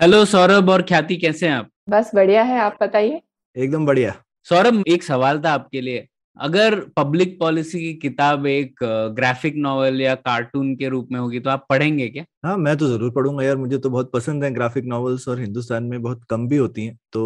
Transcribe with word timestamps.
Hello 0.00 0.24
Saurabh 0.24 0.70
और 0.70 0.82
ख्याति 0.82 1.16
कैसे 1.16 1.48
हैं 1.48 1.54
आप? 1.54 1.68
बस 1.88 2.10
बढ़िया 2.14 2.42
है 2.42 2.60
आप 2.60 2.78
बताइए। 2.82 3.22
एकदम 3.56 3.86
बढ़िया। 3.86 4.14
सौरभ 4.44 4.84
एक 4.88 5.02
सवाल 5.02 5.40
था 5.40 5.52
आपके 5.52 5.80
लिए। 5.80 6.08
अगर 6.40 6.74
पब्लिक 6.96 7.38
पॉलिसी 7.40 7.78
की 7.80 7.92
किताब 7.94 8.46
एक 8.46 8.84
ग्राफिक 9.16 9.54
नॉवल 9.56 10.00
या 10.00 10.14
कार्टून 10.14 10.74
के 10.76 10.88
रूप 10.88 11.08
में 11.12 11.18
होगी 11.20 11.40
तो 11.40 11.50
आप 11.50 11.66
पढ़ेंगे 11.70 12.08
क्या 12.08 12.24
हाँ 12.44 12.56
मैं 12.56 12.76
तो 12.76 12.86
ज़रूर 12.88 13.10
पढ़ूँगा 13.10 13.44
यार 13.44 13.56
मुझे 13.56 13.78
तो 13.78 13.90
बहुत 13.90 14.10
पसंद 14.12 14.44
है 14.44 14.50
ग्राफिक 14.50 14.84
नॉवेल्स 14.84 15.26
और 15.28 15.40
हिंदुस्तान 15.40 15.84
में 15.84 16.00
बहुत 16.02 16.24
कम 16.30 16.46
भी 16.48 16.56
होती 16.56 16.84
हैं 16.84 16.96
तो 17.12 17.22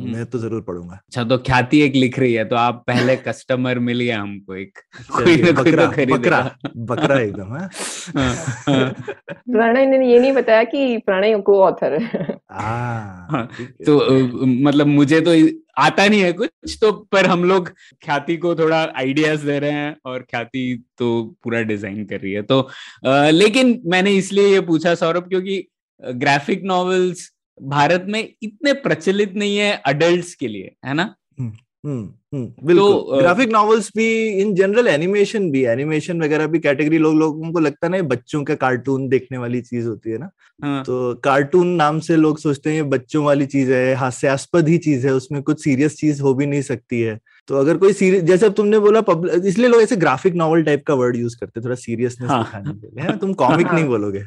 हम्म। 0.00 0.12
मैं 0.12 0.24
तो 0.26 0.38
ज़रूर 0.38 0.62
पढ़ूँगा 0.62 0.94
अच्छा 0.96 1.24
तो 1.24 1.38
ख्याति 1.38 1.80
एक 1.80 1.94
लिख 1.94 2.18
रही 2.18 2.32
है 2.34 2.44
तो 2.44 2.56
आप 2.56 2.82
पहले 2.86 3.16
कस्टमर 3.18 3.78
मिल 3.78 4.00
गया 4.00 4.20
हमको 4.20 4.54
एक 4.54 4.78
कोई 5.12 5.36
ना 5.36 5.42
कोई 5.42 5.52
तो 5.52 5.62
बकरा 5.62 5.86
खरीदेगा। 5.86 6.16
बकरा 6.16 6.40
बकरा 6.86 7.20
एकदम 7.20 7.52
हाँ 7.52 7.68
हाँ, 8.16 8.34
हाँ। 8.68 8.90
प्रणय 9.28 9.86
ने 9.86 10.06
ये 10.08 10.18
नहीं 10.20 10.32
बताया 10.32 10.64
कि 10.64 10.96
प्रणय 11.06 11.38
को 11.40 11.60
ऑथर 11.62 11.92
है 11.94 12.38
हाँ, 12.52 13.28
हाँ, 13.30 13.48
है। 13.60 13.66
तो 13.84 14.36
मतलब 14.62 14.86
मुझे 14.88 15.20
तो 15.20 15.34
आता 15.76 16.06
नहीं 16.08 16.20
है 16.20 16.32
कुछ 16.32 16.76
तो 16.80 16.90
पर 17.12 17.26
हम 17.26 17.44
लोग 17.44 17.68
ख्याति 18.04 18.36
को 18.36 18.54
थोड़ा 18.54 18.82
आइडियाज़ 18.96 19.46
दे 19.46 19.58
रहे 19.58 19.70
हैं 19.70 19.96
और 20.04 20.22
ख्याति 20.22 20.84
तो 20.98 21.22
पूरा 21.44 21.60
डिज़ाइन 21.62 22.04
कर 22.04 22.20
रही 22.20 22.32
है। 22.32 22.42
तो 22.42 22.60
आ, 23.06 23.30
लेकिन 23.30 23.80
मैंने 23.86 24.12
इसलिए 24.14 24.48
ये 24.48 24.60
पूछा 24.66 24.94
सौरभ 24.94 25.28
क्योंकि 25.28 25.66
ग्राफिक 26.02 26.62
नॉवेल्स 26.64 27.30
भारत 27.58 28.06
में 28.08 28.20
इतने 28.42 28.72
प्रचलित 28.80 29.34
नहीं 29.34 29.56
है 29.56 29.72
अडल्ट 29.86 30.34
के 30.40 30.48
लिए 30.48 30.74
है 30.86 30.94
ना? 30.94 31.14
हम्म। 31.38 31.56
बिल्कुल। 31.86 33.16
अ, 33.16 33.20
ग्राफिक 33.20 33.48
नॉवेल्स 33.48 33.90
भी 33.96 34.28
इन 34.28 34.54
जनरल 34.54 34.86
एनिमेशन 34.86 35.50
भी 35.50 35.64
एनिमेशन 35.64 36.22
वगैरह 36.22 36.46
भी 36.46 36.58
कैटेगरी 36.58 36.98
लोग 36.98 37.14
लोगों 37.14 37.52
को 37.52 37.58
लगता 37.58 37.86
है 37.86 37.92
ना 37.92 38.02
बच्चों 38.02 38.44
का 38.44 38.54
कार्टून 38.54 39.08
देखने 39.08 39.38
वाली 39.38 39.60
चीज़ 39.60 39.86
होती 39.86 40.10
है 40.10 40.18
ना। 40.18 40.30
हाँ, 40.64 40.84
तो 40.84 41.14
कार्टून 41.14 41.66
नाम 41.68 42.00
से 42.00 42.16
लोग 42.16 42.38
सोचते 42.38 42.72
हैं 42.72 42.90
बच्चों 42.90 43.24
वाली 43.24 43.46
चीज़ 43.46 43.72
है 43.72 43.94
हास्यास्पद 43.94 44.68
ही 44.68 44.78
चीज़ 44.78 45.06
है 45.06 45.12
उसमें 45.14 45.42
कुछ 45.42 45.64
सीरियस 45.64 45.96
चीज़ 45.96 46.22
हो 46.22 46.34
भी 46.34 46.46
नहीं 46.46 46.62
सकती 46.62 47.00
है। 47.00 47.18
तो 47.48 47.56
अगर 47.56 47.76
कोई 47.76 47.92
सीरियस 47.92 48.22
जैसे 48.22 48.46
अब 48.46 48.52
तुमने 48.52 48.78
बोला 48.78 49.00
पब्लिक 49.00 49.44
इसलिए 49.44 49.68
लोग 49.68 49.82
ऐसे 49.82 49.96
ग्राफिक 49.96 50.34
नॉवल 50.34 50.62
टाइप 50.62 50.84
का 50.86 50.94
वर्ड 50.94 51.16
यूज़ 51.16 51.36
करते 51.40 51.60
थोड़ा 51.60 51.74
सीरियसनेस 51.74 52.30
हाँ। 52.30 52.44
दिखाने 52.44 52.80
के 52.80 52.86
लिए। 52.86 53.04
है 53.04 53.18
तुम 53.18 53.32
कॉमिक 53.32 53.66
नहीं 53.72 53.84
बोलोगे। 53.84 54.18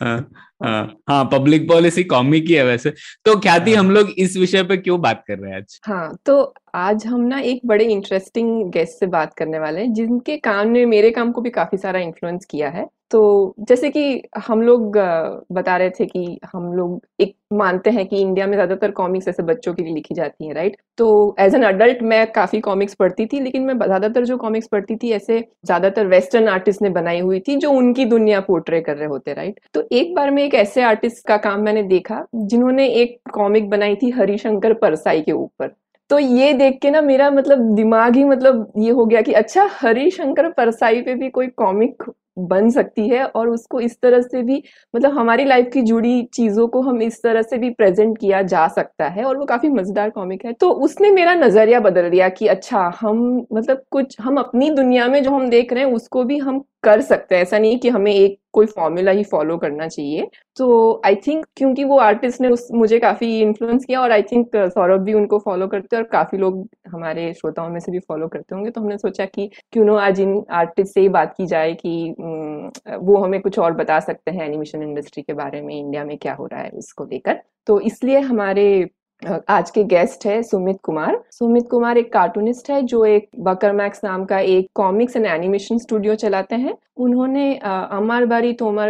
हाँ, 0.00 0.30
हाँ, 0.64 0.96
हाँ 1.08 1.24
पब्लिक 1.32 1.68
पॉलिसी 1.68 2.04
कॉमिक 2.04 2.44
ही 2.44 2.54
है 2.54 2.64
वैसे। 2.64 2.90
तो 3.24 3.40
ख्याति 3.40 3.74
हाँ। 3.74 3.84
हम 3.84 3.90
लोग 3.90 4.10
इस 4.10 4.36
विषय 4.36 4.62
पे 4.62 4.76
क्यों 4.76 5.00
बात 5.00 5.24
कर 5.28 5.38
रहे 5.38 5.50
हैं 5.50 5.58
आज? 5.58 5.80
हाँ 5.86 6.16
तो 6.26 6.54
आज 6.74 7.04
हम 7.06 7.20
ना 7.22 7.38
एक 7.40 7.60
बड़े 7.66 7.84
इंटरेस्टिंग 7.84 8.70
गेस्ट 8.72 8.98
से 9.00 9.06
बात 9.06 9.32
करने 9.34 9.58
वाले 9.58 9.80
हैं, 9.80 9.92
जिनके 9.94 10.36
काम 10.38 10.68
ने, 10.68 10.84
मेरे 10.86 11.10
काम 11.10 11.32
को 11.32 11.40
भी 11.40 11.50
काफ़ी 11.50 11.78
सारा 11.78 11.98
इन्फ्लुएंस 12.00 12.44
किया 12.44 12.68
है। 12.70 12.86
तो 13.10 13.54
जैसे 13.60 13.90
कि 13.90 14.22
हम 14.46 14.62
लोग 14.62 14.96
बता 15.52 15.76
रहे 15.76 15.90
थे 15.90 16.04
कि 16.06 16.38
हम 16.52 16.72
लोग 16.74 17.00
एक 17.20 17.34
मानते 17.52 17.90
हैं 17.90 18.06
कि 18.06 18.20
इंडिया 18.20 18.46
में 18.46 18.54
ज़्यादातर 18.54 18.90
कॉमिक्स 18.92 19.28
ऐसे 19.28 19.42
बच्चों 19.42 19.74
के 19.74 19.82
लिए 19.82 19.94
लिखी 19.94 20.14
जाती 20.14 20.46
हैं 20.46 20.54
राइट 20.54 20.76
तो 20.98 21.36
एज 21.40 21.54
एन 21.54 21.62
अडल्ट 21.64 22.02
मैं 22.04 22.26
काफ़ी 22.32 22.60
कॉमिक्स 22.60 22.94
पढ़ती 22.94 23.26
थी, 23.26 23.40
लेकिन 23.40 23.62
मैं 23.62 23.74
ज़्यादातर 23.76 24.24
जो 24.24 24.36
कॉमिक्स 24.38 24.68
पढ़ती 24.68 24.96
थी, 24.96 25.10
ऐसे 25.12 25.40
ज़्यादातर 25.66 26.06
वेस्टर्न 26.06 26.48
आर्टिस्ट 26.48 26.82
ने 26.82 26.90
बनाई 26.90 27.20
हुई 27.20 27.40
थी, 27.40 27.56
जो 27.56 27.70
उनकी 27.72 28.04
दुनिया 28.06 28.40
पोर्ट्रे 28.42 28.80
कर 28.80 28.96
रहे 28.96 29.08
होते 29.08 29.34
राइट 29.34 29.60
तो 29.74 29.86
एक 29.92 30.14
बार 30.14 30.30
में 30.30 30.42
एक 30.44 30.54
ऐसे 30.56 30.82
आर्टिस्ट 30.84 31.26
का 31.28 31.36
काम 31.38 31.60
मैंने 31.60 31.82
देखा, 31.84 32.24
जिन्होंने 32.34 32.88
एक 32.94 33.18
कॉमिक 33.32 33.70
बनाई 33.70 33.96
थी 33.96 34.10
हरिशंकर 34.12 34.74
परसाई 34.76 35.20
के 35.22 35.32
ऊपर। 35.34 35.74
तो 36.12 36.18
ये 36.18 36.52
देख 36.54 36.78
के 36.82 36.90
ना 36.90 37.00
मेरा 37.00 37.30
मतलब 37.30 37.58
दिमाग 37.76 38.16
ही 38.16 38.24
मतलब 38.24 38.72
ये 38.78 38.90
हो 38.90 39.04
गया 39.06 39.20
कि 39.22 39.32
अच्छा 39.32 39.64
हरी 39.72 40.10
शंकर 40.10 40.50
परसाई 40.52 41.00
पे 41.02 41.14
भी 41.14 41.30
कोई 41.30 41.46
कॉमिक 41.56 42.02
बन 42.36 42.70
सकती 42.70 43.08
है 43.08 43.24
और 43.26 43.48
उसको 43.48 43.80
इस 43.80 44.00
तरह 44.02 44.20
से 44.22 44.42
भी 44.42 44.62
मतलब 44.94 45.18
हमारी 45.18 45.44
लाइफ 45.44 45.70
की 45.72 45.82
जुड़ी 45.82 46.22
चीज़ों 46.34 46.66
को 46.68 46.80
हम 46.82 47.02
इस 47.02 47.22
तरह 47.22 47.42
से 47.42 47.58
भी 47.58 47.70
प्रेजेंट 47.70 48.18
किया 48.18 48.42
जा 48.44 48.66
सकता 48.68 49.08
है 49.08 49.24
और 49.24 49.36
वो 49.36 49.44
काफ़ी 49.44 49.68
मज़ेदार 49.68 50.10
कॉमिक 50.10 50.44
है। 50.44 50.52
तो 50.52 50.70
उसने 50.80 51.10
मेरा 51.10 51.34
नज़रिया 51.34 51.80
बदल 51.80 52.10
दिया 52.10 52.28
कि 52.30 52.46
अच्छा 52.46 52.90
हम 53.00 53.46
मतलब 53.52 53.82
कुछ, 53.90 54.20
हम 54.20 54.36
अपनी 54.36 54.70
दुनिया 54.70 55.08
में 55.08 55.22
जो 55.22 55.30
हम 55.30 55.48
देख 55.50 55.72
रहे 55.72 55.84
हैं, 55.84 55.92
उसको 55.92 56.24
भी 56.24 56.38
हम 56.38 56.64
कर 56.84 57.00
सकते 57.00 57.34
हैं। 57.34 57.42
ऐसा 57.42 57.58
नहीं 57.58 57.78
कि 57.78 57.88
हमें 57.88 58.12
एक, 58.12 58.38
कोई 58.52 58.66
फॉर्मूला 58.66 59.10
ही 59.10 59.22
फॉलो 59.24 59.56
करना 59.58 59.86
चाहिए। 59.88 60.26
तो 60.56 61.02
आई 61.06 61.14
थिंक 61.26 61.44
क्योंकि 61.56 61.84
वो 61.84 61.98
आर्टिस्ट 61.98 62.40
ने 62.40 62.48
उस, 62.48 62.66
मुझे 62.72 62.98
काफ़ी 62.98 63.40
इन्फ्लुएंस 63.40 63.84
किया 63.84 64.00
और 64.00 64.12
आई 64.12 64.22
थिंक 64.22 64.56
सौरभ 64.56 65.00
भी 65.00 65.12
उनको 65.14 65.38
फॉलो 65.38 65.66
करते 65.66 65.96
हैं 65.96 66.02
और 66.02 66.08
काफ़ी 66.08 66.38
लोग 66.38 66.66
हमारे 66.88 67.32
श्रोताओं 67.34 67.68
में 67.70 67.78
से 67.80 67.92
भी 67.92 67.98
फॉलो 67.98 68.28
करते 68.28 68.54
होंगे। 68.54 68.70
तो 68.70 68.80
हमने 68.80 68.98
सोचा 68.98 69.24
कि 69.26 69.48
क्यों 69.72 69.84
ना 69.84 69.98
आज 70.00 70.20
इन 70.20 70.42
आर्टिस्ट 70.52 70.94
से 70.94 71.00
ही 71.00 71.08
बात 71.10 71.34
की 71.36 71.46
जाए 71.46 71.72
कि 71.74 72.14
वो 72.98 73.16
हमें 73.16 73.40
कुछ 73.40 73.58
और 73.58 73.72
बता 73.72 74.00
सकते 74.00 74.30
हैं 74.30 74.46
एनिमेशन 74.46 74.82
इंडस्ट्री 74.82 75.22
के 75.22 75.32
बारे 75.32 75.60
में 75.60 75.78
इंडिया 75.78 76.04
में 76.04 76.16
क्या 76.18 76.34
हो 76.34 76.46
रहा 76.46 76.60
है 76.60 76.70
उसको 76.70 77.04
लेकर। 77.04 77.40
तो 77.66 77.80
इसलिए 77.80 78.18
हमारे 78.20 78.90
आज 79.48 79.70
के 79.70 79.82
गेस्ट 79.84 80.26
है 80.26 80.42
सुमित 80.42 80.76
कुमार। 80.82 81.22
सुमित 81.30 81.68
कुमार 81.70 81.98
एक 81.98 82.12
कार्टूनिस्ट 82.12 82.70
है 82.70 82.82
जो 82.82 83.04
एक 83.04 83.28
बकर 83.38 83.72
मैक्स 83.72 84.00
नाम 84.04 84.24
का 84.24 84.38
एक 84.38 84.68
कॉमिक्स 84.74 85.16
एंड 85.16 85.26
एनिमेशन 85.26 85.78
स्टूडियो 85.78 86.14
चलाते 86.14 86.56
हैं। 86.56 86.74
उन्होंने 86.96 87.54
अ, 87.54 87.68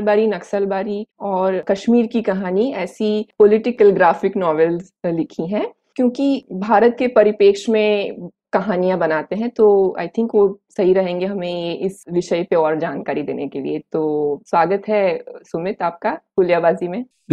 बारी 0.02 0.26
नक्सल 0.26 0.66
बारी 0.66 1.06
और 1.20 1.58
कश्मीर 1.60 2.06
की 2.06 2.22
कहानी 2.22 2.72
ऐसी 2.72 3.28
पॉलिटिकल 3.38 3.90
ग्राफिक 3.90 4.36
नॉवेल्स 4.36 4.92
लिखी 5.06 5.46
हैं। 5.46 5.66
क्योंकि 5.96 6.44
भारत 6.52 6.96
के 6.98 7.06
परिप्रेक्ष्य 7.06 7.72
में 7.72 8.28
कहानियाँ 8.52 8.98
बनाते 8.98 9.36
हैं 9.36 9.50
तो 9.50 9.96
आई 9.98 10.08
थिंक 10.08 10.30
वो 10.34 10.60
सही 10.70 10.92
रहेंगे 10.92 11.26
हमें 11.26 11.78
इस 11.78 12.04
विषय 12.12 12.42
पे 12.42 12.56
और 12.56 12.78
जानकारी 12.78 13.22
देने 13.22 13.48
के 13.48 13.60
लिए। 13.60 13.78
तो 13.92 14.42
स्वागत 14.46 14.82
है 14.88 15.24
सुमित 15.28 15.82
आपका 15.82 16.10
पुलियाबाजी 16.36 16.88
में। 16.88 17.04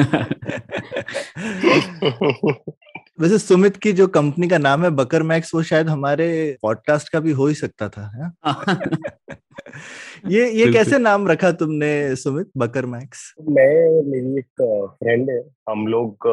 वैसे 3.19 3.38
सुमित 3.38 3.78
की 3.78 3.91
जो 3.91 4.08
कंपनी 4.08 4.47
का 4.47 4.58
नाम 4.58 4.84
है 4.84 4.90
बकर 4.90 5.24
मैक्स 5.24 5.56
वो 5.56 5.63
शायद 5.63 5.90
हमारे 5.90 6.58
पॉडकास्ट 6.62 7.09
का 7.09 7.19
भी 7.19 7.31
हो 7.31 7.47
ही 7.47 7.53
सकता 7.53 7.90
था 7.90 8.08
है? 8.16 8.31
ये 10.28 10.52
ये 10.52 10.74
कैसे 10.74 10.97
नाम 10.97 11.28
रखा 11.28 11.52
तुमने 11.52 12.16
सुमित 12.16 12.50
बकर 12.58 12.85
मैक्स? 12.85 13.34
मैं 13.41 14.03
मेरी 14.12 14.40
एक 14.40 14.96
फ्रेंड 15.03 15.29
है 15.29 15.44
हम 15.69 15.88
लोग 15.88 16.28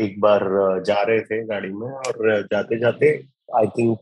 एक 0.00 0.20
बार 0.20 0.40
जा 0.86 1.02
रहे 1.02 1.20
थे 1.20 1.44
गाड़ी 1.44 1.68
में 1.68 1.90
और 1.90 2.42
जाते 2.42 2.80
जाते 2.80 3.37
आई 3.56 3.66
थिंक 3.68 3.98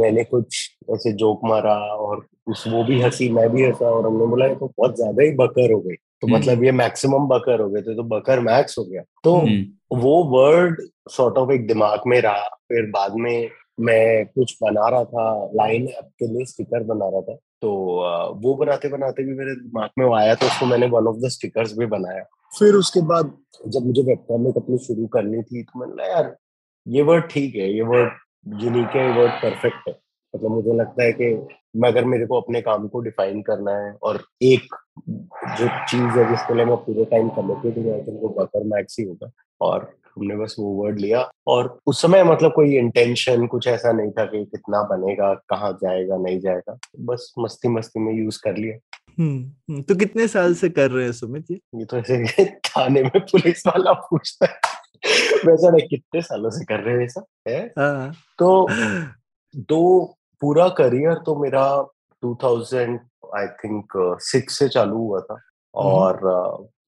मैंने 0.00 0.24
कुछ 0.24 0.56
ऐसे 0.90 1.12
जोक 1.12 1.40
मारा 1.44 1.74
और 1.96 2.26
उस 2.48 2.64
वो 2.68 2.82
भी 2.84 3.00
हँसी 3.00 3.28
मैं 3.32 3.48
भी 3.50 3.64
हंसा 3.64 3.86
और 3.86 4.06
हमने 4.06 4.26
बोला 4.26 4.46
ये 4.46 4.54
तो 4.54 4.66
बहुत 4.68 4.96
ज़्यादा 4.96 5.22
ही 5.22 5.32
बकर 5.36 5.72
हो 5.72 5.80
गई। 5.80 5.94
तो 5.94 6.26
हम्म। 6.26 6.36
मतलब 6.36 6.64
ये 6.64 6.72
मैक्सिमम 6.72 7.26
बकर 7.28 7.60
हो 7.60 7.68
गए 7.70 7.82
थे 7.82 7.94
तो 7.96 8.02
बकर 8.08 8.40
मैक्स 8.40 8.78
हो 8.78 8.84
गया। 8.84 9.02
तो 9.24 9.34
हम्म, 9.36 9.64
वो 10.00 10.22
वर्ड 10.32 10.80
सॉर्ट 11.10 11.38
ऑफ़ 11.38 11.52
एक 11.52 11.66
दिमाग 11.66 12.00
में 12.06 12.20
रहा 12.20 12.48
फिर 12.68 12.90
बाद 12.90 13.14
में 13.16 13.50
मैं 13.80 14.26
कुछ 14.26 14.56
बना 14.62 14.88
रहा 14.88 15.04
था 15.04 15.50
लाइन 15.54 15.86
ऐप 15.88 16.08
के 16.18 16.26
लिए 16.26 16.44
स्टिकर 16.44 16.82
बना 16.84 17.08
रहा 17.08 17.20
था। 17.20 17.34
तो 17.62 17.70
वो 18.42 18.54
बनाते 18.54 18.88
बनाते 18.88 19.24
भी 19.24 19.34
मेरे 19.34 19.54
दिमाग 19.54 19.90
में 19.98 20.06
आया 20.18 20.34
तो 20.34 20.46
उसको 20.46 20.66
मैंने 20.66 20.86
वन 20.86 21.06
ऑफ़ 21.06 21.16
द 21.16 21.28
स्टिकर्स 21.28 21.76
भी 21.78 21.86
बनाया। 21.86 22.22
फिर 22.58 22.74
उसके 22.74 23.00
बाद 23.06 23.32
जब 23.66 23.86
मुझे 23.86 24.02
वेब 24.02 24.24
कॉमिक 24.28 24.56
अपनी 24.56 24.78
शुरू 24.78 25.06
करनी 25.06 25.42
थी 25.42 25.62
तो 25.62 25.80
मैंने 25.80 26.10
यार 26.10 26.34
ये 26.86 27.02
वर्ड 27.02 27.28
ठीक 27.30 27.54
है 27.54 27.72
ये 27.74 27.82
वर्ड 27.82 28.12
यूनिक 28.48 28.88
है 28.88 29.18
वर्ड 29.18 29.32
परफेक्ट 29.32 29.88
है। 29.88 29.98
मतलब 30.36 30.50
मुझे 30.50 30.74
लगता 30.74 31.04
है 31.04 31.12
कि 31.12 31.46
मैं 31.76 31.88
अगर 31.88 32.04
मेरे 32.04 32.26
को 32.26 32.40
अपने 32.40 32.60
काम 32.60 32.88
को 32.88 33.00
डिफाइन 33.00 33.42
करना 33.42 33.72
है 33.72 33.96
और 34.02 34.24
एक 34.42 34.74
जो 35.60 35.68
चीज़ 35.68 36.18
है 36.18 36.30
जिसके 36.30 36.54
लिए 36.54 36.64
मैं 36.64 36.76
पूरे 36.76 37.04
टाइम 37.04 37.28
कमिटेड 37.28 37.84
हूँ 37.84 37.94
आई 37.94 38.00
थिंक 38.00 38.20
वो 38.22 38.28
बकर 38.28 38.64
मैक्स 38.64 38.96
ही 39.00 39.04
होगा। 39.04 39.30
और 39.60 39.96
हमने 40.16 40.36
बस 40.36 40.56
वो 40.58 40.84
वर्ड 40.84 40.98
लिया। 40.98 41.30
और 41.46 41.80
उस 41.86 42.02
समय 42.02 42.24
मतलब 42.24 42.52
कोई 42.52 42.76
इंटेंशन 42.76 43.46
कुछ 43.46 43.66
ऐसा 43.66 43.92
नहीं 43.92 44.10
था 44.10 44.24
कि 44.24 44.44
कितना 44.44 44.82
बनेगा 44.82 45.34
कहाँ 45.34 45.72
जाएगा 45.72 46.16
नहीं 46.16 46.40
जाएगा। 46.40 46.78
बस 47.00 47.34
मस्ती 47.38 47.68
मस्ती 47.68 48.00
में 48.00 48.14
यूज़ 48.14 48.40
कर 48.44 48.56
लिया। 48.56 48.98
हम्म 49.18 49.44
हम्म, 49.44 49.82
तो 49.82 49.94
कितने 49.94 50.28
साल 50.28 50.54
से 50.54 50.68
कर 50.68 50.90
रहे 50.90 51.04
हैं 51.04 51.12
सुमित 51.12 51.46
ये 51.50 51.60
ये 51.74 51.84
तो 51.84 51.96
ऐसे 51.96 52.44
थाने 52.44 53.02
में 53.02 53.20
पुलिस 53.20 53.66
वाला 53.66 53.92
पूछता 53.92 54.46
है। 54.46 54.79
वैसा 55.46 55.70
नहीं 55.70 55.88
कितने 55.88 56.22
सालों 56.22 56.50
से 56.50 56.64
कर 56.64 56.80
रहे 56.80 56.94
हैं 56.94 57.04
ऐसा 57.04 57.24
है? 57.48 57.72
हाँ। 57.78 58.12
तो 58.38 58.66
दो 59.56 60.16
पूरा 60.40 60.68
करियर 60.68 61.14
तो 61.14 61.36
मेरा 61.36 61.88
2000 62.24 62.98
आई 63.36 63.46
थिंक 63.46 63.92
सिक्स 64.22 64.58
से 64.58 64.68
चालू 64.68 64.96
हुआ 64.96 65.20
था 65.20 65.40
और 65.74 66.20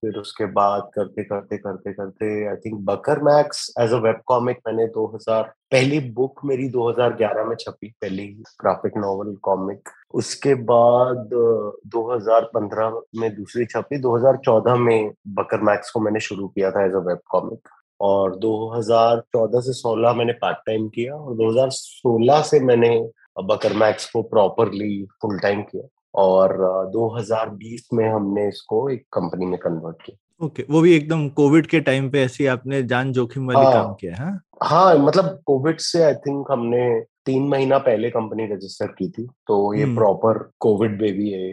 फिर 0.00 0.17
उसके 0.19 0.44
बाद 0.47 0.91
करते 0.94 1.25
करते 1.25 1.56
करते 1.56 1.93
करते 1.93 2.49
I 2.49 2.56
think 2.56 2.81
Bakarmax 3.23 3.75
as 3.81 3.93
a 3.93 3.97
web 3.97 4.20
comic 4.26 4.59
मैंने 4.67 4.87
2000 4.87 5.43
पहली 5.70 6.00
बुक 6.00 6.41
मेरी 6.44 6.69
2011 6.70 7.47
में 7.49 7.56
छपी 7.61 7.88
पहली 8.00 8.26
ग्राफिक 8.62 8.97
नॉवल 8.97 9.37
कॉमिक 9.43 9.88
उसके 10.14 10.55
बाद 10.55 11.17
अ, 11.17 11.73
2015 11.88 13.00
में 13.14 13.35
दूसरी 13.37 13.67
छपी 13.67 14.00
2014 14.03 14.76
में 14.76 15.12
बकर 15.29 15.61
मैक्स 15.61 15.91
को 15.91 16.00
मैंने 16.00 16.20
शुरू 16.20 16.49
किया 16.49 16.70
था 16.70 16.85
एज 16.85 16.93
अ 16.93 17.05
वेब 17.06 17.19
कॉमिक 17.31 17.69
और 18.02 18.38
2014 18.38 19.60
से 19.60 19.72
16 19.81 20.14
मैंने 20.16 20.32
पार्ट 20.32 20.58
टाइम 20.66 20.88
किया 20.88 21.14
और 21.14 21.37
2016 21.37 22.43
से 22.43 22.60
मैंने 22.60 22.96
बकर 23.43 23.72
मैक्स 23.76 24.10
को 24.10 24.22
प्रॉपरली 24.22 25.04
फुल 25.22 25.38
टाइम 25.38 25.62
किया 25.62 25.88
और 26.14 26.52
अ, 26.62 26.90
2020 26.93 27.88
में 27.93 28.08
हमने 28.08 28.49
इसको 28.49 28.88
एक 28.90 29.04
कंपनी 29.12 29.46
में 29.46 29.58
कन्वर्ट 29.58 30.02
किया 30.02 30.44
ओके 30.46 30.62
okay, 30.62 30.72
वो 30.72 30.81
भी 30.81 30.94
एकदम 30.96 31.28
कोविड 31.28 31.66
के 31.66 31.81
टाइम 31.81 32.08
पे 32.10 32.22
ऐसे 32.22 32.46
आपने 32.46 32.82
जान 32.82 33.12
जोखिम 33.12 33.46
वाली 33.46 33.64
हाँ। 33.64 33.72
काम 33.75 33.93
किया 33.94 34.14
है 34.14 34.25
हाँ? 34.25 34.40
हाँ 34.62 34.94
मतलब 34.99 35.38
कोविड 35.46 35.78
से 35.81 36.02
आई 36.02 36.14
थिंक 36.26 36.50
हमने 36.50 36.84
तीन 37.26 37.43
महीना 37.49 37.78
पहले 37.78 38.10
कंपनी 38.10 38.46
रजिस्टर 38.46 38.87
की 38.87 39.08
थी 39.08 39.26
तो 39.46 39.75
ये 39.75 39.82
हम्म। 39.82 39.96
प्रॉपर 39.96 40.38
कोविड 40.60 40.99
बेबी 40.99 41.31
है 41.31 41.52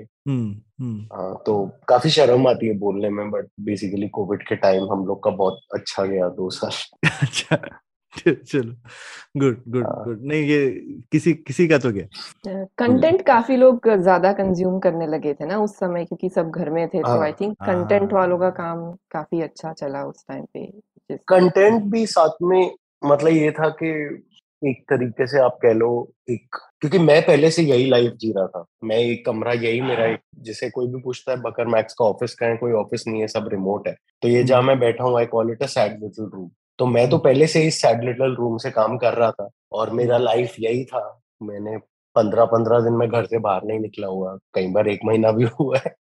ये। 0.81 0.85
हम्म 0.85 0.95
हम्म 0.95 1.21
हाँ, 1.21 1.43
तो 1.45 1.71
काफ़ी 1.87 2.09
शर्म 2.09 2.47
आती 2.47 2.67
है 2.67 2.77
बोलने 2.77 3.09
में 3.09 3.31
बट 3.31 3.47
बेसिकली 3.59 4.07
कोविड 4.07 4.47
के 4.47 4.55
टाइम 4.55 4.91
हम 4.91 5.05
लोग 5.05 5.23
का 5.23 5.31
बहुत 5.31 5.59
अच्छा 5.73 6.05
गया 6.05 6.29
दो 6.29 6.49
साल 6.49 7.09
अच्छा 7.21 7.55
चलो 8.31 8.73
गुड 9.37 9.63
गुड। 9.67 9.83
गुड 9.83 10.19
नहीं 10.23 10.43
ये 10.43 10.69
किसी 11.11 11.33
किसी 11.33 11.67
का 11.67 11.77
तो 11.77 11.91
गया 11.91 12.07
कंटेंट 12.77 13.21
काफ़ी 13.21 13.57
लोग 13.57 13.89
ज़्यादा 13.95 14.33
कंज्यूम 14.33 14.79
करने 14.79 15.07
लगे 15.07 15.33
थे 15.33 15.45
ना 15.45 15.59
उस 15.59 15.79
समय 15.79 16.05
क्योंकि 16.05 16.29
सब 16.29 16.49
घर 16.49 16.69
में 16.69 16.87
थे 16.87 17.03
तो। 17.03 17.21
I 17.21 17.31
think 17.31 17.57
content. 17.61 18.13
वालों 18.13 18.37
का 18.37 18.49
काम 18.49 18.91
काफ़ी 19.11 19.41
अच्छा 19.41 19.73
चला 19.73 20.03
उस 20.03 20.25
टाइम 20.27 20.45
पे 20.53 20.71
कंटेंट 21.27 21.83
भी 21.83 22.07
साथ 22.07 22.29
में 22.41 22.71
मतलब 23.05 23.27
ये 23.27 23.51
था 23.51 23.69
कि 23.69 23.91
एक 24.61 24.81
तरीके 24.89 25.27
से 25.27 25.39
आप 25.39 25.57
कह 25.61 25.73
लो 25.73 25.89
एक 26.29 26.55
क्योंकि 26.81 26.99
मैं 26.99 27.21
पहले 27.21 27.49
से 27.51 27.63
यही 27.63 27.85
लाइफ 27.89 28.13
जी 28.13 28.31
रहा 28.31 28.47
था। 28.47 28.65
मैं 28.83 28.97
एक 28.97 29.25
कमरा 29.25 29.53
यही 29.53 29.81
मेरा 29.81 30.05
एक 30.05 30.19
जिसे 30.39 30.69
कोई 30.69 30.87
भी 30.87 31.01
पूछता 31.01 31.31
है 31.31 31.37
बकर 31.41 31.67
मैक्स 31.67 31.93
का 31.93 32.05
ऑफ़िस 32.05 32.33
का 32.33 32.45
है? 32.45 32.57
कोई 32.57 32.71
ऑफ़िस 32.71 33.03
नहीं 33.07 33.21
है 33.21 33.27
सब 33.27 33.47
रिमोट 33.47 33.87
है। 33.87 33.95
तो 34.21 34.27
ये 34.27 34.43
जहाँ 34.43 34.61
मैं 34.61 34.79
बैठा 34.79 35.03
हूँ 35.03 35.17
I 35.17 35.25
call 35.25 35.51
it 35.51 35.63
a 35.63 35.65
sad 35.65 35.99
little 36.03 36.25
room 36.25 36.49
तो 36.79 36.85
मैं 36.85 37.09
तो 37.09 37.17
पहले 37.17 37.47
से 37.47 37.59
ही 37.63 37.71
सैड 37.71 38.03
लिटल 38.03 38.35
रूम 38.35 38.57
से 38.57 38.71
काम 38.71 38.97
कर 38.97 39.13
रहा 39.13 39.31
था 39.31 39.49
और 39.71 39.89
मेरा 39.89 40.17
लाइफ 40.17 40.55
यही 40.59 40.83
था। 40.85 41.21
मैंने 41.43 41.77
पंद्रह 42.15 42.45
पंद्रह 42.45 42.79
दिन 42.79 42.93
में 42.93 43.09
घर 43.09 43.25
से 43.25 43.39
बाहर 43.39 43.63
नहीं 43.63 43.79
निकला 43.79 44.07
हुआ। 44.07 44.37
कई 44.53 44.67
बार 44.67 44.87
एक 44.87 44.99
महीना 45.05 45.31
भी 45.31 45.43
हुआ 45.59 45.77
है। 45.85 45.95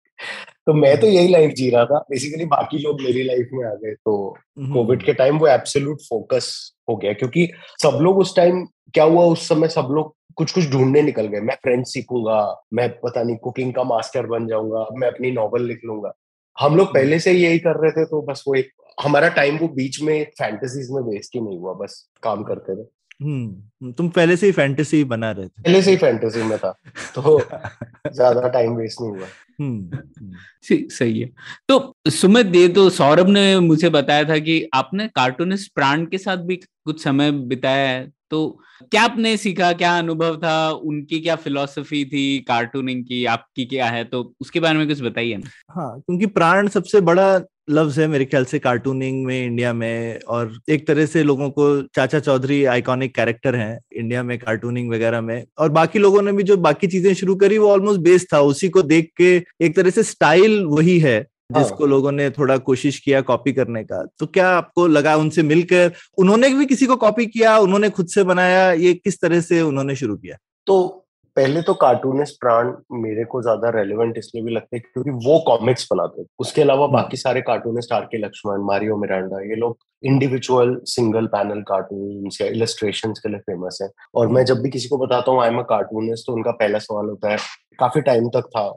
तो 0.67 0.73
मैं 0.73 0.99
तो 1.01 1.07
यही 1.07 1.27
लाइफ 1.27 1.51
जी 1.55 1.69
रहा 1.69 1.85
था। 1.85 1.99
बेसिकली 2.09 2.45
बाकी 2.47 2.77
लोग 2.77 3.01
मेरी 3.01 3.23
लाइफ 3.23 3.49
में 3.53 3.65
आ 3.65 3.73
गए 3.73 3.93
तो 3.95 4.13
हम्म, 4.57 4.73
कोविड 4.73 5.03
के 5.03 5.13
टाइम 5.13 5.37
वो 5.39 5.47
एब्सोल्यूट 5.47 6.01
फोकस 6.01 6.49
हो 6.89 6.95
गया 6.95 7.13
क्योंकि 7.13 7.49
सब 7.83 7.97
लोग 8.01 8.17
उस 8.19 8.35
टाइम 8.35 8.65
क्या 8.93 9.03
हुआ 9.03 9.23
उस 9.25 9.47
समय 9.49 9.67
सब 9.69 9.87
लोग 9.91 10.15
कुछ 10.37 10.51
कुछ 10.51 10.69
ढूँढने 10.71 11.01
निकल 11.01 11.27
गए। 11.27 11.39
मैं 11.41 11.55
फ्रेंच 11.55 11.87
सीखूँगा 11.87 12.39
मैं 12.73 12.89
पता 12.99 13.23
नहीं 13.23 13.37
कुकिंग 13.37 13.73
का 13.73 13.83
मास्टर 13.85 14.25
बन 14.27 14.47
जाऊँगा 14.47 14.85
मैं 14.93 15.07
अपनी 15.07 15.31
नॉवल 15.31 15.63
लिख 15.67 15.79
लूँगा। 15.85 16.13
हम 16.57 16.75
लोग 16.77 16.93
पहले 16.93 17.19
से 17.19 17.31
यही 17.31 17.59
कर 17.59 17.81
रहे 17.81 17.91
थे 17.91 18.05
तो 18.05 18.21
बस 18.21 18.43
वो 18.47 18.55
एक 18.55 18.71
हमारा 18.97 19.27
टाइम 19.31 19.57
वो 19.57 19.67
बीच 19.73 20.01
में 20.01 20.23
फैंटेसीज 20.37 20.91
में 20.91 21.01
वेस्ट 21.03 21.35
ही 21.35 21.41
नहीं 21.41 21.57
हुआ 21.59 21.73
बस 21.81 21.99
काम 22.23 22.43
करते 22.43 22.75
थे 22.75 22.85
हम्म 23.23 23.91
तुम 23.91 24.09
पहले 24.09 24.35
से 24.37 24.45
ही 24.45 24.51
फैंटेसी 24.51 25.03
बना 25.05 25.31
रहे 25.31 25.47
थे। 25.47 25.61
पहले 25.63 25.81
से 25.81 25.91
ही 25.91 25.97
फैंटेसी 25.97 26.43
में 26.43 26.57
था 26.57 26.71
तो 27.15 27.39
ज़्यादा 27.39 28.47
टाइम 28.47 28.75
वेस्ट 28.75 29.01
नहीं 29.01 29.11
हुआ। 29.11 29.17
हम्म 29.17 29.25
हम्म, 29.25 29.46
सही 30.71 31.19
है। 31.19 31.29
तो 31.69 31.95
सुमित 32.09 32.55
ये 32.55 32.67
तो 32.67 32.89
सौरभ 32.89 33.29
ने 33.29 33.59
मुझे 33.59 33.89
बताया 33.89 34.23
था 34.23 34.37
कि 34.39 34.69
आपने 34.73 35.07
कार्टूनिस्ट 35.07 35.73
प्राण 35.75 36.05
के 36.05 36.17
साथ 36.17 36.37
भी 36.37 36.55
कुछ 36.55 37.03
समय 37.03 37.31
बिताया 37.31 37.89
है 37.89 38.11
तो 38.29 38.59
क्या 38.81 39.03
आपने 39.03 39.35
सीखा 39.37 39.73
क्या 39.73 39.97
अनुभव 39.97 40.37
था 40.37 40.69
उनकी 40.69 41.19
क्या 41.19 41.35
फिलोसफी 41.35 42.05
थी 42.05 42.39
कार्टूनिंग 42.39 43.03
की 43.05 43.25
आपकी 43.25 43.65
क्या 43.65 43.85
है 43.85 44.03
तो 44.03 44.33
उसके 44.41 44.59
बारे 44.59 44.77
में 44.77 44.87
कुछ 44.87 45.01
बताइए 45.01 45.37
ना। 45.37 45.49
हाँ 45.71 45.99
क्योंकि 46.01 46.25
प्राण 46.25 46.67
सबसे 46.67 47.01
बड़ा 47.01 47.39
लफ्ज 47.67 47.99
है 47.99 48.07
मेरे 48.07 48.25
ख्याल 48.25 48.45
से 48.45 48.59
कार्टूनिंग 48.59 49.23
में 49.25 49.45
इंडिया 49.45 49.71
में 49.73 50.19
और 50.27 50.53
एक 50.69 50.85
तरह 50.87 51.05
से 51.05 51.23
लोगों 51.23 51.49
को 51.49 51.65
चाचा 51.95 52.19
चौधरी 52.19 52.63
आइकॉनिक 52.65 53.13
कैरेक्टर 53.15 53.55
हैं 53.55 53.79
इंडिया 53.93 54.23
में 54.23 54.37
कार्टूनिंग 54.39 54.91
वगैरह 54.91 55.21
में 55.21 55.43
और 55.57 55.69
बाकी 55.69 55.99
लोगों 55.99 56.21
ने 56.21 56.31
भी 56.31 56.43
जो 56.43 56.57
बाकी 56.57 56.87
चीज़ें 56.87 57.13
शुरू 57.13 57.35
करी 57.35 57.57
वो 57.57 57.69
ऑलमोस्ट 57.69 58.01
बेस 58.01 58.27
था। 58.33 58.39
उसी 58.41 58.69
को 58.69 58.81
देख 58.81 59.09
के 59.17 59.35
एक 59.65 59.75
तरह 59.75 59.89
से 59.89 60.03
स्टाइल 60.03 60.63
वही 60.65 60.97
है 60.99 61.17
हाँ। 61.19 61.63
जिसको 61.63 61.85
लोगों 61.85 62.11
ने 62.11 62.29
थोड़ा 62.29 62.57
कोशिश 62.59 62.99
किया 62.99 63.21
कॉपी 63.21 63.53
करने 63.53 63.83
का। 63.83 64.03
तो 64.19 64.25
क्या 64.25 64.49
आपको 64.49 64.87
लगा 64.87 65.15
उनसे 65.15 65.43
मिलकर 65.43 65.91
उन्होंने 66.17 66.49
भी 66.49 66.65
किसी 66.65 66.85
को 66.85 66.95
कॉपी 66.95 67.25
किया 67.25 67.57
उन्होंने 67.57 67.89
खुद 67.89 68.07
से 68.07 68.23
बनाया 68.23 68.71
ये 68.71 68.93
किस 68.93 69.21
तरह 69.21 69.41
से 69.41 69.61
उन्होंने 69.61 69.95
शुरू 69.95 70.15
किया? 70.15 70.37
तो 70.67 71.06
पहले 71.37 71.61
तो 71.61 71.73
कार्टूनिस्ट 71.73 72.39
प्राण 72.41 72.71
मेरे 73.01 73.23
को 73.31 73.41
ज़्यादा 73.41 73.69
रेलिवेंट 73.69 74.17
इसलिए 74.17 74.43
भी 74.43 74.51
लगते 74.51 74.77
हैं 74.77 74.83
क्योंकि 74.93 75.11
वो 75.25 75.37
कॉमिक्स 75.47 75.87
बनाते 75.91 76.21
हैं। 76.21 76.27
उसके 76.39 76.61
अलावा 76.61 76.87
बाकी 76.87 77.17
सारे 77.17 77.41
कार्टूनिस्ट 77.41 77.91
आर 77.93 78.05
के 78.11 78.17
लक्ष्मण 78.17 78.63
मारियो 78.67 78.97
मिरांडा 78.97 79.41
ये 79.41 79.55
लोग 79.55 79.77
इंडिविजुअल 80.03 80.75
सिंगल 80.85 81.27
पैनल 81.27 81.61
कार्टून 81.67 82.29
या 82.41 82.47
इलस्ट्रेशन 82.47 83.13
के 83.13 83.29
लिए 83.29 83.39
फ़ेमस 83.41 83.79
है। 83.81 83.89
और 84.15 84.27
मैं 84.27 84.43
जब 84.45 84.61
भी 84.61 84.69
किसी 84.69 84.89
को 84.89 84.97
बताता 84.97 85.31
हूँ 85.31 85.41
आई 85.43 85.49
एम 85.49 85.59
अ 85.59 85.63
कार्टूनिस्ट 85.69 86.27
तो 86.27 86.33
उनका 86.33 86.51
पहला 86.53 86.79
सवाल 86.79 87.09
होता 87.09 87.31
है 87.31 87.37
काफ़ी 87.79 88.01
टाइम 88.01 88.29
तक 88.29 88.49
था 88.55 88.69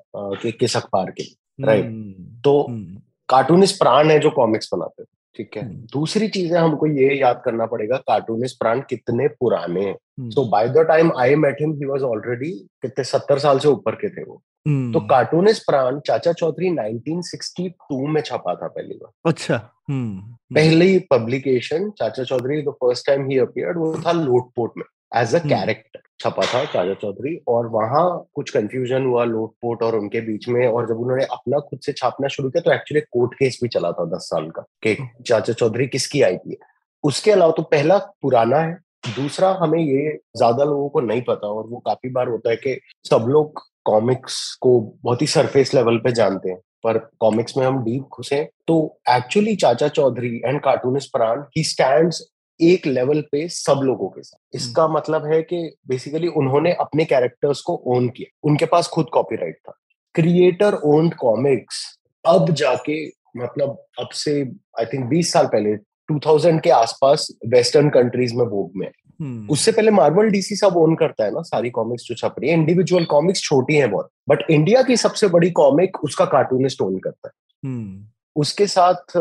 कि 0.43 0.53
किस 0.53 0.77
अखबार 0.77 1.11
के? 1.11 1.25
राइट 1.59 1.85
हम्म, 1.85 2.41
तो 2.45 2.61
हम्म, 2.63 3.01
कार्टूनिस्ट 3.29 3.79
प्राण 3.79 4.11
है 4.11 4.19
जो 4.19 4.31
कॉमिक्स 4.33 4.71
बनाते 4.75 5.03
हैं। 5.03 5.09
ठीक 5.37 5.51
है। 5.57 5.65
हम्म। 5.65 5.75
दूसरी 5.75 6.29
चीज़ 6.29 6.53
है 6.55 6.61
हमको 6.61 6.87
ये 6.87 7.21
याद 7.21 7.43
करना 7.45 7.67
पड़ेगा 7.67 7.97
कार्टूनिस्ट 7.97 8.59
प्राण 8.59 8.81
कितने 8.81 9.29
पुराने 9.29 9.81
हैं। 9.81 9.97
So 10.21 10.45
by 10.45 10.69
the 10.69 10.79
time 10.79 11.13
I 11.19 11.35
met 11.35 11.57
him 11.61 11.73
he 11.73 11.85
was 11.85 12.03
already 12.03 12.51
कितने 12.51 13.05
सत्तर 13.05 13.39
साल 13.39 13.59
से 13.59 13.69
ऊपर 13.69 13.95
के 13.95 14.09
थे 14.09 14.25
वो। 14.25 14.43
हम्म, 14.69 14.93
तो 14.93 15.01
कार्टूनिस्ट 15.01 15.63
प्राण 15.63 16.01
चाचा 16.01 16.33
चौधरी 16.33 16.71
1962 16.71 18.07
में 18.07 18.21
छपा 18.21 18.55
था 18.55 18.69
पहली 18.69 18.95
बार। 18.95 19.31
अच्छा 19.31 19.71
हम्म, 19.89 20.37
पहली 20.55 20.99
publication 20.99 21.91
Chacha 21.91 22.25
Chaudhary 22.25 22.63
the 22.63 22.69
first 22.69 23.07
time 23.07 23.31
he 23.31 23.39
appeared 23.39 23.79
वो 23.79 24.03
था 24.07 24.13
लोटपोट 24.13 24.73
में। 24.77 24.85
As 25.13 25.35
a. 25.35 25.39
कैरेक्टर 25.41 26.01
छपा 26.21 26.43
था 26.45 26.65
चाचा 26.65 26.95
चौधरी 26.95 27.37
और 27.49 27.67
वहाँ 27.69 28.05
कुछ 28.35 28.51
कंफ्यूजन 28.51 29.05
हुआ 29.05 29.25
लोटपोर्ट 29.25 29.83
और 29.83 29.95
उनके 29.97 30.21
बीच 30.21 30.49
में 30.49 30.67
और 30.69 30.89
जब 30.89 31.01
उन्होंने 31.01 31.25
अपना 31.33 31.59
खुद 31.61 31.81
से 31.81 31.93
छापना 31.93 32.29
शुरू 32.29 32.51
किया 32.51 32.63
तो 32.63 32.73
एक्चुअली 32.73 33.01
कोर्ट 33.13 33.35
केस 33.35 33.59
भी 33.63 33.69
चला 33.69 33.93
था 33.93 34.05
दस 34.07 34.29
साल 34.31 34.51
का 34.51 34.63
कि 34.83 34.97
चाचा 35.27 35.53
चौधरी 35.53 35.87
किसकी 35.87 36.23
आईपी 36.23 36.51
है 36.51 36.69
उसके 37.05 37.31
अलावा 37.31 37.53
तो 37.57 37.63
पहला 37.69 37.99
पुराना 38.23 38.59
है 38.59 38.79
दूसरा 39.09 39.51
हमें 39.61 39.79
ये 39.79 40.11
ज़्यादा 40.37 40.65
लोगों 40.65 40.89
को 40.89 41.01
नहीं 41.01 41.23
पता 41.23 41.49
और 41.49 41.67
वो 41.67 41.79
काफ़ी 41.87 42.11
बार 42.11 42.29
होता 42.29 42.51
है 42.51 42.57
कि 42.57 42.79
सब 43.05 43.27
लोग 43.29 43.63
कॉमिक्स 43.85 44.43
को 44.61 44.81
बहुत 45.05 45.23
ही 45.23 45.27
सरफेस 45.27 45.75
लेवल 45.75 45.99
पे 45.99 46.13
जानते 46.13 46.51
हैं 46.51 46.59
पर 46.85 46.99
कॉमिक्स 47.21 47.57
में 47.57 47.65
हम 47.67 47.83
डीप 47.85 48.17
घुसे 48.17 48.43
तो 48.67 48.77
एक्चुअली 49.11 49.55
चाचा 49.57 49.89
चौधरी 49.91 50.37
एंड 50.47 50.61
कार्टूनिस्ट 50.61 51.13
प्राण 51.13 51.41
ही 51.57 51.65
स्टैंड्स 51.65 52.23
एक 52.63 52.87
लेवल 52.87 53.21
पे 53.21 53.49
सब 53.49 53.81
लोगों 53.83 54.09
के 54.09 54.23
साथ। 54.23 54.57
इसका 54.57 54.89
मतलब 54.89 55.27
है 55.27 55.43
कि 55.43 55.77
बेसिकली 55.89 56.27
उन्होंने 56.27 56.73
अपने 56.73 57.05
कैरेक्टर्स 57.05 57.61
को 57.61 57.83
ओन 57.87 58.09
किया। 58.09 58.39
उनके 58.43 58.65
पास 58.65 58.89
खुद 58.89 59.07
कॉपीराइट 59.13 59.57
था। 59.57 59.73
क्रिएटर 60.15 60.75
ओन्ड 60.75 61.15
कॉमिक्स 61.15 61.99
अब 62.27 62.51
जाके 62.51 63.09
मतलब 63.37 63.85
अब 63.99 64.09
से 64.09 64.43
आई 64.79 64.85
थिंक 64.85 65.05
20 65.05 65.33
साल 65.33 65.47
पहले 65.47 65.77
2000 66.13 66.61
के 66.63 66.71
आसपास 66.71 67.29
वेस्टर्न 67.47 67.91
कंट्रीज़ 67.91 68.35
में 68.35 68.45
वोग 68.45 68.73
में। 68.77 68.91
हम्म, 69.21 69.49
उससे 69.51 69.73
पहले 69.73 69.91
मार्वल 69.91 70.31
डीसी 70.31 70.57
सब 70.57 70.75
ओन 70.77 70.95
करता 70.95 71.25
है 71.25 71.31
ना 71.31 71.43
सारी 71.43 71.71
कॉमिक्स 71.71 72.05
जो 72.05 72.15
छप 72.15 72.35
रही 72.39 72.51
है। 72.51 72.57
इंडिविजुअल 72.57 73.05
कॉमिक्स 73.05 73.43
छोटी 73.43 73.75
हैं 73.75 73.91
बहुत 73.91 74.11
बट 74.29 74.39
इंडिया 74.51 74.83
की 74.83 74.97
सबसे 74.97 75.29
बड़ी 75.29 75.51
कॉमिक 75.51 76.05
उसका 76.05 76.25
कार्टूनिस्ट 76.25 76.81
ओन 76.81 76.99
करता 76.99 77.29
है। 77.29 77.69
हम्म, 77.69 78.05
उसके 78.37 78.67
साथ 78.67 79.17
अ, 79.17 79.21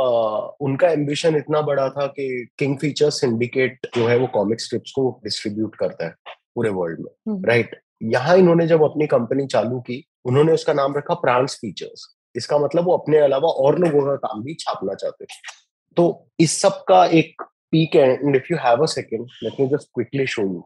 अ, 0.00 0.56
उनका 0.60 0.88
एम्बिशन 0.88 1.36
इतना 1.36 1.60
बड़ा 1.60 1.88
था 1.88 2.06
कि 2.06 2.46
किंग 2.58 2.78
फीचर 2.78 3.10
सिंडिकेट 3.10 3.86
जो 3.94 4.06
है 4.08 4.18
वो 4.18 4.26
कॉमिक 4.26 4.60
स्ट्रिप्स 4.60 4.92
को 4.92 5.20
डिस्ट्रीब्यूट 5.24 5.76
करता 5.76 6.04
है 6.04 6.14
पूरे 6.54 6.70
वर्ल्ड 6.70 7.00
में 7.00 7.10
हम्म। 7.28 7.44
राइट 7.46 7.80
यहाँ 8.02 8.36
इन्होंने 8.36 8.66
जब 8.66 8.82
अपनी 8.82 9.06
कंपनी 9.06 9.46
चालू 9.46 9.80
की 9.80 10.04
उन्होंने 10.24 10.52
उसका 10.52 10.72
नाम 10.72 10.96
रखा 10.96 11.14
प्रांस 11.14 11.58
फीचर्स 11.60 12.06
इसका 12.36 12.58
मतलब 12.58 12.84
वो 12.84 12.96
अपने 12.96 13.18
अलावा 13.18 13.48
और 13.48 13.78
लोगों 13.78 14.06
का 14.06 14.14
काम 14.28 14.42
भी 14.42 14.54
छापना 14.54 14.94
चाहते 14.94 15.24
थे। 15.24 15.40
तो 15.96 16.28
इस 16.40 16.60
सब 16.60 16.84
का 16.88 17.04
एक 17.06 17.42
peak 17.70 17.96
and 17.96 18.36
if 18.36 18.44
you 18.50 18.58
have 18.58 18.82
a 18.82 18.86
second 18.86 19.26
let 19.42 19.60
me 19.60 19.66
just 19.68 19.88
quickly 19.94 20.26
show 20.26 20.42
you 20.42 20.64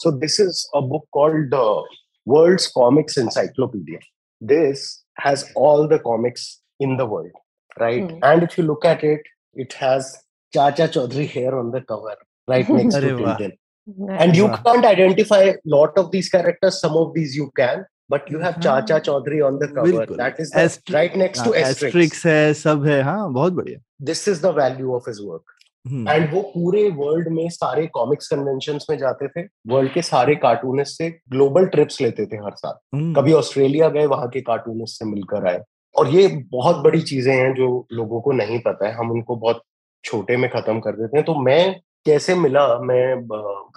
so 0.00 0.10
this 0.10 0.40
is 0.40 0.66
book 0.90 1.06
called 1.16 1.54
uh, 1.54 1.82
World's 2.26 2.66
Comics 2.68 3.16
Encyclopedia. 3.16 3.98
This 4.42 5.04
has 5.18 5.44
all 5.54 5.88
the 5.88 5.98
comics 5.98 6.44
in 6.80 6.96
the 6.96 7.06
world, 7.06 7.30
right? 7.78 8.10
Hmm. 8.10 8.18
And 8.22 8.42
if 8.42 8.58
you 8.58 8.64
look 8.64 8.84
at 8.84 9.02
it, 9.04 9.20
it 9.54 9.72
has 9.74 10.16
Chacha 10.52 10.88
Chaudhary 10.88 11.26
here 11.26 11.56
on 11.58 11.70
the 11.70 11.80
cover, 11.82 12.16
right 12.48 12.68
next 12.68 12.94
to 12.94 13.00
Tintin. 13.00 13.52
Nice. 13.86 14.22
And 14.22 14.36
you 14.36 14.48
can't 14.64 14.84
identify 14.84 15.42
a 15.44 15.54
lot 15.66 15.96
of 15.98 16.10
these 16.10 16.28
characters. 16.28 16.80
Some 16.80 16.96
of 16.96 17.14
these 17.14 17.34
you 17.36 17.50
can, 17.56 17.84
but 18.08 18.30
you 18.30 18.38
have 18.38 18.60
Chacha 18.60 19.00
Chaudhary 19.00 19.46
on 19.46 19.58
the 19.58 19.68
cover. 19.68 19.90
बिल्कुल 19.92 20.16
That 20.16 20.38
is 20.40 20.50
the, 20.50 20.60
Astri- 20.60 20.94
right 20.94 21.16
next 21.16 21.44
to 21.44 21.52
हाँ, 21.52 21.62
Asterix. 21.62 21.90
Asterix 21.92 22.24
है 22.26 22.52
सब 22.62 22.86
है 22.86 23.02
हाँ 23.02 23.32
बहुत 23.32 23.52
बढ़िया 23.52 23.78
This 24.10 24.26
is 24.28 24.40
the 24.40 24.52
value 24.52 24.94
of 24.94 25.04
his 25.12 25.20
work. 25.32 25.42
Hmm, 25.86 26.08
and 26.08 26.32
वो 26.32 26.40
पूरे 26.54 26.88
वर्ल्ड 26.96 27.28
में 27.28 27.48
सारे 27.50 27.86
कॉमिक्स 27.94 28.28
कन्वेंशन 28.28 28.78
में 28.90 28.96
जाते 28.98 29.26
थे 29.28 29.42
वर्ल्ड 29.72 29.92
के 29.94 30.02
सारे 30.02 30.34
कार्टूनिस्ट 30.44 30.96
से 30.98 31.08
ग्लोबल 31.30 31.66
ट्रिप्स 31.74 32.00
लेते 32.00 32.26
थे 32.26 32.36
हर 32.44 32.54
साल 32.56 32.74
हम्म, 32.94 33.12
कभी 33.14 33.32
ऑस्ट्रेलिया 33.32 33.88
गए 33.96 34.06
वहाँ 34.12 34.28
के 34.34 34.40
कार्टूनिस्ट 34.46 34.98
से 34.98 35.04
मिलकर 35.04 35.46
आए 35.48 35.58
और 35.96 36.08
ये 36.08 36.28
बहुत 36.52 36.76
बड़ी 36.76 37.00
चीज़ें 37.00 37.34
हैं 37.34 37.54
जो 37.54 37.86
लोगों 37.92 38.20
को 38.20 38.32
नहीं 38.32 38.58
पता 38.58 38.88
है। 38.88 38.94
हम 38.94 39.10
उनको 39.10 39.36
बहुत 39.36 39.62
छोटे 40.04 40.36
में 40.36 40.50
खत्म 40.50 40.80
कर 40.80 40.92
देते 40.92 41.16
हैं। 41.16 41.26
तो 41.26 41.34
मैं 41.34 41.80
कैसे 42.06 42.34
मिला? 42.34 42.78
मैं 42.78 43.14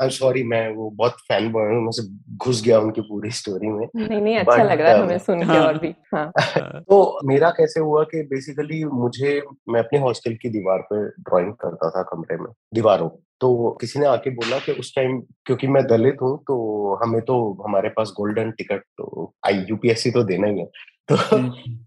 आई 0.01 0.09
सॉरी 0.09 0.43
मैं 0.43 0.75
वो 0.75 0.89
बहुत 0.89 1.11
फ़ैन 1.11 1.51
बॉय 1.51 1.63
हूँ 1.63 1.83
मैं 1.83 1.91
से 1.91 2.35
घुस 2.37 2.63
गया 2.63 2.79
उनकी 2.79 3.01
पूरी 3.01 3.31
स्टोरी 3.31 3.67
में। 3.67 3.87
नहीं 3.95 4.21
नहीं 4.21 4.37
अच्छा 4.37 4.55
But, 4.55 4.71
लग 4.71 4.81
रहा 4.81 4.91
है 4.93 5.01
हमें 5.01 5.17
सुन 5.17 5.39
के 5.39 5.45
हाँ। 5.45 5.67
और 5.67 5.77
भी। 5.77 5.95
हाँ। 6.15 6.31
तो 6.81 7.19
मेरा 7.27 7.49
कैसे 7.49 7.79
हुआ 7.79 8.03
कि 8.03 8.23
बेसिकली 8.23 8.83
मुझे 8.83 9.41
मैं 9.69 9.79
अपने 9.79 9.99
हॉस्टल 9.99 10.33
की 10.33 10.49
दीवार 10.49 10.79
पे 10.79 11.07
ड्राइंग 11.07 11.53
करता 11.53 11.89
था 11.89 12.03
कमरे 12.03 12.37
में 12.37 12.51
दीवारों। 12.73 13.09
तो 13.41 13.77
किसी 13.81 13.99
ने 13.99 14.05
आके 14.05 14.29
बोला 14.29 14.59
कि 14.59 14.71
उस 14.71 14.95
टाइम 14.95 15.21
क्योंकि 15.45 15.67
मैं 15.67 15.87
दलित 15.87 16.17
हूँ 16.21 16.37
तो 16.37 16.95
हमें 17.03 17.21
तो 17.21 17.63
हमारे 17.67 17.89
पास 17.89 18.13
गोल्डन 18.17 18.51
टिकट 18.51 18.79
तो 18.79 19.33
आई 19.45 19.65
यूपीएससी 19.69 20.11
तो 20.11 20.23
देना 20.23 20.47
ही 20.47 20.59
है। 20.59 20.67
तो 21.09 21.15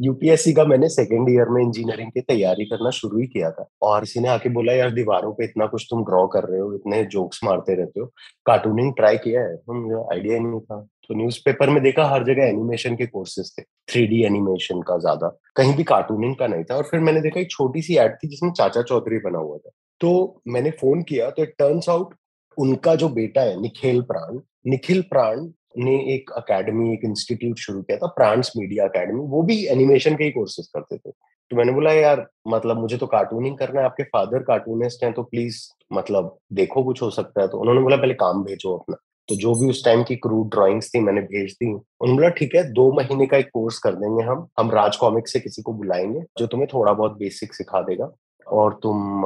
यूपीएससी 0.02 0.52
का 0.54 0.64
मैंने 0.64 0.88
सेकेंड 0.88 1.28
ईयर 1.30 1.48
में 1.48 1.62
इंजीनियरिंग 1.62 2.10
की 2.10 2.20
तैयारी 2.22 2.64
करना 2.66 2.90
शुरू 2.90 3.18
ही 3.18 3.26
किया 3.26 3.50
था। 3.50 3.66
और 3.82 4.00
किसी 4.00 4.20
ने 4.20 4.28
आके 4.28 4.48
बोला 4.48 4.72
यार 4.72 4.90
दीवारों 4.92 5.32
पे 5.32 5.44
इतना 5.44 5.66
कुछ 5.66 5.86
तुम 5.90 6.04
ड्रॉ 6.04 6.26
कर 6.26 6.44
रहे 6.44 6.60
हो 6.60 6.72
इतने 6.74 7.02
जोक्स 7.06 7.40
मारते 7.44 7.74
रहते 7.74 8.00
हो। 8.00 8.06
कार्टूनिंग 8.46 8.92
ट्राई 8.96 9.16
किया 9.18 9.42
है 9.42 9.56
मुझे 9.70 10.02
आइडिया 10.14 10.34
ही 10.34 10.40
नहीं 10.40 10.60
था। 10.60 10.80
तो 11.02 11.14
न्यूज़पेपर 11.16 11.70
में 11.70 11.82
देखा 11.82 12.04
हर 12.08 12.24
जगह 12.24 12.44
एनिमेशन 12.44 12.96
के 12.96 13.06
कोर्सेज 13.08 13.52
थे 13.58 13.62
थ्री 13.62 14.22
एनिमेशन 14.24 14.80
का 14.82 14.98
ज़्यादा। 14.98 15.28
कहीं 15.56 15.74
भी 15.76 15.84
कार्टूनिंग 15.84 16.34
का 16.36 16.46
नहीं 16.46 16.64
था। 16.64 16.76
और 16.76 16.88
फिर 16.90 17.00
मैंने 17.00 17.20
देखा 17.20 17.40
एक 17.40 17.50
छोटी 17.50 17.82
सी 17.82 17.96
एड 17.98 18.14
थी 18.16 18.28
जिसमें 18.28 18.50
चाचा 18.52 18.82
चौधरी 18.82 19.18
बना 19.20 19.38
हुआ 19.38 19.56
था। 19.58 19.70
तो 20.00 20.42
मैंने 20.48 20.70
फ़ोन 20.80 21.02
किया 21.08 21.30
तो 21.30 21.42
इट 21.42 21.54
टर्न्स 21.58 21.88
आउट 21.88 22.14
उनका 22.58 22.94
जो 22.94 23.08
बेटा 23.10 23.40
है 23.42 23.60
निखिल 23.60 24.00
प्राण 24.02 24.40
निखिल 24.66 25.00
प्राण 25.10 25.46
ने 25.80 26.14
एक 26.14 26.30
अकेडमी 26.36 26.92
एक 26.92 27.00
इंस्टीट्यूट 27.04 27.58
शुरू 27.58 27.82
किया 27.82 27.98
था 27.98 28.06
प्रांस 28.06 28.52
मीडिया 28.56 28.84
अकेडमी 28.84 29.20
वो 29.20 29.42
भी 29.42 29.66
एनिमेशन 29.66 30.16
के 30.16 30.24
ही 30.24 30.30
कोर्सेज 30.30 30.66
करते 30.66 30.96
थे। 30.96 31.10
तो 31.50 31.56
मैंने 31.56 31.72
बोला, 31.72 31.92
यार 31.92 32.26
मतलब 32.48 32.76
मुझे 32.76 32.96
तो 32.96 33.06
कार्टूनिंग 33.06 33.58
करना 33.58 33.80
है, 33.80 33.86
आपके 33.86 34.02
फादर 34.02 34.38
कार्टूनिस्ट 34.38 35.04
हैं 35.04 35.12
तो 35.12 35.22
प्लीज़ 35.22 35.62
मतलब 35.92 36.36
देखो 36.52 36.82
कुछ 36.82 37.02
हो 37.02 37.10
सकता 37.10 37.42
है। 37.42 37.48
तो 37.48 37.58
उन्होंने 37.58 37.80
बोला, 37.80 37.96
पहले 37.96 38.14
काम 38.14 38.44
भेजो 38.44 38.76
अपना। 38.76 38.96
तो 39.28 39.36
जो 39.36 39.54
भी 39.54 39.70
उस 39.70 39.84
टाइम 39.84 40.02
की 40.04 40.16
क्रूड 40.16 40.50
ड्राइंग्स 40.50 40.90
थी, 40.94 41.00
मैंने 41.00 41.20
भेज 41.20 41.52
दी। 41.52 41.66
उन्होंने 41.72 42.14
बोला, 42.14 42.28
ठीक 42.28 42.54
है, 42.54 42.72
दो 42.72 42.92
महीने 42.92 43.26
का 43.26 43.36
एक 43.36 43.48
कोर्स 43.54 43.78
कर 43.78 43.94
देंगे 43.94 44.24
हम। 44.24 44.46
हम 44.58 44.70
राज 44.70 44.96
कॉमिक 44.96 45.28
से 45.28 45.40
किसी 45.40 45.62
को 45.62 45.72
बुलाएँगे, 45.72 46.20
जो 46.38 46.46
तुम्हें 46.46 46.68
थोड़ा 46.74 46.92
बहुत 46.92 47.12
बेसिक 47.12 47.54
सिखा 47.54 47.82
देगा। 47.82 48.10
और 48.46 48.80
तुम 48.82 49.22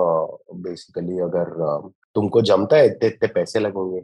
बेसिकली 0.62 1.18
अगर 1.18 1.44
तुमको 2.14 2.42
जमता 2.42 2.76
है, 2.76 2.87
इतने 2.87 3.08
इतने 3.08 3.28
पैसे 3.28 3.61
लगेंगे। 3.61 4.00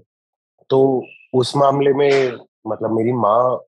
तो 0.71 1.05
उस 1.33 1.57
मामले 1.57 1.93
में 1.93 2.39
मतलब 2.67 2.93
मेरी 2.93 3.13
माँ 3.13 3.61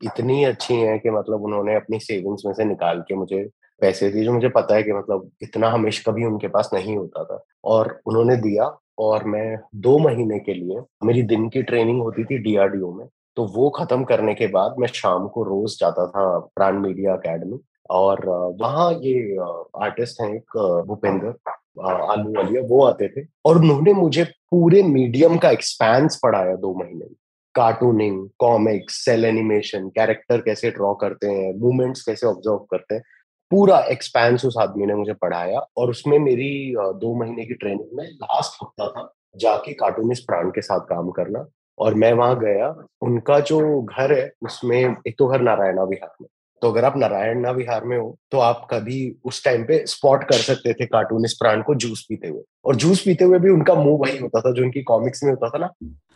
इतनी 0.00 0.42
अच्छी 0.44 0.74
है 0.74 0.98
कि 0.98 1.10
मतलब 1.10 1.42
उन्होंने 1.42 1.74
अपनी 1.74 1.98
सेविंग्स 1.98 2.42
में 2.46 2.52
से 2.52 2.64
निकाल 2.64 3.00
के 3.08 3.14
मुझे 3.14 3.48
पैसे 3.82 4.08
दिए, 4.10 4.24
जो 4.24 4.32
मुझे 4.32 4.48
पता 4.48 4.74
है 4.74 4.82
कि 4.82 4.92
मतलब 4.92 5.30
इतना 5.42 5.68
हमेशा 5.70 6.10
कभी 6.10 6.24
उनके 6.24 6.48
पास 6.48 6.70
नहीं 6.74 6.96
होता 6.96 7.24
था। 7.24 7.42
और 7.64 8.00
उन्होंने 8.06 8.36
दिया 8.36 8.76
और 8.98 9.24
मैं 9.24 9.58
दो 9.74 9.98
महीने 9.98 10.38
के 10.38 10.54
लिए, 10.54 10.80
मेरी 11.04 11.22
दिन 11.22 11.48
की 11.48 11.62
ट्रेनिंग 11.62 12.02
होती 12.02 12.24
थी 12.24 12.38
डीआरडीओ 12.38 12.92
में 12.92 13.06
तो 13.36 13.44
वो 13.46 13.68
खत्म 13.70 14.04
करने 14.04 14.34
के 14.34 14.46
बाद 14.46 14.74
मैं 14.78 14.88
शाम 14.88 15.26
को 15.28 15.42
रोज 15.42 15.78
जाता 15.80 16.06
था 16.06 16.38
प्राण 16.56 16.78
मीडिया 16.78 17.14
अकेडमी 17.14 17.58
और 17.90 18.24
वहाँ 18.60 18.92
ये 18.92 19.36
आर्टिस्ट 19.82 20.20
हैं 20.22 20.32
एक 20.34 20.56
भूपेंद्र। 20.86 21.34
आलू 21.80 22.32
वालिया 22.32 22.62
वो 22.62 22.84
आते 22.84 23.08
थे। 23.08 23.26
और 23.46 23.58
उन्होंने 23.58 23.92
मुझे 23.92 24.24
पूरे 24.24 24.82
मीडियम 24.82 25.36
का 25.36 25.50
एक्सपेंस 25.50 26.20
पढ़ाया 26.22 26.54
दो 26.56 26.74
महीने। 26.74 27.04
में 27.04 27.14
cartooning 27.54 28.28
comics 28.38 29.04
cel 29.04 29.24
animation 29.24 29.88
character 29.88 30.40
कैसे 30.40 30.70
ड्रॉ 30.70 30.94
करते 30.94 31.26
हैं 31.26 31.52
मूवमेंट्स 31.54 32.02
कैसे 32.02 32.26
ऑब्ज़र्व 32.26 32.56
करते 32.56 32.94
हैं, 32.94 33.02
पूरा 33.50 33.78
एक्सपैंस 33.80 34.44
उस 34.44 34.56
आदमी 34.60 34.86
ने 34.86 34.94
मुझे 34.94 35.12
पढ़ाया। 35.12 35.58
और 35.76 35.90
उसमें 35.90 36.18
मेरी 36.18 36.74
दो 36.76 37.14
महीने 37.14 37.44
की 37.44 37.54
ट्रेनिंग 37.54 37.96
में 37.98 38.04
लास्ट 38.04 38.62
हफ़्ता 38.62 38.88
था, 38.88 39.12
जाके 39.36 39.72
कार्टूनिस्ट 39.72 40.26
प्राण 40.26 40.50
के 40.50 40.60
साथ 40.60 40.80
काम 40.80 41.10
करना। 41.10 41.46
और 41.78 41.94
मैं 41.94 42.12
वहाँ 42.12 42.38
गया, 42.38 42.68
उनका 43.02 43.40
जो 43.40 43.82
घर 43.82 44.12
है, 44.12 44.32
उसमें 44.42 44.78
एक 44.78 45.14
तो 45.18 45.26
घर 45.26 45.40
नारायणा 45.40 45.82
विहार 45.82 46.14
में। 46.22 46.28
तो 46.62 46.70
अगर 46.72 46.84
आप 46.84 46.96
नारायणा 46.96 47.50
विहार 47.50 47.84
में 47.84 47.98
हो 47.98 48.18
तो 48.30 48.38
आप 48.38 48.68
कभी 48.70 49.16
उस 49.24 49.44
टाइम 49.44 49.62
पे 49.62 49.86
स्पॉट 49.86 50.24
कर 50.24 50.36
सकते 50.36 50.72
थे 50.72 50.86
कार्टून 50.86 51.24
इस 51.24 51.32
प्राण 51.32 51.62
को 51.62 51.74
जूस 51.74 52.06
पीते 52.08 52.28
हुए। 52.28 52.42
और 52.64 52.76
जूस 52.76 53.02
पीते 53.02 53.24
हुए 53.24 53.38
भी 53.38 53.50
उनका 53.50 53.74
मुँह 53.74 53.98
वही 53.98 54.18
होता 54.18 54.40
था 54.40 54.52
जो 54.52 54.62
उनकी 54.62 54.82
कॉमिक्स 54.82 55.24
में 55.24 55.32
होता 55.32 55.48
था 55.48 55.58
ना 55.58 55.70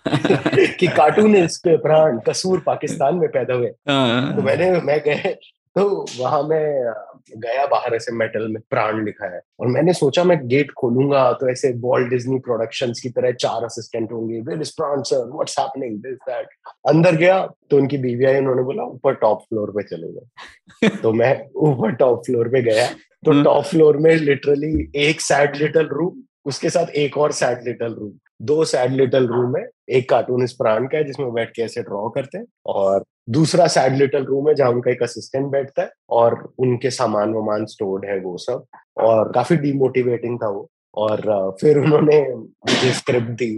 कि 0.79 0.87
कार्टूनिस्ट 0.87 1.69
प्राण 1.69 2.19
कसूर 2.19 2.63
पाकिस्तान 2.67 3.15
में 3.15 3.29
पैदा 3.29 3.55
हुए। 3.55 3.67
हाँ, 3.67 4.37
तो 4.37 4.43
मैंने 4.43 4.81
मैं 4.81 5.01
गए 5.01 5.39
तो 5.77 6.07
वहाँ 6.19 6.43
मैं 6.43 6.93
गया 7.37 7.67
बाहर 7.67 7.95
ऐसे 7.95 8.13
मेटल 8.13 8.47
में 8.49 8.61
प्राण 8.71 9.05
लिखा 9.05 9.27
है। 9.35 9.41
और 9.61 9.67
मैंने 9.67 9.93
सोचा 9.93 10.25
मैं 10.25 10.39
गेट 10.49 10.71
खोलूँगा 10.71 11.33
तो 11.33 11.49
ऐसे 11.49 11.73
वॉल्ट 11.81 12.09
डिज्नी 12.11 12.39
प्रोडक्शंस 12.39 13.01
की 13.01 13.09
तरह 13.09 13.33
चार 13.41 13.65
असिस्टेंट 13.65 14.13
होंगे। 14.13 14.39
Is 14.61 14.73
Pran 14.77 15.03
sir 15.03 15.29
what's 15.31 15.59
happening 15.59 15.99
this 16.03 16.17
that 16.29 16.49
अंदर 16.89 17.17
गया 17.17 17.39
तो 17.71 17.77
उनकी 17.77 17.99
बीवी 17.99 18.25
आई 18.25 18.39
उन्होंने 18.39 18.63
बोला 18.63 18.85
ऊपर 18.85 19.15
टॉप 19.15 19.43
फ्लोर 19.43 19.71
पे 19.71 19.83
चले 19.83 20.13
गए 20.13 20.97
तो 21.03 21.13
मैं 21.13 21.33
ऊपर 21.69 21.93
टॉप 21.93 22.23
फ्लोर 22.27 22.49
पे 22.49 22.63
गया। 22.63 22.87
तो 23.25 23.31
हम्म। 23.31 23.45
टॉप 23.45 23.65
फ्लोर 23.65 23.97
में 23.97 24.15
लिटरली 24.17 24.91
एक 24.97 25.21
सैड 25.21 25.57
लिटल 25.57 25.87
रूम 25.87 26.23
उसके 26.51 26.71
साथ 26.71 26.91
एक 26.99 27.17
और 27.19 27.33
सैड 27.33 27.63
लिटल 27.65 27.95
रूम 27.95 28.13
दो 28.43 28.65
सैड 28.65 28.93
लिटल 28.93 29.27
रूम 29.29 29.57
है। 29.57 29.65
एक 29.91 30.09
कार्टूनिस्ट 30.11 30.57
प्राण 30.59 30.87
का 30.87 30.99
है, 30.99 31.05
जिसमें 31.05 31.33
बैठ 31.33 31.51
के 31.57 31.63
ऐसे 31.63 31.83
ड्रॉ 31.83 32.09
करते 32.11 32.39
हैं 32.39 32.45
और 32.67 33.05
दूसरा 33.31 33.67
सैड 33.67 33.97
लिटल 33.97 34.25
रूम 34.25 34.49
है, 34.49 34.55
जहाँ 34.55 34.71
उनका 34.71 34.91
एक 34.91 35.03
असिस्टेंट 35.03 35.47
बैठता 35.47 35.83
है 35.83 35.91
और 36.11 36.43
उनके 36.59 36.91
सामान 36.91 37.35
वामान 37.35 37.67
स्टोर्ड 37.67 38.05
है 38.05 38.19
वो 38.21 38.37
सब 38.39 38.65
और 39.01 39.33
काफ़ी 39.33 39.57
डिमोटिवेटिंग 39.57 40.39
था 40.43 40.49
वो 40.49 40.69
और 40.95 41.57
फिर 41.61 41.79
उन्होंने 41.79 42.21
मुझे 42.35 42.93
स्क्रिप्ट 42.93 43.31
दी। 43.39 43.53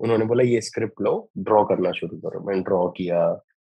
उन्होंने 0.00 0.24
बोला, 0.24 0.44
ये 0.44 0.60
स्क्रिप्ट 0.60 1.00
लो 1.02 1.12
ड्रॉ 1.38 1.64
करना 1.64 1.92
शुरू 1.92 2.16
करो। 2.18 2.40
मैंने 2.46 2.62
ड्रॉ 2.62 2.86
किया। 2.96 3.20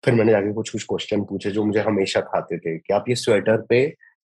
फिर 0.04 0.14
मैंने 0.14 0.32
जाके 0.32 0.52
कुछ 0.54 0.70
कुछ 0.70 0.84
क्वेश्चन 0.84 1.22
पूछे 1.24 1.50
जो 1.50 1.64
मुझे 1.64 1.80
हमेशा 1.80 2.20
खाते 2.20 2.58
थे 2.58 2.76
कि 2.78 2.92
आप 2.94 3.08
ये 3.08 3.14
स्वेटर 3.16 3.56
पे 3.68 3.84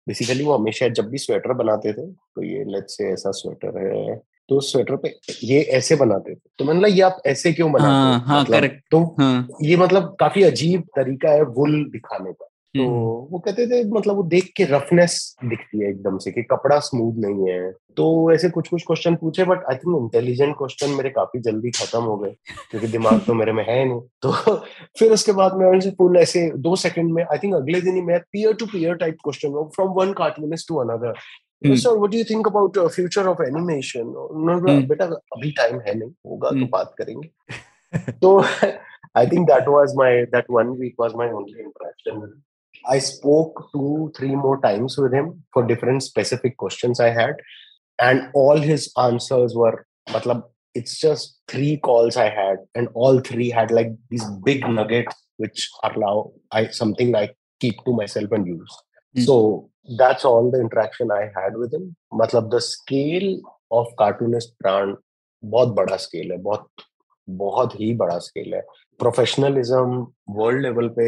बेसिकली 0.06 0.44
वो 0.44 0.56
हमेशा 0.56 0.88
जब 0.88 1.08
भी 1.08 1.18
स्वेटर 1.18 1.52
बनाते 1.54 1.92
थे 1.92 2.06
तो 2.06 2.42
ये 2.42 2.64
लेट्स 2.72 2.96
से 2.96 3.12
ऐसा 3.12 3.30
स्वेटर 3.30 3.78
है। 3.78 4.20
तो 4.52 4.60
स्वेटर 4.60 4.96
पे 4.96 5.18
ये 5.44 5.60
ऐसे 5.60 5.96
बनाते 5.96 6.34
थे। 6.34 6.38
तो 6.58 6.64
मैंने 6.64 6.88
ये 6.88 7.00
आप 7.00 7.22
ऐसे 7.26 7.52
क्यों 7.52 7.72
बनाते 7.72 7.90
हाँ, 7.90 8.20
हाँ, 8.26 8.42
मतलब, 8.42 8.56
correct. 8.56 8.80
तो 8.90 9.16
हाँ, 9.20 9.48
ये 9.62 9.76
मतलब 9.76 10.16
काफ़ी 10.20 10.42
अजीब 10.42 10.80
तरीका 10.80 11.30
है 11.30 11.42
वुल 11.42 11.84
दिखाने 11.84 12.32
का। 12.32 12.48
तो 12.76 12.82
हम्म, 12.82 13.32
वो 13.32 13.38
कहते 13.38 13.66
थे 13.66 13.90
मतलब 13.90 14.16
वो 14.16 14.22
देख 14.22 14.52
के 14.56 14.64
रफनेस 14.64 15.36
दिखती 15.44 15.80
है 15.80 15.90
एकदम 15.90 16.18
से 16.18 16.30
कि 16.30 16.42
कपड़ा 16.42 16.78
स्मूथ 16.78 17.12
नहीं 17.18 17.50
है। 17.50 17.72
तो 17.72 18.32
ऐसे 18.32 18.50
कुछ 18.50 18.68
कुछ 18.68 18.82
क्वेश्चन 18.82 19.14
पूछे 19.14 19.44
but 19.44 19.58
I 19.70 19.76
think 19.76 19.96
intelligent 20.02 20.54
question 20.58 20.90
मेरे 20.90 21.10
काफ़ी 21.10 21.40
जल्दी 21.40 21.70
खत्म 21.70 22.02
हो 22.02 22.16
गए 22.16 22.30
क्योंकि 22.70 22.86
दिमाग 22.86 23.20
तो 23.26 23.34
मेरे 23.34 23.52
में 23.52 23.66
है 23.68 23.84
नहीं। 23.84 24.00
तो 24.00 24.32
फिर 24.98 25.12
उसके 25.12 25.32
बाद 25.32 25.54
मैं 25.54 25.66
उनसे 25.66 25.90
फुल 25.90 26.16
ऐसे 26.16 26.50
दो 26.56 26.76
सेकंड 26.76 27.12
में 27.12 27.24
आई 27.24 27.38
थिंक 27.38 27.54
अगले 27.54 27.80
दिन 27.80 27.94
ही 27.94 28.02
मैं 28.02 28.20
peer 28.20 28.52
to 28.52 28.66
peer 28.66 28.94
type 28.94 29.14
question 29.14 29.48
from 29.48 29.88
one 29.88 30.12
cartoonist 30.12 30.68
to 30.68 30.76
another 30.76 31.14
Hmm. 31.65 31.75
Sir 31.75 31.97
what 31.97 32.11
do 32.11 32.17
you 32.17 32.23
think 32.29 32.47
about 32.47 32.79
future 32.95 33.27
of 33.27 33.41
animation 33.47 34.01
उन्होंने 34.01 34.61
बोला, 34.61 34.73
हम्म। 34.73 34.87
बेटा 34.87 35.05
अभी 35.05 35.51
टाइम 35.57 35.79
है 35.87 35.93
नहीं 35.99 36.11
होगा 36.25 36.49
तो 36.49 36.55
हम्म। 36.55 36.67
बात 36.71 36.93
करेंगे 36.97 38.11
तो 38.21 38.39
I 39.19 39.25
think 39.29 39.47
that 39.49 39.67
was 39.73 39.93
my 39.99 40.25
that 40.31 40.49
one 40.55 40.71
week 40.79 40.99
was 41.01 41.13
my 41.19 41.25
only 41.37 41.53
interaction. 41.61 42.17
I 42.95 42.97
spoke 43.05 43.61
two, 43.71 44.11
three 44.17 44.35
more 44.41 44.57
times 44.65 44.97
with 45.03 45.15
him 45.17 45.29
for 45.53 45.63
different 45.69 46.03
specific 46.07 46.57
questions 46.63 46.99
I 47.05 47.07
had, 47.15 47.39
and 47.99 48.27
all 48.41 48.61
his 48.65 48.85
answers 49.05 49.55
were, 49.61 49.85
matlab, 50.09 50.43
it's 50.75 50.99
just 50.99 51.33
three 51.53 51.71
calls 51.87 52.19
I 52.25 52.27
had, 52.35 52.61
and 52.75 52.91
all 52.93 53.19
three 53.31 53.49
had 53.49 53.73
like 53.79 53.95
these 54.11 54.27
big 54.49 54.67
nuggets 54.75 55.25
which 55.37 55.65
allow 55.89 56.13
I 56.51 56.67
something 56.81 57.11
like 57.11 57.35
keep 57.61 57.83
to 57.85 57.95
myself 58.01 58.37
and 58.39 58.53
use. 58.53 58.77
Hmm. 59.16 59.20
So, 59.20 59.68
that's 59.98 60.24
all 60.24 60.50
the 60.50 60.60
interaction 60.60 61.10
I 61.10 61.30
had 61.36 61.56
with 61.56 61.74
him. 61.74 61.96
matlab 62.12 62.50
the 62.50 62.60
scale 62.60 63.40
of 63.70 63.86
cartoonist 63.96 64.52
brand 64.58 64.96
बहुत 65.44 65.68
बड़ा 65.68 65.96
scale 65.96 66.30
है, 66.32 66.38
बहुत 66.38 66.68
बहुत 67.30 67.80
ही 67.80 67.94
बड़ा 67.94 68.18
scale 68.18 68.54
है 68.54 68.60
professionalism 68.98 70.06
world 70.30 70.62
level 70.62 70.88
पे 70.98 71.06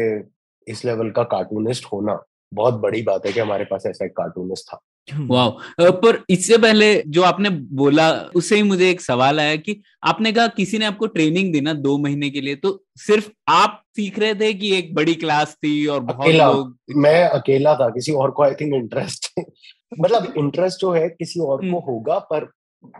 इस 0.71 0.85
level 0.85 1.11
का 1.11 1.23
कार्टूनिस्ट 1.23 1.85
होना 1.85 2.23
बहुत 2.53 2.73
बड़ी 2.73 3.01
बात 3.01 3.25
है 3.25 3.33
कि 3.33 3.39
हमारे 3.39 3.65
पास 3.65 3.85
ऐसा 3.85 4.05
एक 4.05 4.11
कार्टूनिस्ट 4.11 4.67
था 4.67 4.79
वाह 5.07 5.89
पर 5.97 6.23
इससे 6.29 6.57
पहले 6.57 6.87
जो 7.07 7.23
आपने 7.23 7.49
बोला 7.75 8.09
उससे 8.35 8.55
ही 8.55 8.63
मुझे 8.63 8.89
एक 8.89 9.01
सवाल 9.01 9.39
आया 9.39 9.55
कि 9.57 9.81
आपने 10.03 10.31
कहा 10.31 10.47
किसी 10.55 10.77
ने 10.77 10.85
आपको 10.85 11.07
ट्रेनिंग 11.07 11.51
दी 11.53 11.61
ना 11.61 11.73
दो 11.79 11.97
महीने 11.97 12.29
के 12.29 12.41
लिए 12.41 12.55
तो 12.55 12.71
सिर्फ़ 12.97 13.29
आप 13.49 13.81
सीख 13.95 14.19
रहे 14.19 14.35
थे 14.35 14.53
कि 14.53 14.75
एक 14.77 14.93
बड़ी 14.95 15.13
क्लास 15.15 15.53
थी 15.55 15.85
और 15.87 15.99
बहुत 16.03 16.27
लोग 16.27 16.97
मैं 16.97 17.21
अकेला 17.23 17.75
था 17.75 17.89
किसी 17.89 18.11
और 18.13 18.31
को 18.31 18.43
आई 18.43 18.53
थिंक 18.53 18.73
इंटरेस्ट 18.73 19.31
मतलब 19.99 20.33
इंटरेस्ट 20.37 20.81
जो 20.81 20.91
है 20.91 21.07
किसी 21.09 21.39
और 21.39 21.57
को 21.57 21.65
हम्म। 21.65 21.85
होगा 21.85 22.19
पर 22.31 22.49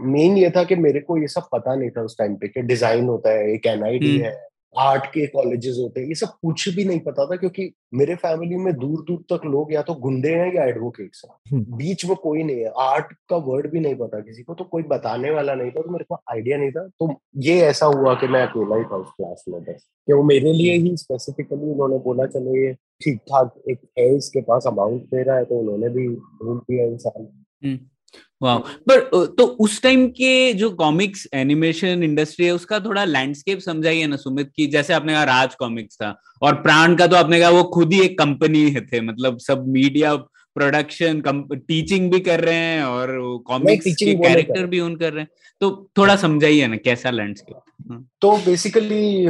मेन 0.02 0.38
ये 0.38 0.50
था 0.50 0.64
कि 0.64 0.76
मेरे 0.78 1.00
को 1.00 1.18
ये 1.18 1.28
सब 1.28 1.48
पता 1.52 1.76
नहीं 1.76 1.90
था 1.90 2.02
उस 2.02 2.18
टाइम 2.18 2.36
पे 2.36 2.48
कि 2.48 2.62
डिज़ाइन 2.64 3.08
होता 3.08 3.30
है 3.30 3.54
एक 3.54 3.66
एनआईडी 3.68 4.12
हम्म। 4.12 4.26
है 4.26 4.34
आर्ट 4.78 5.06
के 5.06 5.28
कॉलेजेस 5.28 5.78
होते 5.80 6.02
हैं 6.02 6.08
ये 6.08 6.16
सब 6.16 6.28
कुछ 6.28 6.76
भी 6.76 6.86
नहीं 6.86 7.00
पता 7.00 7.26
था 7.26 7.36
क्योंकि 7.36 7.74
मेरे 7.94 8.16
फैमिली 8.16 8.56
में 8.56 8.74
दूर 8.74 9.04
दूर 9.04 9.22
तक 9.32 9.46
लोग 9.46 9.74
या 9.74 9.82
तो 9.82 9.94
गुंडे 9.94 10.30
हैं 10.30 10.56
या 10.56 10.64
एडवोकेट्स 10.64 11.22
हैं। 11.26 11.36
हम्म। 11.52 11.78
बीच 11.78 12.06
में 12.06 12.16
कोई 12.16 12.44
नहीं 12.44 12.60
है 12.60 12.72
आर्ट 12.78 13.14
का 13.30 13.38
वर्ड 13.38 13.72
भी 13.72 13.80
नहीं 13.80 13.96
पता 13.96 14.20
किसी 14.20 14.44
को 14.44 14.54
तो 14.54 14.64
कोई 14.64 14.84
बताने 14.84 15.32
वाला 15.32 15.56
नहीं 15.56 15.72
था 15.72 15.82
तो 15.82 15.90
मेरे 15.90 16.06
को 16.10 16.16
आइडिया 16.16 16.58
नहीं 16.58 16.72
था। 16.72 16.88
तो 16.88 17.22
ये 17.38 17.60
ऐसा 17.62 17.86
हुआ 17.86 18.14
कि 18.14 18.28
मैं 18.28 18.42
अकेला 18.42 18.76
ही 18.76 18.84
था 18.84 18.96
उस 18.96 19.08
क्लास 19.08 19.46
में 19.50 19.64
बस। 19.64 19.88
कि 20.08 20.14
वो 20.14 20.24
मेरे 20.24 20.54
लिए 20.54 20.74
ही 20.74 20.98
स्पेसिफिकली 20.98 21.70
उन्होंने 21.70 21.98
बोला 21.98 22.26
चलो 22.26 22.56
ये 22.56 22.74
ठीक 22.74 23.18
ठाक 23.18 23.54
एक 23.70 23.80
है 24.00 24.16
इसके 24.16 24.42
पास 24.42 24.64
अमाउंट 24.68 25.02
दे 25.02 25.24
रहा 25.24 25.38
है 25.38 25.46
तो 25.46 25.60
उन्होंने 25.60 25.90
भी 25.90 26.08
रूल 26.42 26.58
किया 26.58 26.86
इंसान। 26.86 27.28
वाह 28.46 28.58
पर 28.90 29.00
तो 29.38 29.46
उस 29.66 29.82
टाइम 29.82 30.08
के 30.12 30.32
जो 30.54 30.70
कॉमिक्स 30.76 31.28
एनिमेशन 31.34 32.04
इंडस्ट्री 32.04 32.46
है 32.46 32.52
उसका 32.52 32.80
थोड़ा 32.80 33.04
लैंडस्केप 33.06 33.60
समझाइए 33.62 34.08
ना 34.08 34.16
सुमित 34.18 34.52
की 34.56 34.68
जैसे 34.68 34.94
आपने 34.94 35.14
कहा 35.14 35.24
राज 35.24 35.56
कॉमिक्स 35.56 35.96
था 35.96 36.14
और 36.42 36.62
प्राण 36.62 36.96
का 36.96 37.08
तो 37.08 37.16
आपने 37.16 37.40
कहा 37.40 37.50
वो 37.50 37.64
खुद 37.74 37.94
ही 37.94 38.02
एक 38.02 38.18
कंपनी 38.20 38.70
थे 38.84 39.02
मतलब 39.02 39.38
सब 39.40 39.68
मीडिया 39.68 40.16
प्रोडक्शन 40.56 41.22
टीचिंग 41.54 42.12
भी 42.12 42.20
कर 42.20 42.40
रहे 42.40 42.56
हैं 42.56 42.84
और 42.84 43.10
कॉमिक्स 43.48 43.86
के 43.94 44.14
कैरेक्टर 44.14 44.66
भी 44.66 44.80
उन 44.80 44.96
कर 44.96 45.14
रहे 45.14 45.22
हैं। 45.22 45.30
तो 45.62 45.70
थोड़ा 45.98 46.16
समझाइए 46.16 46.68
ना 46.68 46.76
कैसा 46.86 47.10
लैंडस्केप 47.12 48.06
तो 48.22 48.32
बेसिकली 48.46 49.26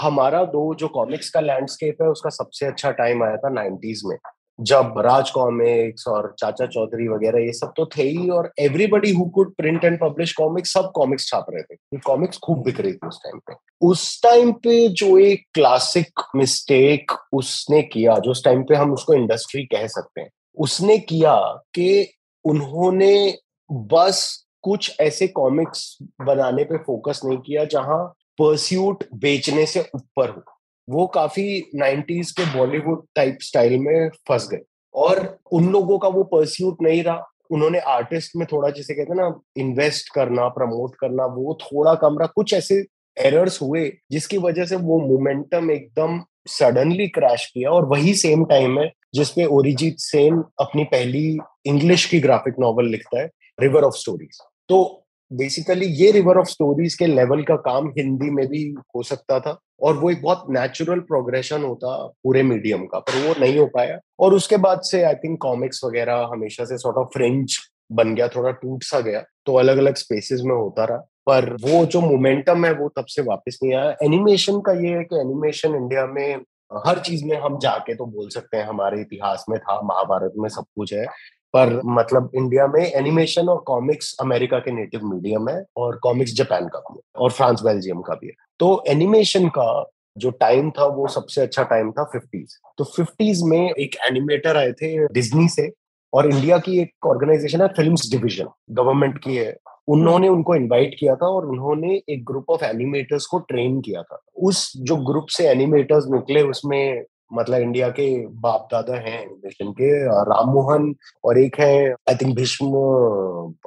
हमारा 0.00 0.42
दो 0.52 0.74
जो 0.74 0.88
कॉमिक्स 0.88 1.30
का 1.30 1.40
लैंडस्केप 1.40 2.02
है 2.02 2.08
उसका 2.08 2.30
सबसे 2.30 2.66
अच्छा 2.66 2.90
टाइम 3.00 3.22
आया 3.24 3.36
था 3.36 3.48
नाइन्टीज 3.50 4.02
में। 4.04 4.16
जब 4.62 4.94
राज 4.98 5.30
कॉमिक्स 5.30 6.06
और 6.08 6.34
चाचा 6.38 6.66
चौधरी 6.66 7.08
वगैरह, 7.08 7.44
ये 7.44 7.52
सब 7.52 7.72
तो 7.76 7.86
थे 7.96 8.02
ही 8.02 8.28
और 8.30 8.50
everybody 8.58 9.12
who 9.12 9.24
could 9.24 9.54
print 9.54 9.84
and 9.84 9.98
publish 10.00 10.32
comics 10.32 10.72
सब 10.72 10.90
कॉमिक्स 10.94 11.26
छाप 11.28 11.46
रहे 11.50 11.62
थे। 11.62 11.98
कॉमिक्स 11.98 12.38
खूब 12.38 12.62
बिक 12.64 12.80
रही 12.80 12.92
थी 12.92 13.06
उस 13.06 13.20
टाइम 13.24 13.38
पे। 13.38 13.54
उस 13.86 14.22
टाइम 14.22 14.52
पे 14.52 14.88
जो 14.88 15.18
एक 15.18 15.44
क्लासिक 15.54 16.20
मिस्टेक 16.36 17.12
उसने 17.32 17.82
किया, 17.82 18.18
जो 18.18 18.30
उस 18.30 18.44
टाइम 18.44 18.62
पे 18.62 18.74
हम 18.74 18.92
उसको 18.92 19.14
इंडस्ट्री 19.14 19.64
कह 19.64 19.86
सकते 19.86 20.20
हैं, 20.20 20.30
उसने 20.56 20.98
किया 20.98 21.36
कि 21.74 22.12
उन्होंने 22.44 23.38
बस 23.70 24.46
कुछ 24.62 24.96
ऐसे 25.00 25.26
कॉमिक्स 25.28 25.98
बनाने 26.20 26.64
पे 26.64 26.76
फोकस 26.76 27.20
नहीं 27.24 27.38
किया 27.38 27.64
जहाँ 27.64 28.04
परस्यूट 28.38 29.04
बेचने 29.14 29.66
से 29.66 29.80
ऊपर 29.94 30.30
हो। 30.30 30.42
वो 30.88 31.06
काफ़ी 31.06 31.70
90s 31.76 32.30
के 32.30 32.58
बॉलीवुड 32.58 33.06
टाइप 33.14 33.38
स्टाइल 33.40 33.78
में 33.78 34.08
फंस 34.08 34.48
गए। 34.52 34.60
और 34.94 35.38
उन 35.52 35.68
लोगों 35.68 35.98
का 35.98 36.08
वो 36.08 36.22
परस्यूट 36.22 36.76
नहीं 36.82 37.02
रहा। 37.02 37.24
उन्होंने 37.50 37.78
आर्टिस्ट 37.78 38.32
में 38.36 38.46
थोड़ा, 38.52 38.70
जैसे 38.70 38.94
कहते 38.94 39.12
हैं 39.12 39.20
ना 39.20 39.40
इन्वेस्ट 39.56 40.14
करना 40.14 40.48
प्रमोट 40.48 40.94
करना, 41.00 41.24
वो 41.24 41.58
थोड़ा 41.62 41.94
कम 41.94 42.18
रहा। 42.18 42.26
कुछ 42.26 42.54
ऐसे 42.54 42.84
एरर्स 43.18 43.62
हुए, 43.62 43.96
जिसकी 44.10 44.38
वजह 44.38 44.64
से 44.64 44.76
वो 44.76 45.00
मोमेंटम 45.00 45.70
एकदम 45.70 46.24
सडनली 46.46 47.08
क्रैश 47.08 47.46
किया 47.46 47.70
और 47.70 47.84
वही 47.84 48.14
सेम 48.14 48.44
टाइम 48.44 48.80
है, 48.80 48.92
जिसपे 49.14 49.44
ओरिजीत 49.44 49.96
सेन 49.98 50.44
अपनी 50.60 50.84
पहली 50.84 51.38
इंग्लिश 51.66 52.04
की 52.04 52.20
ग्राफिक 52.20 52.54
नॉवल 52.60 52.86
लिखता 52.86 53.20
है 53.20 53.30
रिवर 53.60 53.82
ऑफ़ 53.82 53.94
स्टोरीज 53.94 54.38
तो 54.68 55.01
बेसिकली 55.32 55.86
ये 55.94 56.10
रिवर 56.10 56.38
ऑफ़ 56.38 56.48
स्टोरीज 56.48 56.94
के 56.94 57.06
लेवल 57.06 57.42
का 57.42 57.56
काम 57.56 57.88
हिंदी 57.98 58.30
में 58.30 58.46
भी 58.48 58.62
हो 58.96 59.02
सकता 59.02 59.38
था 59.40 59.58
और 59.82 59.96
वो 59.98 60.10
एक 60.10 60.22
बहुत 60.22 60.44
नेचुरल 60.50 61.00
प्रोग्रेशन 61.00 61.62
होता 61.62 61.96
पूरे 62.24 62.42
मीडियम 62.42 62.84
का, 62.84 62.98
पर 62.98 63.26
वो 63.26 63.34
नहीं 63.40 63.58
हो 63.58 63.66
पाया। 63.66 63.98
और 64.20 64.34
उसके 64.34 64.56
बाद 64.56 64.80
से 64.82 65.02
आई 65.02 65.14
थिंक 65.14 65.38
कॉमिक्स 65.40 65.84
वगैरह 65.84 66.28
हमेशा 66.32 66.64
से 66.64 66.78
सॉर्ट 66.78 66.96
ऑफ़ 66.96 67.08
फ्रेंच 67.14 67.58
बन 67.92 68.14
गया, 68.14 68.28
थोड़ा 68.28 68.50
टूट 68.52 68.82
सा 68.82 69.00
गया 69.00 69.24
तो 69.46 69.54
अलग 69.54 69.78
अलग 69.78 69.94
स्पेसेस 69.94 70.40
में 70.44 70.54
होता 70.54 70.84
रहा। 70.84 70.98
पर 71.26 71.52
वो 71.62 71.84
जो 71.86 72.00
मोमेंटम 72.00 72.64
है, 72.64 72.72
वो 72.74 72.88
तब 72.88 73.06
से 73.06 73.22
वापस 73.22 73.58
नहीं 73.62 73.74
आया। 73.74 73.96
एनिमेशन 74.02 74.60
का 74.60 74.72
ये 74.72 74.96
है 74.96 75.04
कि 75.04 75.20
एनिमेशन 75.20 75.74
इंडिया 75.74 76.06
में 76.06 76.44
हर 76.86 76.98
चीज़ 76.98 77.24
में 77.24 77.36
हम 77.36 77.58
जाके 77.58 77.94
तो 77.94 78.04
बोल 78.06 78.28
सकते 78.28 78.56
हैं, 78.56 78.64
हमारे 78.64 79.00
इतिहास 79.00 79.44
में 79.50 79.58
था, 79.58 79.80
महाभारत 79.84 80.32
में 80.36 80.48
सब 80.48 80.64
कुछ 80.76 80.92
है। 80.92 81.06
पर 81.54 81.80
मतलब 81.86 82.30
इंडिया 82.34 82.66
में 82.66 82.80
एनिमेशन 82.82 83.48
और 83.48 83.62
कॉमिक्स 83.66 84.14
अमेरिका 84.20 84.58
के 84.58 84.72
नेटिव 84.72 85.04
मीडियम 85.04 85.48
है 85.48 85.64
और 85.76 85.98
कॉमिक्स 86.02 86.34
जापान 86.34 86.68
का 86.68 86.78
भी 86.80 86.94
है 86.94 87.22
और 87.22 87.30
फ्रांस 87.30 87.62
बेल्जियम 87.62 88.00
का 88.00 88.14
भी 88.14 88.26
है। 88.26 88.32
तो 88.58 88.82
एनिमेशन 88.88 89.48
का 89.48 89.90
जो 90.16 90.30
टाइम 90.30 90.70
था, 90.70 90.84
वो 90.86 91.06
सबसे 91.08 91.40
अच्छा 91.40 91.62
टाइम 91.62 91.90
था 91.90 92.04
फिफ्टीज 92.04 92.56
तो 92.78 92.84
फिफ्टीज 92.86 93.42
में 93.42 93.70
एक 93.70 93.96
एनिमेटर 94.08 94.56
आए 94.56 94.72
थे 94.72 94.96
डिज्नी 95.06 95.48
से 95.48 95.70
और 96.12 96.28
इंडिया 96.30 96.58
की 96.58 96.80
एक 96.80 97.06
ऑर्गेनाइजेशन 97.06 97.60
है 97.62 97.68
फ़िल्म 97.68 97.94
डिविजन 98.10 98.48
गवर्नमेंट 98.70 99.18
की 99.18 99.36
है। 99.36 99.56
उन्होंने 99.88 100.28
उनको 100.28 100.54
इनवाइट 100.54 100.94
किया 100.98 101.14
था 101.16 101.26
और 101.26 101.46
उन्होंने 101.46 101.94
एक 102.08 102.24
ग्रुप 102.24 102.50
ऑफ़ 102.50 102.64
एनिमेटर्स 102.64 103.26
को 103.26 103.38
ट्रेन 103.38 103.80
किया 103.80 104.02
था। 104.02 104.20
उस 104.36 104.72
जो 104.76 104.96
ग्रुप 105.04 105.26
से 105.28 105.48
एनिमेटर्स 105.48 106.04
निकले, 106.10 106.42
उसमें 106.42 107.04
मतलब 107.34 107.60
इंडिया 107.62 107.88
के 107.98 108.06
बाप 108.44 108.68
दादा 108.72 108.96
हैं 108.96 109.18
एनिमेशन 109.20 109.70
के 109.80 109.90
राम 110.30 110.48
मोहन 110.54 110.94
और 111.24 111.38
एक 111.38 111.58
है 111.60 111.74
I 111.92 112.14
think 112.22 112.34
Bhishma 112.36 112.66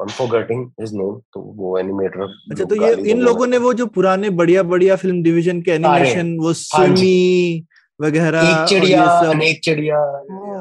I'm forgetting 0.04 0.66
his 0.82 0.94
name 0.94 1.16
तो 1.34 1.42
वो 1.62 1.78
एनिमेटर 1.80 2.24
अच्छा 2.52 2.64
तो 2.64 2.76
ये 2.84 2.94
इन 3.12 3.22
लोगों 3.22 3.48
ने 3.48 3.58
वो 3.66 3.74
जो 3.82 3.86
पुराने 3.98 4.30
बढ़िया 4.42 4.64
बढ़िया 4.74 4.96
फ़िल्म 5.04 5.22
डिवीज़न 5.24 5.62
के 5.62 5.72
एनिमेशन 5.72 6.36
वो 6.40 6.48
हाँ 6.48 6.54
सुमी 6.54 7.66
वगैरह 8.00 8.50
एक 8.50 8.68
चिड़िया 8.70 9.04
अनेक 9.32 9.60
चिड़िया 9.64 9.98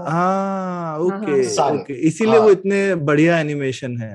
हाँ 0.09 0.99
ओके 1.01 1.33
हाँ, 1.61 1.71
ओके 1.73 1.95
इसीलिए 2.09 2.35
हाँ। 2.35 2.45
वो 2.45 2.51
इतने 2.51 2.95
बढ़िया 3.09 3.39
एनिमेशन 3.41 3.97
है। 3.99 4.13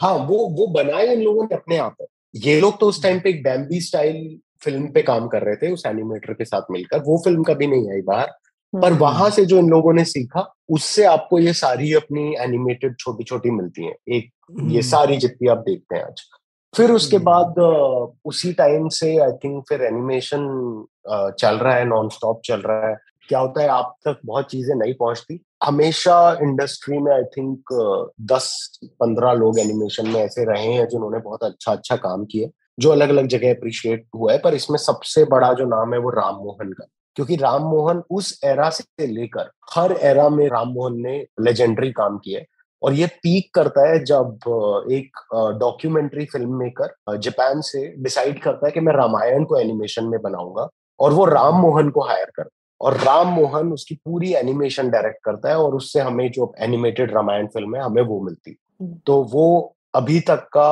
हाँ 0.00 0.12
वो 0.28 0.36
वो 0.58 0.66
बनाए 0.74 1.12
इन 1.14 1.22
लोगों 1.22 1.44
ने 1.44 1.54
अपने 1.56 1.76
आप। 1.78 1.96
ये 2.34 2.60
लोग 2.60 2.78
तो 2.80 2.86
उस 2.88 3.02
टाइम 3.02 3.18
पे 3.20 3.30
एक 3.30 3.42
बैम्बी 3.42 3.80
स्टाइल 3.80 4.16
फ़िल्म 4.64 4.88
पे 4.92 5.02
काम 5.02 5.26
कर 5.28 5.42
रहे 5.42 5.56
थे 5.56 5.72
उस 5.72 5.86
एनिमेटर 5.86 6.32
के 6.32 6.44
साथ 6.44 6.70
मिलकर। 6.70 7.02
वो 7.06 7.18
फ़िल्म 7.24 7.42
कभी 7.42 7.66
नहीं 7.66 7.90
आई 7.92 8.00
बाहर 8.02 8.26
पर 8.72 8.86
हम्म, 8.86 8.98
वहाँ 9.00 9.28
से 9.30 9.44
जो 9.46 9.58
इन 9.58 9.68
लोगों 9.70 9.92
ने 9.92 10.04
सीखा 10.04 10.52
उससे 10.70 11.04
आपको 11.04 11.38
ये 11.38 11.52
सारी 11.52 11.92
अपनी 11.94 12.34
एनिमेटेड 12.40 12.96
छोटी 12.98 13.24
छोटी 13.24 13.50
मिलती 13.50 13.84
हैं। 13.84 13.94
एक 14.08 14.30
ये 14.50 14.60
हम्म। 14.60 14.80
सारी 14.80 15.16
जितनी 15.16 15.48
आप 15.48 15.58
देखते 15.58 15.96
हैं 15.96 16.04
आज। 16.04 16.22
फिर 16.74 16.90
उसके 16.90 17.16
हम्म। 17.16 17.26
बाद 17.26 17.58
उसी 18.24 18.52
टाइम 18.52 18.88
से 18.88 19.16
आई 19.18 19.32
थिंक 19.44 19.62
फिर 19.68 19.82
एनिमेशन 19.82 20.46
चल 21.38 21.58
रहा 21.58 21.74
है 21.74 21.84
नॉन 21.84 22.08
स्टॉप 22.08 22.40
चल 22.44 22.60
रहा 22.60 22.88
है। 22.88 22.96
क्या 23.28 23.38
होता 23.38 23.62
है 23.62 23.68
आप 23.68 23.94
तक 24.04 24.18
बहुत 24.26 24.50
चीज़ें 24.50 24.74
नहीं 24.74 24.94
पहुँचती। 24.94 25.38
हमेशा 25.64 26.16
इंडस्ट्री 26.42 26.98
में 26.98 27.12
आई 27.12 27.22
थिंक 27.36 27.72
दस 28.32 28.78
पंद्रह 28.84 29.32
लोग 29.32 29.58
एनिमेशन 29.58 30.08
में 30.08 30.20
ऐसे 30.20 30.44
रहे 30.44 30.72
हैं 30.72 30.88
जिन्होंने 30.88 31.18
बहुत 31.18 31.44
अच्छा 31.44 31.72
अच्छा 31.72 31.96
काम 31.96 32.24
किया। 32.24 32.48
जो 32.78 32.90
अलग 32.90 33.08
अलग 33.08 33.26
जगह 33.26 33.54
अप्रिशिएट 33.54 34.06
हुआ 34.14 34.32
है 34.32 34.38
पर 34.38 34.54
इसमें 34.54 34.78
सबसे 34.78 35.24
बड़ा 35.24 35.52
जो 35.52 35.64
नाम 35.66 35.94
है 35.94 36.00
वो 36.00 36.10
राम 36.10 36.34
मोहन 36.34 36.72
का। 36.72 36.86
क्योंकि 37.16 37.36
राम 37.36 37.62
मोहन 37.62 38.02
उस 38.10 38.38
एरा 38.44 38.68
से 38.70 39.06
लेकर 39.06 39.50
हर 39.74 39.92
एरा 40.02 40.28
में 40.28 40.48
राम 40.48 40.68
मोहन 40.68 41.00
ने 41.00 41.18
लेजेंडरी 41.40 41.90
काम 41.92 42.18
किया 42.18 42.40
है। 42.40 42.46
और 42.82 42.92
ये 42.92 43.06
पीक 43.22 43.54
करता 43.54 43.88
है 43.88 44.02
जब 44.04 44.38
एक 44.92 45.18
डॉक्यूमेंट्री 45.60 46.24
फ़िल्म 46.24 46.58
मेकर 46.58 47.16
जापान 47.18 47.60
से 47.60 47.86
डिसाइड 47.98 48.42
करता 48.42 48.66
है 48.66 48.72
कि 48.72 48.80
मैं 48.80 48.92
रामायण 48.92 49.44
को 49.44 49.58
एनिमेशन 49.58 50.04
में 50.04 50.20
बनाऊँगा 50.22 50.68
और 51.00 51.12
वो 51.12 51.24
राम 51.24 51.54
मोहन 51.54 51.90
को 51.90 52.02
हायर 52.02 52.30
करता 52.36 52.42
है 52.42 52.62
और 52.80 52.96
राम 52.96 53.28
मोहन 53.28 53.72
उसकी 53.72 53.94
पूरी 53.94 54.32
एनिमेशन 54.34 54.90
डायरेक्ट 54.90 55.18
करता 55.24 55.48
है 55.48 55.58
और 55.58 55.74
उससे 55.74 56.00
हमें 56.00 56.30
जो 56.32 56.52
एनिमेटेड 56.58 57.14
रामायण 57.14 57.46
फ़िल्म 57.46 57.76
है 57.76 57.82
हमें 57.82 58.02
वो 58.02 58.20
मिलती 58.20 58.56
हम्म। 58.80 58.94
तो 59.06 59.22
वो 59.32 59.74
अभी 59.94 60.20
तक 60.20 60.48
का 60.52 60.68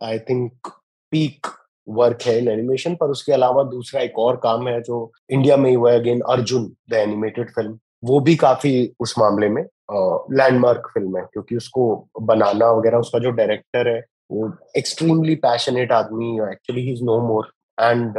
आई 0.00 0.18
थिंक 0.18 0.68
पीक 1.10 1.46
वर्क 1.88 2.22
है 2.22 2.38
इन 2.38 2.48
एनिमेशन 2.48 2.94
पर 2.94 3.10
उसके 3.10 3.32
अलावा 3.32 3.62
दूसरा 3.62 4.00
एक 4.00 4.18
और 4.18 4.36
काम 4.36 4.68
है 4.68 4.80
जो 4.82 5.12
इंडिया 5.30 5.56
में 5.56 5.68
ही 5.70 5.76
हुआ 5.76 5.92
है 5.92 6.00
again 6.00 6.20
Arjun 6.28 6.72
the 6.90 6.94
animated 6.94 7.50
film 7.50 7.78
वो 8.04 8.20
भी 8.20 8.34
काफ़ी 8.36 8.72
उस 9.00 9.14
मामले 9.18 9.48
में 9.48 9.62
लैंडमार्क 10.36 10.90
फ़िल्म 10.94 11.16
है, 11.18 11.22
क्योंकि 11.32 11.56
उसको 11.56 12.08
बनाना 12.22 12.70
वगैरह, 12.72 12.98
उसका 12.98 13.18
जो 13.18 13.30
डायरेक्टर 13.30 13.88
है, 13.88 14.00
वो 14.30 14.50
एक्सट्रीमली 14.76 15.34
पैशनेट 15.36 15.92
आदमी 15.92 16.32
actually 16.50 16.82
he 16.82 16.92
is 16.92 17.02
no 17.04 17.20
more 17.28 17.50
and 17.80 18.18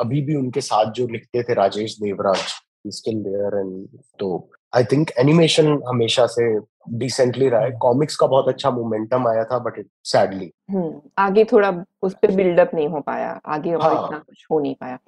अभी 0.00 0.20
भी 0.22 0.34
उनके 0.36 0.60
साथ 0.60 0.92
जो 0.92 1.06
लिखते 1.08 1.42
थे 1.42 1.54
Rajesh 1.54 1.96
Devraj 2.00 2.44
still 2.88 3.22
there 3.22 3.58
and 3.58 3.86
तो 4.18 4.50
आई 4.74 4.84
थिंक 4.84 5.10
एनिमेशन 5.18 5.66
हमेशा 5.88 6.26
से 6.26 6.48
डिसेंटली 6.92 7.48
रहा 7.48 7.60
है। 7.60 7.70
कॉमिक्स 7.80 8.16
का 8.16 8.26
बहुत 8.26 8.48
अच्छा 8.48 8.70
मोमेंटम 8.70 9.26
आया 9.28 9.44
था 9.44 9.58
बट 9.58 9.78
इट 9.78 9.86
सैडली 10.04 10.50
हम्म, 10.70 11.00
आगे 11.18 11.44
थोड़ा 11.44 11.70
उस 12.02 12.14
पे 12.22 12.28
बिल्डअप 12.36 12.70
नहीं 12.74 12.88
हो 12.88 13.00
पाया। 13.00 13.40
आगे 13.46 13.74
और 13.74 13.82
हाँ। 13.82 14.04
इतना 14.04 14.18
कुछ 14.18 14.46
हो 14.50 14.58
नहीं 14.60 14.74
पाया। 14.74 14.98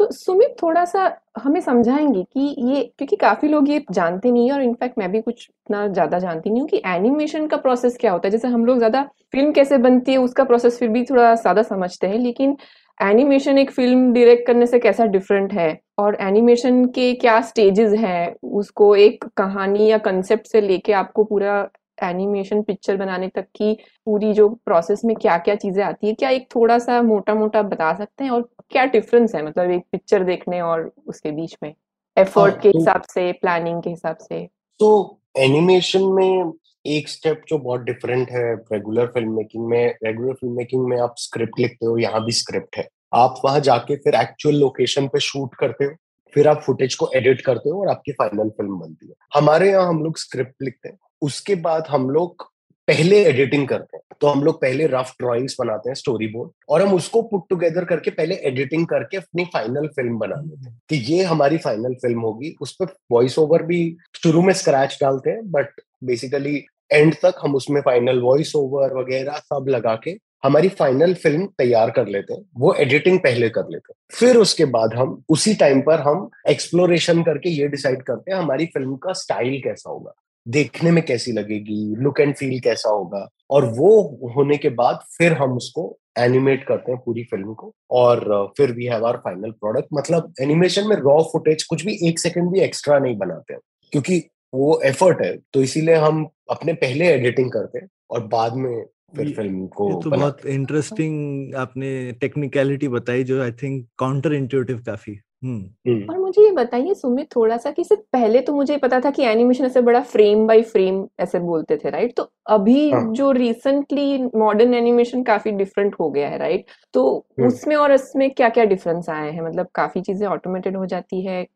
तो 0.00 0.10
सुमित 0.12 0.56
थोड़ा 0.62 0.84
सा 0.84 1.02
हमें 1.38 1.60
समझाएँगे 1.60 2.22
कि 2.24 2.54
ये 2.72 2.82
क्योंकि 2.98 3.16
काफ़ी 3.16 3.48
लोग 3.48 3.68
ये 3.68 3.84
जानते 3.90 4.30
नहीं 4.30 4.46
है 4.46 4.52
और 4.52 4.62
इनफैक्ट 4.62 4.98
मैं 4.98 5.10
भी 5.12 5.20
कुछ 5.20 5.46
इतना 5.50 5.86
ज़्यादा 5.88 6.18
जानती 6.18 6.50
नहीं 6.50 6.60
हूँ 6.60 6.68
कि 6.68 6.82
एनिमेशन 6.86 7.46
का 7.46 7.56
प्रोसेस 7.56 7.96
क्या 8.00 8.12
होता 8.12 8.28
है। 8.28 8.32
जैसे 8.32 8.48
हम 8.48 8.64
लोग 8.66 8.78
ज़्यादा 8.78 9.02
फ़िल्म 9.32 9.52
कैसे 9.52 9.78
बनती 9.78 10.12
है 10.12 10.18
उसका 10.18 10.44
प्रोसेस 10.44 10.78
फिर 10.78 10.88
भी 10.88 11.04
थोड़ा 11.04 11.34
ज़्यादा 11.34 11.62
समझते 11.64 12.06
हैं 12.06 12.18
लेकिन 12.18 12.56
एनिमेशन 13.02 13.58
एक 13.58 13.70
फ़िल्म 13.70 14.12
डायरेक्ट 14.12 14.46
करने 14.46 14.66
से 14.66 14.78
कैसा 14.78 15.06
डिफरेंट 15.06 15.52
है? 15.52 15.80
और 15.98 16.16
एनिमेशन 16.20 16.84
के 16.84 17.14
क्या 17.14 17.40
स्टेजेस 17.40 17.92
हैं? 17.92 18.36
उसको 18.42 18.96
एक 18.96 19.24
कहानी 19.36 19.86
या 19.86 19.98
कंसेप्ट 19.98 20.46
से 20.46 20.60
लेके 20.60 20.92
आपको 20.92 21.24
पूरा 21.24 21.68
एनिमेशन 22.02 22.62
पिक्चर 22.62 22.96
बनाने 22.96 23.28
तक 23.28 23.42
की 23.42 23.78
पूरी 24.04 24.32
जो 24.32 24.48
प्रोसेस 24.48 25.02
में 25.04 25.16
क्या 25.16 25.38
क्या 25.38 25.54
चीज़ें 25.54 25.84
आती 25.84 26.06
है 26.06 26.14
क्या 26.14 26.30
एक 26.30 26.48
थोड़ा 26.54 26.78
सा 26.78 27.02
मोटा 27.02 27.34
मोटा 27.34 27.62
बता 27.62 27.94
सकते 27.94 28.24
हैं? 28.24 28.30
और 28.30 28.48
क्या 28.70 28.84
डिफरेंस 28.84 29.34
है 29.34 29.46
मतलब 29.46 29.70
एक 29.70 29.82
पिक्चर 29.92 30.24
देखने 30.24 30.60
और 30.60 30.92
उसके 31.06 31.30
बीच 31.30 31.56
में? 31.62 31.74
एफर्ट 32.18 32.52
हाँ, 32.52 32.60
के 32.62 32.72
तो- 32.72 32.80
हिसाब 32.80 33.02
से 33.02 33.32
प्लानिंग 33.32 33.82
के 33.82 33.90
हिसाब 33.90 34.16
से। 34.16 34.48
तो 34.78 35.18
एनिमेशन 35.38 36.02
में 36.02 36.52
एक 36.88 37.08
स्टेप 37.08 37.42
जो 37.48 37.58
बहुत 37.58 37.80
डिफरेंट 37.82 38.30
है 38.30 38.44
रेगुलर 38.72 39.06
फ़िल्म 39.06 39.36
मेकिंग 39.36 39.66
में 39.68 39.86
रेगुलर 40.04 40.32
फ़िल्म 40.32 40.56
मेकिंग 40.56 40.86
में 40.88 40.98
आप 41.00 41.14
स्क्रिप्ट 41.18 41.60
लिखते 41.60 41.86
हो, 41.86 41.96
यहाँ 41.98 42.24
भी 42.24 42.32
स्क्रिप्ट 42.32 42.76
है। 42.76 42.88
आप 43.14 43.40
वहाँ 43.44 43.60
जाके 43.60 43.96
फिर 43.96 44.14
एक्चुअल 44.14 44.56
लोकेशन 44.56 45.06
पे 45.08 45.20
शूट 45.20 45.54
करते 45.54 45.84
हो, 45.84 45.94
फिर 46.34 46.48
आप 46.48 46.60
फुटेज 46.62 46.94
को 46.94 47.10
एडिट 47.16 47.40
करते 47.40 47.70
हो 47.70 47.80
और 47.80 47.88
आपकी 47.88 48.12
फाइनल 48.12 48.48
फ़िल्म 48.50 48.78
बनती 48.78 49.06
है। 49.08 49.14
हमारे 49.34 49.70
यहाँ 49.70 49.88
हम 49.88 50.02
लोग 50.04 50.18
स्क्रिप्ट 50.18 50.62
लिखते 50.62 50.88
हैं, 50.88 50.98
उसके 51.22 51.54
बाद 51.62 51.86
हम 51.90 52.10
लोग 52.10 52.50
पहले 52.88 53.16
एडिटिंग 53.26 53.66
करते 53.68 53.96
हैं। 53.96 54.02
तो 54.20 54.26
हम 54.26 54.42
लोग 54.44 54.60
पहले 54.60 54.86
रफ 54.86 55.10
ड्राइंग्स 55.20 55.56
बनाते 55.60 55.88
हैं 55.90 55.94
स्टोरी 55.94 56.26
बोर्ड 56.26 56.50
और 56.68 56.82
हम 56.82 56.94
उसको 56.94 57.22
पुट 57.22 57.44
टुगेदर 57.50 57.84
करके 57.84 58.10
पहले 58.10 58.34
एडिटिंग 58.48 58.86
करके 58.86 59.16
अपनी 59.16 59.44
फाइनल 59.54 59.86
फ़िल्म 59.86 60.18
बना 60.18 60.36
लेते 60.36 60.68
हैं। 60.68 60.78
कि 60.88 60.96
ये 61.06 61.22
हमारी 61.24 61.58
फाइनल 61.58 61.94
फ़िल्म 61.94 62.20
होगी, 62.20 62.54
उस 62.60 62.74
पर 62.74 62.94
वॉइस 63.12 63.38
ओवर 63.38 63.62
भी 63.62 63.96
शुरू 64.22 64.42
में 64.42 64.52
स्क्रैच 64.54 64.98
डालते 65.00 65.30
हैं 65.30 65.50
बट 65.50 65.80
बेसिकली 66.04 66.64
एंड 66.90 67.14
तक 67.22 67.40
हम 67.42 67.54
उसमें 67.54 67.80
फाइनल 67.80 68.20
वॉइस 68.20 68.54
ओवर 68.56 68.94
वगैरह 68.94 69.38
सब 69.44 69.66
लगा 69.68 69.94
के 70.04 70.16
हमारी 70.44 70.68
फाइनल 70.70 71.14
फ़िल्म 71.14 71.46
तैयार 71.58 71.90
कर 71.90 72.06
लेते 72.06 72.34
हैं, 72.34 72.42
वो 72.56 72.72
एडिटिंग 72.74 73.18
पहले 73.20 73.48
कर 73.48 73.68
लेते 73.70 73.92
हैं। 73.92 74.18
फिर 74.18 74.36
उसके 74.36 74.64
बाद 74.66 74.94
हम, 74.94 75.22
उसी 75.28 75.54
टाइम 75.54 75.80
पर 75.82 76.00
हम 76.00 76.28
एक्सप्लोरेशन 76.48 77.22
करके 77.22 77.50
ये 77.50 77.68
डिसाइड 77.68 78.02
करते 78.02 78.32
हैं 78.32 78.38
हमारी 78.38 78.66
फ़िल्म 78.66 78.96
का 78.96 79.12
स्टाइल 79.14 79.60
कैसा 79.64 79.90
होगा, 79.90 80.12
देखने 80.46 80.90
में 80.90 81.04
कैसी 81.04 81.32
लगेगी 81.32 81.94
लुक 81.96 82.20
एंड 82.20 82.34
फील 82.34 82.58
कैसा 82.60 82.90
होगा, 82.90 83.28
और 83.50 83.64
वो 83.76 84.30
होने 84.36 84.56
के 84.56 84.68
बाद 84.72 85.00
फिर 85.18 85.32
हम 85.32 85.56
उसको 85.56 85.96
एनिमेट 86.18 86.64
करते 86.68 86.92
हैं 86.92 87.00
पूरी 87.04 87.24
फ़िल्म 87.24 87.54
को, 87.54 87.72
और 87.90 88.52
फिर 88.56 88.72
we 88.72 88.84
have 88.84 89.06
our 89.06 89.16
final 89.16 89.50
product 89.50 89.88
मतलब 89.94 90.32
एनिमेशन 90.42 90.88
में 90.88 90.96
रॉ 90.96 91.20
फुटेज 91.32 91.62
कुछ 91.64 91.84
भी 91.86 91.98
एक 92.08 92.18
सेकंड 92.18 92.52
भी 92.52 92.60
एक्स्ट्रा 92.60 92.98
नहीं 92.98 93.16
बनाते 93.18 93.54
हैं, 93.54 93.60
क्योंकि 93.92 94.22
वो 94.56 94.80
एफर्ट 94.84 95.20
है 95.22 95.36
तो 95.52 95.62
इसीलिए 95.62 95.94
हम 95.94 96.28
अपने 96.50 96.72
पहले 96.74 97.08
एडिटिंग 97.08 97.50
करते 97.52 97.78
हैं 97.78 97.88
और 98.10 98.26
बाद 98.26 98.54
में 98.56 98.84
फिर 99.16 99.32
फ़िल्म 99.34 99.66
को 99.66 99.88
ये 99.90 100.00
तो 100.02 100.10
बहुत 100.10 100.46
इंटरेस्टिंग 100.46 101.54
आपने 101.54 101.90
टेक्निकलिटी 102.20 102.88
बताई 102.88 103.24
जो 103.24 103.42
आई 103.42 103.52
थिंक 103.52 103.86
काउंटर 103.98 104.32
इंट्यूटिव 104.32 104.82
काफ़ी 104.86 105.18
हम्म। 105.44 105.90
हम्म। 105.90 106.10
और 106.10 106.18
मुझे 106.18 106.42
ये 106.42 106.50
बताइए 106.50 106.94
सुमित 106.94 107.28
थोड़ा 107.36 107.56
सा 107.56 107.70
कि 107.70 107.84
सिर्फ़ 107.84 108.02
पहले 108.12 108.40
तो 108.40 108.52
मुझे 108.52 108.76
पता 108.76 109.00
था 109.00 109.10
कि 109.10 109.22
एनिमेशन 109.22 109.64
ऐसे 109.64 109.80
बड़ा 109.80 110.00
फ्रेम 110.04 110.46
बाय 110.46 110.62
फ्रेम 110.62 111.06
ऐसे 111.20 111.38
बोलते 111.38 111.76
थे 111.76 111.90
राइट 111.90 112.14
तो 112.16 112.30
अभी 112.46 112.90
हाँ। 112.90 113.02
जो 113.12 113.30
रिसेंटली 113.32 114.22
मॉडर्न 114.34 114.74
एनिमेशन 114.74 115.22
काफ़ी 115.22 115.52
डिफरेंट 115.52 115.94
हो 116.00 116.10
गया 116.10 116.28
है 116.28 116.38
राइट 116.38 116.66
तो 116.94 117.06
हम्म। 117.18 117.48
उसमें 117.48 117.76
और 117.76 117.92
इसमें 117.92 118.30
क्या 118.30 118.48
क्या 118.48 118.64
डिफरेंस 118.64 119.08
आए 119.10 119.30
हैं? 119.32 119.42
मतलब 119.42 119.68
काफ़ी 119.74 120.00
चीज़ें 120.00 120.26
ऑटोमेटेड 120.28 120.76
हो 120.76 120.86
जाती 120.86 121.24
है 121.24 121.46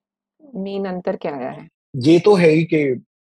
मेन 0.56 0.84
अंतर 0.84 1.16
क्या 1.16 1.34
आया 1.36 1.50
है? 1.50 1.68
ये 1.94 2.18
तो 2.18 2.34
है 2.34 2.48
ही 2.48 2.64
कि 2.64 2.84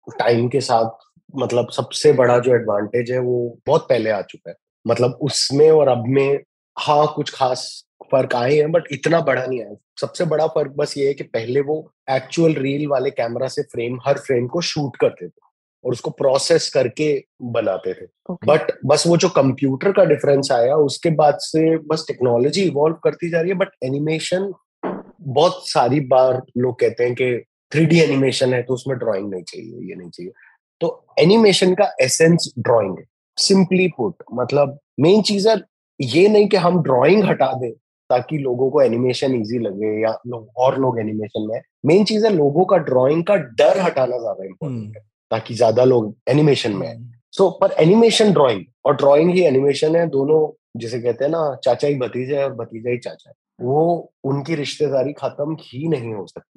टाइम 0.08 0.48
के 0.48 0.60
साथ 0.60 0.90
मतलब 1.34 1.70
सबसे 1.70 2.12
बड़ा 2.12 2.38
जो 2.38 2.54
एडवांटेज 2.54 3.10
है 3.12 3.18
वो 3.18 3.58
बहुत 3.66 3.86
पहले 3.88 4.10
आ 4.10 4.20
चुका 4.22 4.50
है। 4.50 4.56
मतलब 4.86 5.18
उसमें 5.22 5.70
और 5.70 5.88
अब 5.88 6.04
में 6.08 6.40
हाँ 6.76 7.12
कुछ 7.16 7.30
खास 7.34 7.84
फ़र्क 8.12 8.34
आए 8.34 8.54
हैं 8.56 8.70
बट 8.72 8.84
इतना 8.92 9.20
बड़ा 9.20 9.44
नहीं 9.46 9.60
आया। 9.62 9.74
सबसे 10.00 10.24
बड़ा 10.24 10.46
फ़र्क 10.46 10.72
बस 10.76 10.94
ये 10.98 11.06
है 11.06 11.14
कि 11.14 11.24
पहले 11.24 11.60
वो 11.60 11.92
एक्चुअल 12.10 12.54
रील 12.54 12.86
वाले 12.88 13.10
कैमरा 13.10 13.48
से 13.48 13.62
फ्रेम 13.62 13.98
हर 14.06 14.18
फ्रेम 14.18 14.46
को 14.46 14.60
शूट 14.60 14.96
करते 14.96 15.28
थे 15.28 15.40
और 15.84 15.92
उसको 15.92 16.10
प्रोसेस 16.10 16.68
करके 16.70 17.12
बनाते 17.52 17.94
थे। 17.94 18.06
ओके 18.30 18.46
बट 18.46 18.72
बस 18.86 19.06
वो 19.06 19.16
जो 19.16 19.28
कंप्यूटर 19.28 19.92
का 19.92 20.04
डिफरेंस 20.04 20.50
आया 20.52 20.76
उसके 20.88 21.10
बाद 21.10 21.38
से 21.40 21.76
बस 21.86 22.04
टेक्नोलॉजी 22.08 22.62
इवॉल्व 22.62 22.96
करती 23.04 23.30
जा 23.30 23.40
रही 23.40 23.50
है 23.50 23.56
बट 23.56 23.68
एनिमेशन 23.84 24.52
बहुत 24.84 25.68
सारी 25.68 26.00
बार 26.08 26.42
लोग 26.58 26.78
कहते 26.80 27.04
हैं 27.04 27.14
कि 27.14 27.32
थ्री 27.72 28.00
एनिमेशन 28.00 28.54
है 28.54 28.62
तो 28.62 28.74
उसमें 28.74 28.96
ड्राइंग 28.98 29.30
नहीं 29.30 29.42
चाहिए 29.42 29.88
ये 29.88 29.94
नहीं 29.94 30.10
चाहिए। 30.10 30.32
तो 30.80 31.04
एनिमेशन 31.18 31.74
का 31.74 31.84
एसेंस 32.02 32.52
ड्राइंग 32.58 32.98
है। 32.98 33.04
सिंपली 33.38 33.86
पुट 33.96 34.24
मतलब 34.34 34.78
मेन 35.00 35.22
चीज़ 35.22 35.48
है 35.48 35.56
ये 36.00 36.26
नहीं 36.28 36.48
कि 36.48 36.56
हम 36.56 36.82
ड्राइंग 36.82 37.24
हटा 37.24 37.52
दें 37.52 37.70
ताकि 38.10 38.38
लोगों 38.38 38.70
को 38.70 38.80
एनिमेशन 38.82 39.34
इजी 39.34 39.58
लगे 39.58 40.00
या 40.02 40.16
लोग 40.26 40.48
और 40.56 40.78
लोग 40.80 40.98
एनिमेशन 41.00 41.46
में 41.48 41.60
मेन 41.86 42.04
चीज़ 42.04 42.26
है 42.26 42.32
लोगों 42.32 42.64
का 42.64 42.76
ड्राइंग 42.88 43.22
का 43.24 43.36
डर 43.60 43.80
हटाना 43.80 44.18
ज़्यादा 44.18 44.44
इम्पोर्टेंट 44.44 44.96
है 44.96 45.02
ताकि 45.30 45.54
ज़्यादा 45.54 45.84
लोग 45.84 46.14
एनिमेशन 46.28 46.72
में 46.72 46.86
आए 46.88 46.98
सो 47.34 47.48
पर 47.60 47.72
एनिमेशन 47.80 48.32
ड्राइंग 48.32 48.64
और 48.84 48.96
ड्राइंग 48.96 49.30
ही 49.30 49.42
एनिमेशन 49.44 49.96
है 49.96 50.06
दोनों 50.08 50.40
जिसे 50.80 51.00
कहते 51.00 51.24
हैं 51.24 51.30
ना 51.30 51.54
चाचा 51.64 51.88
ही 51.88 51.94
भतीजा 51.94 52.38
है 52.38 52.44
और 52.44 52.54
भतीजा 52.54 52.90
ही 52.90 52.98
चाचा 52.98 53.28
है 53.30 53.34
वो 53.60 54.12
उनकी 54.24 54.54
रिश्तेदारी 54.54 55.12
खत्म 55.12 55.56
ही 55.60 55.88
नहीं 55.88 56.12
हो 56.14 56.26
सकती। 56.26 56.51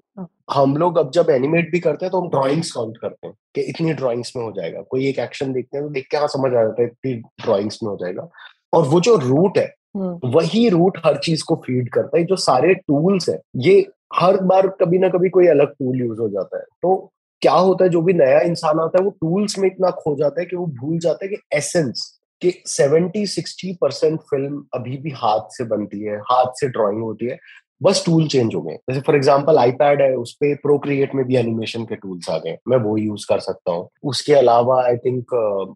हम 0.51 0.75
लोग 0.77 0.97
अब 0.97 1.11
जब 1.11 1.29
एनिमेट 1.29 1.71
भी 1.71 1.79
करते 1.79 2.05
हैं 2.05 2.11
तो 2.11 2.21
हम 2.21 2.29
ड्राइंग्स 2.29 2.71
काउंट 2.71 2.97
करते 2.97 3.27
हैं 3.27 3.35
कि 3.55 3.61
इतनी 3.61 3.93
ड्राइंग्स 3.93 4.33
में 4.35 4.43
हो 4.43 4.51
जाएगा। 4.51 4.81
कोई 4.81 5.07
एक 5.07 5.19
एक्शन 5.19 5.53
देखते 5.53 5.77
हैं 5.77 5.85
तो 5.87 5.93
देख 5.93 6.07
के 6.11 6.17
हाँ 6.17 6.27
समझ 6.27 6.51
आ 6.53 6.61
जाता 6.63 6.81
है 6.81 6.87
इतनी 6.87 7.13
ड्राइंग्स 7.43 7.79
में 7.83 7.89
हो 7.89 7.97
जाएगा। 8.01 8.29
और 8.73 8.87
वो 8.87 8.99
जो 9.01 9.15
रूट 9.15 9.57
है 9.57 9.73
हम्म। 9.97 10.29
वही 10.31 10.67
रूट 10.69 10.97
हर 11.05 11.17
चीज़ 11.17 11.43
को 11.43 11.55
फ़ीड 11.55 11.89
करता 11.89 12.17
है। 12.17 12.23
जो 12.23 12.35
सारे 12.35 12.73
टूल्स 12.73 13.29
है 13.29 13.39
ये 13.57 13.85
हर 14.15 14.37
बार 14.43 14.67
कभी 14.81 14.97
ना 14.99 15.09
कभी 15.09 15.29
कोई 15.29 15.47
अलग 15.47 15.71
टूल 15.71 15.99
यूज़ 15.99 16.19
हो 16.19 16.29
जाता 16.29 16.57
है। 16.57 16.63
तो 16.81 16.95
क्या 17.41 17.53
होता 17.53 17.83
है 17.83 17.89
जो 17.89 18.01
भी 18.01 18.13
नया 18.13 18.39
इंसान 18.39 18.79
आता 18.79 18.99
है 18.99 19.03
वो 19.05 19.11
टूल्स 19.11 19.57
में 19.59 19.67
इतना 19.67 19.89
खो 19.91 20.15
जाता 20.15 20.41
है 20.41 20.45
कि 20.47 20.55
वो 20.55 20.65
भूल 20.81 20.97
जाता 20.99 21.25
है 21.25 21.29
कि 21.29 21.37
एसेंस 21.57 22.11
कि 22.41 22.51
70 22.67 23.25
60 23.27 23.73
परसेंट 23.81 24.19
फ़िल्म 24.21 24.63
अभी 24.73 24.97
भी 24.97 25.09
हाथ 25.09 25.47
से 25.49 25.63
बनती 25.63 26.01
है 26.01 26.17
हाथ 26.19 26.51
से 26.55 26.67
ड्राइंग 26.67 27.01
होती 27.03 27.25
है। 27.25 27.37
बस 27.81 28.03
टूल 28.05 28.27
चेंज 28.27 28.55
हो 28.55 28.61
गए। 28.61 28.75
जैसे 28.89 28.99
फॉर 29.01 29.15
एग्जांपल 29.15 29.57
आईपैड 29.57 30.01
है, 30.01 30.13
उस 30.15 30.33
पे 30.33 30.53
प्रोक्रिएट 30.55 31.15
में 31.15 31.23
भी 31.25 31.35
एनिमेशन 31.35 31.83
के 31.85 31.95
टूल्स 31.95 32.29
आ 32.29 32.37
गए। 32.37 32.57
मैं 32.67 32.77
वो 32.77 32.95
यूज़ 32.97 33.25
कर 33.29 33.39
सकता 33.39 33.71
हूँ। 33.71 33.87
उसके 34.03 34.33
अलावा 34.33 34.81
आई 34.83 34.97
थिंक 34.97 35.33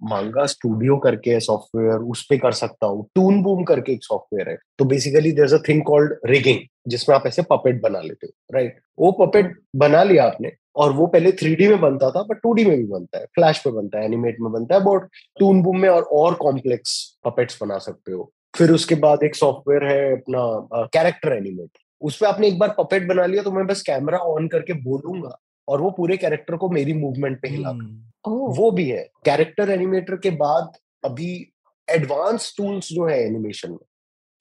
मांगा 0.09 0.45
स्टूडियो 0.47 0.97
करके 0.97 1.39
सॉफ्टवेयर 1.39 1.99
उस 2.11 2.25
पे 2.29 2.37
कर 2.37 2.51
सकता 2.53 2.87
हूँ। 2.87 3.07
टून 3.15 3.41
बूम 3.43 3.63
करके 3.63 3.93
एक 3.93 4.03
सॉफ्टवेयर 4.03 4.49
है। 4.49 4.57
तो 4.79 4.85
basically 4.85 5.31
there 5.31 5.53
a 5.53 5.61
thing 5.67 5.83
called 5.83 6.13
rigging 6.25 6.59
जिसमें 6.87 7.15
आप 7.15 7.27
ऐसे 7.27 7.41
पपेट 7.51 7.81
बना 7.81 7.99
लेते 8.01 8.27
हो 8.27 8.55
राइट 8.55 8.79
वो 8.99 9.11
पपेट 9.19 9.53
बना 9.75 10.03
लिया 10.03 10.23
आपने, 10.23 10.51
और 10.75 10.91
वो 10.93 11.07
पहले 11.07 11.31
थ्री 11.31 11.67
में 11.67 11.79
बनता 11.81 12.09
था 12.11 12.21
बट 12.23 12.39
टू 12.43 12.53
में 12.55 12.77
भी 12.77 12.83
बनता 12.85 13.17
है। 13.19 13.25
फ्लैश 13.25 13.59
पे 13.59 13.71
बनता 13.71 13.99
है 13.99 14.05
एनिमेट 14.05 14.37
में 14.41 14.51
बनता 14.51 14.75
है 14.75 14.81
बट 14.81 15.07
टून 15.39 15.61
बूम 15.63 15.79
में 15.79 15.89
और 15.89 16.03
और 16.13 16.33
कॉम्प्लेक्स 16.37 16.95
पपेट्स 17.25 17.57
बना 17.63 17.77
सकते 17.79 18.11
हो। 18.11 18.31
फिर 18.57 18.71
उसके 18.71 18.95
बाद 18.97 19.23
एक 19.23 19.35
सॉफ्टवेयर 19.35 19.83
है 19.85 20.11
अपना 20.13 20.85
कैरेक्टर 20.93 21.33
एनिमेट 21.33 21.77
उस 22.01 22.17
पर 22.17 22.25
आपने 22.25 22.47
एक 22.47 22.59
बार 22.59 22.75
पपेट 22.77 23.07
बना 23.07 23.25
लिया 23.25 23.43
तो 23.43 23.51
मैं 23.51 23.65
बस 23.67 23.81
कैमरा 23.81 24.17
ऑन 24.17 24.47
करके 24.47 24.73
बोलूँगा 24.73 25.39
और 25.67 25.81
वो 25.81 25.91
पूरे 25.91 26.17
कैरेक्टर 26.17 26.55
को 26.55 26.69
मेरी 26.69 26.93
मूवमेंट 26.93 27.41
पे 27.41 27.47
हिला 27.47 27.69
हम्म। 27.69 28.31
ओह 28.31 28.55
वो 28.57 28.71
भी 28.71 28.89
है। 28.89 29.09
कैरेक्टर 29.25 29.69
एनिमेटर 29.69 30.15
के 30.15 30.29
बाद 30.29 30.71
अभी 31.03 31.53
एडवांस 31.89 32.53
टूल्स 32.57 32.89
जो 32.93 33.05
है 33.05 33.19
एनिमेशन 33.25 33.71
में 33.71 33.77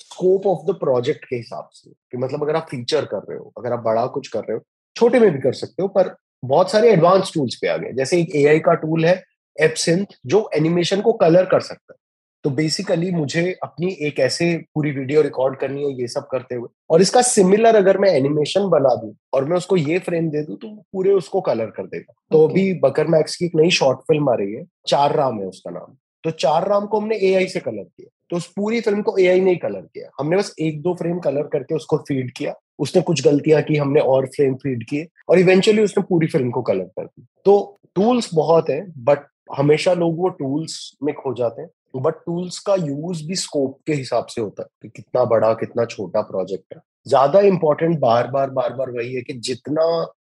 स्कोप 0.01 0.47
ऑफ़ 0.47 0.73
द 0.73 0.75
प्रोजेक्ट 0.75 1.25
के 1.25 1.37
हिसाब 1.37 1.69
से 1.73 1.91
कि 1.91 2.17
मतलब 2.17 2.43
अगर 2.43 2.57
आप 2.57 2.67
फीचर 2.71 3.05
कर 3.05 3.19
रहे 3.19 3.39
हो 3.39 3.53
अगर 3.59 3.73
आप 3.73 3.79
बड़ा 3.79 4.07
कुछ 4.07 4.29
कर 4.29 4.41
रहे 4.41 4.53
हो 4.53 4.63
छोटे 4.97 5.21
में 5.21 5.31
भी 5.31 5.39
कर 5.39 5.53
सकते 5.53 5.83
हो 5.83 5.89
पर 5.89 6.17
बहुत 6.45 6.71
सारे 6.71 6.93
एडवांस 6.93 7.31
टूल्स 7.35 7.55
पे 7.55 7.69
आ 7.69 7.77
गए। 7.77 7.93
जैसे 7.93 8.21
एक 8.21 8.35
एआई 8.37 8.59
का 8.59 8.75
टूल 8.75 9.05
है 9.05 9.25
एपसिंथ 9.61 10.07
जो 10.27 10.51
एनिमेशन 10.55 11.01
को 11.01 11.13
कलर 11.13 11.45
कर 11.45 11.61
सकता 11.61 11.93
है। 11.93 11.99
तो 12.45 12.51
बेसिकली 12.51 13.11
मुझे 13.11 13.43
अपनी 13.63 13.91
एक 14.01 14.19
ऐसे 14.21 14.57
पूरी 14.75 14.91
वीडियो 14.91 15.23
रिकॉर्ड 15.23 15.57
करनी 15.59 15.85
है 15.85 15.91
ये 16.01 16.09
सब 16.09 16.27
करते 16.31 16.55
हुए। 16.55 16.69
और 16.91 17.03
इसका 17.03 17.23
सिमिलर 17.23 17.77
अगर 17.77 17.99
मैं 17.99 18.11
एनिमेशन 18.11 18.69
बना 18.69 18.95
दूँ 18.95 19.15
और 19.35 19.45
मैं 19.45 19.57
उसको 19.57 19.77
ये 19.77 19.99
फ्रेम 19.99 20.29
दे 20.31 20.43
दूँ 20.43 20.57
तो 20.57 20.69
पूरे 20.93 21.13
उसको 21.13 21.41
कलर 21.41 21.67
कर 21.67 21.87
देगा। 21.87 22.13
okay. 22.13 22.31
तो 22.31 22.47
अभी 22.49 22.73
बकर 22.81 23.07
मैक्स 23.07 23.37
की 23.37 23.45
एक 23.45 23.57
नई 23.57 23.71
शॉर्ट 23.71 23.99
फ़िल्म 23.99 24.31
आ 24.31 24.35
रही 24.35 24.53
है 24.53 24.65
चार 24.87 25.15
राम 25.17 25.41
है 25.41 25.47
उसका 25.47 25.71
नाम। 25.71 25.97
तो 26.25 26.31
चार 26.31 26.69
राम 26.69 26.87
को 26.87 27.01
हमने 27.01 27.17
एआई 27.23 27.47
से 27.47 27.61
कलर 27.61 27.83
किया। 27.83 28.09
तो 28.31 28.37
उस 28.37 28.47
पूरी 28.57 28.81
फ़िल्म 28.81 29.03
को 29.03 29.17
एआई 29.19 29.41
ने 29.41 29.55
कलर 29.57 29.81
किया। 29.81 30.11
हमने 30.21 30.37
बस 30.37 30.55
एक 30.61 30.81
दो 30.83 30.95
फ्रेम 30.95 31.19
कलर 31.19 31.43
करके 31.43 31.75
उसको 31.75 31.97
फ़ीड 31.99 32.31
किया। 32.37 32.55
उसने 32.79 33.03
कुछ 33.03 33.25
गलतियाँ 33.25 33.63
की 33.63 33.77
हमने 33.77 34.01
और 34.01 34.27
फ्रेम 34.27 34.55
फ़ीड 34.55 34.85
किए 34.89 35.07
और 35.29 35.39
इवेंचुअली 35.39 35.83
उसने 35.83 36.03
पूरी 36.09 36.27
फ़िल्म 36.27 36.51
को 36.51 36.63
कलर 36.63 36.85
कर 36.85 37.05
दी। 37.05 37.27
तो 37.45 37.79
टूल्स 37.95 38.31
बहुत 38.35 38.71
है 38.71 38.81
बट 39.05 39.27
हमेशा 39.57 39.93
लोग 39.95 40.19
वो 40.19 40.29
टूल्स 40.29 40.97
में 41.03 41.15
खो 41.15 41.35
जाते 41.35 41.63
हैं। 41.63 41.69
बट 41.95 42.15
टूल्स 42.27 42.59
का 42.59 42.75
यूज़ 42.77 43.27
भी 43.27 43.37
स्कोप 43.37 43.79
के 43.87 43.93
हिसाब 43.93 44.27
से 44.27 44.41
होता 44.41 44.63
है 44.63 44.69
कि 44.83 44.89
कितना 44.97 45.25
बड़ा 45.27 45.53
कितना 45.55 45.85
छोटा 45.87 46.21
प्रोजेक्ट 46.23 46.75
है। 46.75 46.81
ज़्यादा 47.07 47.41
इंपॉर्टेंट 47.43 47.99
बार 48.01 48.27
बार 48.31 48.51
बार 48.51 48.73
बार 48.73 48.91
वही 48.91 49.15
है 49.15 49.23
कि 49.23 49.33
जितना 49.41 49.85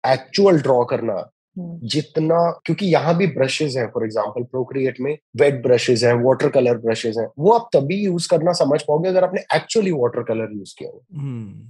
एक्चुअल 0.06 0.60
ड्रॉ 0.62 0.84
करना 0.84 1.14
हम्म, 1.56 1.78
जितना 1.84 2.38
क्योंकि 2.66 2.86
यहाँ 2.86 3.16
भी 3.16 3.26
ब्रशेज 3.28 3.76
हैं 3.78 3.86
फॉर 3.94 4.04
एग्जांपल 4.04 4.42
प्रोक्रिएट 4.42 5.00
में 5.00 5.16
वेट 5.40 5.62
ब्रशेज 5.62 6.04
हैं 6.04 6.12
वाटर 6.22 6.48
कलर 6.48 6.78
ब्रशेज 6.78 7.18
हैं 7.18 7.26
वो 7.38 7.52
आप 7.52 7.68
तभी 7.74 7.96
यूज़ 8.04 8.28
करना 8.30 8.52
समझ 8.54 8.80
पाओगे 8.82 9.08
अगर 9.08 9.24
आपने 9.24 9.40
एक्चुअली 9.56 9.92
वाटर 9.92 10.22
कलर 10.22 10.52
यूज़ 10.52 10.74
किया 10.78 10.90
हो। 10.90 11.02
हम्म, 11.16 11.68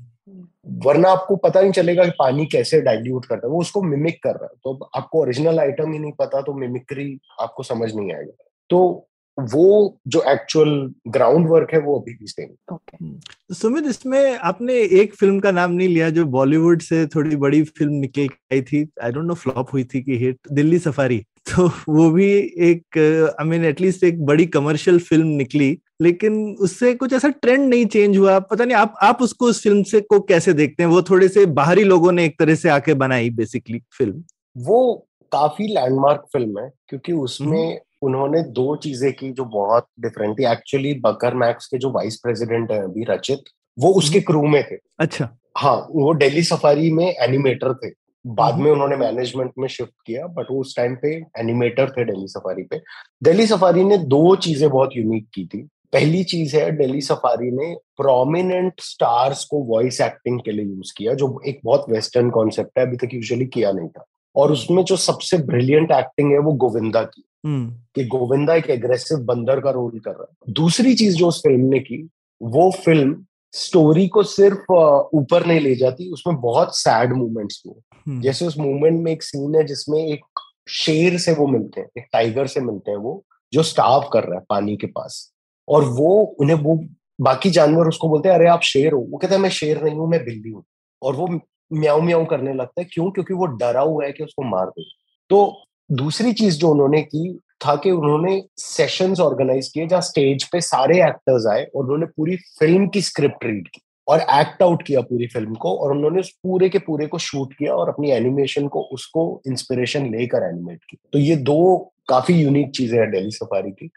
वरना 0.86 1.10
आपको 1.10 1.36
पता 1.38 1.60
नहीं 1.60 1.72
चलेगा 1.72 2.04
कि 2.04 2.10
पानी 2.18 2.46
कैसे 2.46 2.80
डाइल्यूट 2.80 3.24
करता 3.26 3.46
है 3.46 3.52
वो 3.52 3.60
उसको 3.60 3.82
मिमिक 3.82 4.22
कर 4.22 4.34
रहा 4.34 4.44
है। 4.44 4.56
तो 4.64 4.90
आपको 4.96 5.20
ओरिजिनल 5.20 5.58
आइटम 5.60 5.92
ही 5.92 5.98
नहीं 5.98 6.12
पता 6.18 6.40
तो 6.42 6.54
मिमिक्री 6.54 7.18
आपको 7.40 7.62
समझ 7.62 7.94
नहीं 7.94 8.12
आएगा। 8.12 8.44
तो 8.70 9.06
वो 9.40 9.98
जो 10.08 10.22
एक्चुअल 10.22 10.94
ग्राउंड 11.08 11.48
वर्क 11.48 11.68
है 11.74 11.80
वो 11.80 11.98
अभी 12.00 12.12
भी 12.12 12.26
सेम 12.26 12.74
ओके 12.74 13.20
तो 13.20 13.54
सुमित 13.54 13.84
इसमें 13.86 14.38
आपने 14.38 14.74
एक 14.74 15.14
फ़िल्म 15.14 15.40
का 15.40 15.50
नाम 15.50 15.72
नहीं 15.72 15.88
लिया 15.88 16.10
जो 16.10 16.24
बॉलीवुड 16.24 16.82
से 16.82 17.06
थोड़ी 17.06 17.36
बड़ी 17.36 17.62
फ़िल्म 17.62 17.92
निकल 17.92 18.28
आई 18.52 18.62
थी। 18.62 18.88
आई 19.02 19.12
डोंट 19.12 19.24
नो 19.24 19.34
फ्लॉप 19.34 19.72
हुई 19.72 19.84
थी 19.84 20.02
कि 20.02 20.18
हिट 20.18 20.38
दिल्ली 20.52 20.78
सफारी। 20.78 21.18
तो 21.56 21.70
वो 21.88 22.10
भी 22.10 22.26
एक 22.58 22.98
आई 23.40 23.48
मीन 23.48 23.64
एटलीस्ट 23.64 24.04
एक 24.04 24.24
बड़ी 24.26 24.46
कमर्शियल 24.46 24.98
फ़िल्म 24.98 25.26
निकली। 25.26 25.78
लेकिन 26.02 26.56
उससे 26.60 26.94
कुछ 26.94 27.12
ऐसा 27.12 27.28
ट्रेंड 27.28 27.68
नहीं 27.68 27.86
चेंज 27.86 28.18
हुआ। 28.18 28.38
पता 28.38 28.64
नहीं 28.64 28.76
आप 28.76 28.94
आप 29.02 29.22
उसको 29.22 29.46
उस 29.46 29.62
फ़िल्म 29.62 29.82
से 29.82 30.00
को 30.00 30.20
कैसे 30.20 30.52
देखते 30.52 30.82
हैं? 30.82 30.90
वो 30.90 31.02
थोड़े 31.02 31.28
से 31.28 31.46
बाहरी 31.46 31.84
लोगों 31.84 32.12
ने 32.12 32.24
एक 32.24 32.38
तरह 32.38 32.54
से 32.54 32.68
आके 32.68 32.94
बनाई 32.94 33.30
बेसिकली 33.30 33.82
फ़िल्म 33.98 34.22
वो 34.56 35.06
काफ़ी 35.32 35.66
लैंडमार्क 35.66 36.20
फ़िल्म 36.32 36.58
है 36.58 36.72
क्योंकि 36.88 37.12
उसमें 37.12 37.80
उन्होंने 38.02 38.42
दो 38.42 38.76
चीज़ें 38.76 39.12
की 39.12 39.32
जो 39.32 39.44
बहुत 39.44 39.86
डिफरेंट 40.00 40.38
थी। 40.38 40.44
एक्चुअली 40.44 40.94
बकर 40.94 41.34
मैक्स 41.34 41.66
के 41.66 41.78
जो 41.78 41.90
वाइस 41.90 42.16
प्रेसिडेंट 42.16 42.70
है 42.72 42.82
अभी 42.82 43.04
रचित 43.04 43.44
वो 43.78 43.92
उसके 43.92 44.20
क्रू 44.20 44.42
में 44.46 44.62
थे। 44.70 44.76
अच्छा। 45.00 45.28
हाँ 45.58 45.76
वो 45.90 46.14
दिल्ली 46.14 46.42
सफारी 46.42 46.92
में 46.92 47.06
एनिमेटर 47.06 47.74
थे। 47.74 47.90
बाद 48.26 48.56
में 48.56 48.70
उन्होंने 48.70 48.96
मैनेजमेंट 48.96 49.52
में 49.58 49.68
शिफ्ट 49.68 49.92
किया 50.06 50.26
बट 50.26 50.46
वो 50.50 50.60
उस 50.60 50.76
टाइम 50.76 50.96
पे 50.96 51.14
एनिमेटर 51.38 51.90
थे 51.90 52.04
दिल्ली 52.04 52.28
सफारी 52.28 52.62
पे। 52.62 52.80
दिल्ली 53.22 53.46
सफारी 53.46 53.84
ने 53.84 53.98
दो 53.98 54.36
चीज़ें 54.36 54.68
बहुत 54.70 54.90
यूनिक 54.96 55.28
की 55.34 55.44
थी। 55.46 55.68
पहली 55.92 56.24
चीज़ 56.24 56.56
है 56.56 56.70
दिल्ली 56.76 57.00
सफारी 57.00 57.50
ने 57.50 57.74
प्रोमिनेंट 57.96 58.80
स्टार्स 58.80 59.44
को 59.44 59.62
वॉइस 59.64 60.00
एक्टिंग 60.00 60.40
के 60.40 60.52
लिए 60.52 60.64
यूज़ 60.64 60.92
किया 60.96 61.14
जो 61.14 61.40
एक 61.46 61.60
बहुत 61.64 61.86
वेस्टर्न 61.90 62.30
कॉन्सेप्ट 62.30 62.78
है 62.78 62.86
अभी 62.86 62.96
तक 62.96 63.14
यूजुअली 63.14 63.46
किया 63.46 63.72
नहीं 63.72 63.88
था। 63.88 64.04
और 64.36 64.52
उसमें 64.52 64.84
जो 64.84 64.96
सबसे 64.96 65.38
ब्रिलियंट 65.38 65.90
एक्टिंग 65.90 66.32
है 66.32 66.38
वो 66.38 66.52
गोविंदा 66.52 67.02
की। 67.02 67.24
हम्म। 67.46 67.70
कि 67.94 68.04
गोविंदा 68.04 68.54
एक 68.54 68.70
एग्रेसिव 68.70 69.18
बंदर 69.18 69.60
का 69.60 69.70
रोल 69.70 69.98
कर 69.98 70.10
रहा 70.10 70.26
है। 70.30 70.52
दूसरी 70.52 70.94
चीज़ 70.94 71.16
जो 71.16 71.28
उस 71.28 71.40
फ़िल्म 71.40 71.60
ने 71.60 71.78
की 71.78 72.08
वो 72.42 72.70
फ़िल्म 72.70 73.24
स्टोरी 73.52 74.08
को 74.08 74.22
सिर्फ़ 74.22 74.72
ऊपर 75.14 75.46
नहीं 75.46 75.60
ले 75.60 75.74
जाती 75.74 76.12
उसमें 76.12 76.36
बहुत 76.36 76.78
सैड 76.78 77.12
मूवमेंट्स 77.12 77.62
हुए। 77.66 77.96
हम्म, 78.08 78.20
जैसे 78.20 78.46
उस 78.46 78.58
मूवमेंट 78.58 79.00
में 79.00 79.12
एक 79.12 79.22
सीन 79.22 79.54
है 79.54 79.64
जिसमें 79.64 80.06
एक 80.06 80.40
शेर 80.68 81.18
से 81.18 81.32
वो 81.32 81.46
मिलते 81.46 81.80
हैं 81.80 81.88
एक 81.98 82.04
टाइगर 82.12 82.46
से 82.46 82.60
मिलते 82.60 82.90
हैं 82.90 82.98
वो 82.98 83.24
जो 83.52 83.62
स्टाव 83.62 84.10
कर 84.12 84.24
रहा 84.24 84.38
है 84.38 84.44
पानी 84.48 84.76
के 84.76 84.86
पास। 84.86 85.32
और 85.68 85.84
वो 85.84 86.22
उन्हें 86.22 86.56
वो 86.56 86.84
बाकी 87.20 87.50
जानवर 87.50 87.88
उसको 87.88 88.08
बोलते 88.08 88.28
हैं 88.28 88.36
अरे 88.36 88.48
आप 88.48 88.60
शेर 88.60 88.92
हो। 88.92 89.06
वो 89.10 89.18
कहते 89.18 89.34
हैं 89.34 89.42
मैं 89.42 89.50
शेर 89.50 89.84
नहीं 89.84 89.94
हूँ 89.94 90.08
मैं 90.10 90.24
बिल्ली 90.24 90.50
हूँ। 90.50 90.64
और 91.02 91.14
वो 91.14 91.40
म्याऊ 91.70 92.00
म्याऊ 92.02 92.24
करने 92.26 92.54
लगता 92.54 92.80
है। 92.80 92.88
क्यों? 92.92 93.10
क्योंकि 93.10 93.34
वो 93.34 93.46
डरा 93.46 93.80
हुआ 93.82 94.04
है 94.04 94.12
कि 94.12 94.24
उसको 94.24 94.42
मार 94.50 94.66
दे। 94.68 94.84
तो 95.30 95.64
दूसरी 95.90 96.32
चीज़ 96.32 96.58
जो 96.58 96.70
उन्होंने 96.70 97.02
की 97.02 97.32
था 97.64 97.74
कि 97.76 97.90
उन्होंने 97.90 98.42
सेशंस 98.58 99.20
ऑर्गेनाइज 99.20 99.68
किए 99.68 99.86
जहाँ 99.86 100.00
स्टेज 100.02 100.44
पे 100.52 100.60
सारे 100.60 101.02
एक्टर्स 101.04 101.46
आए 101.52 101.64
और 101.66 101.82
उन्होंने 101.82 102.06
पूरी 102.06 102.36
फ़िल्म 102.58 102.88
की 102.88 103.02
स्क्रिप्ट 103.02 103.44
रीड 103.44 103.68
की 103.68 103.80
और 104.08 104.20
एक्ट 104.20 104.62
आउट 104.62 104.82
किया 104.82 105.00
पूरी 105.00 105.26
फ़िल्म 105.26 105.54
को 105.54 105.74
और 105.76 105.92
उन्होंने 105.92 106.20
उस 106.20 106.30
पूरे 106.42 106.68
के 106.68 106.78
पूरे 106.78 107.06
को 107.06 107.18
शूट 107.18 107.52
किया 107.54 107.74
और 107.74 107.88
अपनी 107.88 108.10
एनिमेशन 108.10 108.68
को, 108.68 108.80
उसको 108.82 109.42
इंस्पिरेशन 109.46 110.10
लेकर 110.12 110.48
एनिमेट 110.48 110.84
किया 110.90 111.08
तो 111.12 111.18
ये 111.18 111.36
दो 111.36 111.92
काफ़ी 112.08 112.34
यूनिक 112.34 112.70
चीज़ें 112.76 112.98
हैं 112.98 113.10
दिल्ली 113.10 113.30
सफारी 113.30 113.70
की। 113.70 113.90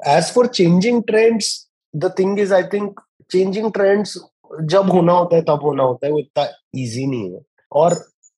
As 0.00 0.32
for 0.34 0.46
changing 0.46 1.02
trends 1.06 1.50
the 1.94 2.12
thing 2.18 2.40
is 2.40 2.54
I 2.54 2.62
think 2.72 3.00
changing 3.30 3.72
trends 3.72 4.16
जब 4.62 4.90
होना 4.90 5.12
होता 5.12 5.36
है, 5.36 5.42
तब 5.42 5.60
होना 5.62 5.82
होता 5.82 6.06
है, 6.06 6.12
वो 6.12 6.18
इतना 6.18 6.44
इजी 6.74 7.06
नहीं 7.06 7.34
है। 7.34 7.40
और 7.72 7.96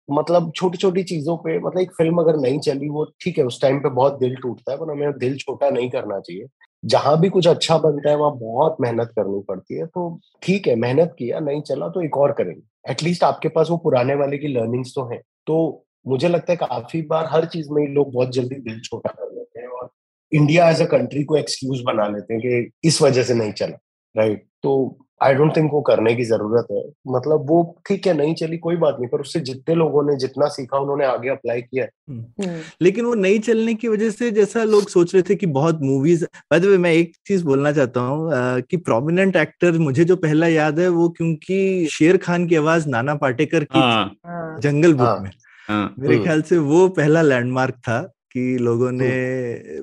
मतलब 0.09 0.53
छोटी 0.57 0.79
छोटी 0.79 1.03
चीज़ों 1.03 1.37
पे 1.37 1.59
मतलब 1.59 1.81
एक 1.81 1.93
फ़िल्म 1.93 2.19
अगर 2.19 2.37
नहीं 2.37 2.59
चली, 2.61 2.89
वो 2.89 3.05
ठीक 3.21 3.39
है, 3.39 3.45
उस 3.45 3.61
टाइम 3.63 3.79
पे 3.81 3.89
बहुत 3.89 4.19
दिल 4.19 4.35
टूटता 4.37 4.73
है, 4.73 4.79
पर 4.79 4.91
हमें 4.91 5.19
दिल 5.19 5.37
छोटा 5.37 5.71
नहीं 5.71 5.91
करना 5.91 6.19
चाहिए। 6.21 6.47
जहाँ 6.85 7.21
भी 7.21 7.29
कुछ 7.29 7.47
अच्छा 7.49 7.79
बनता 7.79 8.11
है, 8.11 8.17
वहाँ 8.17 8.37
बहुत 8.39 8.77
मेहनत 8.81 9.13
करनी 9.17 9.43
पड़ती 9.49 9.75
है 9.75 9.87
तो 9.87 10.21
ठीक 10.43 10.69
है, 10.69 10.75
मेहनत 10.77 11.15
किया, 11.19 11.41
नहीं 11.41 11.63
चला 11.63 11.89
तो 11.89 12.03
एक 12.03 12.17
और 12.17 12.33
करेंगे। 12.33 12.91
एटलीस्ट 12.91 13.25
आपके 13.25 13.49
पास 13.49 13.71
वो 13.71 13.77
पुराने 13.77 14.15
वाले 14.15 14.39
की 14.39 14.49
लर्निंग्स 14.49 14.93
तो 14.95 15.05
हैं। 15.05 15.21
तो 15.47 15.85
मुझे 16.09 16.29
लगता 16.29 16.53
है 16.53 16.57
काफ़ी 16.57 17.03
बार 17.03 17.27
हर 17.31 17.45
चीज़ 17.45 17.69
में 17.71 17.87
लोग 17.89 18.13
बहुत 18.13 18.31
जल्दी 18.31 18.55
दिल 18.55 18.81
छोटा 18.81 19.11
कर 19.13 19.35
लेते 19.35 19.61
हैं 19.61 19.69
और 19.69 19.91
इंडिया 20.33 20.71
एज 20.71 20.81
अ 20.83 20.85
कंट्री 20.85 21.25
को 21.25 21.37
एक्सक्यूज 21.37 21.83
बना 21.87 22.09
लेते 22.09 22.35
हैं 22.35 22.43
कि 22.43 22.89
इस 22.89 23.03
वजह 23.03 23.23
से 23.23 23.35
नहीं 23.35 23.53
चला 23.53 23.79
राइट 24.17 24.47
तो 24.63 24.99
आई 25.21 25.35
डोंट 25.35 25.57
थिंक 25.57 25.71
वो 25.73 25.81
करने 25.81 26.15
की 26.15 26.25
ज़रूरत 26.25 26.67
है। 26.73 26.83
मतलब 27.09 27.47
वो 27.49 27.57
ठीक 27.89 28.07
है 28.07 28.13
नहीं 28.15 28.35
चली 28.35 28.59
कोई 28.59 28.77
बात 28.77 28.97
नहीं 29.01 29.09
पर 29.09 29.21
उससे 29.21 29.41
जितने 29.41 29.75
लोगों 29.75 30.03
ने 30.03 30.17
जितना 30.17 30.47
सीखा 30.49 30.79
उन्होंने 30.79 31.05
आगे 31.05 31.29
अप्लाई 31.29 31.61
किया 31.63 31.85
है। 31.85 31.91
हम्म, 32.11 32.61
लेकिन 32.83 33.05
वो 33.05 33.15
नहीं 33.15 33.39
चलने 33.41 33.75
की 33.75 33.89
वजह 33.89 34.11
से 34.11 34.31
जैसा 34.31 34.65
लोग 34.65 34.89
सोच 34.89 35.15
रहे 35.15 35.23
थे 35.23 35.35
कि 35.35 35.47
बहुत 35.47 35.81
मूवीज़ 35.83 36.25
बाय 36.25 36.61
द 36.61 36.65
वे 36.65 36.79
मैं 36.79 36.93
एक 36.93 37.13
चीज़ 37.27 37.45
बोलना 37.45 37.73
चाहता 37.73 38.01
हूँ 38.01 38.61
कि 38.61 38.77
प्रोमिनेंट 38.77 39.37
एक्टर 39.37 39.79
मुझे 39.79 40.05
जो 40.05 40.17
पहला 40.17 40.47
याद 40.47 40.79
है 40.81 40.89
वो 40.89 41.09
क्योंकि 41.09 41.87
शेर 41.93 42.17
खान 42.17 42.47
की 42.47 42.57
आवाज़ 42.57 42.89
नाना 42.89 43.15
पाटेकर 43.15 43.65
की 43.65 43.79
हाँ। 43.79 44.05
हाँ, 44.27 44.59
जंगल 44.61 44.93
बुक 44.95 45.07
हाँ। 45.07 45.19
में। 45.19 45.31
हाँ। 45.69 45.95
मेरे 45.99 46.15
हम्म। 46.15 46.25
ख्याल 46.25 46.43
से 46.43 46.59
वो 46.59 46.89
पहला 46.89 47.23
लैंडमार्क 47.23 47.75
था। 47.75 48.01
कि 48.33 48.59
लोगों 48.59 48.91
ने 48.93 49.11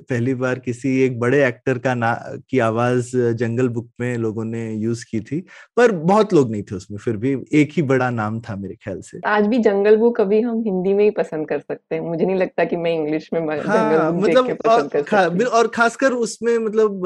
पहली 0.00 0.34
बार 0.34 0.58
किसी 0.58 1.00
एक 1.02 1.18
बड़े 1.20 1.46
एक्टर 1.46 1.78
का 1.78 1.94
ना 1.94 2.14
की 2.50 2.58
आवाज़ 2.58 3.16
जंगल 3.16 3.68
बुक 3.68 3.88
में 4.00 4.16
लोगों 4.16 4.44
ने 4.44 4.74
यूज़ 4.74 5.04
की 5.10 5.20
थी 5.20 5.40
पर 5.76 5.92
बहुत 5.92 6.34
लोग 6.34 6.50
नहीं 6.50 6.62
थे 6.62 6.74
उसमें 6.74 6.98
फिर 6.98 7.16
भी 7.16 7.36
एक 7.52 7.70
ही 7.72 7.82
बड़ा 7.82 8.10
नाम 8.10 8.40
था 8.40 8.56
मेरे 8.56 8.74
ख्याल 8.74 9.00
से। 9.00 9.20
आज 9.26 9.46
भी 9.46 9.58
जंगल 9.58 9.96
बुक 9.96 10.20
अभी 10.20 10.40
हम 10.40 10.62
हिंदी 10.62 10.94
में 10.94 11.04
ही 11.04 11.10
पसंद 11.10 11.48
कर 11.48 11.58
सकते 11.58 11.94
हैं 11.94 12.02
मुझे 12.02 12.24
नहीं 12.26 12.36
लगता 12.36 12.64
कि 12.64 12.76
मैं 12.76 12.94
इंग्लिश 12.94 13.30
में 13.32 13.40
हाँ 13.40 14.12
मतलब 14.12 14.58
और, 14.68 14.88
खा, 15.02 15.20
और 15.44 15.68
खासकर 15.68 16.12
उसमें 16.12 16.58
मतलब 16.58 17.00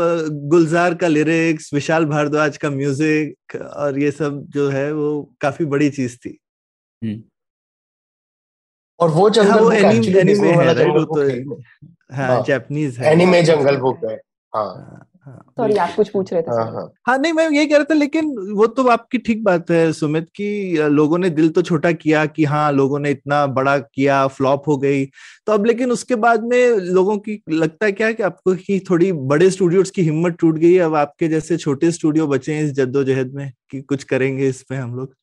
गुलजार 0.48 0.94
का 0.94 1.08
लिरिक्स 1.08 1.74
विशाल 1.74 2.04
भारद्वाज 2.04 2.56
का 2.56 2.70
म्यूज़िक 2.70 3.56
और 3.56 3.98
ये 3.98 4.10
सब 4.10 4.46
जो 4.48 4.68
है 4.68 4.92
वो 4.92 5.34
काफ़ी 5.40 5.64
बड़ी 5.64 5.90
चीज़ 5.90 6.16
थी। 6.16 6.38
और 9.00 9.10
वो 9.10 9.22
हाँ 9.22 9.30
जंगल 9.30 9.58
वो 9.60 9.64
बुक 9.64 9.74
एनीमे 9.74 10.48
है 10.48 10.74
राइट 10.74 10.88
वो 10.88 11.04
तो 11.04 11.22
है 11.22 11.36
ही 11.38 11.62
हाँ 12.12 12.26
हाँ। 12.28 12.42
जापानीज 12.48 12.98
है। 12.98 13.12
एनिमे 13.12 13.42
जंगल 13.42 13.76
बुक 13.76 14.04
है 14.04 14.14
हाँ। 14.52 14.64
हाँ, 14.64 15.08
हाँ, 15.26 15.44
सॉरी 15.56 15.76
आप 15.76 15.94
कुछ 15.96 16.08
पूछ 16.08 16.32
रहे 16.32 16.42
थे 16.42 16.50
हाँ 16.50 16.64
हाँ। 16.72 16.92
हाँ 17.06 17.16
नहीं 17.18 17.32
मैं 17.32 17.48
ये 17.50 17.66
कह 17.66 17.76
रहा 17.76 17.84
था 17.84 17.94
लेकिन 17.94 18.28
वो 18.54 18.66
तो 18.66 18.86
आपकी 18.88 19.18
ठीक 19.18 19.42
बात 19.44 19.70
है 19.70 19.92
सुमित 19.92 20.28
कि 20.36 20.76
लोगों 20.90 21.18
ने 21.18 21.30
दिल 21.30 21.48
तो 21.48 21.62
छोटा 21.62 21.92
किया 21.92 22.24
कि 22.26 22.44
हाँ 22.44 22.70
लोगों 22.72 22.98
ने 22.98 23.10
इतना 23.10 23.46
बड़ा 23.46 23.78
किया 23.78 24.26
फ्लॉप 24.26 24.68
हो 24.68 24.76
गई। 24.76 25.04
तो 25.46 25.52
अब 25.52 25.66
लेकिन 25.66 25.92
उसके 25.92 26.14
बाद 26.14 26.44
में 26.44 26.76
लोगों 26.76 27.16
की 27.18 27.40
लगता 27.50 27.86
है 27.86 27.92
क्या 27.92 28.10
कि 28.12 28.22
आपको 28.22 28.54
कि 28.54 28.80
थोड़ी 28.90 29.12
बड़े 29.12 29.50
स्टूडियोज 29.50 29.90
की 29.90 30.02
हिम्मत 30.02 30.36
टूट 30.40 30.58
गई 30.58 30.76
अब 30.78 30.94
आपके 30.94 31.28
जैसे 31.28 31.56
छोटे 31.56 31.90
स्टूडियो 31.90 32.26
बचे 32.26 32.54
हैं 32.54 32.64
इस 32.64 32.72
जद्दोजहद 32.72 33.32
में 33.34 33.50
कि 33.70 33.80
कुछ 33.80 34.04
करेंगे 34.04 34.48
इस 34.48 34.62
पे 34.62 34.76
हम 34.76 34.96
लोग? 34.96 35.14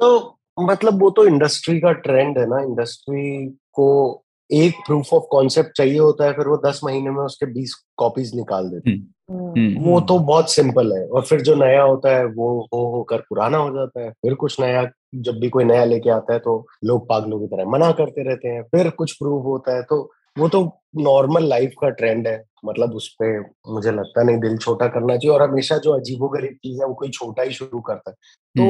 तो 0.00 0.39
मतलब 0.60 1.02
वो 1.02 1.10
तो 1.10 1.26
इंडस्ट्री 1.26 1.80
का 1.80 1.92
ट्रेंड 1.92 2.38
है 2.38 2.46
ना 2.46 2.62
इंडस्ट्री 2.62 3.46
को 3.72 4.22
एक 4.50 4.74
प्रूफ 4.86 5.12
ऑफ़ 5.14 5.24
कॉन्सेप्ट 5.30 5.70
चाहिए 5.76 5.98
होता 5.98 6.24
है 6.24 6.32
फिर 6.32 6.48
वो 6.48 6.56
दस 6.66 6.80
महीने 6.84 7.10
में 7.10 7.22
उसके 7.22 7.46
बीस 7.46 7.74
कॉपीज 7.96 8.34
निकाल 8.34 8.68
देते 8.68 8.90
हैं। 8.90 9.14
हम्म, 9.30 9.50
हम्म 9.50 9.84
वो 9.84 10.00
तो 10.00 10.18
बहुत 10.18 10.50
सिंपल 10.50 10.92
है 10.92 11.06
और 11.06 11.22
फिर 11.22 11.40
जो 11.40 11.54
नया 11.54 11.82
होता 11.82 12.16
है 12.16 12.24
वो 12.24 12.68
हो 12.74 12.84
होकर 12.96 13.18
पुराना 13.18 13.58
हो 13.58 13.70
जाता 13.70 14.00
है। 14.00 14.10
फिर 14.10 14.34
कुछ 14.34 14.60
नया 14.60 14.90
जब 15.14 15.38
भी 15.40 15.48
कोई 15.48 15.64
नया 15.64 15.84
लेके 15.84 16.10
आता 16.10 16.32
है 16.32 16.38
तो 16.38 16.66
लोग 16.84 17.08
पागलों 17.08 17.40
की 17.40 17.46
तरह 17.46 17.70
मना 17.70 17.90
करते 17.92 18.22
रहते 18.22 18.48
हैं। 18.48 18.62
फिर 18.62 18.90
कुछ 18.90 19.12
प्रूव 19.12 19.42
होता 19.42 19.76
है 19.76 19.82
तो 19.82 20.10
वो 20.38 20.48
तो 20.48 20.80
नॉर्मल 20.96 21.44
लाइफ 21.44 21.72
का 21.80 21.88
ट्रेंड 21.90 22.28
है। 22.28 22.44
मतलब 22.64 22.94
उस 22.94 23.16
पे 23.22 23.40
मुझे 23.72 23.90
लगता 23.90 24.22
नहीं 24.22 24.38
दिल 24.38 24.56
छोटा 24.58 24.86
करना 24.86 25.16
चाहिए 25.16 25.34
और 25.36 25.42
हमेशा 25.42 25.78
जो 25.78 25.92
अजीबो 25.92 26.28
गरीब 26.28 26.54
चीज़ 26.54 26.80
है 26.80 26.86
वो 26.86 26.94
कोई 26.94 27.08
छोटा 27.08 27.42
ही 27.42 27.50
शुरू 27.50 27.80
करता 27.80 28.10
है। 28.10 28.14
तो 28.56 28.64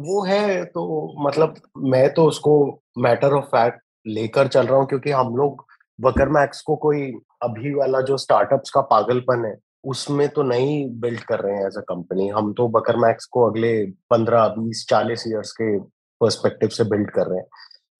वो 0.00 0.24
है 0.24 0.64
तो 0.64 1.14
मतलब 1.28 1.54
मैं 1.78 2.14
तो 2.14 2.24
उसको 2.24 2.82
मैटर 2.98 3.32
ऑफ़ 3.32 3.44
फैक्ट 3.44 3.80
लेकर 4.06 4.48
चल 4.48 4.66
रहा 4.66 4.78
हूँ 4.78 4.86
क्योंकि 4.86 5.10
हम 5.10 5.36
लोग 5.36 5.64
वकर 5.98 6.28
मैक्स 6.28 6.60
को 6.62 6.76
कोई 6.76 7.12
अभी 7.42 7.74
वाला 7.74 8.00
जो 8.00 8.16
स्टार्टअप्स 8.16 8.70
का 8.70 8.80
पागलपन 8.80 9.44
है 9.44 9.56
उसमें 9.84 10.28
तो 10.28 10.42
नहीं 10.42 11.00
बिल्ड 11.00 11.20
कर 11.20 11.40
रहे 11.40 11.56
हैं 11.56 11.66
एज 11.66 11.76
अ 11.76 11.80
कंपनी। 11.80 12.28
हम 12.28 12.52
तो 12.52 12.68
बकर 12.68 12.96
मैक्स 12.96 13.24
को 13.24 13.50
अगले 13.50 13.86
पंद्रह 13.86 14.48
बीस 14.48 14.86
चालीस 14.90 15.24
ईयर्स 15.28 15.52
के 15.52 15.78
पर्सपेक्टिव 16.20 16.68
से 16.68 16.84
बिल्ड 16.84 17.10
कर 17.10 17.26
रहे 17.26 17.38
हैं। 17.38 17.46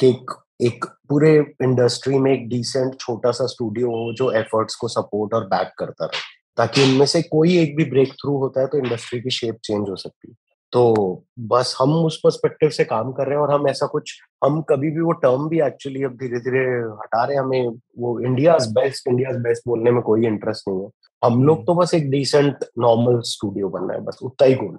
कि 0.00 0.26
एक, 0.60 0.84
पूरे 1.08 1.34
इंडस्ट्री 1.62 2.18
में 2.18 2.32
एक 2.32 2.48
डिसेंट 2.48 2.94
छोटा 3.00 3.30
सा 3.30 3.46
स्टूडियो 3.46 3.88
हो 3.88 4.12
जो 4.12 4.30
एफर्ट्स 4.32 4.74
को 4.74 4.88
सपोर्ट 4.88 5.34
और 5.34 5.44
बैक 5.46 5.72
करता 5.78 6.04
रहे। 6.04 6.20
ताकि 6.56 6.82
उनमें 6.82 7.06
से 7.06 7.22
कोई 7.22 7.58
एक 7.58 7.76
भी 7.76 7.84
ब्रेक 7.84 8.12
थ्रू 8.12 8.36
होता 8.36 8.60
है 8.60 8.66
तो 8.66 8.78
इंडस्ट्री 8.78 9.20
की 9.20 9.30
शेप 9.30 9.56
चेंज 9.64 9.88
हो 9.88 9.96
सकती 9.96 10.28
है। 10.30 10.34
तो 10.72 11.24
बस 11.38 11.76
हम 11.80 11.92
उस 11.94 12.20
पर्सपेक्टिव 12.24 12.70
से 12.70 12.84
काम 12.84 13.12
कर 13.12 13.26
रहे 13.26 13.34
हैं 13.34 13.42
और 13.42 13.50
हम 13.50 13.68
ऐसा 13.68 13.86
कुछ 13.86 14.12
हम 14.44 14.60
कभी 14.62 14.90
भी 14.90 15.00
वो 15.00 15.12
टर्म 15.12 15.48
भी 15.48 15.60
एक्चुअली 15.60 16.02
अब 16.02 16.12
धीरे 16.12 16.38
धीरे 16.40 16.64
हटा 16.92 17.24
रहे 17.24 17.36
हैं। 17.36 17.42
हमें 17.42 17.68
वो 17.98 18.18
इंडिया 18.20 18.56
बेस्ट 18.70 19.08
इंडिया 19.08 19.30
बेस्ट 19.38 19.62
बोलने 19.68 19.90
में 19.90 20.02
कोई 20.02 20.26
इंटरेस्ट 20.26 20.68
नहीं 20.68 20.82
है। 20.82 20.88
हम 21.24 21.44
लोग 21.44 21.66
तो 21.66 21.74
बस 21.74 21.94
एक 21.94 22.10
डिसेंट 22.10 22.64
नॉर्मल 22.78 23.20
स्टूडियो 23.24 23.68
बनना 23.68 23.94
है 23.94 24.00
बस 24.00 24.18
उतना 24.22 24.46
ही 24.48 24.54
गोल 24.54 24.76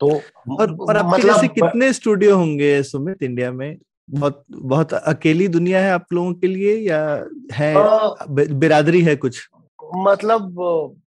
तो 0.00 0.08
और, 0.08 0.74
और 0.74 0.96
आपके 0.96 1.10
मतलब, 1.12 1.34
जैसे 1.34 1.48
कितने 1.48 1.92
स्टूडियो 1.92 2.36
होंगे 2.36 2.82
सुमित 2.82 3.22
इंडिया 3.22 3.52
में? 3.52 3.76
बहुत 4.10 4.44
बहुत 4.50 4.92
अकेली 4.94 5.48
दुनिया 5.48 5.80
है 5.80 5.90
आप 5.92 6.06
लोगों 6.12 6.32
के 6.34 6.46
लिए 6.46 6.76
या 6.78 7.00
है 7.52 7.74
बिरादरी 8.30 9.02
है 9.02 9.16
कुछ 9.16 9.48
मतलब 9.98 10.54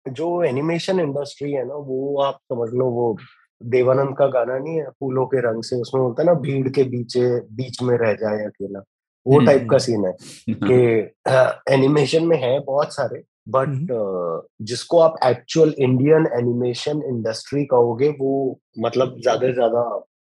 जो 0.09 0.43
एनिमेशन 0.43 0.99
इंडस्ट्री 0.99 1.51
है 1.51 1.65
ना 1.67 1.75
वो 1.83 2.21
आप 2.21 2.39
समझ 2.43 2.69
लो 2.73 2.85
वो 2.85 3.15
देवानंद 3.61 4.15
का 4.17 4.27
गाना 4.27 4.57
नहीं 4.57 4.75
है 4.75 4.89
फूलों 4.89 5.25
के 5.25 5.41
रंग 5.41 5.63
से 5.63 5.75
उसमें 5.75 6.01
होता 6.01 6.21
है 6.21 6.27
ना 6.27 6.33
भीड़ 6.41 6.69
के 6.69 6.83
बीच 6.83 7.17
बीच 7.53 7.81
में 7.81 7.97
रह 7.97 8.13
जाए 8.13 8.45
अकेला 8.45 8.83
वो 9.25 9.39
टाइप 9.39 9.59
हम्म, 9.59 9.69
का 9.69 9.77
सीन 9.77 10.05
है 10.05 10.11
हम्म। 10.11 10.67
कि 10.67 11.73
एनिमेशन 11.73 12.25
में 12.25 12.37
है 12.37 12.59
बहुत 12.59 12.93
सारे 12.93 13.23
बट 13.49 13.67
हम्म। 13.67 14.65
जिसको 14.65 14.99
आप 14.99 15.15
एक्चुअल 15.25 15.73
इंडियन 15.79 16.27
एनिमेशन 16.33 17.01
इंडस्ट्री 17.07 17.65
कहोगे 17.65 18.09
वो 18.19 18.59
मतलब 18.79 19.19
ज़्यादा 19.21 19.47
से 19.47 19.53
ज़्यादा 19.53 19.83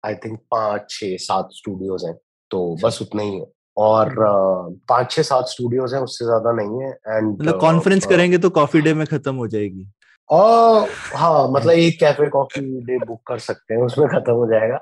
आई 0.04 0.14
थिंक 0.14 0.38
पाँच 0.50 0.90
छह 0.90 1.16
सात 1.20 1.48
स्टूडियोज 1.52 2.04
हैं 2.04 2.14
तो। 2.50 2.76
बस 2.84 2.98
उतना 3.02 3.22
ही 3.22 3.38
है 3.38 3.46
और 3.76 4.14
पाँच 4.88 5.10
छह 5.10 5.22
सात 5.22 5.44
स्टूडियोज 5.44 5.94
हैं 5.94 6.00
उससे 6.00 6.24
ज़्यादा 6.24 6.52
नहीं 6.52 6.82
है 6.82 6.90
एंड 6.90 7.40
मतलब 7.40 7.60
कॉन्फ्रेंस 7.60 8.06
करेंगे 8.06 8.38
तो 8.38 8.50
कॉफ़ी 8.50 8.80
डे 8.80 8.94
में 8.94 9.06
खत्म 9.06 9.34
हो 9.34 9.48
जाएगी 9.48 9.86
और 10.30 10.88
हाँ 11.14 11.48
मतलब 11.50 11.70
एक 11.70 12.00
कैफ़े 12.00 12.28
कॉफ़ी 12.28 12.60
डे 12.60 12.98
बुक 13.06 13.20
कर 13.26 13.38
सकते 13.38 13.74
हैं 13.74 13.82
उसमें 13.82 14.08
खत्म 14.08 14.32
हो 14.32 14.46
जाएगा 14.46 14.80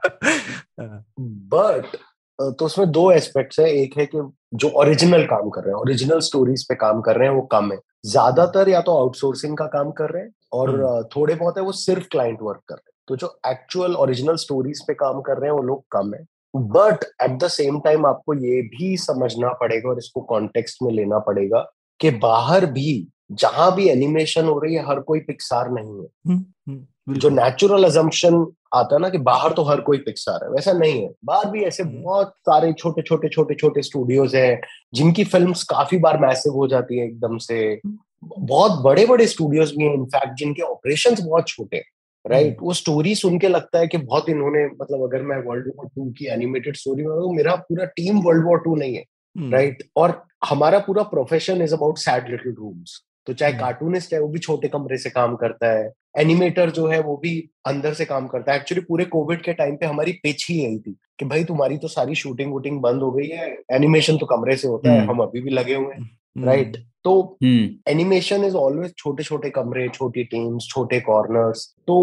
बट 0.81 1.87
हाँ। 1.87 2.53
तो 2.53 2.65
उसमें 2.65 2.91
दो 2.91 3.13
एस्पेक्ट्स 3.13 3.61
है 3.61 3.71
एक 3.71 3.99
है 3.99 4.07
कि 4.07 4.33
जो 4.55 4.69
ओरिजिनल 4.69 5.25
काम 5.25 5.49
कर 5.51 5.61
रहे 5.61 5.75
हैं 5.75 5.81
ओरिजिनल 5.81 6.21
स्टोरीज 6.21 6.69
पे 6.69 6.75
काम 6.75 7.01
कर 7.01 7.17
रहे 7.17 7.29
हैं 7.29 7.35
वो 7.35 7.43
कम 7.43 7.73
है 7.73 7.79
ज़्यादातर 8.07 8.69
या 8.69 8.81
तो 8.81 8.97
आउटसोर्सिंग 8.99 9.57
का 9.57 9.67
काम 9.67 9.91
कर 9.91 10.11
रहे 10.11 10.23
हैं 10.23 10.31
और। 10.53 11.09
थोड़े 11.17 11.35
बहुत 11.35 11.57
है 11.57 11.63
वो 11.63 11.73
सिर्फ़ 11.73 12.07
क्लाइंट 12.09 12.39
वर्क 12.43 12.61
कर 12.69 12.75
रहे 12.75 12.89
हैं 12.89 12.93
तो 13.09 13.17
जो 13.17 13.39
एक्चुअल 13.47 13.95
ओरिजिनल 13.97 14.37
स्टोरीज 14.37 14.87
पे 14.87 14.95
काम 14.95 15.21
कर 15.21 15.39
रहे 15.39 15.51
हैं 15.51 15.57
वो 15.57 15.63
लोग 15.63 15.85
कम 15.91 16.15
है 16.15 16.25
but 16.57 17.05
at 17.23 17.31
the 17.31 17.49
same 17.49 17.81
time 17.81 18.07
आपको 18.07 18.35
ये 18.35 18.63
भी 18.63 18.97
समझना 18.97 19.49
पड़ेगा 19.49 19.89
और 19.89 19.99
इसको 19.99 20.21
कॉन्टेक्स्ट 20.21 20.79
में 20.83 20.93
लेना 20.93 21.19
पड़ेगा 21.19 21.73
कि 22.01 22.11
बाहर 22.11 22.67
भी 22.67 23.09
जहाँ 23.33 23.75
भी 23.75 23.89
एनिमेशन 23.89 24.45
हो 24.45 24.59
रही 24.59 24.75
है 24.75 24.87
हर 24.87 25.01
कोई 25.01 25.21
पिक्सार 25.21 25.71
नहीं 25.71 26.01
है। 26.01 26.07
हम्म, 26.29 26.45
हम्म, 26.69 27.15
जो 27.19 27.29
नेचुरल 27.31 27.85
अजम्पन 27.85 28.53
आता 28.75 28.95
है 28.95 29.01
ना 29.03 29.09
कि 29.09 29.19
बाहर 29.19 29.53
तो 29.53 29.63
हर 29.63 29.81
कोई 29.81 29.99
पिक्सार 29.99 30.45
है 30.45 30.51
वैसा 30.51 30.73
नहीं 30.73 31.03
है। 31.03 31.11
बाहर 31.25 31.51
भी 31.51 31.63
ऐसे 31.63 31.83
हम्म। 31.83 32.03
बहुत 32.03 32.29
सारे 32.29 32.73
छोटे 32.73 33.03
छोटे 33.03 33.29
छोटे 33.29 33.55
छोटे 33.55 33.83
स्टूडियोज 33.83 34.37
हैं 34.37 34.61
जिनकी 34.95 35.25
फ़िल्म 35.25 35.53
काफ़ी 35.53 35.99
बार 35.99 36.21
मैसिव 36.21 36.53
हो 36.53 36.67
जाती 36.67 36.99
है 36.99 37.07
एकदम 37.07 37.39
से। 37.39 37.81
बहुत 38.25 38.83
बड़े 38.83 39.07
बड़े 39.07 39.27
स्टूडियोज 39.27 39.77
भी 39.77 39.85
हैं 39.85 39.95
इनफैक्ट 39.95 40.39
जिनके 40.39 40.63
ऑपरेशन 40.63 41.17
बहुत 41.29 41.49
छोटे 41.49 41.77
हैं। 41.77 41.85
Right 42.27 42.47
right? 42.47 42.63
वो 42.63 42.73
स्टोरी 42.73 43.15
सुन 43.15 43.39
के 43.39 43.49
लगता 43.49 43.79
है 43.79 43.87
कि 43.87 43.99
बहुत 43.99 44.29
इन्होंने 44.29 44.67
मतलब 44.67 45.03
अगर 45.03 45.23
मैं 45.23 45.37
वर्ल्ड 45.37 45.73
वॉर 45.77 45.87
टू 45.87 46.11
की 46.11 46.27
एनिमेटेड 46.27 46.77
स्टोरी 46.77 47.03
में 47.03 47.37
मेरा 47.37 47.55
पूरा 47.55 47.85
टीम 47.85 48.19
वर्ल्ड 48.19 48.47
वॉर 48.47 48.59
टू 48.59 48.77
नहीं 48.77 48.95
है 48.95 49.05
राइट 49.51 49.73
right? 49.73 49.93
और 49.97 50.23
हमारा 50.49 50.79
पूरा 50.79 51.03
profession 51.03 51.63
is 51.63 51.75
about 51.75 51.99
sad 51.99 52.31
little 52.31 52.55
rooms 52.59 53.05
तो 53.27 53.33
चाहे 53.33 53.53
कार्टूनिस्ट 53.53 54.15
है 54.15 54.21
वो 54.21 54.29
भी 54.29 54.39
छोटे 54.39 54.69
कमरे 54.69 54.99
से 54.99 55.11
काम 55.11 55.37
करता 55.37 55.79
है 55.79 55.93
एनिमेटर 56.19 56.71
जो 56.71 56.87
है 56.87 57.01
वो 57.01 57.17
भी 57.17 57.51
अंदर 57.67 57.95
से 57.95 58.05
काम 58.05 58.27
करता 58.27 58.53
है। 58.53 58.59
एक्चुअली 58.59 58.85
पूरे 58.89 59.05
कोविड 59.05 59.43
के 59.43 59.53
टाइम 59.53 59.77
पे 59.77 59.87
हमारी 59.87 60.13
पिच 60.13 60.47
ही 60.51 60.59
यही 60.59 60.79
थी 60.79 60.97
कि 61.19 61.25
भाई 61.25 61.45
तुम्हारी 61.45 61.79
तो 61.79 61.89
सारी 61.89 62.15
शूटिंग 62.15 62.53
वूटिंग 62.53 62.81
बंद 62.81 63.03
हो 63.03 63.13
गई 63.13 63.27
है 63.27 63.57
एनिमेशन 63.73 64.19
तो 64.19 64.27
कमरे 64.27 64.57
से 64.57 64.69
होता 64.69 64.93
है 64.93 65.07
हम 65.07 65.19
अभी 65.19 65.41
भी 65.41 65.51
लगे 65.51 65.75
हुए 65.75 65.95
हैं 65.95 66.19
राइट 66.45 66.88
तो 67.05 67.39
एनिमेशन 67.43 68.45
इज़ 68.45 68.55
ऑलवेज 68.57 68.95
छोटे 68.99 69.23
छोटे 69.23 69.51
कमरे 69.51 69.89
छोटी 69.89 70.25
टीम्स 70.27 70.67
छोटे 70.71 71.01
कॉर्नर्स 71.01 71.67
तो 71.87 71.99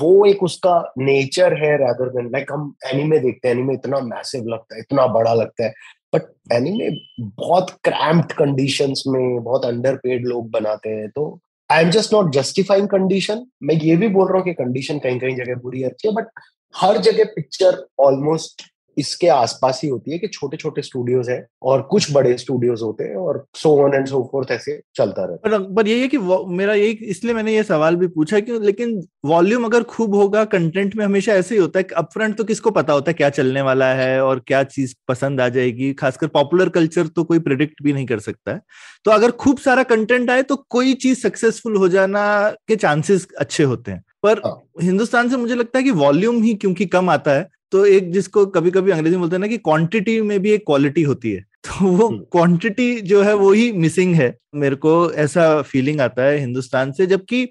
वो 0.00 0.26
एक 0.26 0.42
उसका 0.42 0.80
नेचर 0.98 1.54
है 1.54 1.76
रैदर 1.76 2.08
देन 2.08 2.30
लाइक 2.32 2.52
हम 2.52 2.74
एनिमे 2.86 3.18
देखते 3.18 3.48
हैं 3.48 3.54
एनिमे 3.54 3.74
इतना 3.74 4.00
मैसिव 4.04 4.48
लगता 4.48 4.74
है 4.74 4.80
इतना 4.80 5.06
बड़ा 5.14 5.34
लगता 5.34 5.64
है 5.64 5.72
बट 6.14 6.22
एनिमे 6.52 6.90
बहुत 7.20 7.70
क्रैम्प्ड 7.84 8.32
कंडीशंस 8.32 9.02
में 9.06 9.42
बहुत 9.42 9.64
अंडर 9.64 9.96
पेड 9.96 10.26
लोग 10.26 10.50
बनाते 10.50 10.90
हैं 10.90 11.08
तो 11.10 11.26
I 11.70 11.82
am 11.84 11.90
just 11.90 12.12
not 12.12 12.32
justifying 12.32 12.88
condition 12.88 13.46
मैं 13.62 13.74
ये 13.74 13.96
भी 13.96 14.08
बोल 14.08 14.26
रहा 14.28 14.36
हूँ 14.36 14.44
कि 14.44 14.52
कंडीशन 14.54 14.98
कहीं 14.98 15.18
कहीं 15.20 15.36
जगह 15.36 15.60
बुरी 15.62 15.82
अच्छी 15.82 16.08
है 16.08 16.14
बट 16.14 16.28
हर 16.74 16.98
जगह 16.98 17.24
पिक्चर 17.34 17.84
ऑलमोस्ट 17.98 18.62
इसके 19.00 19.28
आसपास 19.28 19.80
ही 19.84 19.88
होती 19.88 20.12
है 20.12 20.18
कि 20.18 20.26
छोटे 20.28 20.56
छोटे 20.56 20.82
स्टूडियोज 20.82 21.30
है 21.30 21.46
और 21.62 21.82
कुछ 21.82 22.10
बड़े 22.12 22.36
स्टूडियोज 22.38 22.82
होते 22.82 23.04
हैं 23.04 23.16
और 23.16 23.44
so 23.54 23.76
on 23.84 23.94
and 23.94 24.06
so 24.06 24.22
forth 24.32 24.50
ऐसे 24.50 24.80
चलता 24.94 25.24
रहता 25.24 25.48
है। 25.48 25.58
पर 25.74 25.88
यही 25.88 26.00
है 26.00 26.08
कि 26.08 26.18
मेरा 26.56 26.74
यही 26.74 26.92
इसलिए 27.10 27.34
मैंने 27.34 27.54
ये 27.54 27.62
सवाल 27.62 27.96
भी 27.96 28.06
पूछा 28.08 28.40
कि 28.40 28.58
लेकिन 28.60 29.00
वॉल्यूम 29.24 29.64
अगर 29.64 29.82
खूब 29.82 30.14
होगा 30.14 30.44
कंटेंट 30.50 30.96
में 30.96 31.04
हमेशा 31.04 31.32
ऐसे 31.32 31.54
ही 31.54 31.60
होता 31.60 31.78
है 31.78 31.82
कि 31.82 31.94
अपफ्रंट 31.94 32.36
तो 32.36 32.44
किसको 32.44 32.70
पता 32.70 32.92
होता 32.92 33.10
है 33.10 33.14
क्या 33.14 33.30
चलने 33.30 33.62
वाला 33.62 33.92
है 33.94 34.22
और 34.24 34.42
क्या 34.46 34.62
चीज़ 34.64 34.94
पसंद 35.08 35.40
आ 35.40 35.48
जाएगी? 35.48 35.92
खासकर 35.94 36.26
पॉपुलर 36.28 36.68
कल्चर 36.68 37.06
तो 37.06 37.24
कोई 37.24 37.38
प्रिडिक्ट 37.40 37.82
भी 37.82 37.92
नहीं 37.92 38.06
कर 38.06 38.18
सकता 38.20 38.52
है। 38.52 38.60
तो 39.04 39.10
अगर 39.10 39.30
खूब 39.30 39.58
सारा 39.58 39.82
कंटेंट 39.84 40.30
आए 40.30 40.42
तो 40.42 40.56
कोई 40.70 40.94
चीज़ 40.96 41.18
सक्सेसफुल 41.18 41.76
हो 41.76 41.88
जाना 41.88 42.24
के 42.68 42.76
चांसेस 42.76 43.26
अच्छे 43.38 43.64
होते 43.64 43.92
हैं। 43.92 44.02
पर 44.22 44.40
हाँ। 44.46 44.60
हिंदुस्तान 44.82 45.28
से 45.30 45.36
मुझे 45.36 45.54
लगता 45.54 45.78
है 45.78 45.84
कि 45.84 45.90
वॉल्यूम 45.92 46.42
ही 46.42 46.54
क्योंकि 46.54 46.86
कम 46.86 47.10
आता 47.10 47.32
है 47.32 47.48
तो 47.72 47.84
एक 47.86 48.10
जिसको 48.12 48.44
कभी 48.48 48.70
कभी 48.70 48.90
अंग्रेज़ी 48.90 49.16
में 49.16 49.20
बोलते 49.20 49.36
हैं 49.36 49.40
ना 49.40 49.46
कि 49.46 49.58
क्वांटिटी 49.58 50.20
में 50.20 50.38
भी 50.42 50.50
एक 50.50 50.62
क्वालिटी 50.66 51.02
होती 51.02 51.32
है 51.32 51.44
तो 51.66 51.88
वो 51.88 52.08
क्वांटिटी 52.32 52.90
हम्म। 52.92 53.06
जो 53.06 53.22
है 53.22 53.34
वो 53.34 53.50
ही 53.52 53.70
मिसिंग 53.72 54.14
है 54.14 54.34
मेरे 54.54 54.76
को 54.76 54.92
ऐसा 55.14 55.50
फीलिंग 55.62 56.00
आता 56.00 56.22
है 56.22 56.38
हिंदुस्तान 56.38 56.92
से 56.92 57.06
जबकि 57.06 57.46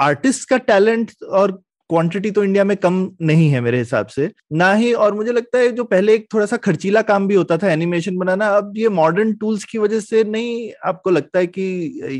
आर्टिस्ट 0.00 0.48
का 0.48 0.56
टैलेंट 0.62 1.12
और 1.32 1.58
क्वांटिटी 1.94 2.30
तो 2.30 2.44
इंडिया 2.44 2.64
में 2.64 2.76
कम 2.76 2.94
नहीं 3.22 3.48
है 3.50 3.60
मेरे 3.60 3.78
हिसाब 3.78 4.06
से। 4.08 4.30
ना 4.52 4.72
ही 4.74 4.92
और 4.94 5.14
मुझे 5.14 5.32
लगता 5.32 5.58
है 5.58 5.70
जो 5.72 5.84
पहले 5.86 6.14
एक 6.14 6.26
थोड़ा 6.34 6.46
सा 6.46 6.56
खर्चीला 6.58 7.02
काम 7.02 7.26
भी 7.28 7.34
होता 7.34 7.56
था 7.58 7.70
एनिमेशन 7.72 8.16
बनाना 8.16 8.48
अब 8.56 8.72
ये 8.76 8.88
मॉडर्न 8.90 9.32
टूल्स 9.34 9.64
की 9.64 9.78
वजह 9.78 10.00
से 10.00 10.24
नहीं 10.26 10.70
आपको 10.86 11.10
लगता 11.10 11.38
है 11.38 11.46
कि 11.48 11.62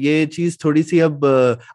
ये 0.01 0.25
चीज़ 0.27 0.57
थोड़ी 0.65 0.83
सी 0.83 1.01
अब 1.01 1.25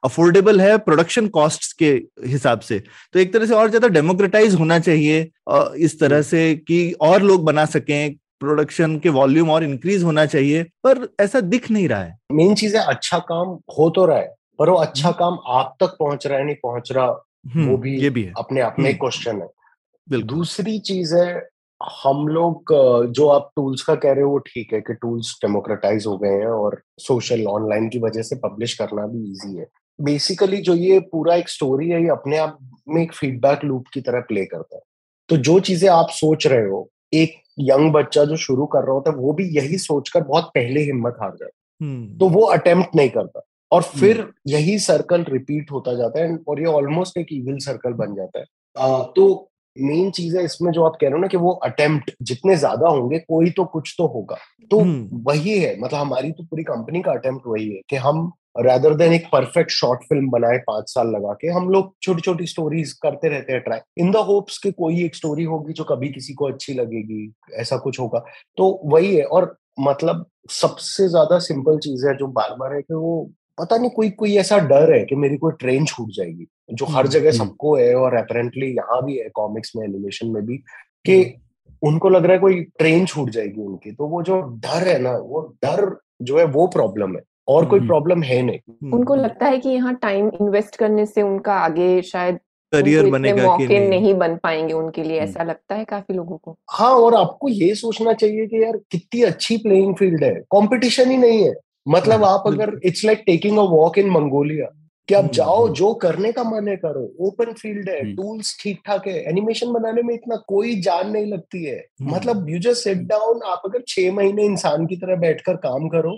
अफोर्डेबल 0.06 0.62
है 0.62 0.78
प्रोडक्शन 0.80 1.28
कॉस्ट 1.30 1.72
के 1.80 1.92
हिसाब 2.28 2.60
से? 2.60 2.82
तो 3.14 3.20
एक 3.20 3.34
तरह 3.34 3.46
से 3.46 3.54
और 3.54 3.70
ज़्यादा 3.70 3.88
डेमोक्रेटाइज 3.90 4.56
होना 4.56 4.80
चाहिए 4.80 5.30
इस 5.78 6.00
तरह 6.00 6.22
से 6.22 6.44
कि 6.68 6.92
और 7.02 7.22
लोग 7.24 7.44
बना 7.46 7.66
सकें 7.68 8.16
प्रोडक्शन 8.40 8.98
के 9.00 9.10
वॉल्यूम 9.10 9.50
और 9.50 9.64
इंक्रीज 9.64 10.04
होना 10.04 10.26
चाहिए 10.26 10.64
पर 10.84 11.08
ऐसा 11.22 11.40
दिख 11.42 11.72
नहीं 11.72 11.88
रहा 11.90 12.04
है। 12.04 12.18
मेन 12.32 12.54
चीज़ 12.56 12.78
है 12.78 12.84
अच्छा 12.88 13.18
काम 13.30 13.58
हो 13.78 13.90
तो 13.90 14.06
रहा 14.06 14.18
है 14.18 14.34
पर 14.60 14.70
वो 14.70 14.76
अच्छा 14.78 15.08
हम्म। 15.08 15.18
काम 15.20 15.38
आप 15.54 15.76
तक 15.80 15.96
पहुँच 16.00 16.28
रहा 16.28 16.38
है 16.38 16.46
नहीं 16.46 16.56
पहुँच 16.64 16.92
रहा 16.92 17.08
वो 17.56 17.62
हम्म, 17.62 17.78
भी 17.78 17.98
ये 18.02 18.10
भी 18.10 18.24
है। 18.24 18.34
अपने 18.38 18.62
आप 18.62 18.76
में 18.80 18.98
क्वेश्चन 18.98 19.42
है। 19.42 20.22
दूसरी 20.22 20.80
चीज़ 20.80 21.16
है 21.16 21.50
हम 21.82 22.28
लोग 22.28 22.74
जो 23.12 23.28
आप 23.28 23.50
टूल्स 23.56 23.82
का 23.82 23.96
कह 23.96 24.12
रहे 24.12 24.24
हो 24.24 24.30
वो 24.30 24.38
ठीक 24.38 24.74
है 24.74 24.80
कि 24.82 24.94
टूल्स 24.94 25.32
डेमोक्रेटाइज 25.42 26.06
हो 26.08 26.18
गए 26.18 26.30
हैं 26.30 26.48
और 26.48 26.82
सोशल 27.00 27.46
ऑनलाइन 27.48 27.90
की 27.90 28.00
वजह 28.00 28.22
से 28.22 28.36
पब्लिश 28.36 28.74
करना 28.74 29.06
भी 29.08 29.32
इजी 29.32 29.58
है। 29.58 29.68
बेसिकली 30.02 30.58
जो 30.58 30.76
ये 30.76 31.00
पूरा 31.00 31.36
एक 31.36 31.50
स्टोरी 31.50 31.90
है 31.90 32.02
ये 32.04 32.10
अपने 32.10 32.38
आप 32.38 32.58
में 32.90 33.02
एक 33.04 33.14
फीडबैक 33.14 33.64
लूप 33.64 33.86
की 33.94 34.02
तरह 34.02 34.20
प्ले 34.20 34.46
करता 34.46 34.76
है। 34.76 34.82
तो 35.30 35.38
जो 35.38 35.60
चीज़ें 35.60 35.90
आप 35.90 36.08
सोच 36.10 36.48
रहे 36.48 36.68
हो 36.68 36.90
एक 37.14 37.36
यंग 37.60 37.92
बच्चा 37.94 38.24
जो 38.26 38.36
शुरू 38.36 38.66
कर 38.66 38.80
रहा 38.80 38.94
होता 38.94 39.12
है 39.12 39.18
वो 39.18 39.34
भी 39.34 39.48
यही 39.58 39.78
सोचकर 39.78 40.24
बहुत 40.24 40.52
पहले 40.56 40.82
हिम्मत 40.82 41.18
हार 41.22 41.36
जाए 41.40 41.50
हम्म। 41.82 42.18
तो 42.18 42.30
वो 42.30 42.42
अटेम्प्ट 42.42 42.96
नहीं 42.96 43.10
करता। 43.10 43.42
और 43.72 43.82
फिर 43.84 44.20
हम्म। 44.20 44.32
यही 44.48 44.78
सर्कल 44.80 45.24
रिपीट 45.30 45.72
होता 45.72 45.94
जाता 45.94 46.20
है 46.20 46.38
और 46.48 46.60
ये 46.60 46.66
ऑलमोस्ट 46.68 47.18
एक 47.18 47.28
इविल 47.32 47.58
सर्कल 47.60 47.94
बन 47.96 48.16
जाता 48.16 48.40
है 48.40 48.46
आ, 48.76 49.04
तो 49.06 49.50
मेन 49.76 50.10
चीज़ 50.12 50.38
है 50.38 50.44
इसमें 50.46 50.72
जो 50.72 50.84
आप 50.84 50.98
कह 51.02 51.08
रहे 51.08 51.14
हो 51.14 51.20
ना 51.20 51.28
कि 51.28 51.38
वो 51.38 51.52
अटेम्प्ट 51.64 52.12
जितने 52.22 52.56
ज़्यादा 52.56 52.90
होंगे 52.90 53.20
कोई 53.20 53.50
तो 53.52 53.66
कुछ 53.68 53.94
तो 53.98 54.08
होगा 54.08 54.38
तो 54.72 54.80
हम्म। 54.80 55.22
वही 55.24 55.60
है 55.60 55.80
मतलब 55.80 56.00
हमारी 56.00 56.32
तो 56.32 56.44
पूरी 56.44 56.64
कंपनी 56.64 57.02
का 57.02 57.12
अटेम्प्ट 57.12 57.48
वही 57.48 57.70
है 57.70 57.82
कि 57.90 57.96
हम 57.98 58.32
रेदर 58.60 58.96
देन 58.96 59.14
एक 59.14 59.28
परफेक्ट 59.32 59.72
शॉर्ट 59.72 60.04
फ़िल्म 60.04 60.30
बनाए 60.30 60.58
पाँच 60.68 60.90
साल 60.90 61.08
लगा 61.08 61.34
के 61.34 61.48
हम 61.50 61.70
लोग 61.70 61.94
छोटी 62.04 62.22
छोटी 62.22 62.46
स्टोरीज 62.46 62.94
करते 63.04 63.30
रहते 63.30 63.54
हैं 63.54 63.62
ट्राई 63.62 63.80
इन 63.98 64.12
द 64.12 64.24
होप्स 64.28 64.58
कि 64.58 64.72
कोई 64.74 65.04
एक 65.04 65.16
स्टोरी 65.16 65.44
होगी 65.44 65.74
जो 65.74 65.84
कभी 65.86 66.10
किसी 66.10 66.34
को 66.34 66.48
अच्छी 66.48 66.74
लगेगी 66.74 67.32
ऐसा 67.56 67.78
कुछ 67.78 68.00
होगा 68.00 68.24
तो 68.58 68.70
वही 68.86 69.16
है 69.16 69.24
और 69.26 69.56
मतलब 69.80 70.26
सबसे 70.52 71.08
ज़्यादा 71.08 71.40
सिंपल 71.40 71.78
चीज़ 71.78 72.08
है 72.08 72.16
जो 72.18 72.28
बार 72.30 72.56
बार 72.56 72.74
है 72.74 72.82
कि 72.82 72.94
वो 72.94 73.30
पता 73.60 73.78
नहीं 73.78 73.90
कोई 73.90 74.10
कोई 74.10 74.36
ऐसा 74.38 74.58
डर 74.68 74.94
है 74.94 75.04
कि 75.06 75.16
मेरी 75.16 75.38
कोई 75.38 75.52
ट्रेन 75.60 75.86
छूट 75.86 76.10
जाएगी 76.10 76.48
जो 76.72 76.86
हर 76.86 76.94
हम्म, 76.94 77.10
जगह 77.10 77.30
हम्म। 77.30 77.38
सबको 77.38 77.76
है 77.76 77.94
और 77.96 78.16
अपेरेंटली 78.16 78.68
यहाँ 78.68 79.04
भी 79.06 79.18
है 79.18 79.30
कॉमिक्स 79.30 79.76
में 79.76 79.84
एनिमेशन 79.86 80.28
में 80.28 80.46
भी 80.46 80.58
कि 81.06 81.22
हम्म। 81.22 81.88
उनको 81.88 82.10
लग 82.10 82.24
रहा 82.24 82.34
है 82.34 82.40
कोई 82.40 82.62
ट्रेन 82.80 83.06
छूट 83.06 83.30
जाएगी 83.30 83.62
उनकी 83.62 83.92
तो 83.92 84.08
वो 84.08 84.22
जो 84.24 84.42
डर 84.66 84.88
है 84.88 85.00
ना 85.00 85.12
वो 85.12 85.42
डर 85.64 85.96
जो 86.22 86.38
है 86.40 86.46
वो 86.46 86.68
प्रॉब्लम 86.68 87.16
है 87.16 87.22
और 87.48 87.66
कोई 87.66 87.80
प्रॉब्लम 87.80 88.24
है 88.24 88.42
नहीं 88.42 88.92
उनको 88.92 89.16
लगता 89.16 89.46
है 89.46 89.58
कि 89.58 89.70
यहाँ 89.70 89.94
टाइम 89.96 90.30
इन्वेस्ट 90.42 90.76
करने 90.76 91.06
से 91.06 91.22
उनका 91.22 91.54
आगे 91.54 92.02
शायद 92.02 92.40
करियर 92.74 93.10
बनेगा 93.10 93.56
कि 93.58 93.68
नहीं 93.68 93.88
नहीं 93.90 94.14
बन 94.14 94.36
पाएँगे 94.36 94.74
उनके 94.74 95.04
लिए। 95.04 95.20
ऐसा 95.20 95.44
लगता 95.44 95.76
है 95.76 95.86
काफ़ी 95.86 96.16
लोगों 96.16 96.38
को 96.38 96.58
हाँ 96.70 96.92
और 96.96 97.16
आपको 97.16 97.50
ये 97.50 97.74
सोचना 97.76 98.14
चाहिए 98.14 98.46
कि 98.48 98.64
यार 98.64 98.78
कितनी 98.92 99.22
अच्छी 99.22 99.58
प्लेइंग 99.58 99.96
फ़ील्ड 99.96 100.24
है 100.24 100.34
कंपटीशन 100.52 101.12
ही 101.12 101.18
नहीं 101.18 101.44
है 101.44 101.54
मतलब 101.86 102.24
हाँ, 102.24 102.34
आप 102.34 102.44
अगर 102.48 102.80
it's 102.84 103.06
like 103.06 103.24
taking 103.26 103.58
a 103.58 103.62
walk 103.70 103.98
in 103.98 104.10
Mongolia 104.10 104.68
कि 105.08 105.16
आप 105.16 105.24
हम्म, 105.24 105.34
जाओ 105.34 105.64
हम्म। 105.64 105.74
जो 105.74 105.94
करने 105.96 106.32
का 106.32 106.44
मन 106.44 106.68
है 106.68 106.76
करो 106.78 107.04
ओपन 107.28 107.54
फ़ील्ड 107.54 107.90
है 107.90 108.00
हम्म। 108.00 108.16
टूल्स 108.16 108.58
ठीक 108.60 108.82
ठाक 108.86 109.08
है 109.08 109.14
एनिमेशन 109.30 109.72
बनाने 109.74 110.02
में 110.02 110.14
इतना 110.14 110.36
कोई 110.48 110.80
जान 110.82 111.10
नहीं 111.10 111.26
लगती 111.26 111.64
है 111.64 111.78
हम्म। 112.02 112.16
मतलब 112.16 112.50
यू 112.50 112.60
जस्ट 112.60 112.84
सिट 112.84 112.98
डाउन 113.08 113.40
आप 113.48 113.62
अगर 113.66 113.84
छह 113.88 114.12
महीने 114.12 114.46
इंसान 114.46 114.86
की 114.88 114.96
तरह 114.96 115.16
बैठकर 115.20 115.56
काम 115.64 115.88
करो 115.88 116.18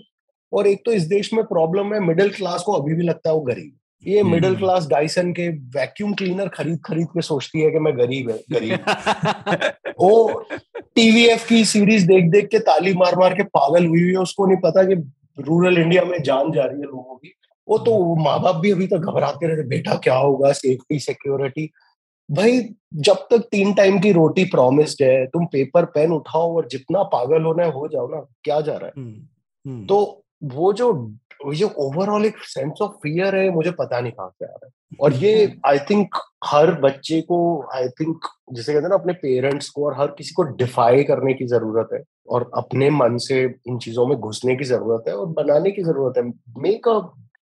और 0.53 0.68
एक 0.68 0.82
तो 0.86 0.91
इस 0.91 1.03
देश 1.07 1.34
में 1.34 1.43
प्रॉब्लम 1.45 1.93
है 1.93 1.99
मिडिल 1.99 2.30
क्लास 2.32 2.64
को 2.64 2.74
अभी 2.74 2.93
भी 2.93 3.03
लगता 3.03 3.30
है 3.30 3.36
वो 3.36 3.41
गरीब 3.43 3.78
ये 4.03 4.20
हम्म। 4.20 4.32
मिडिल 4.32 4.55
क्लास 4.55 4.88
डाइसन 4.88 5.32
के 5.34 5.47
वैक्यूम 5.74 6.14
क्लीनर 6.14 6.47
खरीद 6.49 6.80
खरीद 6.86 7.07
के 7.07 7.22
सोचती 7.22 7.59
है 7.59 7.72
कि 7.72 7.80
मैं 7.80 7.97
गरीब 7.97 8.30
है 8.30 8.38
गरीब 8.51 9.93
वो 9.99 10.45
टीवीएफ 10.95 11.47
की 11.47 11.64
सीरीज़ 11.66 12.07
देख 12.07 12.30
देख 12.32 12.47
के 12.47 12.59
ताली 12.62 12.93
मार 12.95 13.16
मार 13.16 13.34
के 13.34 13.43
पागल 13.51 13.86
हुई 13.86 14.01
हुई 14.01 14.12
है 14.12 14.18
उसको 14.20 14.45
नहीं 14.45 14.57
पता 14.57 14.84
कि 14.84 14.95
रूरल 15.39 15.77
इंडिया 15.77 16.03
में 16.03 16.23
जान 16.23 16.51
जा 16.51 16.63
रही 16.63 16.79
है 16.79 16.86
लोगों 16.86 17.15
की। 17.15 17.34
वो 17.69 17.77
तो 17.77 18.15
माँ 18.15 18.41
बाप 18.41 18.55
भी 18.55 18.71
अभी 18.71 18.88
तक 18.88 18.97
घबराते 18.97 19.47
रहते 19.47 19.63
बेटा 19.63 19.95
क्या 19.95 20.17
होगा? 20.17 20.51
सेफ्टी 20.51 20.99
सिक्योरिटी 20.99 21.71
भाई 22.32 22.69
जब 22.93 23.15
तक 23.15 23.47
तीन 23.51 23.73
टाइम 23.73 23.99
की 23.99 24.11
रोटी 24.11 24.45
प्रोमिस्ड 24.45 25.03
है 25.03 25.25
तुम 25.25 25.45
पेपर 25.45 25.86
पेन 25.86 26.11
उठाओ 26.11 26.55
और 26.55 26.67
जितना 26.67 27.03
पागल 27.03 27.43
होना 27.43 27.63
है 27.63 27.71
हो 27.71 27.88
जाओ 27.88 28.07
ना 28.07 28.27
क्या 28.43 28.61
जा 28.61 28.77
रहा 28.77 28.86
है? 28.86 28.93
हुँ, 28.97 29.29
हुँ. 29.67 29.86
तो 29.86 30.23
वो 30.43 30.73
जो 30.73 31.15
जो 31.45 31.67
ओवरऑल 31.79 32.25
एक 32.25 32.37
सेंस 32.45 32.81
ऑफ़ 32.81 32.91
फियर 33.03 33.35
है 33.35 33.49
मुझे 33.49 33.71
पता 33.71 33.99
नहीं 33.99 34.11
कहाँ 34.11 34.29
से 34.29 34.45
आ 34.45 34.47
रहा 34.47 34.65
है। 34.65 34.97
और 34.99 35.13
ये 35.13 35.53
आई 35.67 35.79
थिंक 35.89 36.15
हर 36.45 36.71
बच्चे 36.81 37.19
को 37.21 37.37
आई 37.75 37.87
थिंक 37.99 38.27
जैसे 38.53 38.73
कहते 38.73 38.83
हैं 38.83 38.89
ना 38.89 38.95
अपने 38.95 39.13
पेरेंट्स 39.13 39.69
को 39.69 39.85
और 39.85 39.95
हर 39.99 40.07
किसी 40.17 40.33
को 40.33 40.43
डिफाई 40.55 41.03
करने 41.03 41.33
की 41.33 41.45
ज़रूरत 41.47 41.89
है 41.93 42.01
और 42.29 42.49
अपने 42.57 42.89
मन 42.89 43.17
से 43.27 43.43
इन 43.43 43.77
चीज़ों 43.77 44.05
में 44.07 44.17
घुसने 44.17 44.55
की 44.55 44.63
ज़रूरत 44.63 45.03
है 45.07 45.15
और 45.15 45.27
बनाने 45.33 45.71
की 45.71 45.83
ज़रूरत 45.83 46.17
है। 46.17 46.23
मेक 46.61 46.87
अ 46.87 46.99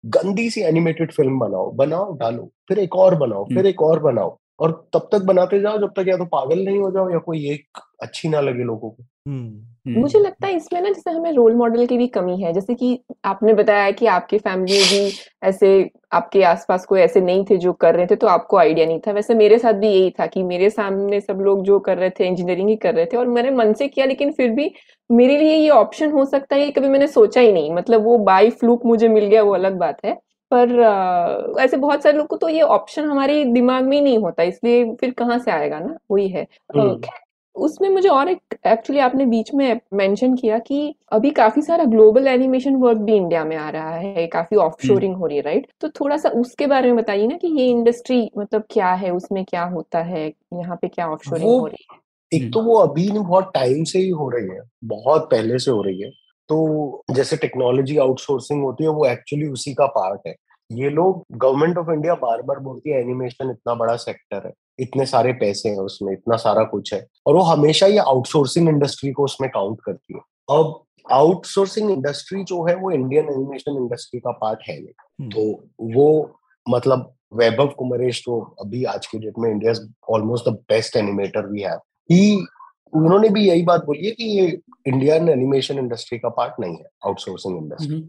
गंदी 0.03 0.49
सी 0.49 0.61
एनिमेटेड 0.63 1.11
फ़िल्म 1.13 1.39
बनाओ 1.39 1.71
बनाओ 1.75 2.13
डालो 2.17 2.49
फिर 2.67 2.79
एक 2.79 2.95
और 2.95 3.15
बनाओ 3.15 3.45
फिर 3.45 3.65
एक 3.65 3.81
और 3.81 3.99
बनाओ 4.03 4.37
और 4.59 4.71
तब 4.93 5.07
तक 5.11 5.21
बनाते 5.25 5.59
जाओ 5.61 5.77
जब 5.77 5.91
तक 5.97 6.07
या 6.07 6.17
तो 6.17 6.25
पागल 6.27 6.63
नहीं 6.65 6.79
हो 6.79 6.91
जाओ 6.91 7.09
या 7.09 7.17
कोई 7.25 7.45
एक 7.51 7.79
अच्छी 8.03 8.29
ना 8.29 8.41
लगे 8.41 8.63
लोगों 8.63 8.89
को। 8.89 9.03
हम्म, 9.25 9.63
मुझे 9.93 10.19
लगता 10.19 10.47
है 10.47 10.55
इसमें 10.55 10.79
ना 10.81 10.89
जैसे 10.89 11.11
हमें 11.11 11.31
रोल 11.33 11.53
मॉडल 11.55 11.85
की 11.87 11.97
भी 11.97 12.07
कमी 12.09 12.37
है 12.41 12.51
जैसे 12.53 12.73
कि 12.75 12.97
आपने 13.25 13.53
बताया 13.53 13.89
कि 13.91 14.05
आपकी 14.07 14.37
फैमिली 14.39 14.73
में 14.73 14.87
भी 14.89 15.11
ऐसे 15.43 15.69
आपके 16.13 16.43
आसपास 16.43 16.85
कोई 16.85 16.99
ऐसे 17.01 17.21
नहीं 17.21 17.43
थे 17.45 17.57
जो 17.57 17.73
कर 17.75 17.95
रहे 17.95 18.05
थे 18.07 18.15
तो 18.15 18.27
आपको 18.27 18.57
आइडिया 18.57 18.85
नहीं 18.87 18.99
था। 18.99 19.11
वैसे 19.11 19.33
मेरे 19.35 19.57
साथ 19.59 19.73
भी 19.73 19.87
यही 19.89 20.09
था 20.19 20.25
कि 20.27 20.43
मेरे 20.43 20.69
सामने 20.69 21.19
सब 21.21 21.39
लोग 21.41 21.63
जो 21.65 21.79
कर 21.79 21.97
रहे 21.97 22.09
थे 22.09 22.27
इंजीनियरिंग 22.27 22.69
ही 22.69 22.75
कर 22.77 22.93
रहे 22.95 23.05
थे 23.05 23.17
और 23.17 23.27
मैंने 23.27 23.51
मन 23.51 23.73
से 23.73 23.87
किया 23.87 24.05
लेकिन 24.05 24.31
फिर 24.31 24.49
भी 24.51 24.71
मेरे 25.09 25.37
लिए 25.37 25.55
ये 25.55 25.69
ऑप्शन 25.71 26.11
हो 26.11 26.25
सकता 26.25 26.55
है 26.55 26.65
ये 26.65 26.71
कभी 26.71 26.87
मैंने 26.89 27.07
सोचा 27.07 27.41
ही 27.41 27.51
नहीं। 27.51 27.71
मतलब 27.73 28.03
वो 28.03 28.17
बाई 28.25 28.49
फ्लूक 28.51 28.85
मुझे 28.85 29.07
मिल 29.07 29.25
गया 29.25 29.43
वो 29.43 29.53
अलग 29.53 29.77
बात 29.77 30.05
है। 30.05 30.13
पर 30.51 30.79
अ, 30.79 31.61
ऐसे 31.63 31.77
बहुत 31.77 32.03
सारे 32.03 32.17
लोग 32.17 32.27
को 32.27 32.37
तो 32.37 32.49
ये 32.49 32.61
ऑप्शन 32.61 33.05
हमारे 33.05 33.43
दिमाग 33.45 33.83
में 33.83 33.97
ही 33.97 34.01
नहीं 34.03 34.17
होता 34.17 34.43
इसलिए 34.43 34.83
फिर 34.95 35.11
कहाँ 35.13 35.39
से 35.39 35.51
आएगा 35.51 35.79
ना? 35.79 35.97
वही 36.11 36.27
है। 36.29 36.43
अ, 36.43 36.79
हम्म। 36.79 37.20
उसमें 37.55 37.89
मुझे 37.89 38.09
और 38.09 38.29
एक 38.29 38.55
एक्चुअली 38.67 38.99
आपने 39.01 39.25
बीच 39.25 39.53
में 39.53 39.79
मेंशन 39.93 40.35
किया 40.35 40.59
कि 40.59 40.95
अभी 41.11 41.31
काफ़ी 41.31 41.61
सारा 41.61 41.83
ग्लोबल 41.83 42.27
एनिमेशन 42.27 42.75
वर्क 42.75 42.97
भी 42.97 43.15
इंडिया 43.15 43.45
में 43.45 43.55
आ 43.57 43.69
रहा 43.69 43.95
है 43.95 44.27
काफ़ी 44.27 44.57
ऑफशोरिंग 44.57 45.15
हो 45.15 45.25
रही 45.25 45.37
है 45.37 45.43
राइट 45.43 45.67
तो 45.81 45.89
थोड़ा 45.89 46.17
सा 46.17 46.29
उसके 46.29 46.67
बारे 46.67 46.87
में 46.87 46.95
बताइए 46.95 47.27
ना 47.27 47.37
कि 47.37 47.47
ये 47.47 47.67
इंडस्ट्री 47.67 48.31
मतलब 48.37 48.63
क्या 48.71 48.93
है 48.93 49.11
उसमें 49.11 49.45
क्या 49.45 49.63
होता 49.63 49.99
है 49.99 50.25
यहाँ 50.27 50.75
पे 50.75 50.87
क्या 50.87 51.07
ऑफशोरिंग 51.07 51.49
वो 51.49 51.59
हो 51.59 51.65
रही 51.67 51.85
है? 51.91 51.97
एक 52.31 52.53
तो 52.53 52.61
वो 52.61 52.75
अभी 52.77 53.07
नहीं 53.07 53.23
बहुत 53.23 53.51
टाइम 53.53 53.83
से 53.83 53.99
ही 53.99 54.09
हो 54.09 54.29
रही 54.29 54.47
है 54.47 54.61
बहुत 54.83 55.27
पहले 55.31 55.59
से 55.59 55.71
हो 55.71 55.81
रही 55.81 56.01
है 56.01 56.09
तो 56.49 57.03
जैसे 57.11 57.37
टेक्नोलॉजी 57.37 57.97
आउटसोर्सिंग 57.97 58.63
होती 58.63 58.83
है 58.83 58.89
वो 58.89 59.05
एक्चुअली 59.05 59.47
उसी 59.47 59.73
का 59.73 59.85
पार्ट 59.85 60.21
है। 60.27 60.35
ये 60.71 60.89
लोग 60.89 61.23
गवर्नमेंट 61.31 61.77
ऑफ़ 61.77 61.91
इंडिया 61.91 62.13
बार 62.15 62.41
बार 62.41 62.59
बोलती 62.59 62.89
है 62.89 62.99
एनिमेशन 63.01 63.49
इतना 63.51 63.73
बड़ा 63.73 63.95
सेक्टर 63.95 64.47
है 64.47 64.53
इतने 64.79 65.05
सारे 65.05 65.33
पैसे 65.33 65.69
हैं 65.69 65.77
उसमें 65.77 66.11
इतना 66.13 66.37
सारा 66.37 66.63
कुछ 66.63 66.93
है। 66.93 67.05
और 67.27 67.35
वो 67.35 67.41
हमेशा 67.41 67.87
ये 67.87 67.97
आउटसोर्सिंग 67.97 68.69
इंडस्ट्री 68.69 69.11
को 69.11 69.23
उसमें 69.23 69.49
काउंट 69.49 69.79
करती 69.85 70.13
है। 70.13 70.19
अब 70.49 70.83
आउटसोर्सिंग 71.11 71.91
इंडस्ट्री 71.91 72.43
जो 72.43 72.63
है 72.63 72.75
वो 72.75 72.91
इंडियन 72.91 73.25
एनिमेशन 73.25 73.77
इंडस्ट्री 73.77 74.19
का 74.19 74.31
पार्ट 74.31 74.59
है 74.69 74.79
नहीं। 74.81 75.29
तो 75.29 75.63
वो 75.95 76.39
मतलब 76.69 77.13
वैभव 77.33 77.67
कुमरेश 77.67 78.21
तो 78.25 78.39
अभी 78.61 78.83
आज 78.83 79.05
के 79.07 79.17
डेट 79.17 79.33
में 79.39 79.49
India 79.51 79.73
almost 80.09 80.49
the 80.49 80.53
best 80.69 80.95
animator 80.97 81.45
we 81.45 81.61
have 81.61 81.79
ही 82.11 82.45
उन्होंने 82.93 83.29
भी 83.29 83.47
यही 83.47 83.61
बात 83.63 83.85
बोली 83.85 84.05
है 84.05 84.11
कि 84.11 84.23
ये 84.23 84.45
इंडियन 84.87 85.29
एनिमेशन 85.29 85.77
इंडस्ट्री 85.79 86.17
का 86.19 86.29
पार्ट 86.29 86.59
नहीं 86.59 86.75
है 86.77 86.89
आउटसोर्सिंग 87.05 87.57
इंडस्ट्री 87.57 87.95
हम्म, 87.95 88.07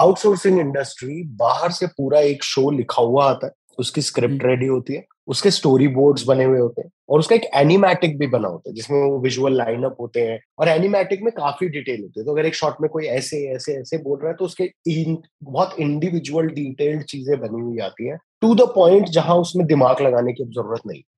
आउटसोर्सिंग 0.00 0.60
इंडस्ट्री 0.60 1.22
बाहर 1.24 1.70
से 1.70 1.86
पूरा 1.86 2.20
एक 2.20 2.44
शो 2.44 2.70
लिखा 2.70 3.02
हुआ 3.02 3.30
आता 3.30 3.46
है 3.46 3.52
उसकी 3.78 4.02
स्क्रिप्ट 4.02 4.44
रेडी 4.44 4.66
होती 4.66 4.94
है 4.94 5.04
उसके 5.28 5.50
स्टोरी 5.50 5.88
बोर्ड्स 5.88 6.24
बने 6.26 6.44
हुए 6.44 6.58
होते 6.58 6.82
हैं 6.82 6.90
और 7.08 7.18
उसका 7.18 7.34
एक 7.34 7.44
एनिमेटिक 7.54 8.18
भी 8.18 8.26
बना 8.26 8.48
होता 8.48 8.70
है 8.70 8.74
जिसमें 8.74 8.98
वो 9.00 9.18
विजुअल 9.18 9.56
लाइनअप 9.56 9.96
होते 10.00 10.20
हैं 10.20 10.40
और 10.58 10.68
एनिमेटिक 10.68 11.22
में 11.22 11.32
काफ़ी 11.32 11.68
डिटेल 11.68 12.00
होती 12.02 12.20
है। 12.20 12.26
तो 12.26 12.32
अगर 12.32 12.46
एक 12.46 12.54
शॉट 12.54 12.80
में 12.80 12.88
कोई 12.90 13.06
ऐसे 13.06 13.46
ऐसे 13.54 13.74
ऐसे 13.80 13.98
बोल 13.98 14.18
रहा 14.18 14.28
है 14.28 14.36
तो 14.36 14.44
उसके 14.44 14.64
इन, 14.64 15.18
बहुत 15.44 15.76
इंडिविजुअल 15.80 16.48
डिटेल्ड 16.48 17.02
चीज़ें 17.02 17.38
बनी 17.40 17.60
हुई 17.60 17.78
आती 17.78 18.08
हैं 18.08 18.18
टू 18.40 18.54
द 18.54 18.60
पॉइंट 18.60 19.08
जहाँ 19.08 19.36
उसमें 19.36 19.66
दिमाग 19.66 20.00
लगाने 20.00 20.32
की 20.32 20.44
ज़रूरत 20.44 20.80
नहीं। 20.86 20.98
हम्म। 20.98 21.17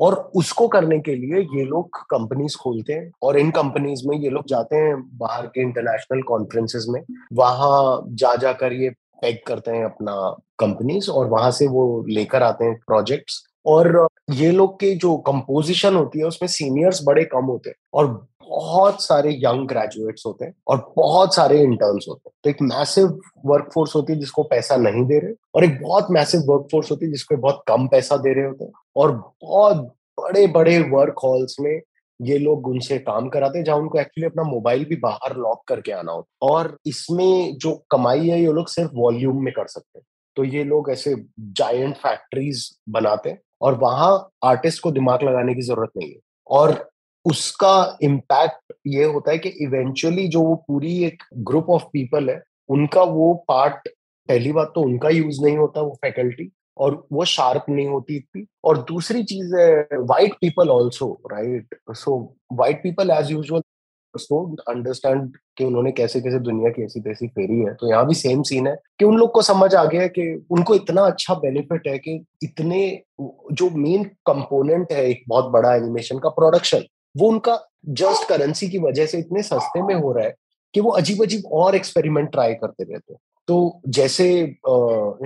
और 0.00 0.30
उसको 0.34 0.68
करने 0.68 0.98
के 0.98 1.14
लिए 1.14 1.38
ये 1.58 1.64
लोग 1.64 1.96
कंपनीज़ 1.96 2.56
खोलते 2.56 2.92
हैं 2.92 3.12
और 3.22 3.38
इन 3.38 3.50
कंपनीज़ 3.50 4.08
में 4.08 4.18
ये 4.18 4.30
लोग 4.30 4.46
जाते 4.46 4.76
हैं 4.76 5.18
बाहर 5.18 5.46
के 5.46 5.60
इंटरनेशनल 5.60 6.22
कॉन्फ्रेंसेस 6.22 6.86
में। 6.88 7.02
वहाँ 7.32 8.02
जा 8.08 8.34
जाकर 8.36 8.72
ये 8.72 8.90
पैक 9.22 9.46
करते 9.46 9.70
हैं 9.70 9.84
अपना 9.84 10.36
कंपनीज़ 10.58 11.10
और 11.10 11.26
वहाँ 11.26 11.50
से 11.50 11.66
वो 11.66 12.04
लेकर 12.08 12.42
आते 12.42 12.64
हैं 12.64 12.74
प्रोजेक्ट्स 12.74 13.44
और 13.68 14.06
ये 14.30 14.50
लोग 14.50 14.78
की 14.80 14.94
जो 14.94 15.16
कंपोजिशन 15.26 15.96
होती 15.96 16.18
है, 16.18 16.24
उसमें 16.24 16.48
सीनियर्स 16.48 17.00
बड़े 17.06 17.24
कम 17.24 17.44
होते 17.44 17.70
हैं 17.70 17.76
और 17.94 18.06
बहुत 18.42 19.02
सारे 19.02 19.30
यंग 19.34 19.66
ग्रेजुएट्स 19.68 20.22
होते 20.26 20.44
हैं 20.44 20.54
और 20.68 20.78
बहुत 20.96 21.34
सारे 21.34 21.60
इंटर्न्स 21.62 22.06
होते 22.08 22.28
हैं। 22.28 22.32
तो 22.44 22.50
एक 22.50 22.62
मैसिव 22.62 23.18
वर्कफोर्स 23.46 23.94
होती 23.96 24.12
है 24.12 24.18
जिसको 24.18 24.42
पैसा 24.42 24.76
नहीं 24.76 25.04
दे 25.06 25.18
रहे 25.18 25.32
और 25.54 25.64
एक 25.64 25.80
बहुत 25.82 26.06
मैसिव 26.10 26.40
वर्कफोर्स 26.48 26.90
होती 26.90 27.06
है 27.06 27.12
जिसको 27.12 27.36
बहुत 27.36 27.62
कम 27.68 27.86
पैसा 27.88 28.16
दे 28.16 28.32
रहे 28.34 28.44
होते 28.44 28.64
हैं 28.64 28.72
और 28.96 29.12
बहुत 29.42 29.76
बड़े 30.18 30.46
बड़े 30.46 30.78
वर्क 30.90 31.20
हॉल्स 31.24 31.56
में 31.60 31.80
ये 32.20 32.38
लोग 32.38 32.66
उनसे 32.68 32.98
काम 32.98 33.28
कराते 33.28 33.58
हैं, 33.58 33.64
जहाँ 33.64 33.78
उनको 33.78 33.98
एक्चुअली 33.98 34.26
अपना 34.26 34.42
मोबाइल 34.42 34.84
भी 34.84 34.96
बाहर 34.96 35.36
लॉक 35.36 35.62
करके 35.68 35.92
आना 35.92 36.12
होता 36.12 36.46
और 36.46 36.76
इसमें 36.86 37.56
जो 37.58 37.74
कमाई 37.90 38.28
है, 38.28 38.40
ये 38.40 38.52
लोग 38.52 38.68
सिर्फ़ 38.68 38.90
वॉल्यूम 38.94 39.44
में 39.44 39.52
कर 39.52 39.66
सकते 39.66 39.98
हैं। 39.98 40.04
तो 40.36 40.44
ये 40.44 40.64
लोग 40.64 40.90
ऐसे 40.90 41.14
जायंट 41.40 41.96
फैक्ट्रीज 41.96 42.68
बनाते 42.88 43.30
हैं 43.30 43.40
और 43.62 43.74
वहाँ 43.78 44.10
आर्टिस्ट 44.44 44.82
को 44.82 44.90
दिमाग 44.90 45.22
लगाने 45.22 45.54
की 45.54 45.62
ज़रूरत 45.62 45.90
नहीं 45.96 46.10
है। 46.10 46.18
और 46.50 46.88
उसका 47.24 47.98
इम्पैक्ट 48.02 48.72
ये 48.86 49.04
होता 49.04 49.30
है 49.30 49.38
कि 49.38 49.48
इवेंचुअली 49.62 50.26
जो 50.28 50.42
वो 50.42 50.54
पूरी 50.68 50.92
एक 51.04 51.22
ग्रुप 51.48 51.70
ऑफ़ 51.70 51.84
पीपल 51.92 52.30
है, 52.30 52.42
उनका 52.68 53.02
वो 53.02 53.32
पार्ट 53.48 53.88
पहली 54.28 54.52
बात 54.52 54.72
तो 54.74 54.80
उनका 54.82 55.08
यूज़ 55.08 55.42
नहीं 55.44 55.56
होता 55.56 55.80
वो 55.80 55.98
फैकल्टी 56.02 56.50
और 56.76 56.94
वो 57.12 57.24
शार्प 57.24 57.64
नहीं 57.68 57.86
होती 57.88 58.16
इतनी। 58.16 58.44
और 58.64 58.78
दूसरी 58.88 59.22
चीज़ 59.24 59.54
है 59.56 59.98
white 60.00 60.34
people 60.40 60.68
also 60.70 61.12
right 61.32 61.74
so 61.96 62.16
white 62.52 62.82
people 62.82 63.10
as 63.10 63.30
usual 63.30 63.60
don't 64.24 64.60
understand 64.68 65.36
कि 65.56 65.64
उन्होंने 65.64 65.92
कैसे 65.92 66.20
कैसे 66.20 66.38
दुनिया 66.38 66.70
की 66.70 66.84
ऐसी 66.84 67.00
तैसी 67.00 67.28
फेरी 67.28 67.58
है। 67.60 67.74
तो 67.74 67.90
यहाँ 67.90 68.06
भी 68.06 68.14
सेम 68.14 68.42
सीन 68.42 68.66
है 68.66 68.76
कि 68.98 69.04
उन 69.04 69.16
लोग 69.16 69.32
को 69.32 69.42
समझ 69.42 69.74
आ 69.74 69.84
गया 69.84 70.02
है 70.02 70.08
कि 70.08 70.46
उनको 70.50 70.74
इतना 70.74 71.02
अच्छा 71.02 71.34
बेनिफिट 71.34 71.88
है 71.88 71.98
कि 71.98 72.24
इतने 72.42 73.02
जो 73.52 73.70
मेन 73.70 74.04
कंपोनेंट 74.04 74.92
है 74.92 75.10
एक 75.10 75.22
बहुत 75.28 75.44
बड़ा 75.44 75.74
एनिमेशन 75.74 76.18
का 76.18 76.28
प्रोडक्शन 76.28 76.84
वो 77.16 77.28
उनका 77.28 77.68
जस्ट 77.88 78.28
करेंसी 78.28 78.68
की 78.68 78.78
वजह 78.78 79.06
से 79.06 79.18
इतने 79.18 79.42
सस्ते 79.42 79.82
में 79.82 79.94
हो 79.94 80.12
रहा 80.12 80.24
है 80.24 80.34
कि 80.74 80.80
वो 80.80 80.90
अजीब 80.90 81.22
अजीब 81.22 81.42
और 81.52 81.74
एक्सपेरिमेंट 81.74 82.30
ट्राई 82.30 82.54
करते 82.54 82.84
रहते 82.84 83.12
हैं। 83.12 83.20
तो 83.48 83.80
जैसे 83.88 84.42
आ, 84.42 84.74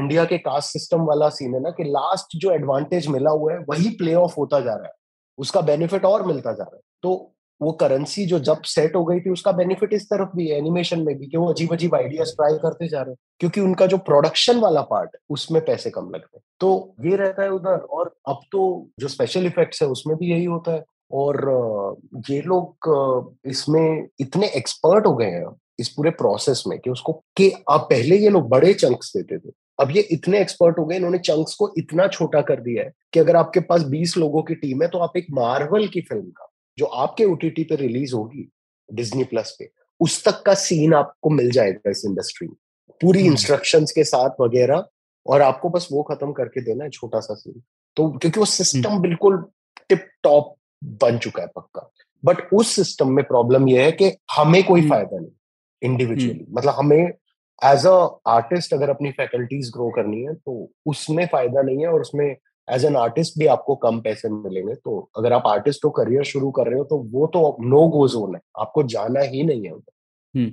इंडिया 0.00 0.24
के 0.24 0.38
कास्ट 0.38 0.72
सिस्टम 0.72 1.00
वाला 1.00 1.28
सीन 1.28 1.54
है 1.54 1.60
ना 1.60 1.70
कि 1.70 1.84
लास्ट 1.84 2.36
जो 2.36 2.50
एडवांटेज 2.50 3.06
मिला 3.08 3.30
हुआ 3.30 3.52
है 3.52 3.58
वही 3.58 3.90
प्ले 3.90 4.14
ऑफ़ 4.14 4.34
होता 4.38 4.60
जा 4.60 4.74
रहा 4.74 4.86
है। 4.86 4.92
उसका 5.38 5.60
बेनिफिट 5.60 6.04
और 6.04 6.26
मिलता 6.26 6.52
जा 6.52 6.62
रहा 6.62 6.76
है। 6.76 6.80
तो 7.02 7.31
वो 7.62 7.72
करेंसी 7.72 8.26
जो 8.26 8.38
जब 8.38 8.62
सेट 8.62 8.96
हो 8.96 9.04
गई 9.04 9.20
थी, 9.20 9.30
उसका 9.30 9.52
बेनिफिट 9.52 9.92
इस 9.92 10.04
तरफ़ 10.06 10.36
भी 10.36 10.48
है 10.48 10.58
एनिमेशन 10.58 11.00
में 11.00 11.18
भी, 11.18 11.26
कि 11.26 11.36
वो 11.36 11.52
अजीब 11.52 11.72
अजीब 11.72 11.94
आइडियाज़ 11.94 12.30
ट्राई 12.30 12.58
करते 12.58 12.88
जा 12.88 13.00
रहे 13.02 13.10
हैं। 13.10 13.16
क्योंकि 13.40 13.60
उनका 13.60 13.86
जो 13.86 13.98
प्रोडक्शन 13.98 14.60
वाला 14.60 14.80
पार्ट 14.82 15.16
उसमें 15.30 15.64
पैसे 15.64 15.90
कम 15.90 16.10
लगते 16.10 16.36
हैं। 16.36 16.42
तो 16.60 16.94
ये 17.04 17.16
रहता 17.16 17.42
है 17.42 17.50
उधर, 17.50 17.78
और 17.78 18.14
अब 18.28 18.40
तो 18.52 18.88
जो 18.98 19.08
स्पेशल 19.08 19.46
इफेक्ट्स 19.46 19.82
है, 19.82 19.88
उसमें 19.88 20.16
भी 20.16 20.30
यही 20.30 20.44
होता 20.44 20.72
है। 20.72 20.84
और 21.12 21.96
ये 22.30 22.40
लोग 22.40 23.36
इसमें 23.46 24.06
इतने 24.20 24.48
एक्सपर्ट 24.48 25.06
हो 25.06 25.14
गए 25.16 25.26
हैं, 25.26 25.46
इस 25.78 25.88
पूरे 25.88 26.10
प्रोसेस 26.10 26.64
में, 26.66 26.78
कि 26.78 26.90
उसको, 26.90 27.12
कि 27.36 27.50
अब 27.70 27.80
पहले 27.80 28.16
ये 28.16 28.28
लोग 28.28 28.48
बड़े 28.48 28.74
चंक्स 28.74 29.12
देते 29.16 29.38
थे। 29.38 29.52
अब 29.80 29.90
ये 29.90 30.02
इतने 30.02 30.40
एक्सपर्ट 30.40 30.78
हो 30.78 30.84
गए, 30.86 30.96
इन्होंने 30.96 31.18
चंक्स 31.18 31.54
को 31.54 31.72
इतना 31.78 32.06
छोटा 32.06 32.40
कर 32.40 32.60
दिया 32.60 32.84
है, 32.84 32.92
कि 33.12 33.20
अगर 33.20 33.36
आपके 33.36 33.60
पास 33.60 33.82
20 33.82 34.16
लोगों 34.16 34.42
की 34.42 34.54
टीम 34.54 34.82
है 34.82 34.88
तो 34.88 34.98
आप 34.98 35.16
एक 35.16 35.26
मार्वल 35.30 35.86
की 35.86 36.00
फ़िल्म 36.00 36.30
का 36.30 36.48
जो 36.78 36.86
आपके 36.86 37.24
ओटीटी 37.24 37.64
पे 37.64 37.76
रिलीज़ 37.76 38.14
होगी 38.14 38.48
डिज्नी 38.88 39.24
प्लस 39.24 39.56
पे 39.58 39.70
उस 40.00 40.24
तक 40.24 40.42
का 40.42 40.54
सीन 40.54 40.94
आपको 40.94 41.30
मिल 41.30 41.50
जाएगा 41.50 41.90
इस 41.90 42.02
इंडस्ट्री 42.06 42.48
में। 42.48 42.56
पूरी 43.00 43.20
इंस्ट्रक्शंस 43.26 43.92
के 43.92 44.04
साथ 44.04 44.40
वगैरह 44.40 44.84
और 45.26 45.42
आपको 45.42 45.68
बस 45.68 45.88
वो 45.92 46.02
खत्म 46.02 46.32
करके 46.32 46.60
देना 46.60 46.84
है 46.84 46.90
छोटा 46.90 47.20
सा 47.20 47.34
सीन। 47.34 47.62
तो 47.96 48.08
क्योंकि 48.10 48.40
वो 48.40 48.46
सिस्टम 48.46 49.00
बिल्कुल 49.00 49.36
टिप 49.88 50.08
टॉप 50.22 50.54
बन 50.84 51.18
चुका 51.18 51.42
है 51.42 51.48
पक्का। 51.56 51.90
बट 52.24 52.48
उस 52.54 52.74
सिस्टम 52.76 53.10
में 53.10 53.24
प्रॉब्लम 53.24 53.68
यह 53.68 53.84
है 53.84 53.92
कि 53.92 54.12
हमें 54.36 54.62
कोई 54.64 54.88
फ़ायदा 54.88 55.18
नहीं 55.18 55.30
इंडिविजुअली 55.82 56.46
मतलब 56.50 56.74
हमें 56.74 57.12
एज 57.64 57.86
अ 57.86 58.20
आर्टिस्ट 58.26 58.74
अगर 58.74 58.90
अपनी 58.90 59.10
फैकल्टीज 59.10 59.70
ग्रो 59.70 59.90
करनी 59.90 60.22
है 60.22 60.34
तो 60.34 60.70
उसमें 60.86 61.26
फ़ायदा 61.26 61.62
नहीं 61.62 61.80
है 61.80 61.86
और 61.86 62.00
उसमें 62.00 62.36
एज 62.68 62.84
एन 62.84 62.96
आर्टिस्ट 62.96 63.38
भी 63.38 63.46
आपको 63.48 63.74
कम 63.76 64.00
पैसे 64.00 64.28
मिलेंगे 64.30 64.74
तो 64.74 64.98
अगर 65.18 65.32
आप 65.32 65.46
आर्टिस्ट 65.46 65.82
को 65.82 65.90
करियर 65.92 66.24
शुरू 66.24 66.50
कर 66.50 66.68
रहे 66.68 66.78
हो 66.78 66.84
तो 66.84 66.98
वो 67.12 67.26
तो 67.26 67.56
नो 67.62 67.86
गो 67.88 68.06
जोन 68.08 68.34
है। 68.34 68.40
आपको 68.60 68.82
जाना 68.88 69.20
ही 69.22 69.42
नहीं 69.42 69.64
है 69.64 69.72
उधर। 69.72 70.50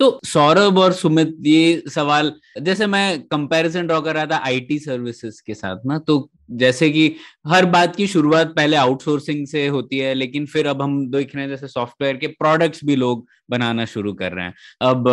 तो 0.00 0.18
सौरभ 0.24 0.78
और 0.78 0.92
सुमित, 0.92 1.36
ये 1.42 1.82
सवाल, 1.90 2.32
जैसे 2.62 2.86
मैं 2.86 3.22
कंपैरिजन 3.22 3.86
ड्रॉ 3.86 4.00
कर 4.00 4.14
रहा 4.14 4.26
था 4.26 4.36
आईटी 4.46 4.78
सर्विसेज़ 4.78 5.40
के 5.46 5.54
साथ 5.54 5.86
ना 5.86 5.98
तो 5.98 6.28
जैसे 6.52 6.90
कि 6.90 7.14
हर 7.46 7.66
बात 7.66 7.96
की 7.96 8.06
शुरुआत 8.06 8.52
पहले 8.56 8.76
आउटसोर्सिंग 8.76 9.46
से 9.46 9.66
होती 9.66 9.98
है, 9.98 10.12
लेकिन 10.14 10.46
फिर 10.46 10.66
अब 10.66 10.82
हम 10.82 11.10
देख 11.10 11.34
रहे 11.34 11.44
हैं 11.44 11.50
जैसे 11.50 11.68
सॉफ्टवेयर 11.68 12.16
के 12.16 12.26
प्रोडक्ट्स 12.26 12.84
भी 12.84 12.96
लोग 12.96 13.26
बनाना 13.50 13.84
शुरू 13.84 14.12
कर 14.14 14.32
रहे 14.32 14.44
हैं। 14.44 14.54
अब 14.82 15.08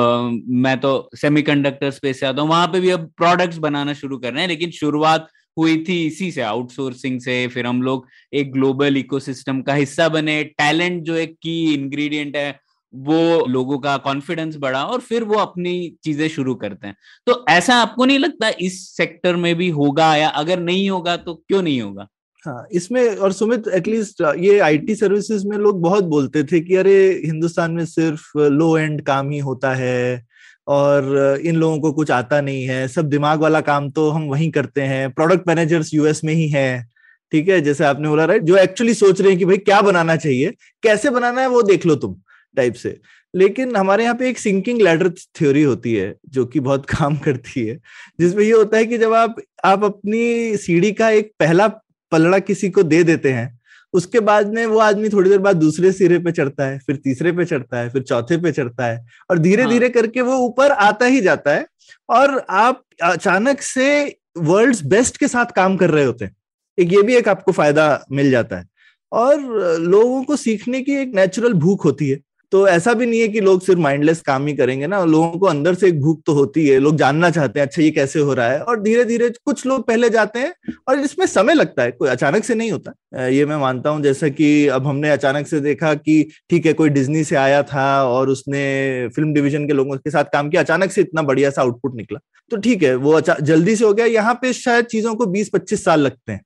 मैं 0.57 0.80
तो 0.80 1.09
सेमीकंडक्टर 1.15 1.91
स्पेस 1.91 2.19
से 2.19 2.26
आता 2.26 2.41
हूँ, 2.41 2.49
वहाँ 2.49 2.67
पे 2.67 2.80
भी 2.80 2.89
अब 2.89 3.11
प्रोडक्ट्स 3.17 3.57
बनाना 3.59 3.93
शुरू 3.93 4.17
कर 4.17 4.34
रहे 4.34 4.41
हैं, 4.41 4.49
लेकिन 4.49 4.71
शुरुआत 4.71 5.28
हुई 5.57 5.77
थी 5.85 6.05
इसी 6.05 6.31
से 6.31 6.41
आउटसोर्सिंग 6.41 7.19
से, 7.21 7.47
फिर 7.47 7.65
हम 7.67 7.81
लोग 7.81 8.07
एक 8.33 8.51
ग्लोबल 8.53 8.97
इकोसिस्टम 8.97 9.61
का 9.61 9.73
हिस्सा 9.73 10.07
बने 10.09 10.43
टैलेंट 10.43 11.01
जो 11.03 11.15
एक 11.17 11.35
की 11.43 11.73
इंग्रेडिएंट 11.73 12.35
है, 12.35 12.59
वो 12.93 13.45
लोगों 13.47 13.77
का 13.79 13.95
कॉन्फिडेंस 13.99 14.55
बढ़ा 14.57 14.83
और 14.85 14.99
फिर 15.01 15.23
वो 15.23 15.37
अपनी 15.39 15.73
चीज़ें 16.03 16.27
शुरू 16.29 16.55
करते 16.55 16.87
हैं। 16.87 16.95
तो 17.27 17.45
ऐसा 17.49 17.75
आपको 17.75 18.05
नहीं 18.05 18.19
लगता 18.19 18.51
इस 18.61 18.81
सेक्टर 18.97 19.35
में 19.35 19.53
भी 19.55 19.69
होगा 19.71 20.15
या 20.15 20.27
अगर 20.31 20.59
नहीं 20.61 20.89
होगा 20.89 21.15
तो 21.17 21.33
क्यों 21.37 21.61
नहीं 21.61 21.81
होगा? 21.81 22.07
हाँ 22.45 22.65
इसमें 22.73 23.15
और 23.17 23.31
सुमित 23.33 23.67
एटलीस्ट 23.73 24.21
ये 24.39 24.57
आईटी 24.59 24.95
सर्विसेज़ 24.95 25.47
में 25.47 25.57
लोग 25.57 25.81
बहुत 25.81 26.03
बोलते 26.05 26.43
थे 26.43 26.59
कि 26.59 26.75
अरे, 26.75 27.21
हिंदुस्तान 27.25 27.71
में 27.71 27.85
सिर्फ़ 27.87 28.37
लो 28.39 28.77
एंड 28.77 29.01
काम 29.05 29.29
ही 29.29 29.39
होता 29.41 29.73
है 29.75 30.25
और 30.68 31.38
इन 31.45 31.55
लोगों 31.55 31.80
को 31.80 31.91
कुछ 31.93 32.11
आता 32.11 32.41
नहीं 32.41 32.64
है। 32.64 32.88
सब 32.88 33.09
दिमाग 33.09 33.39
वाला 33.39 33.61
काम 33.61 33.89
तो 33.89 34.09
हम 34.09 34.24
वहीं 34.24 34.51
करते 34.51 34.82
हैं। 34.82 35.11
प्रोडक्ट 35.11 35.47
मैनेजर्स 35.47 35.93
यूएस 35.93 36.24
में 36.24 36.34
ही 36.34 36.47
है। 36.49 36.88
ठीक 37.32 37.49
है? 37.49 37.61
जैसे 37.61 37.84
आपने 37.86 38.09
बोला 38.09 38.26
राइट 38.26 38.43
जो 38.43 38.57
एक्चुअली 38.57 38.93
सोच 38.93 39.22
रहे 39.22 39.30
हैं 39.30 39.39
कि 39.39 39.45
भाई 39.45 39.57
क्या 39.57 39.82
बनाना 39.82 40.16
चाहिए, 40.16 40.53
कैसे 40.84 41.09
बनाना 41.09 41.41
है 41.41 41.47
वो 41.47 41.61
देख 41.64 41.86
लो 41.86 41.95
तुम 41.95 42.16
टाइप 42.55 42.74
से। 42.74 42.99
लेकिन 43.36 43.76
हमारे 43.76 44.03
यहाँ 44.03 44.16
पे 44.16 44.30
एक 44.30 44.39
सिंकिंग 44.39 44.82
लैडर 44.82 45.09
थ्योरी 45.09 45.64
होती 45.64 45.93
है, 45.93 46.16
जो 46.30 46.45
कि 46.45 46.59
बहुत 46.59 46.86
काम 46.86 47.18
करती 47.18 47.66
है। 47.68 47.80
जिसमें 48.20 48.43
ये 48.43 48.51
होता 48.51 48.78
है 48.78 48.86
कि 48.86 48.97
जब 48.97 49.14
आप 49.14 49.36
आप 49.66 49.84
अपनी 49.84 50.57
सीढ़ी 50.57 50.91
का 50.91 51.09
एक 51.09 51.32
पहला 51.39 51.68
पलड़ा 52.11 52.39
किसी 52.39 52.70
को 52.70 52.84
दे 52.84 53.03
देते 53.03 53.32
हैं 53.32 53.59
उसके 53.93 54.19
बाद 54.19 54.53
में 54.53 54.65
वो 54.65 54.79
आदमी 54.79 55.09
थोड़ी 55.09 55.29
देर 55.29 55.39
बाद 55.39 55.55
दूसरे 55.55 55.91
सिरे 55.91 56.19
पे 56.19 56.31
चढ़ता 56.31 56.65
है 56.65 56.79
फिर 56.79 56.95
तीसरे 56.95 57.31
पे 57.31 57.45
चढ़ता 57.45 57.77
है 57.77 57.89
फिर 57.89 58.01
चौथे 58.01 58.37
पे 58.37 58.51
चढ़ता 58.51 58.85
है 58.85 59.05
और 59.29 59.39
धीरे 59.39 59.65
धीरे 59.65 59.85
हाँ। 59.85 59.93
करके 59.93 60.21
वो 60.21 60.35
ऊपर 60.35 60.71
आता 60.71 61.05
ही 61.05 61.21
जाता 61.21 61.51
है 61.51 61.67
और 62.09 62.45
आप 62.49 62.83
अचानक 63.03 63.61
से 63.61 64.15
वर्ल्ड्स 64.37 64.83
बेस्ट 64.83 65.17
के 65.17 65.27
साथ 65.27 65.45
काम 65.45 65.77
कर 65.77 65.89
रहे 65.89 66.05
होते 66.05 66.25
हैं। 66.25 66.35
एक 66.79 66.93
ये 66.93 67.01
भी 67.01 67.15
एक 67.15 67.27
आपको 67.27 67.51
फ़ायदा 67.51 68.05
मिल 68.11 68.31
जाता 68.31 68.57
है। 68.57 68.67
और 69.11 69.39
लोगों 69.79 70.23
को 70.23 70.35
सीखने 70.35 70.81
की 70.81 70.95
एक 70.95 71.11
नेचुरल 71.15 71.53
भूख 71.53 71.85
होती 71.85 72.09
है। 72.09 72.19
तो 72.53 72.67
ऐसा 72.67 72.93
भी 72.93 73.05
नहीं 73.05 73.19
है 73.19 73.27
कि 73.27 73.41
लोग 73.41 73.61
सिर्फ़ 73.61 73.79
माइंडलेस 73.81 74.21
काम 74.21 74.45
ही 74.47 74.53
करेंगे 74.55 74.87
ना, 74.87 75.03
लोगों 75.05 75.39
को 75.39 75.45
अंदर 75.47 75.73
से 75.73 75.87
एक 75.87 75.99
भूख 76.01 76.21
तो 76.25 76.33
होती 76.33 76.67
है 76.67 76.77
लोग 76.79 76.97
जानना 76.97 77.29
चाहते 77.29 77.59
हैं 77.59 77.65
अच्छा 77.67 77.81
ये 77.81 77.89
कैसे 77.91 78.19
हो 78.19 78.33
रहा 78.33 78.49
है? 78.49 78.59
और 78.61 78.81
धीरे 78.81 79.05
धीरे 79.05 79.29
कुछ 79.45 79.65
लोग 79.65 79.87
पहले 79.87 80.09
जाते 80.09 80.39
हैं 80.39 80.53
और 80.89 80.99
इसमें 80.99 81.25
समय 81.27 81.53
लगता 81.53 81.83
है, 81.83 81.91
कोई 81.91 82.09
अचानक 82.09 82.43
से 82.43 82.55
नहीं 82.55 82.71
होता। 82.71 83.27
ये 83.27 83.45
मैं 83.45 83.57
मानता 83.57 83.89
हूँ, 83.89 84.01
जैसा 84.03 84.29
कि 84.29 84.67
अब 84.67 84.87
हमने 84.87 85.09
अचानक 85.09 85.47
से 85.47 85.59
देखा 85.61 85.93
कि 85.95 86.21
ठीक 86.49 86.65
है, 86.65 86.73
कोई 86.73 86.89
डिज्नी 86.91 87.23
से 87.23 87.35
आया 87.37 87.63
था 87.63 87.87
और 88.05 88.29
उसने 88.29 89.07
फ़िल्म 89.15 89.33
डिविजन 89.33 89.67
के 89.67 89.73
लोगों 89.73 89.97
के 89.97 90.09
साथ 90.11 90.25
काम 90.33 90.49
किया, 90.49 90.61
अचानक 90.61 90.91
से 90.91 91.01
इतना 91.01 91.21
बढ़िया 91.23 91.49
सा 91.49 91.61
आउटपुट 91.61 91.95
निकला। 91.95 92.19
तो 92.51 92.57
ठीक 92.57 92.83
है, 92.83 92.95
वो 92.95 93.19
जल्दी 93.21 93.75
से 93.75 93.85
हो 93.85 93.93
गया, 93.93 94.05
यहाँ 94.05 94.33
पे 94.41 94.53
शायद 94.53 94.85
चीज़ों 94.85 95.15
को 95.15 95.25
बीस 95.27 95.49
पच्चीस 95.53 95.85
साल 95.85 96.01
लगते 96.01 96.31
हैं। 96.31 96.41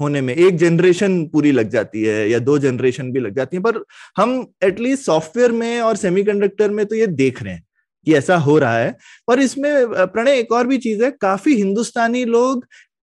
होने 0.00 0.20
में। 0.20 0.34
एक 0.34 0.56
जनरेशन 0.56 1.24
पूरी 1.26 1.52
लग 1.52 1.70
जाती 1.70 2.02
है 2.02 2.28
या 2.30 2.38
दो 2.40 2.58
जनरेशन 2.58 3.10
भी 3.12 3.20
लग 3.20 3.36
जाती 3.36 3.56
है 3.56 3.62
पर 3.62 3.82
हम 4.16 4.46
एटलीस्ट 4.64 5.04
सॉफ्टवेयर 5.04 5.52
में 5.52 5.80
और 5.80 5.96
सेमीकंडक्टर 5.96 6.70
में 6.70 6.84
तो 6.86 6.96
ये 6.96 7.06
देख 7.06 7.42
रहे 7.42 7.54
हैं 7.54 7.62
कि 8.06 8.14
ऐसा 8.14 8.36
हो 8.38 8.58
रहा 8.58 8.78
है। 8.78 8.96
पर 9.28 9.40
इसमें 9.40 9.72
प्रणय 9.88 10.38
एक 10.38 10.52
और 10.52 10.66
भी 10.66 10.78
चीज़ 10.78 11.02
है 11.04 11.10
काफ़ी 11.20 11.54
हिंदुस्तानी 11.56 12.24
लोग 12.26 12.66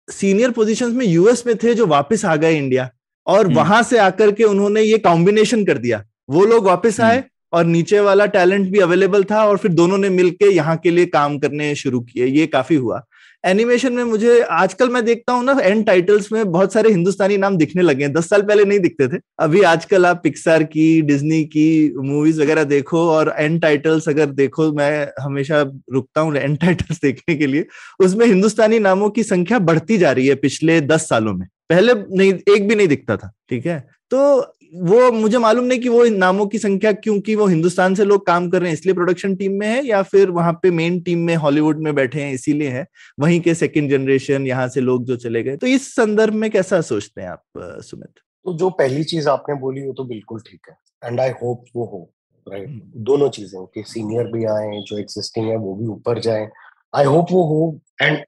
सीनियर 0.09 0.51
पोजीशंस 0.51 0.95
में 0.95 1.07
यूएस 1.07 1.47
में 1.47 1.57
थे 1.57 1.75
जो 1.75 1.87
वापस 1.87 2.25
आ 2.25 2.35
गए 2.37 2.57
इंडिया 2.57 2.89
और 3.27 3.47
हम्म। 3.47 3.57
वहाँ 3.57 3.83
से 3.83 3.99
आकर 3.99 4.33
के 4.33 4.45
उन्होंने 4.45 4.83
ये 4.83 4.99
कॉम्बिनेशन 5.01 5.65
कर 5.65 5.79
दिया। 5.79 6.05
वो 6.31 6.45
लोग 6.45 6.67
वापस 6.67 7.01
आए 7.01 7.17
हम्म। 7.17 7.29
और 7.53 7.65
नीचे 7.65 8.01
वाला 8.01 8.27
टैलेंट 8.27 8.71
भी 8.71 8.79
अवेलेबल 8.81 9.25
था 9.25 9.45
और 9.45 9.57
फिर 9.59 9.73
दोनों 9.73 9.99
ने 9.99 10.09
मिलके 10.11 10.51
यहाँ 10.51 10.77
के 10.77 10.91
लिए 10.91 11.07
काम 11.07 11.39
करने 11.39 11.75
शुरू 11.75 12.01
किए। 12.01 12.27
ये 12.27 12.47
काफ़ी 12.47 12.77
हुआ। 12.77 13.03
एनिमेशन 13.45 13.93
में 13.93 14.05
मुझे 14.05 14.41
आजकल 14.41 14.89
मैं 14.89 15.05
देखता 15.05 15.33
हूँ 15.33 15.45
ना 15.45 15.57
एंड 15.63 15.85
टाइटल्स 15.87 16.31
में 16.33 16.51
बहुत 16.53 16.73
सारे 16.73 16.91
हिंदुस्तानी 16.91 17.37
नाम 17.37 17.57
दिखने 17.57 17.83
लगे 17.83 18.05
हैं। 18.05 18.13
दस 18.13 18.29
साल 18.29 18.43
पहले 18.43 18.65
नहीं 18.65 18.79
दिखते 18.79 19.09
थे। 19.09 19.21
अभी 19.41 19.63
आजकल 19.63 20.07
आप 20.07 20.21
पिक्सार 20.23 20.63
की 20.65 21.03
डिज्नी 21.03 21.43
की 21.45 21.93
मूवीज़ 21.99 22.41
वगैरह 22.43 22.65
देखो 22.65 23.09
और 23.11 23.35
एंड 23.39 23.61
टाइटल्स 23.63 24.09
अगर 24.09 24.27
देखो, 24.27 24.73
मैं 24.73 25.09
हमेशा 25.21 25.61
रुकता 25.93 26.21
हूँ 26.21 26.37
एंड 26.37 26.59
टाइटल्स 26.59 27.01
देखने 27.01 27.35
के 27.35 27.47
लिए, 27.47 27.67
उसमें 28.01 28.27
हिंदुस्तानी 28.27 28.79
नामों 28.79 29.11
की 29.11 29.23
संख्या 29.23 29.59
बढ़ती 29.59 29.99
जा 29.99 30.13
रही 30.13 30.27
है 30.27 30.35
पिछले 30.35 30.81
दस 30.81 31.09
सालों 31.09 31.35
में। 31.35 31.47
पहले 31.71 31.95
नहीं, 31.95 32.33
एक 32.57 32.69
भी 32.69 32.75
नहीं 32.75 32.89
दिखता 32.89 33.17
था, 33.17 33.33
ठीक 33.51 33.67
है? 33.67 33.79
तो 34.11 34.54
वो 34.75 35.11
मुझे 35.13 35.39
मालूम 35.39 35.65
नहीं 35.65 35.79
कि 35.81 35.89
वो 35.89 36.05
नामों 36.05 36.47
की 36.47 36.59
संख्या 36.59 36.93
क्योंकि 36.93 37.35
वो 37.35 37.47
हिंदुस्तान 37.47 37.95
से 37.95 38.05
लोग 38.05 38.27
काम 38.27 38.49
कर 38.51 38.61
रहे 38.61 38.71
हैं 38.71 38.79
इसलिए 38.79 38.95
प्रोडक्शन 38.95 39.35
टीम 39.37 39.53
में 39.53 39.67
है 39.67 39.85
या 39.87 40.03
फिर 40.03 40.31
वहाँ 40.31 40.53
पे 40.63 40.71
मेन 40.71 41.01
टीम 41.01 41.19
में 41.19 41.35
हॉलीवुड 41.37 41.83
में 41.83 41.95
बैठे 41.95 42.23
हैं 42.23 42.33
इसीलिए 42.33 42.69
है? 42.69 42.87
वहीं 43.21 43.41
के 43.41 43.55
सेकंड 43.55 43.91
जनरेशन 43.91 44.47
यहाँ 44.47 44.69
से 44.69 44.81
लोग 44.81 45.05
जो 45.05 45.17
चले 45.17 45.43
गए। 45.43 45.57
तो 45.57 45.67
इस 45.67 45.95
संदर्भ 45.95 46.35
में 46.35 46.51
कैसा 46.51 46.81
सोचते 46.81 47.21
हैं 47.21 47.29
आप 47.29 47.43
सुमित? 47.59 48.21
तो 48.47 48.57
जो 48.59 48.71
पहली 48.71 49.05
चीज़ 49.05 49.29
आपने 49.29 49.55
बोली 49.55 49.87
वो 49.87 49.93
तो 49.93 50.05
बिल्कुल 50.05 50.41
ठीक 50.41 50.69
है। 50.69 50.77
एंड 51.03 51.21
आई 51.21 51.31
होप 51.43 51.65
वो 51.77 51.85
हो 51.85 52.11
राइट 52.47 52.69
हम्म। 52.69 53.05
दोनों 53.05 53.29
चीज़ें 53.29 53.65
कि 53.67 53.83
सीनियर 53.87 54.27
भी 54.27 54.45
आए 54.47 54.81
जो 54.81 54.99
एग्जिस्टिंग 54.99 55.49
है 55.49 55.57
वो 55.57 55.75
भी 55.75 55.87
ऊपर 55.87 56.19
जाए। 56.21 56.49
आई 56.95 57.05
होप 57.05 57.33
वो 57.33 57.45
हो 57.45 57.81
एंड 58.03 58.25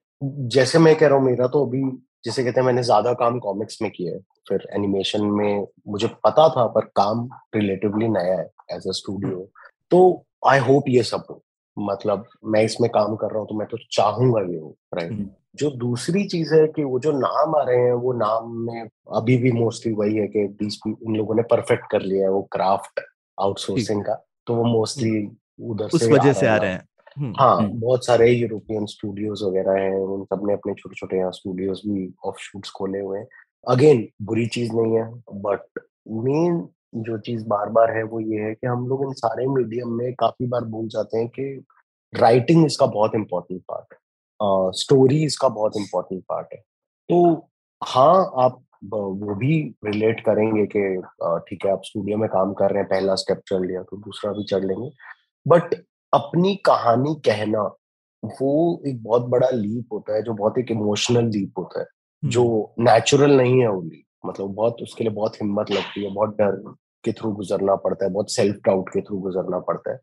जैसे 0.51 0.79
मैं 0.79 0.95
कह 0.97 1.07
रहा 1.07 1.19
हूँ 1.19 1.27
मेरा 1.27 1.47
तो 1.47 1.67
अभी 1.67 1.83
जिसे 2.27 2.45
कहते 2.45 2.61
हैं 2.61 2.67
मैंने 2.67 2.83
ज़्यादा 2.83 3.13
काम 3.15 3.39
कॉमिक्स 3.39 3.81
में 3.83 3.91
किया 3.91 4.13
है। 4.15 4.21
फिर 4.49 4.67
एनिमेशन 4.75 5.25
में 5.33 5.67
मुझे 5.89 6.09
पता 6.25 6.49
था 6.49 6.67
पर 6.69 6.85
काम 6.97 7.29
रिलेटिवली 7.57 8.09
नया 8.11 8.35
है 8.35 8.47
एज 8.73 8.87
अ 8.89 8.93
स्टूडियो 8.93 9.49
तो 9.93 10.01
आई 10.49 10.59
होप 10.61 10.89
ये 10.89 11.03
सब 11.05 11.25
हो। 11.31 11.43
मतलब 11.77 12.25
मैं 12.45 12.63
इसमें 12.65 12.89
काम 12.91 13.17
कर 13.17 13.31
रहा 13.31 13.39
हूँ 13.39 13.49
तो 13.49 13.55
मैं 13.55 13.67
तो 13.69 13.79
चाहूँगा 13.93 14.41
ये 14.43 14.59
हो 14.59 14.77
राइट 14.95 15.11
हम्म। 15.13 15.29
जो 15.57 15.71
दूसरी 15.79 16.25
चीज़ 16.29 16.55
है 16.55 16.67
कि 16.67 16.85
वो 16.85 16.99
जो 17.01 17.13
नाम 17.13 17.55
आ 17.57 17.63
रहे 17.63 17.77
हैं 17.79 17.93
वो 17.95 18.13
नाम 18.15 18.51
में 18.67 18.89
अभी 19.17 19.37
भी 19.37 19.53
मोस्टली 19.53 19.93
वही 19.93 20.17
है 20.17 20.27
कि 20.27 20.47
बीस 20.59 20.81
इन 20.87 21.17
लोगों 21.17 21.35
ने 21.35 21.43
परफेक्ट 21.51 21.91
कर 21.91 22.03
लिया 22.03 22.25
है 22.25 22.31
वो 22.33 22.43
क्राफ्ट 22.53 23.01
आउटसोर्सिंग 23.39 24.03
का। 24.05 24.15
तो 24.47 24.55
वो 24.55 24.65
मोस्टली 24.65 25.11
हम्म। 25.11 25.71
उधर 25.71 25.95
उस 25.95 26.03
वजह 26.05 26.33
से 26.33 26.47
आ 26.47 26.57
रहे 26.57 26.73
हैं। 26.73 26.87
हाँ 27.17 27.57
हम्म। 27.57 27.79
बहुत 27.81 28.07
सारे 28.07 28.31
यूरोपियन 28.31 28.87
स्टूडियोज 28.87 29.43
वगैरह 29.43 29.81
हैं 29.83 29.95
उन 29.97 30.25
सबने 30.25 30.53
अपने 30.53 30.75
छोटे 30.75 30.95
छोटे 30.95 31.17
यहाँ 31.17 31.31
स्टूडियोज 31.33 31.81
भी 31.87 32.09
ऑफ़ 32.27 32.39
शूट्स 32.41 32.71
खोले 32.71 33.01
हुए 33.01 33.19
हैं। 33.19 33.27
अगेन 33.67 34.07
बुरी 34.23 34.47
चीज़ 34.47 34.73
नहीं 34.73 34.97
है 34.97 35.05
बट 35.45 35.81
मेन 36.27 36.67
जो 37.05 37.19
चीज़ 37.19 37.45
बार 37.49 37.69
बार 37.69 37.97
है 37.97 38.03
वो 38.03 38.21
ये 38.21 38.41
है 38.41 38.53
कि 38.55 38.67
हम 38.67 38.87
लोग 38.89 39.03
इन 39.05 39.13
सारे 39.15 39.47
मीडियम 39.47 39.93
में 39.93 40.13
काफ़ी 40.15 40.47
बार 40.47 40.65
भूल 40.67 40.89
जाते 40.89 41.19
हैं 41.19 41.29
कि 41.29 41.65
राइटिंग 42.13 42.65
इसका 42.67 42.87
बहुत 42.89 43.15
इम्पोर्टेंट 43.15 43.63
पार्ट 43.71 43.93
है 43.93 43.99
स्टोरी 44.75 45.25
इसका 45.25 45.49
बहुत 45.49 45.77
इम्पोर्टेंट 45.77 46.23
पार्ट 46.29 46.49
है। 46.53 46.59
तो 47.09 47.49
हाँ 47.83 48.31
आप 48.45 48.63
वो 48.85 49.35
भी 49.35 49.61
रिलेट 49.85 50.21
करेंगे 50.21 50.67
कि 50.77 50.81
ठीक 51.49 51.65
है 51.67 51.73
आप 51.73 51.83
स्टूडियो 51.85 52.19
में 52.19 52.29
काम 52.31 52.53
कर 52.55 52.71
रहे 52.71 52.83
हैं 52.83 52.89
पहला 52.89 53.15
स्टेप 53.15 53.41
चल 53.49 53.67
लिया 53.67 53.83
तो 53.83 53.97
दूसरा 53.97 54.33
भी 54.33 54.45
चल 54.51 54.67
लेंगे। 54.67 54.91
बट 55.47 55.75
अपनी 56.17 56.55
कहानी 56.65 57.15
कहना 57.25 57.63
वो 58.23 58.83
एक 58.87 59.03
बहुत 59.03 59.23
बड़ा 59.23 59.51
लीप 59.51 59.93
होता 59.93 60.15
है 60.15 60.23
जो 60.23 60.35
बहुत 60.35 60.59
एक 60.59 60.71
इमोशनल 60.71 61.25
लीप 61.25 61.59
होता 61.59 61.81
है 61.81 61.87
जो 62.23 62.45
नेचुरल 62.79 63.37
नहीं 63.37 63.61
है 63.61 63.69
वो 63.69 63.81
लीप 63.83 64.03
मतलब 64.27 64.55
बहुत 64.55 64.83
उसके 64.83 65.05
लिए 65.05 65.13
बहुत 65.13 65.37
हिम्मत 65.37 65.71
लगती 65.71 66.05
है 66.05 66.11
बहुत 66.11 66.37
डर 66.37 66.75
के 67.05 67.13
थ्रू 67.13 67.31
गुजरना 67.33 67.75
पड़ता 67.77 68.05
है 68.05 68.13
बहुत 68.13 68.33
सेल्फ 68.33 68.57
डाउट 68.67 68.89
के 68.89 69.01
थ्रू 69.01 69.19
गुजरना 69.19 69.59
पड़ता 69.59 69.93
है। 69.93 69.99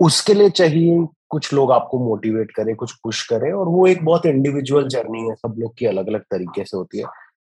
उसके 0.00 0.34
लिए 0.34 0.50
चाहिए 0.50 1.06
कुछ 1.28 1.52
लोग 1.52 1.72
आपको 1.72 1.98
मोटिवेट 1.98 2.50
करें 2.50 2.74
कुछ 2.76 2.92
पुश 3.02 3.26
करें 3.28 3.52
और 3.52 3.68
वो 3.68 3.86
एक 3.86 4.04
बहुत 4.04 4.26
इंडिविजुअल 4.26 4.88
जर्नी 4.88 5.28
है 5.28 5.34
सब 5.34 5.54
लोग 5.58 5.74
की 5.78 5.86
अलग 5.86 6.08
अलग 6.08 6.22
तरीके 6.22 6.64
से 6.64 6.76
होती 6.76 6.98
है। 6.98 7.04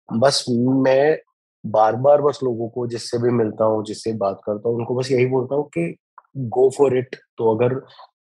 बस 0.10 0.46
मैं 0.50 1.18
बार 1.64 1.96
बार 1.96 2.22
बस 2.22 2.40
लोगों 2.44 2.70
को 2.70 2.88
जिससे 2.88 3.18
भी 3.18 3.30
मिलता 3.30 3.66
हूँ 3.66 3.84
जिससे 3.86 4.14
बात 4.14 4.42
करता 4.46 4.70
हूँ 4.70 4.78
उनको 4.78 4.96
बस 4.96 5.12
यही 5.12 5.26
बोलता 5.26 5.56
हूँ 5.56 5.68
कि 5.68 5.96
गो 6.38 6.70
फॉर 6.70 6.98
इट 6.98 7.16
तो 7.38 7.56
अगर 7.56 7.82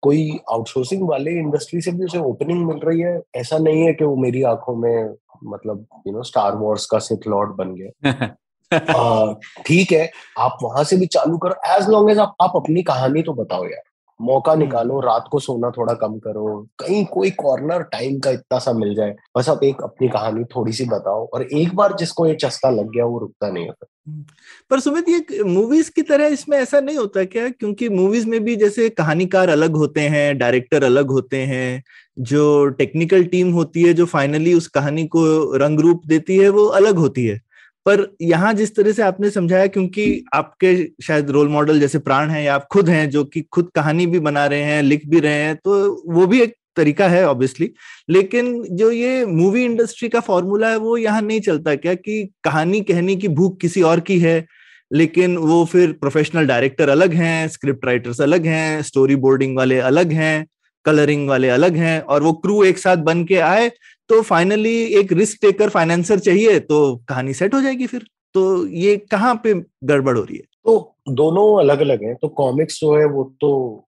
कोई 0.02 0.40
आउटसोर्सिंग 0.52 1.08
वाले 1.08 1.30
इंडस्ट्री 1.30 1.80
से 1.80 1.92
भी 1.92 2.04
उसे 2.04 2.18
ओपनिंग 2.18 2.66
मिल 2.66 2.76
रही 2.76 3.00
है 3.00 3.20
ऐसा 3.36 3.58
नहीं 3.58 3.82
है 3.82 3.92
कि 3.92 4.04
वो 4.04 4.16
मेरी 4.16 4.42
आँखों 4.42 4.76
में 4.76 5.14
मतलब 5.44 5.86
यू 6.06 6.12
नो 6.12 6.22
स्टार 6.22 6.56
वॉर्स 6.56 6.86
का 6.86 6.98
सिथ 6.98 7.28
लॉर्ड 7.28 7.50
बन 7.50 7.74
गया। 7.74 8.36
ठीक 9.66 9.92
है 9.92 10.10
आप 10.38 10.58
वहाँ 10.62 10.84
से 10.84 10.96
भी 10.96 11.06
चालू 11.06 11.38
करो 11.38 11.76
एज 11.76 11.88
लॉन्ग 11.88 12.10
एज 12.10 12.18
आप, 12.18 12.34
आप 12.42 12.52
अपनी 12.56 12.82
कहानी 12.82 13.22
तो 13.22 13.32
बताओ 13.32 13.64
यार। 13.64 13.82
मौका 14.22 14.52
हम्म। 14.52 14.62
निकालो 14.62 15.00
रात 15.00 15.24
को 15.30 15.38
सोना 15.38 15.70
थोड़ा 15.70 15.94
कम 15.94 16.18
करो। 16.18 16.68
कहीं 16.78 17.04
कोई 17.04 17.30
कॉर्नर 17.30 17.82
टाइम 17.82 18.18
का 18.18 18.30
इतना 18.30 18.58
सा 18.58 18.72
मिल 18.72 18.94
जाए। 18.94 19.14
बस 19.36 19.48
आप 19.48 19.64
एक 19.64 19.82
अपनी 19.82 20.08
कहानी 20.08 20.44
थोड़ी 20.44 20.72
सी 20.72 20.84
बताओ 20.84 21.28
और 21.34 21.42
एक 21.42 21.74
बार 21.74 21.96
जिसको 21.98 22.26
ये 22.26 22.34
चस्का 22.34 22.70
लग 22.70 22.90
गया 22.90 23.04
वो 23.04 23.18
रुकता 23.18 23.50
नहीं 23.50 23.66
होता। 23.66 23.86
हम्म। 24.08 24.24
पर 24.70 24.80
सुमित 24.80 25.08
ये 25.08 25.42
मूवीज़ 25.42 25.90
की 25.90 26.02
तरह 26.02 26.26
इसमें 26.26 26.58
ऐसा 26.58 26.80
नहीं 26.80 26.96
होता 26.96 27.24
क्या? 27.24 27.48
क्योंकि 27.48 27.88
मूवीज़ 27.88 28.26
में 28.28 28.44
भी 28.44 28.56
जैसे 28.56 28.88
कहानीकार 28.88 29.48
अलग 29.48 29.76
होते 29.76 30.00
हैं 30.00 30.38
डायरेक्टर 30.38 30.84
अलग 30.84 31.10
होते 31.10 31.36
हैं 31.36 31.82
जो 32.18 32.68
टेक्निकल 32.68 33.24
टीम 33.24 33.52
होती 33.52 33.82
है 33.82 33.94
जो 33.94 34.06
फाइनली 34.06 34.54
उस 34.54 34.66
कहानी 34.68 35.06
को 35.06 35.56
रंग 35.56 35.80
रूप 35.80 36.02
देती 36.06 36.36
है 36.36 36.48
वो 36.48 36.66
अलग 36.66 36.96
होती 36.96 37.26
है। 37.26 37.40
पर 37.86 38.06
यहाँ 38.22 38.52
जिस 38.54 38.74
तरह 38.76 38.92
से 38.92 39.02
आपने 39.02 39.30
समझाया, 39.30 39.66
क्योंकि 39.68 40.24
आपके 40.34 40.74
शायद 41.02 41.30
रोल 41.30 41.48
मॉडल 41.48 41.80
जैसे 41.80 41.98
प्राण 42.00 42.30
है 42.30 42.42
या 42.44 42.54
आप 42.54 42.66
खुद 42.72 42.88
हैं, 42.88 43.08
जो 43.10 43.24
कि 43.24 43.40
खुद 43.52 43.70
कहानी 43.74 44.06
भी 44.06 44.18
बना 44.20 44.46
रहे 44.46 44.62
हैं, 44.62 44.82
लिख 44.82 45.06
भी 45.06 45.20
रहे 45.20 45.42
हैं 45.42 45.56
तो 45.56 46.02
वो 46.08 46.26
भी 46.26 46.40
एक 46.40 46.54
तरीका 46.76 47.08
है 47.08 47.24
ऑब्वियसली 47.26 47.70
लेकिन 48.08 48.62
जो 48.72 48.90
ये 48.90 49.24
मूवी 49.26 49.64
इंडस्ट्री 49.64 50.08
का 50.08 50.20
फॉर्मूला 50.22 50.68
है, 50.70 50.76
वो 50.76 50.96
यहाँ 50.96 51.22
नहीं 51.22 51.40
चलता 51.40 51.74
क्या 51.76 51.94
कि 51.96 52.22
कहानी 52.44 52.80
कहने 52.82 53.16
की 53.16 53.28
भूख 53.30 53.60
किसी 53.60 53.82
और 53.82 54.00
की 54.00 54.18
है, 54.20 54.44
लेकिन 54.90 55.36
वो 55.38 55.64
फिर 55.64 55.92
प्रोफेशनल 56.00 56.46
डायरेक्टर 56.46 56.88
अलग 56.88 57.12
हैं 57.14 57.48
स्क्रिप्ट 57.48 57.84
राइटर्स 57.86 58.20
अलग 58.20 58.46
हैं 58.46 58.82
स्टोरी 58.82 59.16
बोर्डिंग 59.18 59.56
वाले 59.56 59.78
अलग 59.82 60.12
हैं 60.12 60.46
कलरिंग 60.84 61.28
वाले 61.28 61.48
अलग 61.50 61.76
हैं, 61.76 62.00
और 62.00 62.22
वो 62.22 62.32
क्रू 62.34 62.62
एक 62.64 62.78
साथ 62.78 62.96
बन 63.04 63.24
के 63.24 63.36
आए 63.40 63.70
तो 64.12 64.20
फाइनली 64.22 64.74
एक 64.94 65.12
रिस्क 65.12 65.38
टेकर 65.42 65.68
फाइनेंसर 65.68 66.18
चाहिए 66.18 66.58
तो 66.60 66.78
कहानी 67.08 67.34
सेट 67.34 67.54
हो 67.54 67.60
जाएगी 67.60 67.86
फिर। 67.86 68.04
तो 68.34 68.66
ये 68.66 68.96
कहाँ 69.10 69.34
पे 69.44 69.54
गड़बड़ 69.84 70.16
हो 70.18 70.22
रही 70.22 70.36
है? 70.36 70.42
तो 70.64 70.94
दोनों 71.10 71.44
अलग 71.60 71.80
अलग 71.80 72.02
हैं। 72.04 72.14
तो 72.16 72.28
कॉमिक्स 72.28 72.78
जो 72.80 72.94
है 72.96 73.04
वो 73.04 73.24
तो 73.40 73.50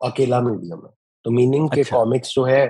अकेला 0.05 0.41
मीडियम 0.41 0.79
है। 0.79 0.91
तो 1.25 1.31
मीनिंग 1.31 1.69
अच्छा। 1.71 1.83
के। 1.83 1.91
कॉमिक्स 1.91 2.35
जो 2.35 2.45
है 2.45 2.65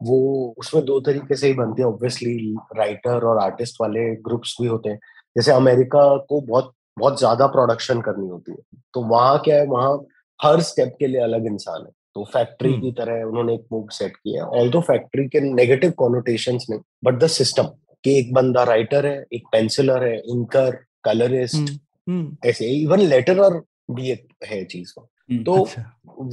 वो 0.00 0.54
उसमें 0.58 0.84
दो 0.84 1.00
तरीके 1.00 1.36
से 1.36 1.46
ही 1.46 1.54
बनते 1.54 1.82
हैं। 1.82 1.88
ऑब्वियसली 1.88 2.36
राइटर 2.76 3.24
और 3.24 3.38
आर्टिस्ट 3.38 3.80
वाले 3.80 4.04
ग्रुप्स 4.22 4.56
भी 4.60 4.66
होते 4.66 4.90
हैं। 4.90 4.98
जैसे 5.36 5.52
अमेरिका 5.52 6.06
को 6.28 6.40
बहुत 6.40 6.72
बहुत 6.96 7.18
ज़्यादा 7.18 7.46
प्रोडक्शन 7.46 8.00
करनी 8.00 8.28
होती 8.28 8.52
है। 8.52 8.58
तो 8.94 9.02
वहाँ 9.02 9.38
क्या 9.38 9.56
है 9.56 9.66
वहाँ 9.66 9.98
हर 10.40 10.60
स्टेप 10.62 10.96
के 10.98 11.06
लिए 11.06 11.20
अलग 11.20 11.46
इंसान 11.46 11.82
है। 11.82 11.92
तो 12.14 12.24
फैक्ट्री 12.24 12.72
की 12.72 12.90
तरह 12.92 13.22
उन्होंने 13.22 13.54
एक 13.54 13.64
मूव 13.72 13.88
सेट 13.90 14.16
किया 14.16 14.44
ऑल 14.58 14.70
दो 14.70 14.80
फैक्ट्री 14.80 15.26
के 15.28 15.40
नेगेटिव 15.40 15.90
कॉनोटेशन 15.90 16.58
नहीं 16.70 16.80
बट 17.04 17.18
द 17.18 17.26
सिस्टम 17.26 17.70
कि 18.04 18.18
एक 18.18 18.32
बंदा 18.34 18.62
राइटर 18.64 19.06
है 19.06 19.24
एक 19.32 19.46
पेंसिलर 19.52 20.04
है 20.04 20.16
इंकर 20.18 20.76
कलरिस्ट 21.04 21.80
ऐसे 22.46 22.66
इवन 22.74 23.00
लेटरर 23.00 23.60
भी 23.90 24.10
एक 24.10 24.26
है 24.44 24.64
चीज़ 24.64 24.92
का। 24.92 25.06
तो 25.44 25.52
अच्छा। 25.62 25.82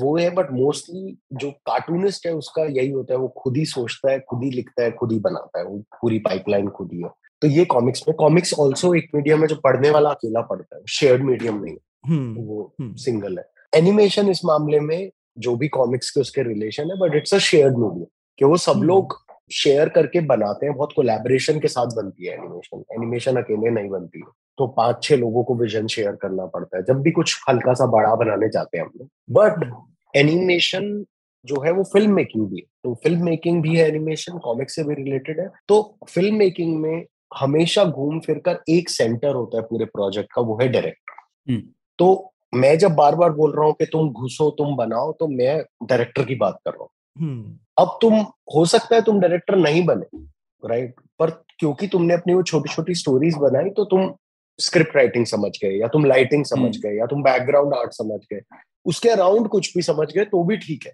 वो 0.02 0.18
है 0.18 0.30
बट 0.30 0.52
मोस्टली 0.52 1.18
जो 1.34 1.52
कार्टूनिस्ट 1.52 2.26
है 2.28 2.34
उसका 2.34 2.64
यही 2.64 2.90
होता 2.90 3.14
है 3.14 3.20
वो 3.20 3.28
खुद 3.38 3.58
ही 3.58 3.66
सोचता 3.66 4.12
है 4.12 4.20
खुद 4.20 4.44
ही 4.44 4.50
लिखता 4.52 4.84
है 4.84 4.92
खुद 4.92 5.12
ही 5.12 5.20
बनाता 5.20 5.60
है 5.60 5.66
वो 5.66 5.78
पूरी 6.02 6.20
पाइपलाइन 6.20 6.68
खुद 6.68 6.90
ही 6.94 7.02
है। 7.02 7.10
तो 7.42 7.48
ये 7.48 7.66
कॉमिक्स 7.66 8.04
में 8.08 8.16
कॉमिक्स 8.16 8.54
ऑल्सो 8.60 8.94
एक 8.96 9.10
मीडियम 9.16 9.42
है 9.42 9.48
जो 9.48 9.56
पढ़ने 9.56 9.90
वाला 9.90 10.10
अकेला 10.10 10.42
पढ़ता 10.42 10.76
है 10.76 10.82
शेयर्ड 10.90 11.24
मीडियम 11.24 11.64
नहीं 11.64 12.34
वो 12.36 12.74
सिंगल 12.82 13.38
है। 13.38 13.46
एनिमेशन 13.74 14.30
इस 14.30 14.44
मामले 14.46 14.80
में 14.80 15.12
जो 15.38 15.56
भी 15.56 15.68
कॉमिक्स 15.68 16.10
के 16.10 16.22
उसके 16.22 16.44
रिलेशन 16.44 16.84
है 16.84 16.98
बट 16.98 17.16
इट्स 17.16 17.34
अ 17.34 17.38
शेयर्ड 17.38 18.06
कि 18.40 18.46
वो 18.46 18.58
सब 18.58 18.72
हम्म। 18.72 18.84
लोग 18.84 19.26
शेयर 19.54 19.90
करके 19.90 20.20
बनाते 20.20 20.66
हैं 20.66 20.76
बहुत 20.76 20.94
कोलैबोरेशन 20.96 21.60
के 21.60 21.68
साथ 21.68 21.86
बनती 21.86 22.26
है 22.26 22.34
एनिमेशन 22.34 22.84
एनिमेशन 22.92 23.36
अकेले 23.36 23.70
नहीं 23.70 23.90
बनती। 23.90 24.20
है 24.20 24.26
तो 24.58 24.68
पाँच 24.68 25.04
छह 25.04 25.16
लोगों 25.16 25.44
को 25.44 25.56
विजन 25.56 25.88
शेयर 25.88 26.12
करना 26.12 26.46
पड़ता 26.46 26.78
है। 26.78 26.84
जब 26.84 27.02
भी 27.02 27.12
कुछ 27.12 27.44
हल्का 27.50 27.74
सा 27.74 27.86
बड़ा 27.86 28.16
बनाने 28.16 28.50
जाते 28.50 28.78
हैं 28.78 28.86
हम 28.86 28.92
लोग। 28.98 29.10
बट 29.32 29.74
एनिमेशन 30.18 31.06
जो 31.46 31.62
है 31.62 31.72
वो 31.72 31.84
फ़िल्म 31.84 32.14
मेकिंग 32.14 32.48
भी 32.48 32.56
है। 32.56 32.66
तो 32.84 32.94
फ़िल्म 32.94 33.26
मेकिंग 33.26 33.62
भी 33.62 33.76
है 33.76 33.88
एनिमेशन 33.88 34.38
कॉमिक्स 34.38 34.76
से 34.76 34.84
भी 34.84 34.94
रिलेटेड 34.94 35.40
है। 35.40 35.50
तो 35.68 35.98
फ़िल्म 36.10 36.36
मेकिंग 36.36 36.82
में 36.82 37.06
हमेशा 37.40 37.86
घूम 37.86 38.20
फिर 38.20 38.40
कर 38.40 38.60
एक 38.70 38.90
सेंटर 38.90 39.36
होता 39.36 39.58
है 39.58 39.64
पूरे 39.64 39.86
प्रोजेक्ट 39.86 40.30
का 40.34 40.42
वो 40.42 40.60
है 40.62 40.68
डायरेक्टर 40.68 41.52
हम्म। 41.52 41.62
तो 42.00 42.31
मैं 42.54 42.78
जब 42.78 42.91
बार 42.91 43.16
बार 43.16 43.32
बोल 43.32 43.54
रहा 43.56 43.66
हूँ 43.66 43.74
कि 43.74 43.86
तुम 43.86 44.10
घुसो 44.12 44.49
तुम 44.52 44.76
बनाओ 44.76 45.12
तो 45.12 45.28
मैं 45.28 45.62
डायरेक्टर 45.84 46.26
की 46.26 46.36
बात 46.36 46.60
कर 46.66 46.72
रहा 46.72 46.84
हूँ। 46.84 46.89
हम्म। 47.18 47.58
अब 47.80 47.97
तुम 48.02 48.20
हो 48.56 48.66
सकता 48.66 48.95
है 48.95 49.02
तुम 49.02 49.20
डायरेक्टर 49.20 49.56
नहीं 49.56 49.86
बने 49.86 50.20
राइट 50.64 50.95
पर 51.20 51.30
क्योंकि 51.60 51.88
तुमने 51.88 52.14
अपनी 52.14 52.34
वो 52.34 52.43
छोटी 52.43 52.74
छोटी 52.74 52.95
स्टोरीज 52.95 53.36
बनाई 53.36 53.70
तो 53.70 53.86
तुम 53.86 54.14
स्क्रिप्ट 54.60 54.95
राइटिंग 54.95 55.26
समझ 55.26 55.52
गए 55.64 55.72
या 55.72 55.88
तुम 55.88 56.06
लाइटिंग 56.06 56.45
समझ 56.45 56.76
हम्म। 56.76 56.82
गए 56.82 56.97
या 56.97 57.06
तुम 57.06 57.24
बैकग्राउंड 57.24 57.74
आर्ट 57.74 57.93
समझ 57.93 58.20
गए। 58.34 58.41
उसके 58.86 59.10
अराउंड 59.10 59.47
कुछ 59.47 59.74
भी 59.76 59.82
समझ 59.82 60.12
गए 60.12 60.26
तो 60.26 60.43
भी 60.43 60.58
ठीक 60.58 60.86
है। 60.86 60.93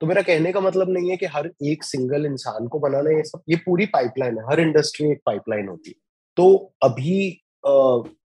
तो 0.00 0.06
मेरा 0.06 0.22
कहने 0.22 0.52
का 0.52 0.60
मतलब 0.60 0.90
नहीं 0.90 1.10
है 1.10 1.16
कि 1.16 1.26
हर 1.26 1.50
एक 1.62 1.84
सिंगल 1.84 2.26
इंसान 2.26 2.66
को 2.68 2.78
बनाना 2.78 3.10
ये 3.10 3.22
सब 3.22 3.42
ये 3.48 3.56
पूरी 3.56 3.86
पाइपलाइन 3.86 4.38
है 4.38 4.44
हर 4.50 4.60
इंडस्ट्री 4.60 5.10
एक 5.10 5.20
पाइपलाइन 5.26 5.68
होती 5.68 5.90
है। 5.90 5.96
तो 6.36 6.74
अभी 6.82 7.42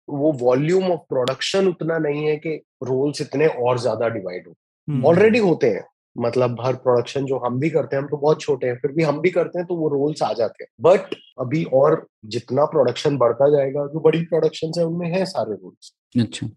वो 0.08 0.32
वॉल्यूम 0.42 0.92
ऑफ़ 0.92 1.00
प्रोडक्शन 1.10 1.68
उतना 1.68 1.98
नहीं 1.98 2.26
है 2.26 2.36
कि 2.38 2.56
रोल्स 2.84 3.22
इतने 3.22 3.48
और 3.48 3.80
ज़्यादा 3.80 4.08
डिवाइड 4.10 4.48
हो 4.48 5.08
ऑलरेडी 5.08 5.40
हम्म। 5.40 5.48
होते 5.48 5.70
हैं 5.70 5.86
मतलब 6.18 6.58
हर 6.62 6.74
प्रोडक्शन 6.74 7.26
जो 7.26 7.38
हम 7.38 7.60
भी 7.60 7.70
करते 7.70 7.96
हैं, 7.96 8.04
हम 8.04 8.10
तो 8.10 8.18
बहुत 8.18 8.42
छोटे 8.42 8.68
हैं, 8.68 8.76
फिर 8.76 8.92
भी 8.92 9.04
हम 9.04 9.20
भी 9.22 9.30
करते 9.30 9.60
हैं 9.60 9.68
तो 9.68 9.76
वो 9.76 9.90
रोल्स 9.90 10.24
आ 10.24 10.32
जाते 10.34 10.64
हैं। 10.64 10.70
बट 10.82 11.16
अभी 11.40 11.64
और 11.74 12.06
जितना 12.26 12.66
प्रोडक्शन 12.66 13.18
बढ़ता 13.18 13.50
जाएगा, 13.50 13.86
जो 13.86 14.00
बड़ी 14.00 14.22
प्रोडक्शन 14.22 14.72
है, 14.78 14.86
उनमें 14.86 15.08
है 15.12 15.26
सारे 15.26 15.54
रोल्स 15.54 15.94
अच्छा। 16.16 16.48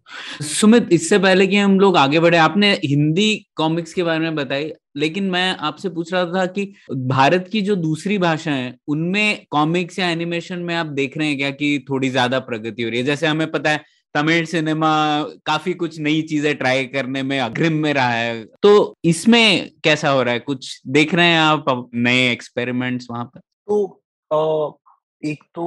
सुमित, 0.43 0.87
इससे 0.91 1.17
पहले 1.19 1.47
कि 1.47 1.57
हम 1.57 1.79
लोग 1.79 1.97
आगे 1.97 2.19
बढ़े, 2.19 2.37
आपने 2.37 2.71
हिंदी 2.85 3.47
कॉमिक्स 3.55 3.93
के 3.93 4.03
बारे 4.03 4.19
में 4.19 4.35
बताई, 4.35 4.71
लेकिन 4.97 5.29
मैं 5.29 5.55
आपसे 5.59 5.89
पूछ 5.89 6.13
रहा 6.13 6.25
था 6.25 6.45
कि 6.45 6.73
भारत 6.91 7.49
की 7.51 7.61
जो 7.61 7.75
दूसरी 7.75 8.17
भाषा 8.17 8.51
है, 8.51 8.75
उनमें 8.87 9.45
कॉमिक्स 9.51 9.99
या 9.99 10.09
एनिमेशन 10.09 10.59
में 10.59 10.75
आप 10.75 10.85
देख 10.85 11.17
रहे 11.17 11.27
हैं 11.27 11.37
क्या 11.37 11.49
कि 11.51 11.85
थोड़ी 11.89 12.09
ज़्यादा 12.09 12.39
प्रगति 12.39 12.83
हो 12.83 12.89
रही 12.89 12.99
है? 12.99 13.05
जैसे 13.05 13.27
हमें 13.27 13.51
पता 13.51 13.69
है 13.69 13.83
तमिल 14.15 14.45
सिनेमा 14.45 15.23
काफ़ी 15.23 15.73
कुछ 15.73 15.99
नई 15.99 16.21
चीज़ें 16.21 16.55
ट्राई 16.55 16.85
करने 16.85 17.23
में 17.23 17.39
अग्रिम 17.39 17.73
में 17.73 17.93
रहा 17.93 18.09
है। 18.09 18.45
तो 18.63 18.95
इसमें 19.05 19.71
कैसा 19.83 20.09
हो 20.09 20.23
रहा 20.23 20.33
है? 20.33 20.39
कुछ 20.39 20.81
देख 20.87 21.13
रहे 21.15 21.25
हैं 21.25 21.39
आप 21.39 21.89
नए 21.95 22.31
एक्सपेरिमेंट्स 22.31 23.07
वहाँ 23.11 23.25
पर? 23.25 23.39
तो 23.39 23.97
आ, 24.33 24.69
एक 25.25 25.43
तो 25.43 25.63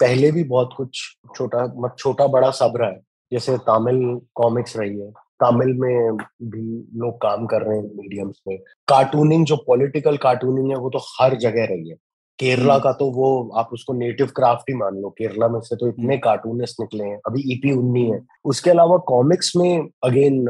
पहले 0.00 0.32
भी 0.32 0.44
बहुत 0.44 0.70
कुछ 0.76 1.16
छोटा 1.36 1.94
छोटा 1.98 2.26
बड़ा 2.26 2.50
सब 2.50 2.72
रहा 2.76 2.90
है। 2.90 3.00
जैसे 3.32 3.56
तमिल 3.58 4.20
कॉमिक्स 4.34 4.76
रही 4.76 5.00
है। 5.00 5.10
तमिल 5.44 5.72
में 5.74 6.16
भी 6.42 6.88
लोग 6.98 7.16
काम 7.16 7.46
कर 7.46 7.62
रहे 7.62 7.78
हैं 7.78 7.84
मीडियम्स 7.84 8.40
में। 8.48 8.58
कार्टूनिंग 8.88 9.46
जो 9.46 9.56
पॉलिटिकल 9.56 10.16
कार्टूनिंग 10.16 10.70
है 10.70 10.76
वो 10.76 10.90
तो 10.90 10.98
हर 10.98 11.36
जगह 11.36 11.64
रही 11.64 11.88
है। 11.88 11.96
केरला 12.38 12.74
हम्म। 12.74 12.82
का 12.82 12.92
तो 12.92 13.10
वो 13.10 13.50
आप 13.56 13.68
उसको 13.72 13.92
नेटिव 13.92 14.26
क्राफ्ट 14.26 14.70
ही 14.70 14.74
मान 14.74 14.96
लो। 14.96 15.10
केरला 15.10 15.48
में 15.48 15.60
से 15.60 15.76
तो 15.76 15.88
इतने 15.88 16.18
कार्टूनिस्ट 16.18 16.80
हम्म। 16.80 16.88
निकले 16.92 17.10
हैं। 17.10 17.20
अभी 17.26 17.52
ईपी 17.52 17.72
e 17.72 17.78
उन्नी 17.78 18.10
है। 18.10 18.20
उसके 18.44 18.70
अलावा 18.70 18.96
कॉमिक्स 18.96 19.52
में 19.56 19.88
अगेन 20.04 20.44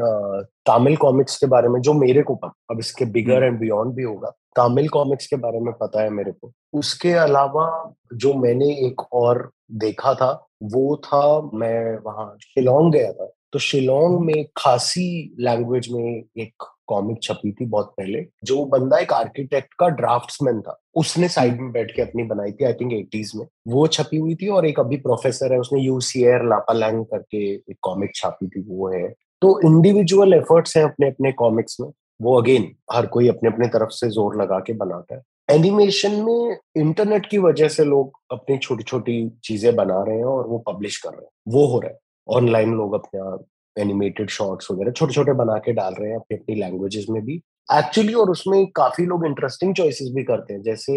तमिल 0.65 0.95
कॉमिक्स 0.97 1.37
के 1.37 1.45
बारे 1.45 1.67
में 1.67 1.81
जो 1.81 1.93
मेरे 1.93 2.21
को 2.21 2.35
पता 2.35 2.53
अब 2.71 2.79
इसके 2.79 3.05
बिगर 3.05 3.43
एंड 3.43 3.59
बियॉन्ड 3.59 3.93
भी 3.93 4.03
होगा। 4.03 4.29
तमिल 4.55 4.87
कॉमिक्स 4.87 5.27
के 5.27 5.35
बारे 5.35 5.59
में 5.59 5.73
पता 5.73 6.01
है 6.01 6.09
मेरे 6.09 6.31
को। 6.31 6.51
उसके 6.73 7.11
अलावा 7.11 7.93
जो 8.13 8.33
मैंने 8.33 8.69
एक 8.87 9.01
और 9.13 9.51
देखा 9.71 10.13
था 10.13 10.47
वो 10.63 10.95
था 10.95 11.41
मैं 11.53 12.03
वहाँ 12.03 12.37
शिलोंग 12.41 12.93
गया 12.93 13.11
था। 13.11 13.31
तो 13.53 13.59
शिलोंग 13.59 14.19
में 14.19 14.45
खासी 14.57 15.35
लैंग्वेज 15.39 15.87
में 15.91 16.23
एक 16.37 16.63
कॉमिक 16.87 17.21
छपी 17.23 17.51
थी 17.51 17.65
बहुत 17.67 17.93
पहले 17.97 18.25
जो 18.45 18.63
बंदा 18.67 18.97
एक 18.97 19.13
आर्किटेक्ट 19.13 19.73
का 19.79 19.87
ड्राफ्ट्समैन 19.97 20.61
था 20.61 20.77
उसने 20.95 21.27
साइड 21.29 21.59
में 21.61 21.71
बैठ 21.71 21.95
के 21.95 22.01
अपनी 22.01 22.23
बनाई 22.25 22.51
थी 22.51 22.65
आई 22.65 22.73
थिंक 22.73 22.93
एटीज 22.93 23.31
में। 23.35 23.45
वो 23.67 23.85
छपी 23.89 24.17
हुई 24.17 24.35
थी 24.35 24.47
और 24.49 24.65
एक 24.65 24.79
अभी 24.79 24.97
प्रोफेसर 24.99 25.53
है 25.53 25.59
उसने 25.59 25.81
यूसीएर 25.81 26.43
लापालैंग 26.49 27.03
करके 27.05 27.45
एक 27.53 27.77
कॉमिक 27.81 28.15
छापी 28.15 28.47
थी 28.47 28.61
वो 28.67 28.89
है। 28.89 29.07
तो 29.41 29.59
इंडिविजुअल 29.65 30.33
एफर्ट्स 30.33 30.77
हैं 30.77 30.83
अपने 30.83 31.07
अपने 31.07 31.31
कॉमिक्स 31.39 31.77
में 31.81 31.89
वो 32.21 32.39
अगेन 32.41 32.71
हर 32.91 33.05
कोई 33.07 33.27
अपने 33.29 33.49
अपने 33.49 33.67
तरफ़ 33.67 33.89
से 33.91 34.09
ज़ोर 34.09 34.41
लगा 34.41 34.59
के 34.59 34.73
बनाता 34.75 35.15
है। 35.15 35.21
एनिमेशन 35.49 36.11
में 36.21 36.57
इंटरनेट 36.77 37.25
की 37.25 37.37
वजह 37.39 37.67
से 37.67 37.83
लोग 37.85 38.17
अपनी 38.31 38.57
छोटी 38.57 38.83
छोटी 38.83 39.17
चीज़ें 39.43 39.75
बना 39.75 40.01
रहे 40.03 40.17
हैं 40.17 40.25
और 40.25 40.47
वो 40.47 40.57
पब्लिश 40.67 40.97
कर 40.97 41.09
रहे 41.09 41.21
हैं 41.21 41.53
वो 41.53 41.65
हो 41.67 41.79
रहा 41.79 41.91
है। 41.91 41.97
ऑनलाइन 42.27 42.73
लोग 42.73 42.93
अपना 42.93 43.37
एनिमेटेड 43.77 44.29
शॉर्ट्स 44.29 44.71
वगैरह 44.71 44.91
छोटे 44.91 45.13
छोटे 45.13 45.33
बना 45.35 45.57
के 45.65 45.73
डाल 45.73 45.93
रहे 45.93 46.09
हैं 46.09 46.17
अपनी 46.17 46.37
अपनी 46.37 46.55
लैंग्वेजेस 46.55 47.05
में 47.09 47.21
भी। 47.25 47.35
एक्चुअली 47.69 48.13
और 48.13 48.29
उसमें 48.31 48.65
काफ़ी 48.75 49.05
लोग 49.05 49.25
इंटरेस्टिंग 49.25 49.73
चॉइसेस 49.75 50.11
भी 50.15 50.23
करते 50.23 50.53
हैं, 50.53 50.61
जैसे 50.61 50.93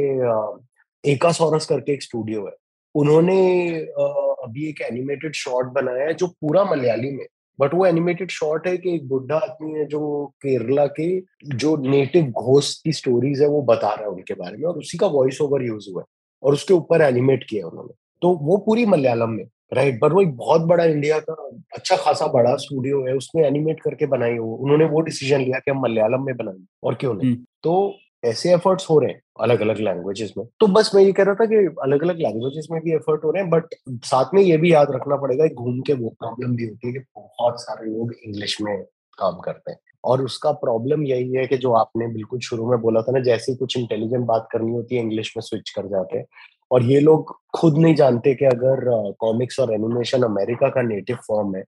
एकासोरस 1.05 1.67
करके 1.67 1.93
एक 1.93 2.03
स्टूडियो 2.03 2.47
है। 2.47 2.53
उन्होंने 2.95 3.37
अभी 4.45 4.69
एक 4.69 4.81
एनिमेटेड 4.83 5.35
शॉर्ट 5.35 5.69
बनाया 5.73 6.07
है 6.07 6.15
जो 6.15 6.27
पूरा 6.27 6.65
मलयाली 6.65 7.11
में 7.11 7.27
बट 7.59 7.75
वो 7.75 7.85
एनिमेटेड 7.87 8.31
शॉर्ट 8.31 8.67
है 8.67 8.77
कि 8.77 8.95
एक 8.95 9.09
बुढ़ा 9.09 9.37
आदमी 9.37 9.79
है 9.79 9.85
जो 9.87 10.27
केरला 10.43 10.87
के, 10.89 11.21
जो 11.57 11.77
नेटिव 11.91 12.27
घोष 12.27 12.75
की 12.83 12.93
स्टोरीज 12.93 13.41
है 13.43 13.49
वो 13.49 13.61
बता 13.63 13.89
रहा 13.89 14.05
है 14.05 14.11
उनके 14.11 14.35
बारे 14.35 14.57
में, 14.57 14.65
और 14.65 14.79
उसी 14.79 14.99
का 14.99 15.07
वॉइस 15.07 15.41
ओवर 15.41 15.63
यूज़ 15.63 15.91
हुआ 15.91 16.03
है, 16.03 16.07
और 16.43 16.53
उसके 16.53 16.75
ऊपर 16.75 17.01
एनिमेट 17.01 17.45
किया 17.51 17.67
उन्होंने। 17.67 17.93
तो 18.23 18.29
वो 18.43 18.57
पूरी 18.57 18.87
मलयालम 18.87 19.31
में। 19.31 19.45
राइट 19.73 19.99
बट 20.03 20.13
वो 20.13 20.23
एक 20.23 20.37
बहुत 20.37 20.61
बड़ा 20.61 20.85
इंडिया 20.85 21.19
का 21.19 21.33
अच्छा 21.75 21.97
खासा 21.97 22.27
बड़ा 22.27 22.57
स्टूडियो 22.57 23.07
है 23.07 23.15
उसने 23.15 23.47
एनिमेट 23.47 23.81
करके 23.81 24.07
बनाई 24.07 24.39
वो 24.39 24.55
उन्होंने 24.57 24.85
वो 24.85 25.01
डिसीज़न 25.01 25.41
लिया 25.41 25.59
कि 25.59 25.71
हम 25.71 25.81
मलयालम 25.83 26.25
में 26.27 26.37
बनाएँगे 26.37 26.65
और 26.85 26.95
क्यों 26.95 27.15
नहीं? 27.15 27.37
तो 27.63 27.95
ऐसे 28.25 28.53
एफर्ट्स 28.55 28.91
हो 28.91 28.99
रहे 28.99 29.11
हैं 29.13 29.21
अलग 29.41 29.61
अलग 29.61 29.79
लैंग्वेजेस 29.81 30.33
में। 30.39 30.47
तो 30.61 30.67
बस 30.67 30.91
मैं 30.95 31.03
ये 31.03 31.13
कह 31.13 31.23
रहा 31.23 31.35
था 31.35 31.45
कि 31.45 31.57
अलग 31.83 32.03
अलग 32.03 32.17
लैंग्वेजेस 32.17 32.69
में 32.71 32.81
भी 32.83 32.95
एफर्ट 32.95 33.25
हो 33.25 33.31
रहे 33.31 33.43
हैं 33.43 33.51
बट 33.51 33.65
साथ 34.05 34.25
में 34.35 34.43
ये 34.43 34.57
भी 34.57 34.73
याद 34.73 34.89
रखना 34.91 35.17
पड़ेगा 35.17 35.47
घूम 35.47 35.81
के 35.81 35.93
वो 35.93 36.09
प्रॉब्लम 36.09 36.57
भी 36.57 36.67
होती 36.67 36.87
है 36.87 36.93
कि 36.93 36.99
बहुत 37.17 37.55
सारे 37.63 37.91
लोग 37.91 38.13
इंग्लिश 38.27 38.61
में 38.63 38.83
काम 39.19 39.39
करते 39.39 39.71
हैं। 39.73 39.79
और 40.05 40.23
उसका 40.23 40.53
प्रॉब्लम 40.53 41.03
यही 41.05 41.33
है 41.33 41.47
कि 41.47 41.57
जो 41.57 41.73
आपने 41.73 42.07
बिल्कुल 42.07 42.41
शुरू 42.41 42.71
में 42.71 42.81
बोला 42.81 43.03
था 43.03 43.13
ना 43.13 43.21
जैसे 43.21 43.55
कुछ 43.55 43.79
इंटेलिजेंट 43.79 44.25
बात 44.27 44.49
करनी 44.53 44.73
होती 44.73 44.97
है 44.97 45.03
इंग्लिश 45.03 45.35
में 45.37 45.43
स्विच 45.43 45.71
कर 45.71 45.87
जाते 45.87 46.19
हैं 46.19 46.25
और 46.71 46.83
ये 46.85 47.01
लोग 47.01 47.35
खुद 47.59 47.79
नहीं 47.79 47.95
जानते 47.95 48.35
कि 48.35 48.45
अगर 48.45 49.13
कॉमिक्स 49.21 49.61
और 49.61 49.73
एनिमेशन 49.75 50.23
अमेरिका 50.23 50.69
का 50.69 50.83
नेटिव 50.83 51.17
फॉर्म 51.29 51.55
है 51.57 51.65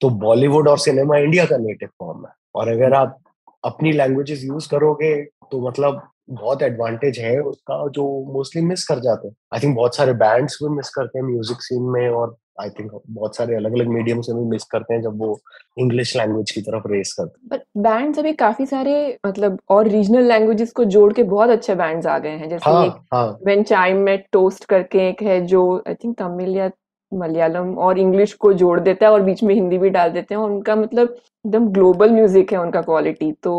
तो 0.00 0.10
बॉलीवुड 0.20 0.68
और 0.68 0.78
सिनेमा 0.78 1.16
इंडिया 1.18 1.44
का 1.46 1.56
नेटिव 1.58 1.88
फॉर्म 1.98 2.24
है। 2.26 2.32
और 2.54 2.68
अगर 2.68 2.94
आप 2.94 3.18
अपनी 3.64 3.92
लैंग्वेजेस 3.92 4.44
यूज़ 4.44 4.68
करोगे 4.70 5.14
तो 5.50 5.60
मतलब 5.66 6.02
बहुत 6.30 6.62
एडवांटेज 6.62 7.18
है 7.18 7.38
उसका, 7.40 7.86
जो 7.88 8.32
मोस्टली 8.32 8.62
मिस 8.62 8.84
कर 8.84 8.98
जाते 9.00 9.28
हैं। 9.28 9.34
आई 9.54 9.60
थिंक 9.60 9.76
बहुत 9.76 9.96
सारे 9.96 10.12
बैंड्स 10.14 10.58
भी 10.62 10.68
मिस 10.76 10.90
करते 10.94 11.18
हैं 11.18 11.26
म्यूज़िक 11.26 11.62
सीन 11.62 11.82
में 11.92 12.08
और 12.08 12.36
आई 12.60 12.70
थिंक 12.70 12.90
बहुत 13.08 13.36
सारे 13.36 13.56
अलग 13.56 13.72
अलग 13.72 13.88
मीडियम 13.88 14.20
से 14.20 14.34
भी 14.34 14.44
मिस 14.44 14.64
करते 14.64 14.94
हैं 14.94 15.02
जब 15.02 15.18
वो 15.18 15.38
इंग्लिश 15.78 16.16
लैंग्वेज 16.16 16.50
की 16.50 16.60
तरफ़ 16.60 16.88
रेस 16.88 17.12
करते 17.12 17.38
हैं। 17.40 17.48
बट 17.48 17.62
बैंड्स 17.76 18.18
अभी 18.18 18.32
काफ़ी 18.32 18.66
सारे 18.66 19.18
मतलब 19.26 19.58
और 19.68 19.88
रीजनल 19.88 20.28
लैंग्वेजेस 20.28 20.72
को 20.72 20.84
जोड़ 20.84 21.12
के 21.12 21.22
बहुत 21.22 21.50
अच्छे 21.50 21.74
बैंड्स 21.74 22.06
आ 22.06 22.18
गए 22.18 22.30
हैं। 22.30 22.48
जैसे 22.48 22.70
हाँ, 22.70 22.86
एक 22.86 22.92
हाँ. 23.14 23.38
व्हेन 23.44 23.62
चाइम 23.62 23.96
में 23.96 24.18
टोस्ट 24.32 24.64
करके 24.64 25.08
एक 25.08 25.22
है 25.22 25.40
जो 25.46 25.84
आई 25.88 25.94
थिंक 25.94 26.16
तमिल 26.18 26.56
या 26.56 26.70
मलयालम 27.12 27.78
और 27.78 27.98
इंग्लिश 27.98 28.32
को 28.32 28.52
जोड़ 28.52 28.80
देता 28.80 29.06
है 29.06 29.12
और 29.12 29.22
बीच 29.22 29.42
में 29.42 29.54
हिंदी 29.54 29.78
भी 29.78 29.90
डाल 29.90 30.10
देते 30.10 30.34
हैं 30.34 30.42
और 30.42 30.50
उनका 30.50 30.76
मतलब 30.76 31.16
एकदम 31.46 31.68
ग्लोबल 31.68 32.10
म्यूज़िक 32.10 32.52
है 32.52 32.58
उनका 32.58 32.82
क्वालिटी 32.82 33.32
तो 33.32 33.54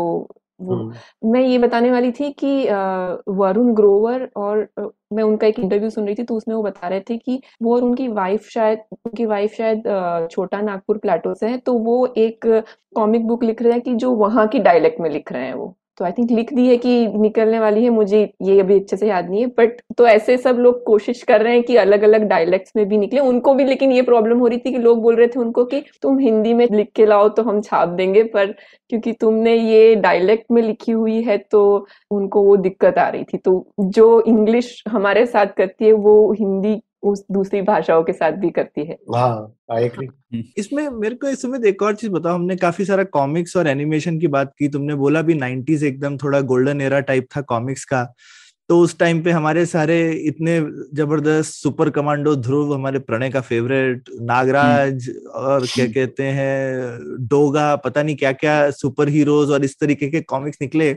वो 0.62 0.74
हम्म। 0.74 1.30
मैं 1.32 1.40
ये 1.40 1.58
बताने 1.58 1.90
वाली 1.90 2.12
थी 2.12 2.30
कि 2.38 2.52
वरुण 3.32 3.72
ग्रोवर 3.74 4.28
और 4.36 4.68
मैं 5.12 5.22
उनका 5.22 5.46
एक 5.46 5.58
इंटरव्यू 5.58 5.90
सुन 5.90 6.06
रही 6.06 6.14
थी 6.14 6.22
तो 6.22 6.36
उसमें 6.36 6.54
वो 6.54 6.62
बता 6.62 6.88
रहे 6.88 7.00
थे 7.00 7.16
कि 7.18 7.40
वो 7.62 7.74
और 7.76 7.82
उनकी 7.82 8.08
वाइफ 8.08 8.48
शायद 8.48 8.82
उनकी 8.92 9.26
वाइफ 9.26 9.54
शायद 9.54 9.82
छोटा 10.30 10.60
नागपुर 10.60 10.98
प्लेटो 10.98 11.34
से 11.34 11.48
है 11.48 11.58
तो 11.58 11.74
वो 11.80 12.06
एक 12.18 12.46
कॉमिक 12.96 13.26
बुक 13.26 13.44
लिख 13.44 13.62
रहे 13.62 13.72
हैं 13.72 13.80
कि 13.82 13.94
जो 13.94 14.10
वहाँ 14.16 14.46
की 14.48 14.58
डायलेक्ट 14.60 15.00
में 15.00 15.10
लिख 15.10 15.32
रहे 15.32 15.46
हैं 15.46 15.54
वो 15.54 15.74
तो 16.02 16.06
आई 16.06 16.12
थिंक 16.12 16.30
लिख 16.30 16.52
दी 16.54 16.66
है 16.66 16.76
कि 16.76 17.06
निकलने 17.18 17.58
वाली 17.60 17.82
है, 17.84 17.90
मुझे 17.90 18.20
ये 18.42 18.58
अभी 18.60 18.78
अच्छे 18.80 18.96
से 18.96 19.08
याद 19.08 19.28
नहीं 19.30 19.40
है 19.40 19.46
बट 19.58 19.80
तो 19.98 20.06
ऐसे 20.06 20.36
सब 20.38 20.56
लोग 20.58 20.82
कोशिश 20.84 21.22
कर 21.22 21.42
रहे 21.42 21.52
हैं 21.54 21.62
कि 21.62 21.76
अलग 21.76 22.02
अलग 22.02 22.22
डायलेक्ट्स 22.28 22.72
में 22.76 22.84
भी 22.88 22.98
निकले। 22.98 23.20
उनको 23.22 23.54
भी 23.54 23.64
लेकिन 23.64 23.92
ये 23.92 24.02
प्रॉब्लम 24.02 24.38
हो 24.38 24.46
रही 24.46 24.58
थी 24.58 24.72
कि 24.72 24.78
लोग 24.78 25.02
बोल 25.02 25.16
रहे 25.16 25.26
थे 25.26 25.40
उनको 25.40 25.64
कि 25.64 25.82
तुम 26.02 26.18
हिंदी 26.18 26.54
में 26.54 26.66
लिख 26.72 26.90
के 26.96 27.06
लाओ 27.06 27.28
तो 27.28 27.42
हम 27.42 27.60
छाप 27.62 27.88
देंगे, 27.90 28.22
पर 28.24 28.52
क्योंकि 28.90 29.12
तुमने 29.12 29.54
ये 29.54 29.94
डायलेक्ट 29.96 30.50
में 30.50 30.62
लिखी 30.62 30.92
हुई 30.92 31.22
है 31.22 31.36
तो 31.50 31.62
उनको 32.10 32.42
वो 32.44 32.56
दिक्कत 32.58 32.98
आ 32.98 33.08
रही 33.08 33.24
थी। 33.24 33.38
तो 33.38 33.66
जो 33.80 34.20
इंग्लिश 34.22 34.82
हमारे 34.88 35.26
साथ 35.26 35.54
करती 35.56 35.84
है, 35.84 35.92
वो 35.92 36.32
हिंदी 36.32 36.80
उस 37.02 37.24
दूसरी 37.32 37.62
भाषाओं 37.62 38.02
के 38.02 38.12
साथ 38.12 38.32
भी 38.32 38.50
करती 38.50 38.84
है। 38.84 38.96
हाँ 39.14 39.54
हम्म। 39.70 40.42
इसमें 40.58 40.88
मेरे 40.90 41.14
को 41.14 41.28
इस 41.28 41.42
समय 41.42 41.68
एक 41.68 41.82
और 41.82 41.94
चीज़ 41.94 42.10
बताओ 42.10 42.34
हमने 42.34 42.56
काफ़ी 42.56 42.84
सारा 42.84 43.04
कॉमिक्स 43.12 43.56
और 43.56 43.68
एनिमेशन 43.68 44.18
की 44.18 44.26
बात 44.28 44.52
की 44.58 44.68
तुमने 44.68 44.94
बोला 44.96 45.22
भी 45.22 45.34
नाइनटीज 45.34 45.84
एकदम 45.84 46.16
थोड़ा 46.16 46.40
गोल्डन 46.52 46.80
एरा 46.80 47.00
टाइप 47.02 47.28
था 47.36 47.40
कॉमिक्स 47.46 47.84
का 47.84 48.06
तो 48.68 48.78
उस 48.80 48.98
टाइम 48.98 49.22
पे 49.22 49.30
हमारे 49.30 49.64
सारे 49.66 49.96
इतने 50.26 50.58
ज़बरदस्त 50.94 51.52
सुपर 51.52 51.90
कमांडो 51.90 52.34
ध्रुव 52.36 52.72
हमारे 52.74 52.98
प्रणय 53.00 53.30
का 53.30 53.40
फेवरेट 53.40 54.04
नागराज 54.20 55.08
और 55.34 55.66
क्या 55.66 55.86
कहते 55.86 56.24
हैं 56.30 57.26
डोगा 57.28 57.74
पता 57.76 58.02
नहीं 58.02 58.16
क्या 58.16 58.32
क्या 58.34 58.54
सुपर 58.72 59.08
हीरोज 59.08 59.50
और 59.50 59.64
इस 59.64 59.78
तरीके 59.80 60.08
के 60.10 60.20
कॉमिक्स 60.26 60.58
निकले 60.62 60.94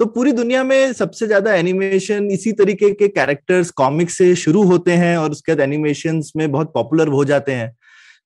तो 0.00 0.06
पूरी 0.06 0.32
दुनिया 0.32 0.62
में 0.64 0.92
सबसे 0.92 1.26
ज़्यादा 1.26 1.54
एनिमेशन 1.54 2.30
इसी 2.30 2.52
तरीके 2.52 2.90
के 2.92 3.08
कैरेक्टर्स 3.08 3.70
कॉमिक्स 3.72 4.16
से 4.18 4.34
शुरू 4.36 4.62
होते 4.62 4.92
हैं 4.92 5.16
और 5.16 5.30
उसके 5.30 5.52
बाद 5.52 5.60
एनिमेशन 5.60 6.20
में 6.36 6.50
बहुत 6.52 6.72
पॉपुलर 6.74 7.08
हो 7.08 7.24
जाते 7.24 7.52
हैं। 7.52 7.74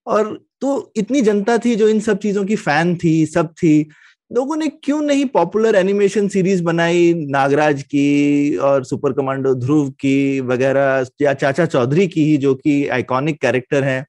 और 0.07 0.39
तो 0.61 0.93
इतनी 0.97 1.21
जनता 1.21 1.57
थी 1.59 1.75
जो 1.77 1.89
इन 1.89 2.01
सब 2.01 2.19
चीज़ों 2.19 2.45
की 2.45 2.57
फ़ैन 2.57 2.95
थी, 2.97 3.27
सब 3.27 3.53
थी, 3.53 3.89
लोगों 4.31 4.57
ने 4.57 4.69
क्यों 4.85 5.01
नहीं 5.03 5.25
पॉपुलर 5.27 5.77
एनिमेशन 5.77 6.29
सीरीज़ 6.29 6.63
बनाई 6.63 7.13
नागराज 7.31 7.83
की 7.83 8.57
और 8.57 8.85
सुपर 8.85 9.13
कमांडो 9.13 9.55
ध्रुव 9.57 9.89
की 9.91 10.41
वगैरह 10.43 11.05
या 11.23 11.35
चाचा 11.35 11.67
चौधरी 11.67 12.07
की 12.09 12.25
ही 12.25 12.37
जो 12.37 12.55
कि 12.55 12.87
आइकॉनिक 12.89 13.41
कैरेक्टर 13.41 13.85
हैं। 13.85 14.05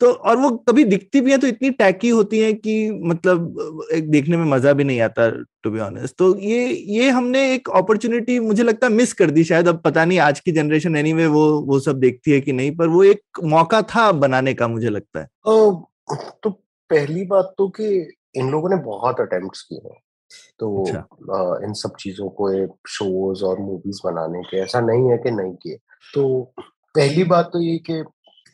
तो 0.00 0.12
और 0.12 0.36
वो 0.36 0.50
कभी 0.50 0.84
दिखती 0.84 1.20
भी 1.20 1.32
है 1.32 1.38
तो 1.38 1.46
इतनी 1.46 1.70
टैकी 1.70 2.08
होती 2.08 2.38
है 2.38 2.52
कि 2.52 2.90
मतलब 2.90 3.88
एक 3.92 4.10
देखने 4.10 4.36
में 4.36 4.44
मज़ा 4.44 4.72
भी 4.72 4.84
नहीं 4.84 5.00
आता 5.00 5.30
टू 5.62 5.70
बी 5.70 5.80
ऑनेस्ट 5.80 6.16
तो 6.16 6.38
ये 6.38 6.68
ये 6.68 7.10
हमने 7.10 7.54
एक 7.54 7.70
अपॉर्चुनिटी 7.70 8.38
मुझे 8.40 8.62
लगता 8.62 8.86
है 8.86 8.92
मिस 8.92 9.12
कर 9.12 9.30
दी 9.30 9.44
शायद 9.44 9.68
अब 9.68 9.82
पता 9.84 10.04
नहीं 10.04 10.18
आज 10.18 10.40
की 10.40 10.52
जनरेशन 10.52 10.96
एनी 10.96 11.12
anyway, 11.12 11.28
वो 11.28 11.60
वो 11.60 11.80
सब 11.80 12.00
देखती 12.00 12.30
है 12.30 12.40
कि 12.40 12.52
नहीं 12.52 12.76
पर 12.76 12.88
वो 12.88 13.04
एक 13.04 13.22
मौका 13.44 13.82
था 13.82 14.12
बनाने 14.12 14.54
का 14.54 14.68
मुझे 14.68 14.88
लगता 14.88 15.20
है। 15.20 15.28
तो 16.42 16.50
पहली 16.90 17.24
बात 17.24 17.54
तो 17.58 17.68
कि 17.68 18.12
इन 18.34 18.50
लोगों 18.50 18.70
ने 18.70 18.76
बहुत 18.76 19.20
अटेम्प्ट 19.20 19.56
किए 19.68 19.88
हैं। 19.88 20.00
तो 20.58 20.84
अच्छा। 20.84 20.98
आ, 20.98 21.64
इन 21.64 21.72
सब 21.72 21.92
चीज़ों 22.00 22.28
को 22.28 22.66
शोज़ 22.88 23.44
और 23.44 23.58
मूवीज़ 23.58 24.00
बनाने 24.04 24.42
के 24.42 24.56
ऐसा 24.56 24.80
नहीं 24.80 25.10
है 25.10 25.16
कि 25.16 25.30
नहीं 25.30 25.54
किए। 25.54 25.76
तो 26.14 26.52
पहली 26.94 27.24
बात 27.24 27.50
तो 27.52 27.62
ये 27.62 27.78
कि 27.78 28.04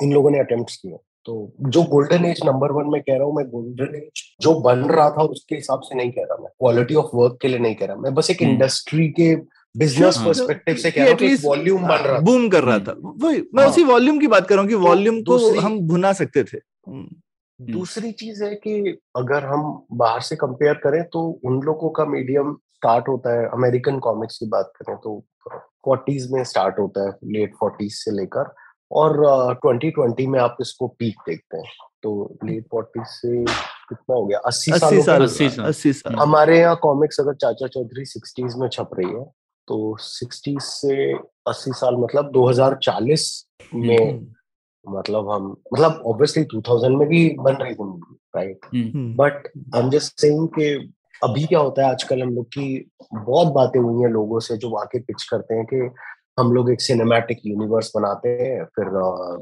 इन 0.03 0.13
लोगों 0.13 0.31
ने 0.31 0.39
अटेम्प्ट 0.39 0.71
किए। 0.71 0.97
तो 1.27 1.35
जो 1.61 1.83
गोल्डन 1.91 2.25
एज 2.25 2.41
नंबर 2.47 2.73
वन 2.73 2.91
में 2.93 3.01
कह 3.03 3.15
रहा 3.15 3.25
हूँ 3.25 3.35
मैं 3.37 3.45
गोल्डन 3.47 3.95
एज 3.97 4.23
जो 4.41 4.55
बन 4.61 4.85
रहा 4.91 5.09
था 5.11 5.23
उसके 5.27 5.55
हिसाब 5.55 5.81
से 5.81 5.95
नहीं 5.95 6.11
कह 6.11 6.23
रहा 6.23 6.43
मैं। 6.43 6.51
क्वालिटी 6.51 6.95
ऑफ़ 6.95 7.17
वर्क 7.17 7.39
के 7.43 7.49
लिए 7.49 7.59
नहीं 7.59 7.75
कह 7.75 7.87
रहा 7.87 7.97
मैं। 7.97 8.15
बस 8.15 8.31
एक 8.31 8.43
इंडस्ट्री 8.43 9.05
हम्म। 9.05 9.13
के 9.13 9.35
बिज़नेस 9.75 10.19
पर्सपेक्टिव 10.19 10.75
हाँ। 10.75 10.83
से 10.83 10.91
कह 10.91 11.05
रहा 11.05 11.13
हूँ 11.23 11.37
वॉल्यूम 11.45 11.83
बन 11.83 12.05
रहा 12.05 12.19
बूम 12.21 12.49
कर 12.49 12.65
रहा 12.65 12.79
था। 12.79 12.95
वही 12.99 13.43
मैं 13.55 13.63
हाँ। 13.63 13.71
उसी 13.71 13.85
वॉल्यूम 13.85 14.19
की 14.19 14.27
बात 14.27 14.47
कर 14.49 14.55
रहा 14.55 14.63
हूँ 14.63 14.69
कि 14.69 14.75
वॉल्यूम 14.85 15.21
तो 15.23 15.39
को 15.39 15.61
हम 15.61 15.79
भुना 15.89 16.13
सकते 16.13 16.45
थे। 16.45 16.59
हम्म। 16.89 17.73
दूसरी 17.73 18.13
चीज़ 18.13 18.43
है 18.45 18.55
कि 18.55 18.99
अगर 19.17 19.45
हम 19.45 19.63
बाहर 19.93 20.21
से 20.21 20.37
कंपेयर 20.37 20.75
करें 20.75 21.03
तो 21.05 21.21
उन 21.45 21.61
लोगों 21.63 21.91
का 21.91 22.05
मीडियम 22.05 22.53
स्टार्ट 22.75 23.09
होता 23.09 23.33
है। 23.39 23.47
अमेरिकन 23.49 23.99
कॉमिक्स 23.99 24.39
की 24.39 24.47
बात 24.49 24.73
करें 24.77 24.97
तो 24.97 25.19
फोर्टीज 25.85 26.31
में 26.33 26.43
स्टार्ट 26.45 26.79
होता 26.79 27.07
है 27.07 27.13
लेट 27.33 27.55
फोर्टीज 27.61 27.93
से 27.95 28.11
लेकर 28.11 28.55
और 28.91 29.55
ट्वेंटी 29.55 29.89
uh, 29.89 29.95
ट्वेंटी 29.95 30.27
में 30.27 30.41
आप 30.41 30.57
इसको 30.61 30.89
पीक 30.89 31.15
देखते 31.27 31.57
हैं। 31.57 31.73
तो 32.03 32.39
लेट 32.45 32.67
फोर्टी 32.71 33.01
से 33.05 33.45
कितना 33.45 34.15
हो 34.15 34.27
गया? 34.27 34.39
अस्सी 34.39 34.73
साल 34.73 34.97
अस्सी 35.23 35.49
साल 35.49 35.67
अस्सी 35.67 35.93
साल। 35.93 36.15
हमारे 36.15 36.59
यहाँ 36.59 36.77
कॉमिक्स 36.77 37.21
अगर 37.21 37.35
चाचा 37.35 37.67
चौधरी 37.67 38.05
सिक्सटीज 38.05 38.55
में 38.57 38.69
छप 38.69 38.91
रही 38.99 39.09
है 39.09 39.25
तो 39.69 39.97
सिक्सटीज 40.01 40.61
से 40.61 41.13
अस्सी 41.49 41.73
साल 41.73 41.97
मतलब 41.97 42.33
2040 42.33 43.25
में 43.75 44.13
हम्म। 44.13 44.97
मतलब 44.97 45.31
हम 45.31 45.51
मतलब 45.73 46.03
ऑब्वियसली 46.07 46.45
2000 46.45 46.97
में 46.97 47.09
भी 47.09 47.29
बन 47.39 47.55
रही 47.55 47.75
थी 47.75 48.01
right 48.37 48.67
but 49.17 49.49
I 49.75 49.83
am 49.83 49.91
just 49.91 50.21
saying 50.21 50.49
कि 50.49 50.93
अभी 51.23 51.45
क्या 51.45 51.59
होता 51.59 51.83
है 51.83 51.91
आजकल 51.91 52.23
हम 52.23 52.35
लोग 52.35 52.47
की 52.47 52.91
बहुत 53.15 53.53
बातें 53.53 53.81
हुई 53.81 54.03
हैं 54.03 54.11
लोगों 54.11 54.41
से 54.41 54.57
जो 54.57 54.75
आके 54.77 55.01
पिच 55.01 55.23
करते 55.23 55.55
हैं 55.55 55.65
कि 55.65 55.89
हम 56.39 56.53
लोग 56.53 56.71
एक 56.71 56.81
सिनेमैटिक 56.81 57.41
यूनिवर्स 57.47 57.91
बनाते 57.97 58.29
हैं 58.29 58.65
फिर 58.77 58.89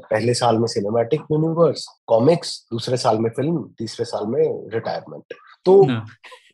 पहले 0.03 0.33
साल 0.33 0.57
में 0.57 0.67
सिनेमैटिक 0.67 1.21
यूनिवर्स 1.31 1.85
कॉमिक्स 2.07 2.57
दूसरे 2.71 2.97
साल 2.97 3.17
में 3.19 3.29
फ़िल्म 3.29 3.63
तीसरे 3.77 4.05
साल 4.05 4.27
में 4.27 4.41
रिटायरमेंट 4.73 5.33
तो 5.65 5.83
हाँ। 5.83 6.05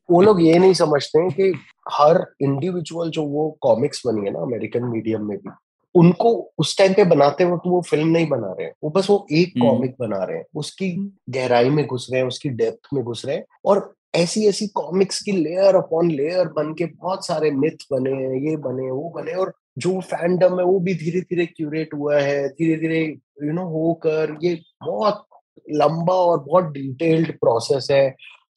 वो 0.10 0.22
लोग 0.22 0.42
ये 0.42 0.58
नहीं 0.60 0.74
समझते 0.74 1.20
हैं 1.20 1.30
कि 1.32 1.54
हर 1.92 2.26
इंडिविजुअल 2.42 3.10
जो 3.10 3.24
वो 3.26 3.50
कॉमिक्स 3.62 4.02
बनी 4.08 4.26
है 4.26 4.32
ना 4.34 4.40
अमेरिकन 4.40 4.84
मीडियम 4.86 5.28
में 5.28 5.38
भी 5.38 5.52
उनको 5.96 6.32
उस 6.58 6.78
टाइम 6.78 6.94
पे 6.94 7.04
बनाते 7.06 7.46
वक्त 7.46 7.64
वो 7.68 7.82
फ़िल्म 7.82 8.08
नहीं 8.08 8.28
बना 8.30 8.52
रहे 8.52 8.66
हैं 8.66 8.74
वो 8.84 8.90
बस 8.90 9.10
वो 9.10 9.26
एक 9.32 9.54
कॉमिक 9.60 9.90
हम्म। 9.92 10.08
बना 10.08 10.24
रहे 10.24 10.38
हैं 10.38 10.46
उसकी 10.56 10.92
हम्म। 10.92 11.34
गहराई 11.34 11.70
में 11.70 11.86
घुस 11.86 12.08
रहे 12.12 12.22
हैं 12.22 12.28
उसकी 12.28 12.50
डेप्थ 12.50 12.94
में 12.94 13.04
घुस 13.04 13.26
रहे 13.26 13.36
हैं 13.36 13.46
और 13.66 13.94
ऐसी 14.16 14.46
ऐसी 14.48 14.68
कॉमिक्स 14.76 15.22
की 15.22 15.32
लेयर 15.34 15.76
अपॉन 15.76 16.12
लेयर 16.12 16.48
बन 16.48 16.74
के 16.74 16.86
बहुत 16.86 17.26
सारे 17.28 17.52
मिथ 17.54 17.86
बने 17.92 18.12
हैं 18.14 18.42
ये 18.42 18.56
बने 18.60 18.90
वो 18.92 19.10
बने 19.10 19.34
और 19.34 19.54
जो 19.78 20.00
फैंडम 20.02 20.60
है, 20.60 20.66
वो 20.66 20.80
भी 20.80 20.94
धीरे 20.94 21.22
धीरे 21.22 21.46
क्यूरेट 21.46 21.94
हुआ 21.94 22.20
है 22.20 22.48
धीरे 22.50 22.76
धीरे 22.80 23.04
यू 23.44 23.54
नो 23.54 23.66
होकर 23.70 24.38
ये 24.44 24.60
बहुत 24.84 25.26
लंबा 25.72 26.14
और 26.14 26.40
बहुत 26.44 26.72
डिटेल्ड 26.74 27.32
प्रोसेस 27.32 27.88
है। 27.92 28.08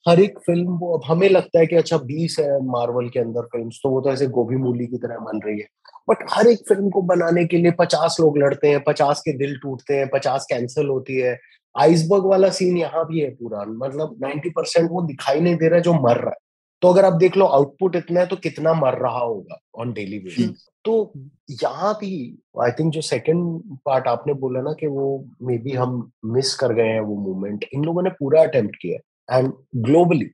हर 0.07 0.21
एक 0.21 0.39
फ़िल्म 0.47 0.77
वो 0.79 0.97
अब 0.97 1.03
हमें 1.07 1.29
लगता 1.29 1.59
है 1.59 1.67
कि 1.67 1.77
अच्छा 1.77 1.99
बीस 1.99 2.37
है 2.41 2.61
मार्वल 2.63 3.09
के 3.09 3.21
अंदर 3.21 3.43
फ़िल्म 3.53 3.69
तो 3.83 3.91
वो 3.91 4.01
तो 4.01 4.11
ऐसे 4.11 4.27
गोभी 4.29 4.57
मूली 4.57 4.87
की 4.87 4.99
तरह 4.99 5.19
बन 5.19 5.41
रही 5.47 5.59
है। 5.61 5.67
बट 6.11 6.25
हर 6.31 6.47
एक 6.47 6.59
फ़िल्म 6.69 6.91
को 6.91 7.03
बनाने 7.03 7.45
के 7.45 7.57
लिए 7.57 7.71
पचास 7.79 8.17
लोग 8.21 8.39
लड़ते 8.39 8.69
हैं, 8.69 8.83
पचास 8.85 9.21
के 9.21 9.33
दिल 9.39 9.57
टूटते 9.63 9.97
हैं, 9.97 10.09
पचास 10.15 10.47
कैंसिल 10.51 10.89
होती 10.89 11.17
है। 11.21 11.39
आइसबर्ग 11.75 12.27
वाला 12.27 12.49
सीन 12.51 12.77
यहाँ 12.77 13.05
भी 13.07 13.21
है 13.21 13.31
पूरा 13.31 13.65
मतलब 13.69 14.17
नाइन्टी 14.23 14.51
परसेंट 14.51 14.91
वो 14.91 15.03
दिखाई 15.03 15.41
नहीं 15.41 15.57
दे 15.57 15.69
रहा 15.69 15.77
है 15.77 15.83
जो 15.83 15.95
मर 15.95 16.17
रहा 16.17 16.31
है। 16.31 16.44
तो 16.81 16.89
अगर 16.89 17.05
आप 17.05 17.13
देख 17.13 17.37
लो 17.37 17.45
आउटपुट 17.47 17.97
इतना 17.97 18.21
है 18.21 18.27
तो 18.27 18.37
कितना 18.37 18.75
मर 18.75 18.95
रहा 18.95 19.19
होगा 19.19 19.59
ऑन 19.75 19.93
डेली 19.93 20.19
बेसिस 20.19 20.69
तो 20.85 21.13
यहाँ 21.63 21.95
भी 21.95 22.39
आई 22.63 22.71
थिंक 22.71 22.93
जो 22.93 23.01
सेकंड 23.01 23.63
पार्ट 23.85 24.07
आपने 24.07 24.35
बोला 24.35 24.61
ना 24.61 24.73
कि 24.73 24.87
वो 24.87 25.29
मे 25.43 25.59
बी 25.59 25.73
हम 25.73 26.13
मिस 26.25 26.55
कर 26.55 26.73
गए 26.73 26.89
हैं 26.89 27.01
वो 27.01 27.17
मूवमेंट 27.17 27.65
इन 27.75 27.85
लोगों 27.85 28.03
ने 28.03 28.11
पूरा 28.11 28.43
अटेम्प्ट 28.43 28.77
किया 28.77 29.39
and 29.39 29.53
globally 29.77 30.31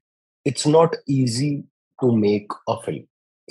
it's 0.46 0.66
not 0.66 0.96
easy 1.08 1.56
to 2.00 2.16
make 2.16 2.52
a 2.68 2.74
film 2.74 3.02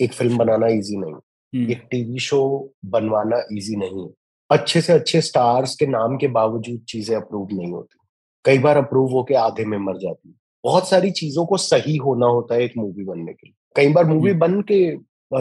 एक 0.04 0.14
फ़िल्म 0.14 0.38
बनाना 0.38 0.68
इजी 0.68 0.98
नहीं। 0.98 1.68
एक 1.72 1.88
टीवी 1.92 2.20
शो 2.20 2.74
बनवाना 2.86 3.44
इजी 3.52 3.76
नहीं। 3.76 4.04
है 4.04 4.14
अच्छे 4.50 4.82
से 4.82 4.94
अच्छे 4.94 5.22
स्टार्स 5.22 5.76
के 5.76 5.88
नाम 5.88 6.18
के 6.18 6.28
बावजूद 6.28 6.86
चीज़ें 6.90 7.16
अप्रूव 7.18 7.48
नहीं 7.54 7.72
होती। 7.72 8.00
कई 8.46 8.58
बार 8.58 8.78
अप्रूव 8.78 9.12
होके 9.12 9.34
आधे 9.34 9.66
में 9.66 9.78
मर 9.78 9.98
जाती। 9.98 10.36
बहुत 10.64 10.90
सारी 10.90 11.12
चीज़ों 11.12 11.46
को 11.46 11.58
सही 11.58 11.96
होना 11.98 12.26
होता 12.28 12.56
है 12.56 12.64
एक 12.64 12.74
मूवी 12.78 13.04
बनने 13.06 13.34
के 13.34 13.48
लिए। 13.48 13.54
कई 13.76 13.94
बार 13.94 14.06
मूवी 14.06 14.34
बन 14.36 14.62
के 14.72 14.80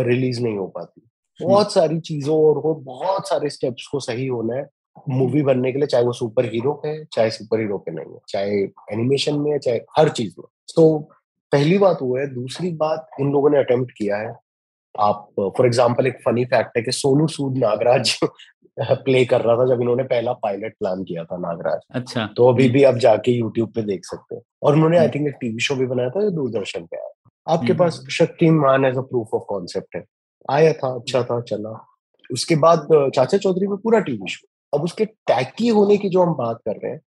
रिलीज़ 0.05 0.41
नहीं 0.43 0.57
हो 0.57 0.67
पाती। 0.67 1.01
बहुत 1.41 1.73
सारी 1.73 2.01
चीज़ों 2.01 2.37
और 2.45 2.59
वो 2.59 2.75
बहुत 2.75 3.29
सारे 3.29 3.51
स्टेप्स 3.51 3.87
को 3.87 4.01
सही 4.01 4.27
होना 4.27 4.57
है। 4.57 4.67
मूवी 5.09 5.43
बनने 5.43 5.73
के 5.73 5.79
लिए 5.79 5.87
चाहे 5.87 6.05
वो 6.05 6.13
सुपर 6.13 6.45
हीरो 6.45 6.73
के 6.85 7.05
चाहे 7.05 7.31
सुपर 7.31 7.61
हीरो 7.61 7.79
के 7.79 7.93
नहीं 7.93 8.13
है 8.13 8.21
चाहे 8.29 8.59
एनिमेशन 8.93 9.39
में 9.41 9.51
है 9.53 9.59
चाहे 9.59 9.81
हर 9.99 10.09
चीज़ 10.09 10.35
में। 10.39 10.47
तो 10.77 10.99
पहली 11.53 11.79
बात 11.79 11.99
वो 12.03 12.17
है 12.17 12.27
दूसरी 12.35 12.71
बात 12.77 13.09
इन 13.21 13.31
लोगों 13.33 13.51
ने 13.51 13.59
अटेम्प्ट 13.59 13.93
किया 13.99 14.17
है। 14.17 14.35
आप 14.95 15.29
फॉर 15.39 15.67
एग्ज़ाम्पल 15.67 16.07
एक 16.07 16.19
फनी 16.25 16.45
फैक्ट 16.45 16.77
है 16.77 16.83
कि 16.83 16.93
सोनू 16.93 17.27
सूद 17.29 17.57
नागराज 17.59 18.19
प्ले 18.81 19.25
कर 19.25 19.41
रहा 19.41 19.57
था 19.57 19.67
जब 19.67 19.81
इन्होंने 19.81 20.03
पहला 20.03 20.33
पायलट 20.33 20.75
प्लान 20.79 21.03
किया 21.05 21.25
था 21.25 21.37
नागराज। 21.37 21.81
अच्छा। 21.91 22.27
तो 22.37 22.49
अभी 22.49 22.69
भी 22.69 22.83
आप 22.85 22.95
जाके 22.95 23.33
यूट्यूब 23.33 23.73
पे 23.73 23.83
देख 23.83 24.05
सकते 24.05 24.35
हैं। 24.35 24.43
और 24.63 24.75
उन्होंने 24.75 24.99
आई 24.99 25.09
थिंक 25.09 25.29
एक 25.29 25.35
टीवी 25.41 25.61
शो 25.61 25.75
भी 25.77 25.87
बनाया 25.87 26.11
था 26.11 26.21
जो 26.21 26.31
दूरदर्शन 26.31 26.85
पे 26.85 26.97
आया। 26.97 27.11
आपके 27.47 27.73
पास 27.73 28.01
Shaktimaan 28.11 28.85
as 28.85 28.97
a 28.97 29.01
proof 29.01 29.35
of 29.35 29.43
concept 29.43 29.97
है। 29.97 30.05
आया 30.51 30.73
था 30.73 30.95
अच्छा 30.95 31.23
था 31.23 31.41
चला। 31.41 31.71
उसके 32.31 32.57
बाद 32.57 32.87
चाचा 33.15 33.39
चौधरी 33.39 33.67
में 33.67 33.77
पूरा 33.77 34.01
टीवी 34.01 34.29
शो 34.29 34.47
अब 34.73 34.85
उसके 34.85 35.05
टैकी 35.05 35.69
होने 35.69 35.97
की 35.97 36.09
जो 36.09 36.23
हम 36.23 36.35
बात 36.35 36.59
कर 36.67 36.77
रहे 36.77 36.93
हैं 36.93 37.01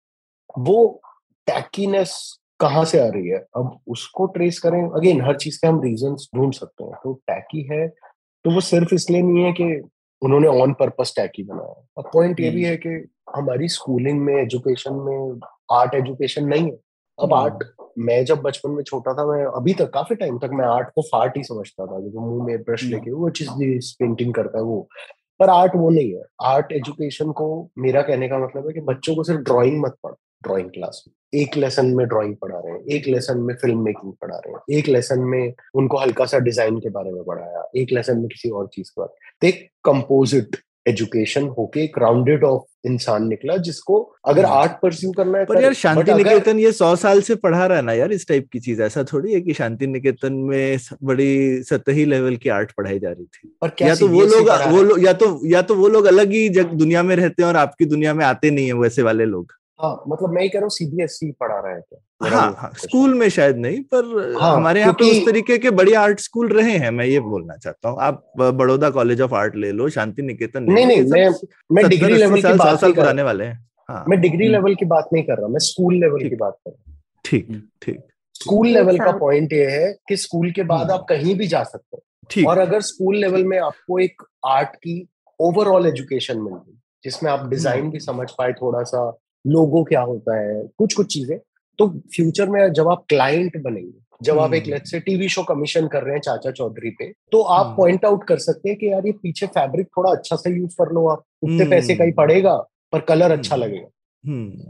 वो 0.60 1.02
टैकीनेस 1.48 2.38
कहाँ 2.60 2.84
से 2.86 3.00
आ 3.00 3.08
रही 3.08 3.28
है? 3.28 3.38
अब 3.58 3.78
उसको 3.88 4.26
ट्रेस 4.26 4.60
करें। 4.60 4.82
अगेन 4.82 5.22
हर 5.22 5.38
चीज़ 5.38 5.58
के 5.58 5.68
हम 5.68 5.82
रीजन 5.82 6.16
ढूंढ 6.36 6.54
सकते 6.54 6.84
हैं। 6.84 6.94
तो 7.04 7.14
टैकी 7.28 7.62
है 7.72 7.88
तो 7.88 8.52
वो 8.52 8.62
सिर्फ़ 8.62 8.94
इसलिए 8.96 9.22
नहीं 9.22 9.44
है 9.44 9.52
कि 9.52 9.64
उन्होंने 10.22 10.48
ऑन 10.48 10.74
पर्पस 10.74 11.16
ही 11.20 11.44
बनाया। 11.44 11.88
अब 11.98 12.10
पॉइंट 12.14 12.40
ये 12.40 12.50
भी 12.50 12.64
है 12.64 12.76
कि 12.78 12.90
हमारी 13.36 13.68
स्कूलिंग 13.68 14.22
में 14.22 14.36
एजुकेशन 14.36 14.94
में 14.94 15.40
आर्ट 15.72 15.94
एजुकेशन 15.94 16.46
नहीं 16.46 16.64
है। 16.64 16.78
अब 17.20 17.34
आर्ट 17.34 17.64
मैं 18.00 18.26
जब 18.26 18.42
बचपन 18.42 18.72
में 18.72 18.84
छोटा 18.84 19.14
था 19.14 19.26
मैं 19.26 19.46
अभी 19.46 19.74
तक 19.74 19.90
काफ़ी 19.94 20.16
टाइम 20.16 20.38
तक 20.38 20.50
मैं 20.54 20.66
आर्ट 20.66 20.90
को 20.96 21.02
फार्ट 21.02 21.38
ही 21.38 21.44
समझता 21.44 21.86
था। 21.86 22.00
जो 22.00 22.20
मुँह 22.20 22.46
में 22.46 22.62
ब्रश 22.62 22.84
लेके 22.84 23.12
वो 23.12 23.30
चीज़ 23.30 23.96
पेंटिंग 24.00 24.34
करता 24.34 24.58
है 24.58 24.64
वो। 24.64 24.90
पर 25.40 25.50
आर्ट 25.50 25.72
वो 25.76 25.90
नहीं 25.90 26.14
है। 26.14 26.22
आर्ट 26.42 26.72
एजुकेशन 26.72 27.32
को 27.32 27.70
मेरा 27.78 28.02
कहने 28.02 28.28
का 28.28 28.38
मतलब 28.38 28.68
है 28.68 28.74
कि 28.74 28.82
बच्चों 28.82 29.16
को 29.16 29.24
सिर्फ़ 29.24 29.42
ड्राइंग 29.42 29.82
मत 29.82 29.96
पढ़ 30.04 30.12
ड्राइंग 30.44 30.70
क्लास 30.70 31.04
में। 31.08 31.14
एक 31.34 31.56
लेसन 31.58 31.86
में 31.96 32.06
ड्राइंग 32.08 32.36
पढ़ा 32.36 32.60
रहे 32.60 32.74
हैं 32.74 32.86
एक 32.96 33.08
लेसन 33.08 33.38
में 33.40 33.54
फ़िल्म 33.56 33.84
मेकिंग 33.84 34.14
पढ़ा 34.22 34.38
रहे 34.38 34.54
हैं 34.54 34.80
एक 34.80 34.88
लेसन 34.88 35.20
में 35.26 35.54
उनको 35.76 35.98
हल्का 35.98 36.26
सा 36.26 36.40
डिज़ाइन 36.40 36.80
के 36.80 36.90
बारे 36.90 37.12
में 37.12 37.24
पढ़ाया 37.24 37.64
एक 37.76 37.92
लेसन 37.94 38.18
में 38.18 38.28
किसी 38.28 38.50
और 38.50 38.68
चीज़ 38.74 38.90
के 38.90 39.02
बारे 39.02 39.48
एक 39.48 39.68
कंपोजिट 39.86 40.58
एजुकेशन 40.88 41.48
होके 41.58 41.84
एक 41.84 41.98
राउंडेड 42.00 42.44
ऑफ़ 42.44 42.88
इंसान 42.88 43.28
निकला 43.28 43.56
जिसको 43.66 44.00
अगर 44.28 44.46
आर्ट 44.46 44.72
परस्यू 44.82 45.12
करना 45.12 45.38
है 45.38 45.46
पर 45.46 45.62
यार 45.62 45.74
शांति 45.74 46.14
निकेतन 46.14 46.60
ये 46.60 46.72
सौ 46.72 46.96
साल 46.96 47.22
से 47.22 47.36
पढ़ा 47.36 47.66
रहा 47.66 47.78
है 47.78 47.84
ना 47.84 47.94
यार 47.94 48.12
इस 48.12 48.28
टाइप 48.28 48.48
की 48.54 48.60
चीज़ 48.60 48.82
ऐसा 48.82 49.04
थोड़ी 49.14 49.34
है 49.34 49.42
कि 49.42 49.54
शांति 49.54 49.88
निकेतन 49.88 50.34
में 50.50 50.78
बड़ी 51.04 51.64
सतही 51.64 52.06
लेवल 52.06 52.36
की 52.36 52.50
आर्ट 52.50 52.72
पढ़ाई 52.72 53.00
जा 53.00 53.10
रही 53.10 53.26
थी। 53.26 53.56
पर 53.62 53.72
या 53.82 53.96
तो 53.96 54.08
वो 54.08 54.26
लोग 54.26 54.50
वो 54.72 54.82
लोग 54.84 55.04
या 55.06 55.14
तो 55.14 55.40
या 55.48 55.62
तो 55.62 55.76
वो 55.76 55.88
लोग 55.88 56.06
अलग 56.06 56.32
ही 56.32 56.48
दुनिया 56.50 57.04
में 57.04 57.16
रहते 57.16 57.44
हैं 57.44 57.50
और 57.50 57.58
आपकी 57.58 57.86
दुनिया 57.86 58.14
में 58.14 58.26
आते 58.26 58.52
नहीं 58.52 58.68
है 58.68 58.74
वैसे 58.74 59.02
वाले 59.02 59.26
लोग। 59.26 59.54
हाँ 59.82 60.04
मतलब 60.08 60.34
मैं 60.34 60.42
ही 60.42 60.50
कह 60.50 60.60
रहा 60.60 60.64
हूँ 60.64 60.70
सीबीएसई 60.70 61.30
e 61.30 61.34
पढ़ा 61.40 61.60
रहा 61.60 61.74
है 61.74 61.82
क्या? 61.82 62.30
हाँ, 62.30 62.56
हाँ 62.58 62.72
स्कूल 62.78 63.14
में 63.14 63.28
शायद 63.30 63.58
नहीं 63.58 63.82
पर 63.94 64.38
हाँ, 64.40 64.56
हमारे 64.56 64.80
यहाँ 64.80 64.94
पे 64.94 65.10
उस 65.12 65.26
तरीके 65.26 65.58
के 65.58 65.70
बड़े 65.72 65.94
आर्ट 65.96 66.20
स्कूल 66.20 66.50
रहे 66.50 66.78
हैं 66.78 66.92
मैं 66.92 67.06
ये 67.06 67.20
बोलना 67.22 67.56
चाहता 67.58 67.90
हूँ। 67.90 67.98
आप 68.02 68.24
बड़ौदा 68.40 68.90
कॉलेज 68.90 69.22
ऑफ़ 69.22 69.34
आर्ट 69.36 69.56
ले 69.56 69.72
लो 69.72 69.90
शांति 69.90 70.22
निकेतन 70.22 70.72
नहीं 70.72 70.86
नहीं 70.86 71.04
मैं 71.12 71.30
मैं 71.70 71.88
डिग्री 71.90 72.14
लेवल 72.14 72.42
की 72.42 72.54
बात 72.54 72.80
साल 72.80 72.94
पुराने 72.94 73.24
वाले 73.24 73.46
हैं। 73.46 73.66
हाँ 73.90 74.04
मैं 74.10 74.20
डिग्री 74.22 74.48
लेवल 74.48 74.64
हम्म। 74.64 74.76
की 74.76 74.86
बात 74.86 75.10
नहीं 75.14 75.24
कर 75.24 75.38
रहा 75.38 75.48
मैं 75.48 75.60
स्कूल 75.62 75.96
लेवल 75.96 76.30
की 76.30 76.36
बात 76.36 76.58
कर 76.58 76.72
रहा 76.72 76.92
हूँ। 76.92 77.00
ठीक 77.26 77.48
ठीक। 77.82 78.00
स्कूल 78.36 78.68
लेवल 78.68 78.98
का 78.98 79.12
पॉइंट 79.18 79.54
ये 79.54 79.66
है 79.70 79.92
कि 80.10 80.18
स्कूल 80.18 80.52
के 80.52 80.64
बाद 80.64 80.82
हम्म। 80.82 80.94
आप 80.94 81.06
कहीं 81.10 81.36
भी 81.36 81.48
जा 81.48 81.64
सकते 81.64 81.98
हो। 81.98 82.04
ठीक। 82.30 82.48
और 82.48 82.58
अगर 82.58 82.82
स्कूल 82.82 83.18
लेवल 83.18 83.44
में 83.44 83.58
आपको 83.60 84.00
एक 84.00 84.24
आर्ट 84.48 84.76
की 84.76 84.96
ओवरऑल 85.40 85.88
एजुकेशन 85.88 86.40
मिल 86.40 86.54
गई 86.54 86.78
जिसमें 87.04 87.32
आप 87.32 87.48
डिज़ाइन 87.50 87.90
भी 87.90 88.00
समझ 88.00 88.30
पाए 88.32 88.54
थोड़ा 88.54 88.82
सा 88.84 89.10
लोगो 89.46 89.84
क्या 89.84 90.02
होता 90.02 90.38
है 90.38 90.62
कुछ 90.78 90.94
कुछ 90.94 91.14
चीज़ें। 91.14 91.38
तो 91.80 91.88
फ्यूचर 92.16 92.50
में 92.50 92.72
जब 92.74 92.88
आप 92.89 93.06
क्लाइंट 93.10 93.62
बनेंगे 93.64 94.00
जब 94.22 94.39
आप 94.39 94.54
एक 94.54 94.68
लेट 94.68 94.86
से 94.88 95.00
टीवी 95.00 95.28
शो 95.30 95.44
कमीशन 95.44 95.88
कर 95.88 96.04
रहे 96.04 96.14
हैं 96.14 96.22
चाचा 96.22 96.52
चौधरी 96.52 96.89
पे 96.89 97.12
तो 97.32 97.42
आप 97.54 97.74
पॉइंट 97.78 98.06
आउट 98.06 98.24
कर 98.24 98.38
सकते 98.39 98.70
हैं 98.70 98.78
कि 98.78 98.92
यार 98.92 99.06
ये 99.06 99.12
पीछे 99.14 99.48
फैब्रिक 99.48 99.88
थोड़ा 99.98 100.12
अच्छा 100.12 100.36
सा 100.36 100.50
यूज़ 100.50 100.76
कर 100.76 100.92
लो 100.94 101.08
आप 101.08 101.24
उतने 101.44 101.66
पैसे 101.70 101.96
का 101.96 102.04
ही 102.04 102.12
पड़ेगा 102.12 102.56
पर 102.94 103.00
कलर 103.00 103.32
अच्छा 103.32 103.56
लगेगा। 103.56 103.88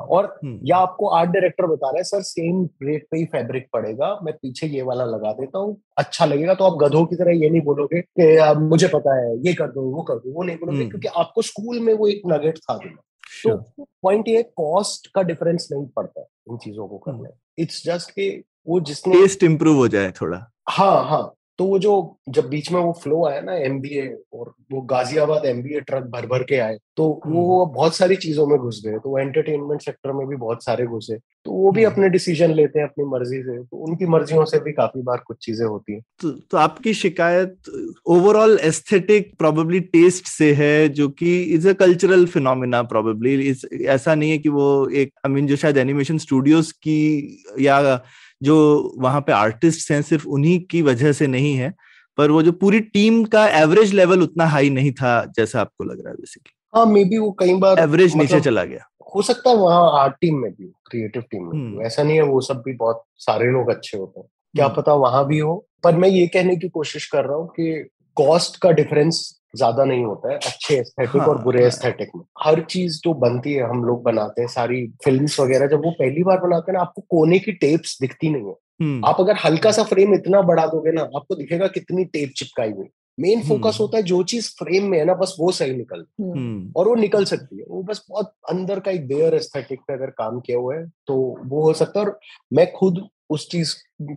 और 0.02 0.40
या 0.66 0.78
आपको 0.78 1.08
आर्ट 1.10 1.30
डायरेक्टर 1.30 1.66
बता 1.68 1.90
रहे 1.90 1.98
हैं 1.98 2.04
सर 2.04 2.22
सेम 2.22 2.64
रेट 2.84 3.06
पे 3.12 3.18
ही 3.18 3.26
फैब्रिक 3.26 3.68
पड़ेगा 3.74 4.20
मैं 4.24 4.34
पीछे 4.34 4.68
ये 4.68 4.82
वाला 4.82 5.06
लगा 5.06 5.32
देता 5.32 5.60
हूँ 5.60 5.76
अच्छा 5.98 6.26
लगेगा। 6.26 6.54
तो 6.54 6.66
आप 6.66 6.78
गधों 6.84 7.06
की 7.06 7.16
तरह 7.16 7.32
ये 7.34 7.50
नहीं 7.50 7.62
बोलोगे 7.62 8.02
कि 8.02 8.54
मुझे 8.60 8.88
पता 8.88 9.16
है 9.16 9.38
ये 9.38 9.54
कर 9.54 9.68
दो 9.68 9.82
वो 9.92 10.02
कर 10.02 10.16
दो 10.16 10.34
वो 10.34 10.44
नहीं 10.44 10.58
बोलोगे 10.58 10.86
क्योंकि 10.90 11.08
आपको 11.08 11.42
स्कूल 11.42 11.80
में 11.80 11.94
वो 11.94 12.08
एक 12.08 12.22
नगेट 12.28 12.58
था 12.60 12.78
देना। 12.78 13.02
तो 13.48 13.86
पॉइंट 14.04 14.28
ये 14.28 14.44
कॉस्ट 14.44 15.08
का 15.16 15.22
डिफरेंस 15.22 15.70
नहीं 15.72 15.86
पड़ता 15.86 16.28
इन 16.50 16.58
चीज़ों 16.58 16.88
को 16.88 16.98
करने 16.98 17.30
इट्स 17.64 17.86
जस्ट 17.86 18.12
के 18.12 18.44
वो 18.68 18.80
जिसने 18.80 19.22
टेस्ट 19.22 19.44
इंप्रूव 19.44 19.76
हो 19.76 19.88
जाए 19.88 20.12
थोड़ा। 20.12 20.52
हाँ 20.70 21.10
हाँ। 21.10 21.34
तो 21.58 21.66
वो 21.66 21.80
जो 21.80 22.18
जब 22.30 22.50
बीच 22.50 22.72
में 22.72 22.80
वो 22.82 22.92
फ्लो 23.04 23.26
आया 23.26 23.42
ना 23.42 23.56
एमबीए 23.56 24.08
और 24.34 24.54
वो 24.72 24.82
गाजियाबाद 24.82 25.46
एमबीए 25.46 25.80
ट्रक 25.80 26.04
भर 26.04 26.26
भर 26.26 26.44
के 26.44 26.58
आए 26.58 26.78
तो 26.98 27.22
वो 27.26 27.66
बहुत 27.66 27.96
सारी 27.96 28.16
चीज़ों 28.16 28.48
में 28.48 28.58
घुस 28.60 28.82
गए 28.86 29.00
तो 29.00 29.10
वो 29.10 29.20
एंटरटेनमेंट 29.20 29.82
सेक्टर 29.82 30.12
में 30.12 30.28
भी 30.28 30.36
बहुत 30.36 30.64
सारे 30.64 30.86
घुसे 30.86 31.18
तो 31.46 31.52
वो 31.52 31.72
भी 31.72 31.84
अपने 31.84 32.10
डिसीज़न 32.10 32.52
लेते 32.52 32.80
हैं 32.80 32.88
अपनी 32.88 33.06
मर्ज़ी 33.06 33.38
से 33.38 33.58
तो 33.64 33.78
उनकी 33.78 34.06
मर्जियों 34.06 34.46
से 34.46 34.60
भी 34.60 34.72
काफ़ी 34.72 35.02
बार 35.02 35.18
कुछ 35.18 35.38
चीज़ें 35.42 35.66
होती 35.68 35.94
हैं। 35.94 36.02
तो, 36.22 36.32
तो 36.32 36.58
आपकी 36.58 36.94
शिकायत 36.94 37.58
ओवरऑल 38.06 38.60
एस्थेटिक 38.62 39.32
प्रोबेबली 39.38 39.80
टेस्ट 39.80 40.26
से 40.26 40.54
है 40.54 40.90
जो 40.90 41.10
कि 41.10 41.42
is 41.44 41.70
a 41.70 41.74
cultural 41.74 42.26
phenomena 42.26 42.82
probably 42.84 43.56
ऐसा 43.86 44.16
नहीं 44.16 44.32
है 44.32 44.38
कि 44.38 44.50
वो 44.50 44.88
एक 44.90 45.14
आई 45.26 45.30
I 45.30 45.34
मीन 45.34 45.38
mean, 45.38 45.50
जो 45.50 45.56
शायद 45.56 45.78
एनिमेशन 45.78 46.18
स्टूडियोज 46.18 46.72
की 46.72 47.44
या 47.60 48.04
जो 48.42 48.58
वहाँ 48.98 49.22
पे 49.22 49.32
आर्टिस्ट 49.32 49.92
हैं 49.92 50.02
सिर्फ़ 50.02 50.26
उन्हीं 50.28 50.60
की 50.66 50.82
वजह 50.82 51.12
से 51.14 51.28
नहीं 51.28 51.54
है 51.56 51.74
पर 52.18 52.32
वो 52.32 52.42
जो 52.44 52.52
पूरी 52.54 52.80
टीम 52.90 53.24
का 53.26 53.48
एवरेज 53.58 53.94
लेवल 53.94 54.22
उतना 54.22 54.46
हाई 54.48 54.70
नहीं 54.70 54.92
था 54.92 55.14
जैसा 55.38 55.62
आपको 55.62 55.84
लग 55.84 56.00
रहा 56.00 56.10
है 56.10 56.16
बेसिकली 56.16 56.60
हाँ 56.74 56.86
मे 56.86 57.04
बी 57.04 57.18
वो 57.18 57.32
कई 57.32 57.54
बार 57.56 57.80
एवरेज 57.80 58.16
मतलब, 58.16 58.22
नीचे 58.22 58.40
चला 58.42 58.64
गया 58.64 58.88
हो 59.16 59.22
सकता 59.22 59.50
है 59.50 59.56
वहाँ 59.56 59.92
आर्ट 60.02 60.14
टीम 60.22 60.38
में 60.38 60.52
भी 60.52 60.72
क्रिएटिव 60.90 61.22
टीम 61.22 61.44
में 61.44 61.52
भी 61.52 61.58
हम्म। 61.58 61.82
ऐसा 61.82 62.04
नहीं 62.04 62.16
है 62.16 62.24
वो 62.24 62.42
सब 62.42 62.62
भी 62.66 62.74
बहुत 62.76 63.04
सारे 63.18 63.46
लोग 63.52 63.70
अच्छे 63.70 63.98
होते 63.98 64.20
हैं 64.20 64.28
क्या 64.56 64.66
हम्म। 64.66 64.76
पता 64.76 64.94
वहाँ 64.96 65.26
भी 65.28 65.40
हो 65.40 65.56
पर 65.84 65.96
मैं 65.96 66.10
ये 66.10 66.28
कहने 66.28 66.56
की 66.56 66.70
कोशिश 66.70 67.06
कर 67.06 67.26
रहा 67.26 67.38
हूँ 67.38 67.48
कि 67.50 67.90
कॉस्ट 68.18 68.58
का 68.62 68.72
डिफरेंस 68.72 69.20
ज़्यादा 69.54 69.86
नहीं 69.86 70.04
होता 70.04 70.32
है 70.32 70.36
अच्छे 70.38 70.76
एस्थेटिक 70.76 71.22
हाँ, 71.22 71.28
और 71.28 71.42
बुरे 71.44 71.66
एस्थेटिक 71.66 72.10
हाँ। 72.16 72.20
में। 72.20 72.26
हर 72.44 72.62
चीज़ 72.64 73.00
जो 73.04 73.14
बनती 73.14 73.54
है 73.54 73.70
हम 73.70 73.84
लोग 73.84 74.04
बनाते 74.04 74.42
हैं 74.42 74.48
सारी 74.50 74.86
फिल्म्स 75.04 75.40
वगैरह 75.40 75.68
जब 75.68 75.86
वो 75.86 75.92
पहली 75.92 76.24
बार 76.24 76.40
बनाते 76.40 76.72
हैं 76.72 76.78
ना 76.78 76.82
आपको 76.82 77.02
कोने 77.10 77.40
की 77.40 77.52
टेप्स 77.52 77.98
दिखती 78.02 78.30
नहीं 78.30 78.48
है। 78.48 78.56
हम्म। 78.82 79.06
आप 79.06 79.20
अगर 79.20 79.36
हल्का 79.46 79.72
सा 79.72 79.84
फ्रेम 79.84 80.14
इतना 80.14 80.42
बढ़ा 80.42 80.66
दोगे 80.66 80.92
ना 80.92 81.02
आपको 81.02 81.36
दिखेगा 81.36 81.68
कितनी 81.68 82.06
टेप 82.06 82.34
चिपकाई 82.38 82.72
हुई। 82.72 82.88
Main 83.18 83.42
focus 83.42 83.66
hmm. 83.66 83.78
होता 83.80 83.98
है 83.98 84.04
जो 84.04 84.22
चीज़ 84.24 84.50
फ्रेम 84.60 84.86
में 84.86 84.98
है 85.00 85.06
ना 85.06 85.14
बस 85.14 85.36
वो 85.40 85.52
सही 85.52 85.74
निकल 85.74 86.06
हम्म। 86.22 86.72
और 86.76 86.88
वो 86.88 86.96
निकल 86.96 87.26
सकती 87.26 87.58
है। 87.58 87.66
वो 87.70 87.82
बस 87.84 88.06
बहुत 88.10 88.34
अंदर 88.50 88.80
का 88.80 88.92
एक 88.92 89.08
बेयर 89.08 89.36
एस्थेटिक 89.36 89.80
पे 89.80 89.94
अगर 89.94 90.10
काम 90.18 90.40
किया 90.40 90.58
हुआ 90.58 90.76
है 90.76 90.86
तो 91.08 91.16
वो 91.46 91.62
हो 91.62 91.74
सकता 91.74 92.00
है। 92.00 92.06
और 92.06 92.20
मैं 92.54 92.72
खुद 92.72 93.08
उस 93.30 93.48
चीज़ 93.50 93.76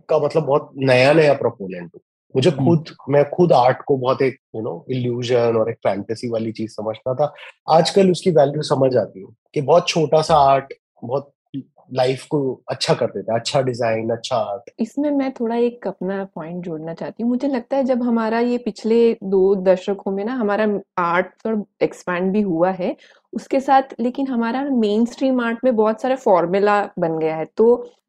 का 0.09 0.19
मतलब 0.19 0.43
बहुत 0.43 0.71
नया 0.77 1.13
नया 1.13 1.33
प्रोपोनेंट 1.33 1.91
हूँ। 1.95 2.01
मुझे 2.35 2.51
खुद 2.53 2.89
मैं 3.09 3.23
खुद 3.29 3.53
आर्ट 3.53 3.81
को 3.87 3.97
बहुत 3.97 4.21
एक 4.21 4.37
यू 4.55 4.61
नो 4.61 4.73
इल्यूजन 4.91 5.57
और 5.57 5.69
एक 5.69 5.77
फैंटेसी 5.83 6.29
वाली 6.29 6.51
चीज़ 6.51 6.71
समझता 6.71 7.13
था। 7.15 7.33
आजकल 7.69 8.11
उसकी 8.11 8.31
वैल्यू 8.31 8.61
समझ 8.65 8.95
आती 8.97 9.19
है 9.19 9.27
कि 9.53 9.61
बहुत 9.61 9.87
छोटा 9.87 10.21
सा 10.21 10.35
आर्ट 10.51 10.73
बहुत 11.03 11.31
लाइफ 11.93 12.23
को 12.27 12.39
अच्छा 12.69 12.93
कर 12.93 13.07
देता 13.07 13.33
है 13.33 13.39
अच्छा 13.39 13.61
डिज़ाइन 13.61 14.09
अच्छा 14.09 14.35
आर्ट 14.35 14.69
इसमें 14.79 15.09
मैं 15.11 15.31
थोड़ा 15.31 15.55
एक 15.55 15.87
अपना 15.87 16.23
पॉइंट 16.35 16.63
जोड़ना 16.65 16.93
चाहती 16.93 17.23
हूँ। 17.23 17.29
मुझे 17.29 17.47
लगता 17.47 17.77
है 17.77 17.83
जब 17.83 18.03
हमारा 18.03 18.39
ये 18.39 18.57
पिछले 18.57 18.97
दो 19.23 19.55
दशकों 19.65 20.11
में 20.11 20.23
ना 20.25 20.33
हमारा 20.33 20.67
आर्ट 20.99 21.27
थोड़ा 21.45 21.61
एक्सपैंड 21.81 22.31
भी 22.33 22.41
हुआ 22.41 22.71
है 22.71 22.95
उसके 23.33 23.59
साथ 23.59 23.93
लेकिन 23.99 24.27
हमारा 24.27 24.63
मेन 24.71 25.05
स्ट्रीम 25.05 25.41
आर्ट 25.41 25.59
में 25.63 25.75
बहुत 25.75 26.01
सारा 26.01 26.15
फॉर्मूला 26.15 26.81
बन 26.99 27.19
गया 27.19 27.35
है। 27.35 27.45
तो 27.57 27.67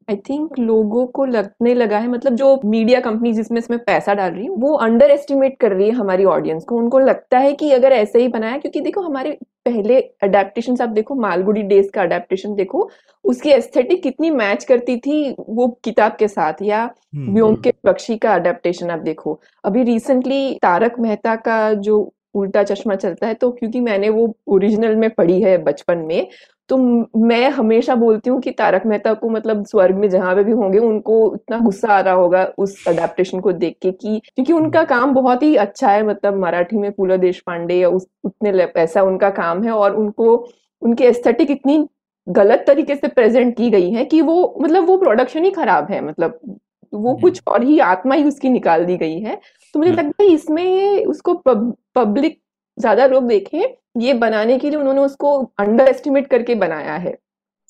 आई 0.08 0.16
थिंक 0.28 0.58
लोगों 0.58 1.06
को 1.06 1.24
लगने 1.24 1.72
लगा 1.74 1.98
है 1.98 2.08
मतलब 2.08 2.34
जो 2.36 2.60
मीडिया 2.64 3.00
कंपनी 3.00 3.32
जिसमें 3.32 3.58
इसमें 3.58 3.78
पैसा 3.78 4.14
डाल 4.14 4.30
रही 4.32 4.44
है 4.44 4.50
वो 4.50 4.74
अंडर 4.76 5.10
एस्टिमेट 5.10 5.56
कर 5.60 5.72
रही 5.72 5.88
है 5.88 5.94
हमारी 5.94 6.24
ऑडियंस 6.26 6.64
को। 6.64 6.76
उनको 6.76 6.98
लगता 6.98 7.38
है 7.38 7.52
कि 7.52 7.70
अगर 7.72 7.92
ऐसे 7.92 8.20
ही 8.22 8.28
बनाया 8.28 8.58
क्योंकि 8.58 8.80
देखो 8.80 9.00
हमारे 9.00 9.36
पहले 9.64 10.00
अडेप्टेशन 10.22 10.76
आप 10.82 10.88
देखो 10.88 11.14
मालगुडी 11.14 11.62
डेज़ 11.64 11.90
का 11.90 12.02
अडेप्टेशन 12.02 12.54
देखो 12.54 12.88
उसकी 13.24 13.50
एस्थेटिक 13.50 14.02
कितनी 14.02 14.30
मैच 14.30 14.64
करती 14.64 14.96
थी 14.98 15.34
वो 15.40 15.68
किताब 15.84 16.16
के 16.18 16.28
साथ 16.28 16.62
या 16.62 16.82
हम्म, 16.82 17.32
व्योम 17.34 17.54
के 17.56 17.72
पक्षी 17.84 18.16
का 18.16 18.34
अडेप्टेशन 18.34 18.90
आप 18.90 18.98
देखो। 19.00 19.40
अभी 19.64 19.82
रिसेंटली 19.84 20.54
तारक 20.62 20.98
मेहता 21.00 21.34
का 21.36 21.72
जो 21.74 21.98
उल्टा 22.34 22.62
चश्मा 22.62 22.94
चलता 22.94 23.26
है 23.26 23.34
तो 23.34 23.50
क्योंकि 23.50 23.80
मैंने 23.80 24.08
वो 24.08 24.34
ओरिजिनल 24.46 24.96
में 24.96 25.08
पढ़ी 25.10 25.40
है 25.42 25.56
बचपन 25.58 25.98
में 25.98 26.26
तो 26.68 26.76
मैं 27.18 27.50
हमेशा 27.50 27.94
बोलती 27.94 28.30
हूँ 28.30 28.40
कि 28.40 28.50
तारक 28.50 28.86
मेहता 28.86 29.14
को 29.14 29.28
मतलब 29.28 29.66
स्वर्ग 29.66 29.96
में 29.96 30.08
जहाँ 30.10 30.34
पे 30.34 30.44
भी 30.44 30.52
होंगे 30.52 30.78
उनको 30.78 31.34
इतना 31.34 31.58
गुस्सा 31.58 31.88
आ 31.88 32.00
रहा 32.00 32.14
होगा 32.14 32.44
उस 32.58 32.88
अडेप्टेशन 32.88 33.40
को 33.40 33.52
देख 33.52 33.76
के 33.82 33.90
कि 33.92 34.20
क्योंकि 34.34 34.52
उनका 34.52 34.84
काम 34.84 35.14
बहुत 35.14 35.42
ही 35.42 35.56
अच्छा 35.56 35.90
है 35.90 36.06
मतलब 36.06 36.34
मराठी 36.34 36.76
में 36.76 36.92
पूला 36.92 37.16
देश 37.16 37.40
पांडे 37.40 37.74
या 37.74 37.88
उस 37.88 38.06
उतने 38.24 38.68
ऐसा 38.76 39.02
उनका 39.02 39.30
काम 39.30 39.62
है 39.64 39.70
और 39.70 39.96
उनको 39.96 40.36
उनकी 40.82 41.04
एस्थेटिक 41.04 41.50
इतनी 41.50 41.88
गलत 42.28 42.64
तरीके 42.66 42.96
से 42.96 43.08
प्रेजेंट 43.08 43.56
की 43.56 43.70
गई 43.70 43.90
है 43.90 44.04
कि 44.04 44.20
वो 44.22 44.56
मतलब 44.60 44.86
वो 44.86 44.96
प्रोडक्शन 44.96 45.44
ही 45.44 45.50
खराब 45.50 45.90
है 45.90 46.00
मतलब 46.04 46.58
वो 46.94 47.14
कुछ 47.14 47.42
और 47.46 47.62
ही 47.62 47.78
आत्मा 47.78 48.14
ही 48.14 48.24
उसकी 48.24 48.48
निकाल 48.48 48.84
दी 48.84 48.96
गई 48.96 49.20
है। 49.20 49.40
तो 49.74 49.78
मुझे 49.80 49.92
लगता 49.92 50.22
है 50.24 50.28
इसमें 50.30 51.06
उसको 51.06 51.34
पब, 51.34 51.76
पब्लिक 51.94 52.40
ज़्यादा 52.78 53.06
लोग 53.06 53.26
देखें 53.28 53.60
ये 54.00 54.14
बनाने 54.14 54.58
के 54.58 54.70
लिए 54.70 54.78
उन्होंने 54.78 55.00
उसको 55.00 55.36
अंडर 55.58 55.88
एस्टिमेट 55.88 56.26
करके 56.26 56.54
बनाया 56.56 56.94
है। 56.94 57.16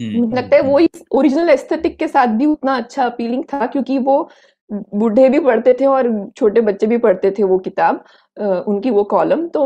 मुझे 0.01 0.37
लगता 0.37 0.57
है 0.57 0.63
वो 0.63 0.79
इस 0.79 1.03
ओरिजिनल 1.13 1.51
एस्थेटिक 1.51 1.99
के 1.99 2.09
साथ 2.09 2.37
भी 2.39 2.47
उतना 2.47 2.77
अच्छा 2.77 3.05
अपीलिंग 3.05 3.45
था 3.53 3.67
क्योंकि 3.67 3.99
वो 4.01 4.29
बूढ़े 4.71 5.29
भी 5.29 5.41
पढ़ते 5.41 5.77
थे 5.81 5.87
और 5.87 6.09
छोटे 6.37 6.61
बच्चे 6.61 6.87
भी 6.87 6.99
पढ़ते 6.99 7.31
थे 7.31 7.43
वो 7.43 7.59
किताब। 7.59 8.05
उनकी 8.37 8.91
वो 8.91 9.03
कॉलम 9.05 9.47
तो 9.49 9.63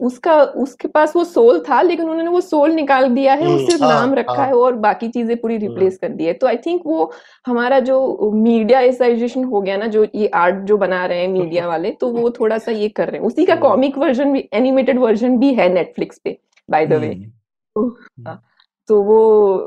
उसका 0.00 0.34
उसके 0.62 0.88
पास 0.88 1.14
वो 1.16 1.22
सोल 1.24 1.58
था 1.60 1.80
लेकिन 1.82 2.08
उन्होंने 2.08 2.30
वो 2.30 2.40
सोल 2.40 2.72
निकाल 2.72 3.08
दिया 3.08 3.34
है 3.34 3.44
हम्म, 3.44 3.66
सिर्फ़ 3.66 3.82
हाँ, 3.82 3.90
नाम 3.90 4.14
रखा 4.14 4.32
हाँ। 4.32 4.46
है 4.46 4.54
और 4.54 4.74
बाकी 4.78 5.08
चीज़ें 5.08 5.36
पूरी 5.36 5.56
हम्म। 5.56 5.66
रिप्लेस 5.66 5.98
कर 5.98 6.08
दी 6.10 6.24
है 6.24 6.32
तो 6.32 6.46
आई 6.46 6.56
थिंक 6.56 6.82
वो 6.86 7.10
हमारा 7.46 7.80
जो 7.80 8.30
मीडिया 8.34 8.80
एसाइजेशन 8.82 9.44
हो 9.44 9.60
गया 9.60 9.76
ना 9.76 9.86
जो 9.88 10.06
ये 10.14 10.26
आर्ट 10.36 10.62
जो 10.64 10.76
बना 10.76 11.04
रहे 11.06 11.20
हैं 11.20 11.28
मीडिया 11.28 11.66
वाले 11.68 11.90
तो 12.00 12.10
वो 12.10 12.30
थोड़ा 12.30 12.58
सा 12.58 12.72
ये 12.72 12.88
कर 12.90 13.08
रहे 13.08 13.20
हैं 13.20 13.26
उसी 13.26 13.44
का 13.44 13.52
हम्म। 13.52 13.62
कॉमिक 13.62 13.98
वर्जन 13.98 14.32
भी 14.32 14.48
एनिमेटेड 14.52 14.98
वर्जन 14.98 15.38
भी 15.38 15.52
है 15.54 15.68
नेटफ्लिक्स 15.72 16.18
पे 16.18 16.38
बाय 16.68 16.86
द 16.86 16.92
वे 16.94 17.12
हम्म, 17.76 18.36
तो 18.88 19.02
वो 19.02 19.20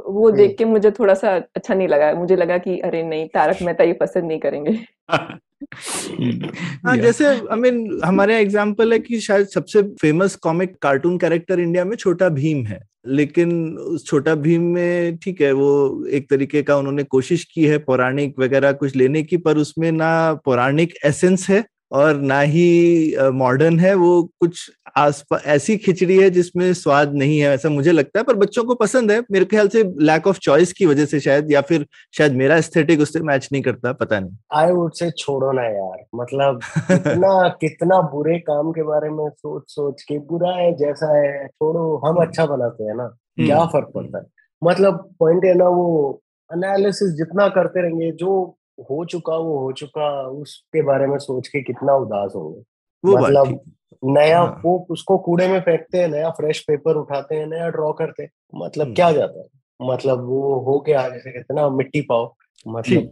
वो 0.07 0.27
हम्म। 0.27 0.37
देख 0.37 0.57
के 0.57 0.65
मुझे 0.65 0.91
थोड़ा 0.91 1.13
सा 1.13 1.35
अच्छा 1.35 1.73
नहीं 1.73 1.87
लगा 1.87 2.13
मुझे 2.13 2.35
लगा 2.35 2.57
कि 2.57 2.79
अरे 2.79 3.03
नहीं 3.03 3.27
तारक 3.29 3.61
मेहता 3.61 3.83
ये 3.83 3.93
पसंद 3.99 4.23
नहीं 4.23 4.39
करेंगे 4.39 4.79
हाँ 6.85 6.97
जैसे 6.97 7.25
आई 7.25 7.55
मीन 7.55 8.01
हमारे 8.05 8.39
एग्जांपल 8.39 8.93
है 8.93 8.99
कि 8.99 9.19
शायद 9.19 9.47
सबसे 9.47 9.81
famous 10.01 10.35
comic 10.35 10.75
cartoon 10.81 11.17
character 11.17 11.59
India 11.59 11.85
में 11.85 11.95
छोटा 11.97 12.29
भीम 12.29 12.65
है। 12.65 12.79
लेकिन 13.07 13.77
उस 13.77 14.05
छोटा 14.05 14.35
भीम 14.35 14.61
में 14.61 15.17
ठीक 15.17 15.41
है 15.41 15.51
वो 15.51 16.05
एक 16.07 16.29
तरीके 16.29 16.63
का 16.63 16.77
उन्होंने 16.77 17.03
कोशिश 17.03 17.43
की 17.43 17.65
है 17.65 17.77
पौराणिक 17.77 18.39
वगैरह 18.39 18.71
कुछ 18.71 18.95
लेने 18.95 19.23
की 19.23 19.37
पर 19.37 19.57
उसमें 19.57 19.91
ना 19.91 20.33
पौराणिक 20.33 20.93
एसेंस 21.05 21.49
है 21.49 21.63
और 21.91 22.21
ना 22.21 22.39
ही 22.41 23.15
मॉडर्न 23.33 23.79
है 23.79 23.93
वो 23.95 24.23
कुछ 24.39 24.71
आसपास 24.97 25.43
ऐसी 25.45 25.77
खिचड़ी 25.77 26.17
है 26.17 26.29
जिसमें 26.29 26.73
स्वाद 26.73 27.13
नहीं 27.13 27.39
है 27.39 27.49
ऐसा 27.49 27.69
मुझे 27.69 27.91
लगता 27.91 28.19
है 28.19 28.23
पर 28.23 28.35
बच्चों 28.35 28.63
को 28.63 28.75
पसंद 28.75 29.11
है। 29.11 29.23
मेरे 29.31 29.45
ख्याल 29.45 29.67
से 29.67 29.83
लैक 29.83 30.27
ऑफ़ 30.27 30.39
चॉइस 30.39 30.73
की 30.73 30.85
वजह 30.85 31.05
से 31.05 31.19
शायद 31.19 31.51
या 31.51 31.61
फिर 31.61 31.85
शायद 32.17 32.33
मेरा 32.33 32.57
एस्थेटिक 32.57 32.99
उससे 32.99 33.19
मैच 33.19 33.49
नहीं 33.51 33.61
करता 33.63 33.93
पता 33.93 34.19
नहीं। 34.19 34.37
आई 34.53 34.71
वुड 34.71 34.93
से 34.93 35.11
छोड़ो 35.11 35.51
ना 35.51 35.63
यार। 35.63 36.05
मतलब 36.15 36.59
कितना 36.91 37.49
कितना 37.61 38.01
बुरे 38.01 38.39
काम 38.39 38.71
के 38.71 38.83
बारे 38.83 39.09
में 39.09 39.29
सोच 39.29 39.63
सोच 39.67 40.03
के 40.03 40.19
बुरा 40.19 40.51
है 40.51 40.73
जैसा 40.75 41.17
है 41.17 41.47
छोड़ो 41.47 42.01
हम 42.05 42.15
अच्छा 42.15 42.45
बनाते 42.45 42.83
हैं 42.83 42.95
ना। 42.95 43.07
क्या 43.39 43.57
हम्म, 43.57 43.67
फ़र्क 43.67 43.91
पड़ता 43.95 44.17
है? 44.17 44.25
मतलब 44.63 45.15
पॉइंट 45.19 45.45
है 45.45 45.53
ना 45.53 45.67
वो 45.67 46.21
एनालिसिस 46.53 47.09
जितना 47.09 47.47
करते 47.47 47.81
रहेंगे 47.81 48.11
जो 48.11 48.57
हो 48.89 49.05
चुका 49.05 49.37
वो 49.37 49.59
हो 49.59 49.71
चुका 49.71 50.27
उसके 50.27 50.81
बारे 50.81 51.07
में 51.07 51.17
सोच 51.17 51.47
के 51.47 51.61
कितना 51.61 51.95
उदास 51.95 52.31
होंगे। 52.35 52.61
मतलब 53.05 53.59
नया 54.05 54.39
हाँ। 54.39 54.61
वो 54.65 54.77
उसको 54.89 55.17
कूड़े 55.17 55.47
में 55.47 55.59
फेंकते 55.61 55.97
हैं 55.97 56.07
नया 56.07 56.29
फ्रेश 56.29 56.59
पेपर 56.59 56.95
उठाते 56.95 57.35
हैं 57.35 57.45
नया 57.47 57.69
ड्रॉ 57.69 57.91
करते 57.93 58.23
हैं। 58.23 58.29
मतलब 58.55 58.83
हम्म। 58.83 58.95
क्या 58.95 59.11
जाता 59.11 59.39
है? 59.39 59.47
मतलब 59.79 60.25
वो 60.25 60.59
हो 60.59 60.79
गया 60.79 61.07
जैसे 61.09 61.31
कहते 61.31 61.53
हैं 61.53 61.61
ना 61.61 61.69
मिट्टी 61.69 62.01
पाओ 62.01 62.33
मतलब 62.65 63.11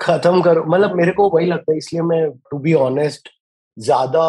खत्म 0.00 0.42
करो। 0.42 0.64
मतलब 0.64 0.94
मेरे 0.96 1.12
को 1.12 1.28
वही 1.30 1.46
लगता 1.46 1.72
है 1.72 1.78
इसलिए 1.78 2.02
मैं 2.02 2.30
टू 2.50 2.58
बी 2.58 2.74
ऑनेस्ट 2.74 3.28
ज़्यादा 3.78 4.22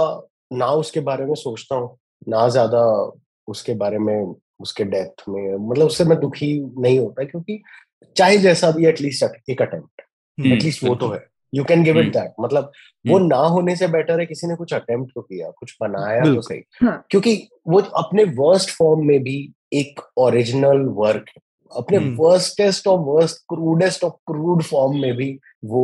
ना 0.53 0.67
उसके 0.67 0.99
बारे 0.99 1.25
में 1.25 1.35
सोचता 1.35 1.75
हूँ 1.75 1.97
ना 2.29 2.47
ज़्यादा 2.47 3.11
उसके 3.47 3.73
बारे 3.73 3.97
में 3.97 4.35
उसके 4.59 4.83
डेथ 4.83 5.23
में 5.29 5.69
मतलब 5.69 5.85
उससे 5.85 6.03
मैं 6.03 6.19
दुखी 6.19 6.53
नहीं 6.77 6.99
होता 6.99 7.23
क्योंकि 7.23 7.61
चाहे 8.15 8.37
जैसा 8.37 8.71
भी 8.71 8.85
एटलीस्ट 8.85 9.49
एक 9.49 9.61
अटेम्प्ट 9.61 10.01
हम्म, 10.37 10.53
एटलीस्ट 10.53 10.83
वो 10.83 10.95
तो 10.95 11.09
है। 11.09 11.25
You 11.53 11.63
can 11.63 11.83
give 11.83 11.97
it 11.99 12.03
hmm. 12.03 12.13
That 12.13 12.33
मतलब 12.39 12.71
वो 13.05 13.19
ना 13.19 13.37
होने 13.47 13.75
से 13.75 13.87
बेटर 13.87 14.19
है 14.19 14.25
किसी 14.25 14.47
ने 14.47 14.55
कुछ 14.55 14.73
अटेम्प्ट 14.73 15.13
तो 15.15 15.21
किया 15.21 15.49
कुछ 15.49 15.75
बनाया 15.81 16.23
तो 16.25 16.41
सही 16.41 16.61
हाँ। 16.83 17.03
क्योंकि 17.11 17.35
वो 17.67 17.79
अपने 17.97 18.23
वर्स्ट 18.37 18.69
फॉर्म 18.69 19.05
में 19.07 19.19
भी 19.23 19.37
एक 19.73 20.01
ओरिजिनल 20.17 20.85
वर्क 20.95 21.25
अपने 21.71 21.97
हम्म। 21.97 22.15
Worstest 22.15 22.87
of 22.87 23.01
worst 23.01 23.37
crudest 23.49 24.03
of 24.03 24.13
crude 24.27 24.63
form 24.63 24.97
में 25.01 25.13
भी 25.15 25.37
वो 25.65 25.83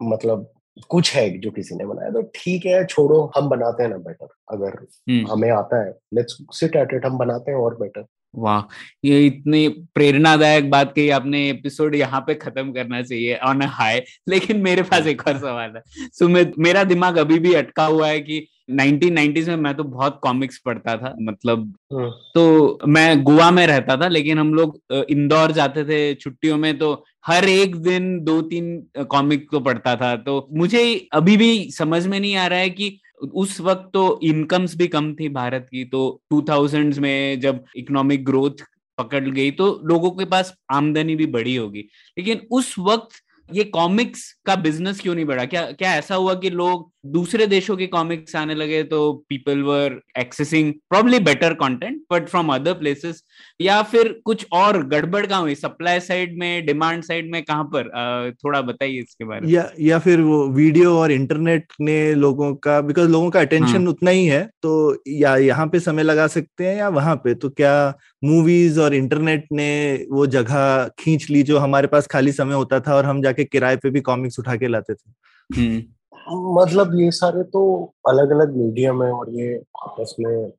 मतलब 0.00 0.50
कुछ 0.90 1.14
है 1.14 1.28
जो 1.38 1.50
किसी 1.50 1.74
ने 1.74 1.84
बनाया 1.84 2.10
तो 2.10 2.22
ठीक 2.34 2.66
है 2.66 2.84
छोड़ो 2.86 3.20
हम 3.36 3.48
बनाते 3.48 3.82
हैं 3.82 3.90
ना 3.90 3.96
बेटर 3.98 4.28
अगर 4.50 4.76
हम्म। 5.08 5.26
हमें 5.26 5.50
आता 5.50 5.82
है 5.84 5.92
लेट्स 6.14 6.36
सिट 6.52 6.76
एट 6.76 6.94
इट 6.94 7.06
हम 7.06 7.18
बनाते 7.18 7.50
हैं 7.50 7.58
और 7.58 7.76
बेटर 7.76 8.04
वाह 8.34 8.62
ये 9.04 9.26
इतनी 9.26 9.68
प्रेरणादायक 9.94 10.70
बात 10.70 10.92
कही 10.96 11.08
आपने 11.10 11.48
एपिसोड 11.50 11.94
यहाँ 11.94 12.20
पे 12.20 12.34
खत्म 12.34 12.72
करना 12.72 13.02
चाहिए 13.02 13.36
ऑन 13.36 13.62
हाई 13.62 14.00
लेकिन 14.28 14.60
मेरे 14.62 14.82
पास 14.82 15.06
एक 15.06 15.26
और 15.28 15.38
सवाल 15.38 15.72
है। 15.76 15.82
सुमित 16.12 16.52
मेरा 16.58 16.84
दिमाग 16.84 17.16
अभी 17.18 17.38
भी 17.38 17.54
अटका 17.54 17.84
हुआ 17.84 18.08
है 18.08 18.20
कि 18.20 18.46
1990s 18.70 19.48
में 19.48 19.56
मैं 19.56 19.74
तो 19.74 19.84
बहुत 19.84 20.18
कॉमिक्स 20.22 20.58
पढ़ता 20.58 20.96
था 20.96 21.14
मतलब 21.22 21.74
हम्म। 21.92 22.10
तो 22.34 22.78
मैं 22.88 23.22
गोवा 23.22 23.50
में 23.50 23.66
रहता 23.66 23.96
था 23.96 24.08
लेकिन 24.08 24.38
हम 24.38 24.54
लोग 24.54 24.80
इंदौर 25.10 25.52
जाते 25.52 25.84
थे 25.84 26.14
छुट्टियों 26.14 26.58
में 26.58 26.78
तो 26.78 26.92
हर 27.26 27.44
एक 27.44 27.76
दिन 27.76 28.18
दो 28.24 28.40
तीन 28.42 28.76
कॉमिक 29.10 29.48
तो 29.52 29.60
पढ़ता 29.60 29.96
था। 29.96 30.14
तो 30.16 30.48
मुझे 30.52 31.08
अभी 31.12 31.36
भी 31.36 31.70
समझ 31.70 32.06
में 32.06 32.18
नहीं 32.20 32.36
आ 32.36 32.46
रहा 32.46 32.58
है 32.58 32.70
कि 32.70 32.98
उस 33.22 33.60
वक्त 33.60 33.90
तो 33.94 34.20
इनकम्स 34.22 34.76
भी 34.76 34.88
कम 34.88 35.14
थी 35.14 35.28
भारत 35.28 35.66
की 35.70 35.84
तो 35.84 36.22
2000s 36.32 36.98
में 36.98 37.40
जब 37.40 37.64
इकोनॉमिक 37.76 38.24
ग्रोथ 38.24 38.50
पकड़ 38.98 39.28
गई 39.28 39.50
तो 39.50 39.80
लोगों 39.84 40.10
के 40.10 40.24
पास 40.24 40.54
आमदनी 40.72 41.16
भी 41.16 41.26
बढ़ी 41.26 41.56
होगी। 41.56 41.80
लेकिन 42.18 42.40
उस 42.50 42.74
वक्त 42.78 43.08
ये 43.54 43.64
कॉमिक्स 43.64 44.40
का 44.46 44.56
बिज़नेस 44.56 45.00
क्यों 45.00 45.14
नहीं 45.14 45.24
बढ़ा? 45.24 45.44
क्या 45.44 45.72
क्या 45.72 45.94
ऐसा 45.94 46.14
हुआ 46.14 46.34
कि 46.34 46.50
लोग 46.50 46.92
दूसरे 47.04 47.46
देशों 47.46 47.76
के 47.76 47.86
कॉमिक्स 47.86 48.36
आने 48.36 48.54
लगे 48.54 48.82
तो 48.82 49.12
people 49.28 49.62
were 49.62 50.00
accessing 50.18 50.72
probably 50.90 51.18
better 51.18 51.52
content 51.54 52.00
but 52.12 52.28
from 52.28 52.48
other 52.54 52.72
places 52.72 53.22
या 53.60 53.80
फिर 53.82 54.08
कुछ 54.24 54.46
और 54.52 54.82
गड़बड़ 54.88 55.24
कहाँ 55.26 55.40
हुई? 55.40 55.54
सप्लाई 55.54 56.00
साइड 56.00 56.38
में 56.38 56.66
डिमांड 56.66 57.02
साइड 57.02 57.30
में 57.32 57.42
कहाँ 57.42 57.64
पर? 57.64 57.88
अ, 57.88 58.30
थोड़ा 58.44 58.60
बताइए 58.62 58.98
इसके 59.00 59.24
बारे 59.24 59.40
में। 59.40 59.52
या 59.52 59.68
या 59.80 59.98
फिर 59.98 60.20
वो 60.20 60.46
वीडियो 60.48 60.96
और 60.98 61.12
इंटरनेट 61.12 61.72
ने 61.80 62.14
लोगों 62.14 62.54
का 62.54 62.80
बिकॉज़ 62.80 63.10
लोगों 63.10 63.30
का 63.30 63.40
अटेंशन 63.40 63.82
हाँ। 63.82 63.92
उतना 63.92 64.10
ही 64.10 64.26
है 64.26 64.42
तो 64.62 65.02
या 65.08 65.36
यहाँ 65.36 65.66
पे 65.66 65.80
समय 65.80 66.02
लगा 66.02 66.26
सकते 66.26 66.66
हैं 66.66 66.76
या 66.76 66.88
वहाँ 66.88 67.16
पे? 67.16 67.34
तो 67.34 67.50
क्या 67.50 67.94
मूवीज़ 68.24 68.80
और 68.80 68.94
इंटरनेट 68.94 69.46
ने 69.52 69.68
वो 70.10 70.26
जगह 70.26 70.88
खींच 70.98 71.30
ली 71.30 71.42
जो 71.42 71.58
हमारे 71.58 71.86
पास 71.86 72.06
खाली 72.06 72.32
समय 72.32 72.54
होता 72.54 72.80
था 72.80 72.94
और 72.94 73.04
हम 73.04 73.22
जाके 73.22 73.44
किराए 73.44 73.76
पे 73.76 73.90
भी 73.90 74.00
कॉमिक्स 74.00 74.38
उठा 74.38 74.56
के 74.56 74.68
लाते 74.68 74.94
थे? 74.94 75.10
हम्म, 75.50 75.82
मतलब 76.28 76.94
ये 76.94 77.10
सारे 77.10 77.42
तो 77.42 77.62
अलग 78.08 78.30
अलग 78.30 78.56
मीडियम 78.56 79.02
है 79.02 79.10
और 79.12 79.30
ये 79.30 79.54
आपस 79.82 80.14
में 80.20 80.52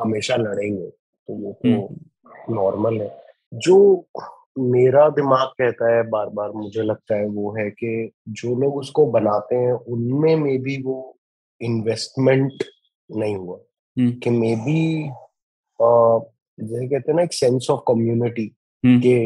हमेशा 0.00 0.36
लड़ेंगे 0.36 0.88
तो 0.88 1.34
वो 1.34 1.52
तो 1.62 2.54
नॉर्मल 2.54 3.00
है 3.00 3.10
जो 3.52 3.78
मेरा 4.58 5.08
दिमाग 5.08 5.48
कहता 5.58 5.94
है 5.94 6.02
बार 6.10 6.28
बार 6.28 6.50
मुझे 6.52 6.82
लगता 6.82 7.16
है 7.16 7.26
वो 7.28 7.54
है 7.58 7.68
कि 7.70 8.10
जो 8.30 8.54
लोग 8.54 8.76
उसको 8.76 9.06
बनाते 9.10 9.56
हैं 9.56 9.72
उनमें 9.72 10.34
मे 10.36 10.56
बी 10.58 10.80
वो 10.82 10.96
इन्वेस्टमेंट 11.60 12.64
नहीं 13.10 13.36
हुआ 13.36 13.58
हम्म। 13.96 14.12
कि 14.12 14.30
मे 14.30 14.54
बी 14.56 15.10
जैसे 16.58 16.86
कहते 16.88 17.10
हैं 17.10 17.16
ना 17.16 17.22
एक 17.22 17.32
सेंस 17.32 17.66
ऑफ़ 17.70 17.80
कम्युनिटी 17.88 18.50
हम्म। 18.84 19.00
के 19.00 19.16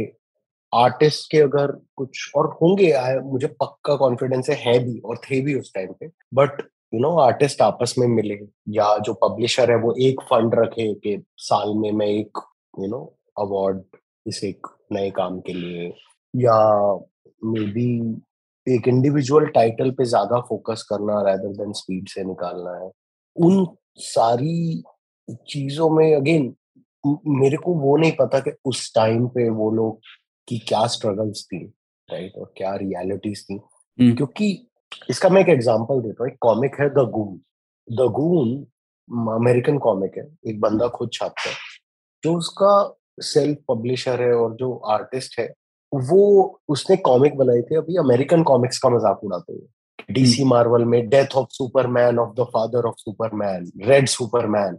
आर्टिस्ट 0.72 1.30
के 1.30 1.38
अगर 1.40 1.72
कुछ 1.96 2.30
और 2.36 2.46
होंगे 2.62 2.92
मुझे 3.22 3.46
पक्का 3.46 3.96
कॉन्फिडेंस 3.96 4.50
है, 4.50 4.56
है 4.56 4.78
भी 4.84 4.98
और 5.00 5.18
थे 5.20 5.40
भी 5.40 5.54
उस 5.60 5.72
टाइम 5.74 5.92
पे। 6.00 6.08
बट 6.34 6.62
यू 6.94 7.00
नो 7.00 7.10
आर्टिस्ट 7.20 7.62
आपस 7.62 7.94
में 7.98 8.06
मिले 8.08 8.38
या 8.72 8.96
जो 8.98 9.14
पब्लिशर 9.22 9.70
है 9.70 9.76
वो 9.78 9.94
एक 10.00 10.20
फंड 10.30 10.54
रखे 10.54 10.92
कि 10.96 11.22
साल 11.38 11.74
में 11.76 11.90
मैं 11.92 12.06
एक 12.06 12.38
यू 12.74 12.86
नो 12.86 13.02
अवार्ड 13.38 13.82
इस 14.26 14.42
एक 14.44 14.66
नए 14.92 15.10
काम 15.10 15.40
के 15.40 15.52
लिए 15.52 15.88
या 16.34 16.58
मे 17.44 17.64
बी 17.72 17.90
एक 18.66 18.88
इंडिविजुअल 18.88 19.46
टाइटल 19.46 19.90
पे 19.90 20.04
ज़्यादा 20.04 20.40
फोकस 20.40 20.82
करना 20.90 21.20
रैदर 21.22 21.52
देन 21.56 21.72
स्पीड 21.72 22.08
से 22.08 22.24
निकालना 22.24 22.76
है। 22.78 22.90
उन 23.36 23.66
सारी 23.98 24.82
चीज़ों 25.48 25.88
में 25.90 26.14
अगेन 26.16 26.54
मेरे 27.04 27.56
को 27.56 27.74
वो 27.74 27.96
नहीं 27.96 28.12
पता 28.12 28.40
कि 28.40 28.52
उस 28.64 28.92
टाइम 28.94 29.26
पे 29.28 29.48
वो 29.50 29.70
लोग 29.70 30.00
की 30.50 30.58
क्या 30.58 30.86
स्ट्रगल्स 30.86 31.44
थी 31.44 31.64
राइट 32.08 32.32
और 32.38 32.52
क्या 32.56 32.74
रियलिटीज 32.74 33.44
थी? 33.44 33.54
हम्म। 33.54 34.14
क्योंकि 34.16 34.66
इसका 35.10 35.28
मैं 35.28 35.40
एक 35.40 35.48
एग्जांपल 35.48 36.00
देता 36.00 36.22
हूँ। 36.22 36.30
एक 36.32 36.38
कॉमिक 36.40 36.76
है 36.80 36.88
the 36.90 37.10
goon 37.10 37.40
the 37.88 38.10
goon 38.10 38.66
American 39.34 39.78
comic 39.78 40.16
है। 40.18 40.24
एक 40.48 40.60
बंदा 40.60 40.88
खुद 40.88 41.10
छापता 41.12 41.48
है। 41.50 41.56
जो 42.24 42.34
उसका 42.34 42.96
सेल्फ 43.20 43.58
पब्लिशर 43.68 44.22
है 44.22 44.32
और 44.32 44.54
जो 44.54 44.74
आर्टिस्ट 44.76 45.38
है 45.38 45.52
वो 45.92 46.60
उसने 46.68 46.96
कॉमिक 46.96 47.36
बनाई 47.36 47.62
थी। 47.62 47.76
अभी 47.76 47.96
अमेरिकन 47.96 48.42
कॉमिक्स 48.42 48.78
का 48.78 48.88
मज़ाक 48.88 49.24
उड़ाते 49.24 49.52
हुए। 49.52 49.66
डीसी 50.10 50.44
मार्वल 50.44 50.84
में 50.84 51.08
death 51.08 51.34
of 51.36 51.48
Superman 51.50 52.18
of 52.18 52.34
the 52.34 52.44
father 52.44 52.86
of 52.86 52.94
Superman 52.98 53.70
red 53.82 54.08
Superman 54.08 54.78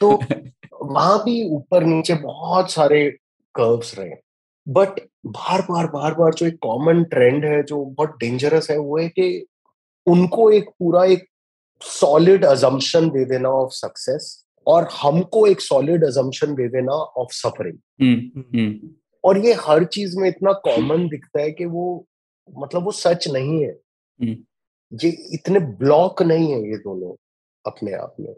तो 0.00 0.10
वहाँ 0.82 1.18
भी 1.24 1.50
ऊपर 1.56 1.84
नीचे 1.84 2.14
बहुत 2.14 2.70
सारे 2.70 3.10
कर्व्स 3.54 3.98
रहे। 3.98 4.31
बट 4.68 5.08
बार 5.26 5.62
बार 5.62 5.86
बार 5.86 6.14
बार 6.14 6.34
जो 6.34 6.46
एक 6.46 6.58
कॉमन 6.62 7.04
ट्रेंड 7.04 7.44
है 7.44 7.62
जो 7.62 7.84
बहुत 7.84 8.10
डेंजरस 8.10 8.70
है 8.70 8.78
वो 8.78 8.98
है 8.98 9.08
कि 9.08 9.46
उनको 10.06 10.50
एक 10.50 10.68
पूरा 10.68 11.04
एक 11.04 11.24
सॉलिड 11.80 12.44
अजम्पशन 12.44 13.10
दे 13.10 13.24
देना 13.24 13.48
ऑफ़ 13.48 13.70
सक्सेस 13.70 14.44
और 14.66 14.88
हमको 15.02 15.46
एक 15.46 15.60
सॉलिड 15.60 16.04
अजम्पन 16.04 16.54
दे 16.54 16.68
देना 16.68 16.92
ऑफ़ 16.92 17.28
सफरिंग 17.30 17.78
हम्म, 18.02 18.42
हम्म। 18.58 18.90
और 19.24 19.38
ये 19.38 19.52
हर 19.52 19.84
चीज़ 19.84 20.18
में 20.18 20.28
इतना 20.28 20.52
कॉमन 20.52 21.08
दिखता 21.08 21.40
है 21.40 21.52
कि 21.52 21.64
वो 21.64 22.06
मतलब 22.58 22.84
वो 22.84 22.90
सच 22.90 23.28
नहीं 23.28 23.64
है। 23.64 23.70
हम्म। 24.22 24.36
ये 25.02 25.08
इतने 25.08 25.58
ब्लॉक 25.58 26.22
नहीं 26.22 26.52
है 26.52 26.70
ये 26.70 26.76
दोनों 26.76 27.14
अपने 27.66 27.92
आप 27.92 28.16
में। 28.20 28.34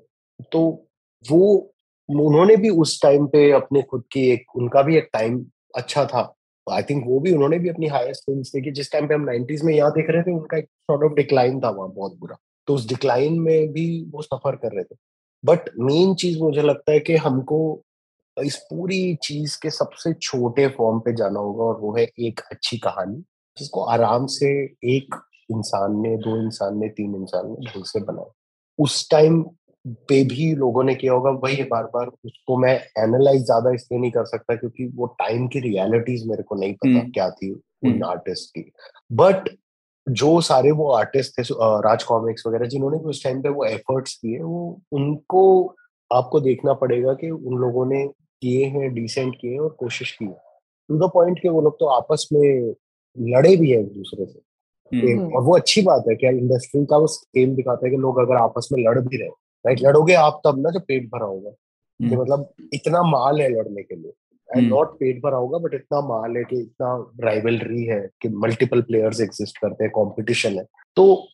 तो 0.52 0.86
वो 1.30 1.72
उन्होंने 2.08 2.56
भी 2.56 2.68
उस 2.68 3.02
टाइम 3.02 3.26
पे 3.26 3.52
अपने 3.52 3.82
खुद 3.82 4.04
की 4.12 4.30
एक 4.30 4.46
उनका 4.56 4.82
भी 4.82 4.96
एक 4.96 5.10
टाइम 5.12 5.46
अच्छा 5.76 6.04
था। 6.04 6.34
आई 6.70 6.82
थिंक 6.82 7.04
वो 7.06 7.20
भी 7.20 7.32
उन्होंने 7.32 7.58
भी 7.58 7.68
अपनी 7.68 7.86
हाईएस्ट 7.86 8.22
फ़िल्म 8.22 8.42
देखी। 8.42 8.70
जिस 8.70 8.92
टाइम 8.92 9.08
पे 9.08 9.14
हम 9.14 9.20
नाइनटीज 9.20 9.62
में 9.62 9.74
यहाँ 9.74 9.90
देख 9.90 10.06
रहे 10.10 10.22
थे, 10.22 10.32
उनका 10.32 10.56
एक 10.56 10.64
सॉर्ट 10.64 11.02
ऑफ़ 11.02 11.12
डिक्लाइन 11.12 11.60
था 11.60 11.70
वहाँ 11.70 11.92
बहुत 11.92 12.18
बुरा। 12.18 12.36
तो 12.66 12.74
उस 12.74 12.88
डिक्लाइन 12.88 13.40
में 13.40 13.72
भी 13.72 14.10
वो 14.10 14.22
सफ़र 14.22 14.56
कर 14.56 14.72
रहे 14.72 14.84
थे। 14.84 14.96
बट 15.44 15.60
मेन 15.78 16.14
चीज़ 16.14 16.38
मुझे 16.38 16.62
लगता 16.62 16.92
है 16.92 17.00
कि 17.00 17.16
हमको 17.16 17.82
इस 18.44 18.56
पूरी 18.56 19.14
चीज़ 19.14 19.58
के 19.62 19.70
सबसे 19.70 20.14
छोटे 20.14 20.68
फॉर्म 20.68 21.00
पे 21.00 21.12
जाना 21.12 21.40
होगा 21.40 21.64
और 21.64 21.80
वो 21.80 21.96
है 21.96 22.10
एक 22.18 22.40
अच्छी 22.52 22.78
कहानी, 22.78 23.24
जिसको 23.58 23.84
आराम 23.84 24.26
से 24.26 24.64
एक 24.84 25.14
इंसान 25.50 26.00
ने, 26.00 26.16
दो 26.16 26.42
इंसान 26.42 26.78
ने, 26.78 26.88
तीन 26.88 27.14
इंसान 27.14 27.46
ने 27.46 27.66
ढंग 27.66 27.84
से 27.84 28.00
बनाया। 28.00 28.32
उस 28.78 29.10
टाइम 29.10 29.46
पे 29.84 30.22
भी 30.24 30.54
लोगों 30.54 30.82
ने 30.84 30.94
किया 30.94 31.12
होगा 31.12 31.30
वही 31.40 31.62
बार 31.62 31.84
बार 31.84 32.06
उसको 32.24 32.56
मैं 32.56 32.74
एनालाइज 32.98 33.44
ज़्यादा 33.44 33.70
इसलिए 33.70 34.00
नहीं 34.00 34.10
कर 34.10 34.24
सकता 34.24 34.54
क्योंकि 34.54 34.86
वो 34.94 35.06
टाइम 35.18 35.46
की 35.48 35.60
रियलिटीज 35.60 36.26
मेरे 36.26 36.42
को 36.42 36.54
नहीं 36.54 36.74
पता 36.74 36.88
हम्म। 36.90 37.10
क्या 37.10 37.28
थी 37.30 37.50
उन 37.52 38.02
आर्टिस्ट 38.02 38.56
हम्म। 38.56 38.64
की 38.64 38.72
बट 39.12 39.48
जो 40.06 40.40
सारे 40.40 40.70
वो 40.70 40.90
आर्टिस्ट 40.92 41.38
थे 41.38 41.42
राज 41.82 42.02
कॉमिक्स 42.02 42.46
वगैरह 42.46 42.66
जिन्होंने 42.66 42.98
उस 43.04 43.22
टाइम 43.24 43.42
पे 43.42 43.48
वो 43.48 43.64
एफर्ट्स 43.64 44.14
किए 44.14 44.40
वो 44.40 44.80
उनको 44.92 45.44
आपको 46.10 46.40
देखना 46.40 46.72
पड़ेगा 46.74 47.14
कि 47.14 47.30
उन 47.30 47.58
लोगों 47.58 47.86
ने 47.86 48.06
किए 48.42 48.64
हैं 48.68 48.92
डिसेंट 48.94 49.34
किए 49.34 49.58
और 49.58 49.76
कोशिश 49.78 50.10
की 50.12 50.24
है 50.24 50.36
टू 50.88 50.98
द 50.98 51.10
पॉइंट 51.14 51.40
कि 51.42 51.48
वो 51.48 51.60
लोग 51.60 51.78
तो 51.80 51.86
आपस 51.90 52.28
में 52.32 52.74
लड़े 53.16 53.56
भी 53.56 53.70
है 53.70 53.80
एक 53.80 53.92
दूसरे 53.92 54.26
से 54.26 54.40
हम्म। 54.92 55.32
और 55.32 55.42
वो 55.42 55.56
अच्छी 55.56 55.82
बात 55.82 56.04
है 56.08 56.14
क्या 56.14 56.30
इंडस्ट्री 56.32 56.84
का 56.86 56.96
वो 56.96 57.06
स्केल 57.06 57.54
दिखाता 57.54 57.86
है 57.86 57.90
कि 57.90 57.96
लोग 57.96 58.18
अगर 58.18 58.36
आपस 58.36 58.68
में 58.72 58.82
लड़ 58.82 58.98
भी 59.00 59.16
रहे 59.16 59.28
राइट 59.66 59.80
लड़ोगे 59.82 60.14
आप 60.14 60.40
तब 60.44 60.58
ना 60.58 60.70
जब 60.70 60.80
पेट 60.80 61.06
भरा 61.06 61.26
होगा। 61.26 61.50
कि 61.50 62.04
हम्म। 62.04 62.20
मतलब 62.20 62.52
इतना 62.74 63.02
माल 63.02 63.40
है 63.40 63.48
लड़ने 63.48 63.82
के 63.82 63.96
लिए। 63.96 64.12
एंड 64.56 64.68
नॉट 64.68 64.88
पेट 64.88 65.22
भरा 65.22 65.36
होगा 65.36 65.58
बट 65.58 65.74
इतना 65.74 66.00
माल 66.00 66.36
है 66.36 66.44
कि 66.44 66.60
इतना 66.60 67.10
राइवलरी 67.20 67.84
है 67.84 68.08
कि 68.22 68.28
मल्टीपल 68.28 68.82
प्लेयर्स 68.82 69.20
एग्जिस्ट 69.20 69.58
करते 69.58 69.84
हैं 69.84 69.90
कंपटीशन 69.90 70.50
है। 70.50 70.64
तो 70.96 71.28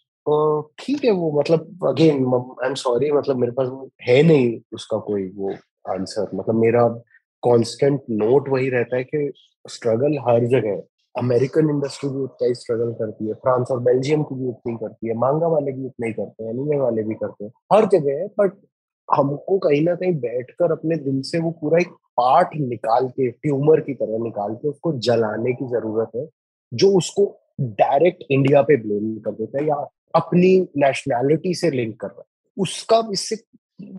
ठीक 0.78 1.04
है 1.04 1.10
वो 1.10 1.40
मतलब 1.40 1.86
अगेन 1.86 2.14
आई 2.62 2.68
एम 2.68 2.74
सॉरी 2.74 3.10
मतलब 3.10 3.36
मेरे 3.36 3.52
पास 3.52 3.88
है 4.02 4.22
नहीं 4.22 4.60
उसका 4.74 4.98
कोई 4.98 5.28
वो 5.28 5.50
आंसर 5.88 6.30
मतलब 6.34 6.54
मेरा 6.54 6.88
कांस्टेंट 7.44 8.00
नोट 8.10 8.48
वही 8.48 8.70
रहता 8.70 8.96
है 8.96 9.04
कि 9.04 9.32
स्ट्रगल 9.68 10.18
हर 10.18 10.46
जगह 10.46 10.68
है। 10.68 10.82
अमेरिकन 11.14 11.70
इंडस्ट्री 11.70 12.08
भी 12.10 12.22
उतना 12.22 12.46
ही 12.48 12.54
स्ट्रगल 12.54 12.92
करती 12.94 13.26
है, 13.28 13.34
फ्रांस 13.34 13.70
और 13.70 13.80
बेल्जियम 13.82 14.22
की 14.22 14.34
भी 14.34 14.48
उतनी 14.48 14.74
करती 14.76 15.08
है, 15.08 15.14
मांगा 15.16 15.46
वाले 15.48 15.72
भी 15.72 15.86
उतना 15.86 16.06
ही 16.06 16.12
करते 16.12 16.44
हैं 16.44 16.50
एनिमे 16.50 16.78
वाले 16.78 17.02
भी 17.02 17.14
करते 17.14 17.44
हैं, 17.44 17.52
हर 17.72 17.86
जगह 17.88 18.18
है 18.20 18.26
बट 18.40 18.52
हमको 19.08 19.58
कहीं 19.58 19.82
ना 19.84 19.94
कहीं 19.94 20.12
बैठकर 20.20 20.72
अपने 20.72 20.96
दिल 20.96 21.20
से 21.22 21.38
वो 21.38 21.50
पूरा 21.60 21.78
एक 21.78 21.88
पार्ट 22.16 22.50
निकाल 22.58 23.08
के 23.08 23.30
ट्यूमर 23.30 23.80
की 23.80 23.94
तरह 23.94 24.22
निकाल 24.24 24.54
के 24.54 24.68
उसको 24.68 24.92
जलाने 24.98 25.52
की 25.52 25.66
ज़रूरत 25.68 26.10
है, 26.16 26.26
जो 26.72 26.92
उसको 26.98 27.24
डायरेक्ट 27.60 28.22
इंडिया 28.30 28.62
पे 28.62 28.76
ब्लेम 28.76 29.16
कर 29.18 29.30
देता 29.32 29.58
है 29.58 29.66
या 29.68 29.74
अपनी 30.14 30.58
नेशनैलिटी 30.78 31.54
से 31.54 31.70
लिंक 31.70 32.00
कर 32.00 32.06
रहा 32.06 32.20
है। 32.20 32.24
उसका 32.56 33.02
इससे 33.12 33.36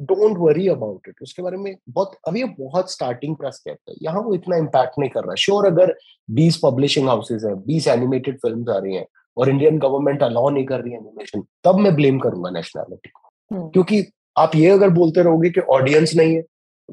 डोंट 0.03 0.37
वरी 0.37 0.67
अबाउट 0.67 1.07
इट 1.07 1.21
उसके 1.21 1.41
बारे 1.41 1.57
में 1.57 1.75
बहुत 1.89 2.15
अभी 2.27 2.43
बहुत 2.59 2.91
स्टार्टिंग 2.91 3.35
प्रेस 3.35 3.61
कहता 3.65 3.91
है 3.91 3.97
यहाँ 4.01 4.21
वो 4.21 4.33
इतना 4.35 4.57
इम्पैक्ट 4.57 4.99
नहीं 4.99 5.09
कर 5.09 5.23
रहा 5.23 5.35
श्योर 5.35 5.65
अगर 5.65 5.95
20 6.29 6.57
पब्लिशिंग 6.63 7.07
हाउसेज 7.07 7.45
हैं 7.45 7.53
20 7.65 7.87
एनिमेटेड 7.87 8.37
फ़िल्म 8.37 8.71
आ 8.71 8.77
रही 8.77 8.95
हैं 8.95 9.05
और 9.37 9.49
इंडियन 9.49 9.77
गवर्नमेंट 9.79 10.23
अलाउ 10.23 10.49
नहीं 10.49 10.65
कर 10.65 10.81
रही 10.81 10.93
एनिमेशन 10.93 11.43
तब 11.63 11.79
मैं 11.79 11.95
ब्लेम 11.95 12.19
करूँगा 12.19 12.49
नेशनैलिटी 12.49 13.09
को 13.09 13.29
हम्म। 13.51 13.69
क्योंकि 13.69 14.03
आप 14.35 14.55
ये 14.55 14.69
अगर 14.69 14.89
बोलते 14.89 15.23
रहोगे 15.23 15.49
कि 15.49 15.61
ऑडियंस 15.71 16.15
नहीं 16.15 16.35
है 16.35 16.43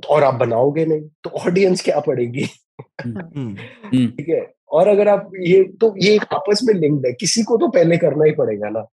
और 0.08 0.24
आप 0.24 0.34
बनाओगे 0.34 0.84
नहीं 0.86 1.08
तो 1.24 1.30
ऑडियंस 1.40 1.82
क्या 1.82 2.00
पड़ेगी 2.00 2.46
हम्म। 2.80 3.20
हम्म। 3.20 4.06
ठीक 4.08 4.28
है 4.28 4.46
और 4.70 4.88
अगर 4.88 5.08
आप 5.08 5.30
ये 5.40 5.62
तो 5.80 5.94
ये 5.98 6.14
एक 6.14 6.24
आपस 6.32 6.60
में 6.64 6.74
लिंक्ड 6.74 7.06
है 7.06 7.12
किसी 7.12 7.42
को 7.42 7.56
तो 7.56 7.68
पहले 7.68 7.96
करना 7.96 8.24
ही 8.24 8.32
पड़ेगा 8.32 8.68
ना। 8.68 8.86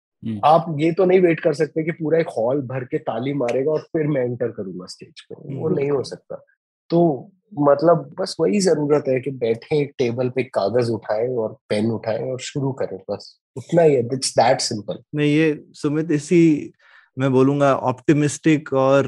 आप 0.44 0.76
ये 0.80 0.92
तो 0.92 1.04
नहीं 1.04 1.20
वेट 1.20 1.40
कर 1.40 1.54
सकते 1.54 1.82
कि 1.82 1.90
पूरा 1.90 2.18
एक 2.18 2.28
हॉल 2.28 2.60
भर 2.60 2.84
के 2.84 2.98
ताली 2.98 3.32
मारेगा 3.32 3.72
और 3.72 3.80
फिर 3.80 4.06
मैं 4.06 4.24
एंटर 4.24 4.48
करूँगा 4.48 4.86
स्टेज 4.86 5.20
पे। 5.20 5.56
वो 5.56 5.66
हम्म। 5.66 5.78
नहीं 5.78 5.90
हो 5.90 6.02
सकता। 6.02 6.44
तो 6.90 7.30
मतलब 7.58 8.14
बस 8.20 8.36
वही 8.40 8.60
ज़रूरत 8.60 9.04
है 9.08 9.20
कि 9.20 9.30
बैठे 9.30 9.80
एक 9.80 9.92
टेबल 9.98 10.28
पे 10.28 10.42
कागज़ 10.42 10.90
उठाए 10.90 11.28
और 11.28 11.56
पेन 11.68 11.90
उठाए 11.90 12.30
और 12.30 12.40
शुरू 12.40 12.72
करें 12.72 12.98
बस। 13.10 13.40
उतना 13.56 13.82
ही 13.82 13.94
है 13.94 14.00
इट्स 14.00 14.32
दैट 14.32 14.60
सिंपल 14.60 14.98
नहीं 15.14 15.34
ये 15.34 15.64
सुमित 15.72 16.10
इसी 16.10 16.72
मैं 17.18 17.32
बोलूँगा 17.32 17.74
ऑप्टिमिस्टिक 17.76 18.72
और 18.72 19.06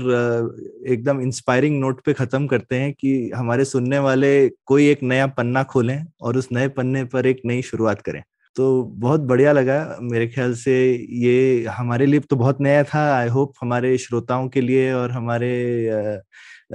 एकदम 0.86 1.20
इंस्पायरिंग 1.20 1.80
नोट 1.80 2.00
पे 2.00 2.12
खत्म 2.12 2.46
करते 2.46 2.76
हैं 2.76 2.92
कि 2.92 3.30
हमारे 3.34 3.64
सुनने 3.64 3.98
वाले 3.98 4.48
कोई 4.48 4.88
एक 4.88 5.02
नया 5.02 5.26
पन्ना 5.26 5.62
खोलें 5.62 6.06
और 6.20 6.36
उस 6.36 6.48
नए 6.52 6.68
पन्ने 6.68 7.04
पर 7.04 7.26
एक 7.26 7.40
नई 7.46 7.62
शुरुआत 7.62 8.02
करें। 8.02 8.22
तो 8.56 8.82
बहुत 8.82 9.20
बढ़िया 9.20 9.52
लगा 9.52 9.98
मेरे 10.02 10.26
ख्याल 10.26 10.54
से 10.54 10.74
ये 11.10 11.64
हमारे 11.68 12.06
लिए 12.06 12.20
तो 12.20 12.36
बहुत 12.36 12.60
नया 12.60 12.84
था। 12.84 13.00
आई 13.16 13.28
होप 13.28 13.52
हमारे 13.60 13.96
श्रोताओं 13.98 14.48
के 14.48 14.60
लिए 14.60 14.92
और 14.92 15.10
हमारे 15.10 15.50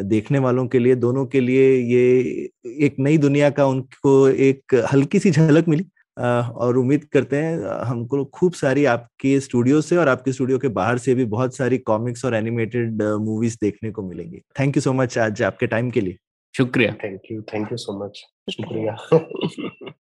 देखने 0.04 0.40
वालों 0.40 0.68
के 0.68 0.80
लिए 0.80 0.96
दोनों 0.96 1.26
के 1.26 1.40
लिए 1.40 1.72
ये 1.94 2.50
एक 2.86 2.96
नई 3.00 3.18
दुनिया 3.18 3.50
का 3.50 3.66
उनको 3.66 4.28
एक 4.30 4.76
हल्की 4.94 5.20
सी 5.20 5.32
झलक 5.32 5.68
मिली। 5.68 5.86
और 6.18 6.78
उम्मीद 6.78 7.04
करते 7.04 7.38
हैं 7.38 7.84
हमको 7.86 8.24
खूब 8.26 8.54
सारी 8.54 8.86
आपके 8.86 9.40
स्टूडियो 9.40 9.82
से 9.82 9.98
और 9.98 10.08
आपके 10.08 10.32
स्टूडियो 10.32 10.58
के 10.60 10.68
बाहर 10.68 10.98
से 10.98 11.16
भी 11.16 11.26
बहुत 11.26 11.56
सारी 11.56 11.78
कॉमिक्स 11.78 12.26
और 12.26 12.36
एनिमेटेड 12.36 13.02
मूवीज़ 13.02 13.58
देखने 13.62 13.92
को 13.92 14.02
मिलेंगी। 14.02 14.42
थैंक 14.60 14.78
यू 14.78 14.82
सो 14.82 14.94
मच 14.94 15.18
आज 15.18 15.42
आपके 15.42 15.68
टाइम 15.68 15.90
के 15.90 16.02
लिए। 16.02 16.18
शुक्रिया। 16.58 16.96
Thank 17.04 17.22
you 17.32 17.42
thank 17.54 17.72
you 17.72 17.78
so 17.78 18.06
much 18.06 18.24
शुक्रिया। 18.50 19.92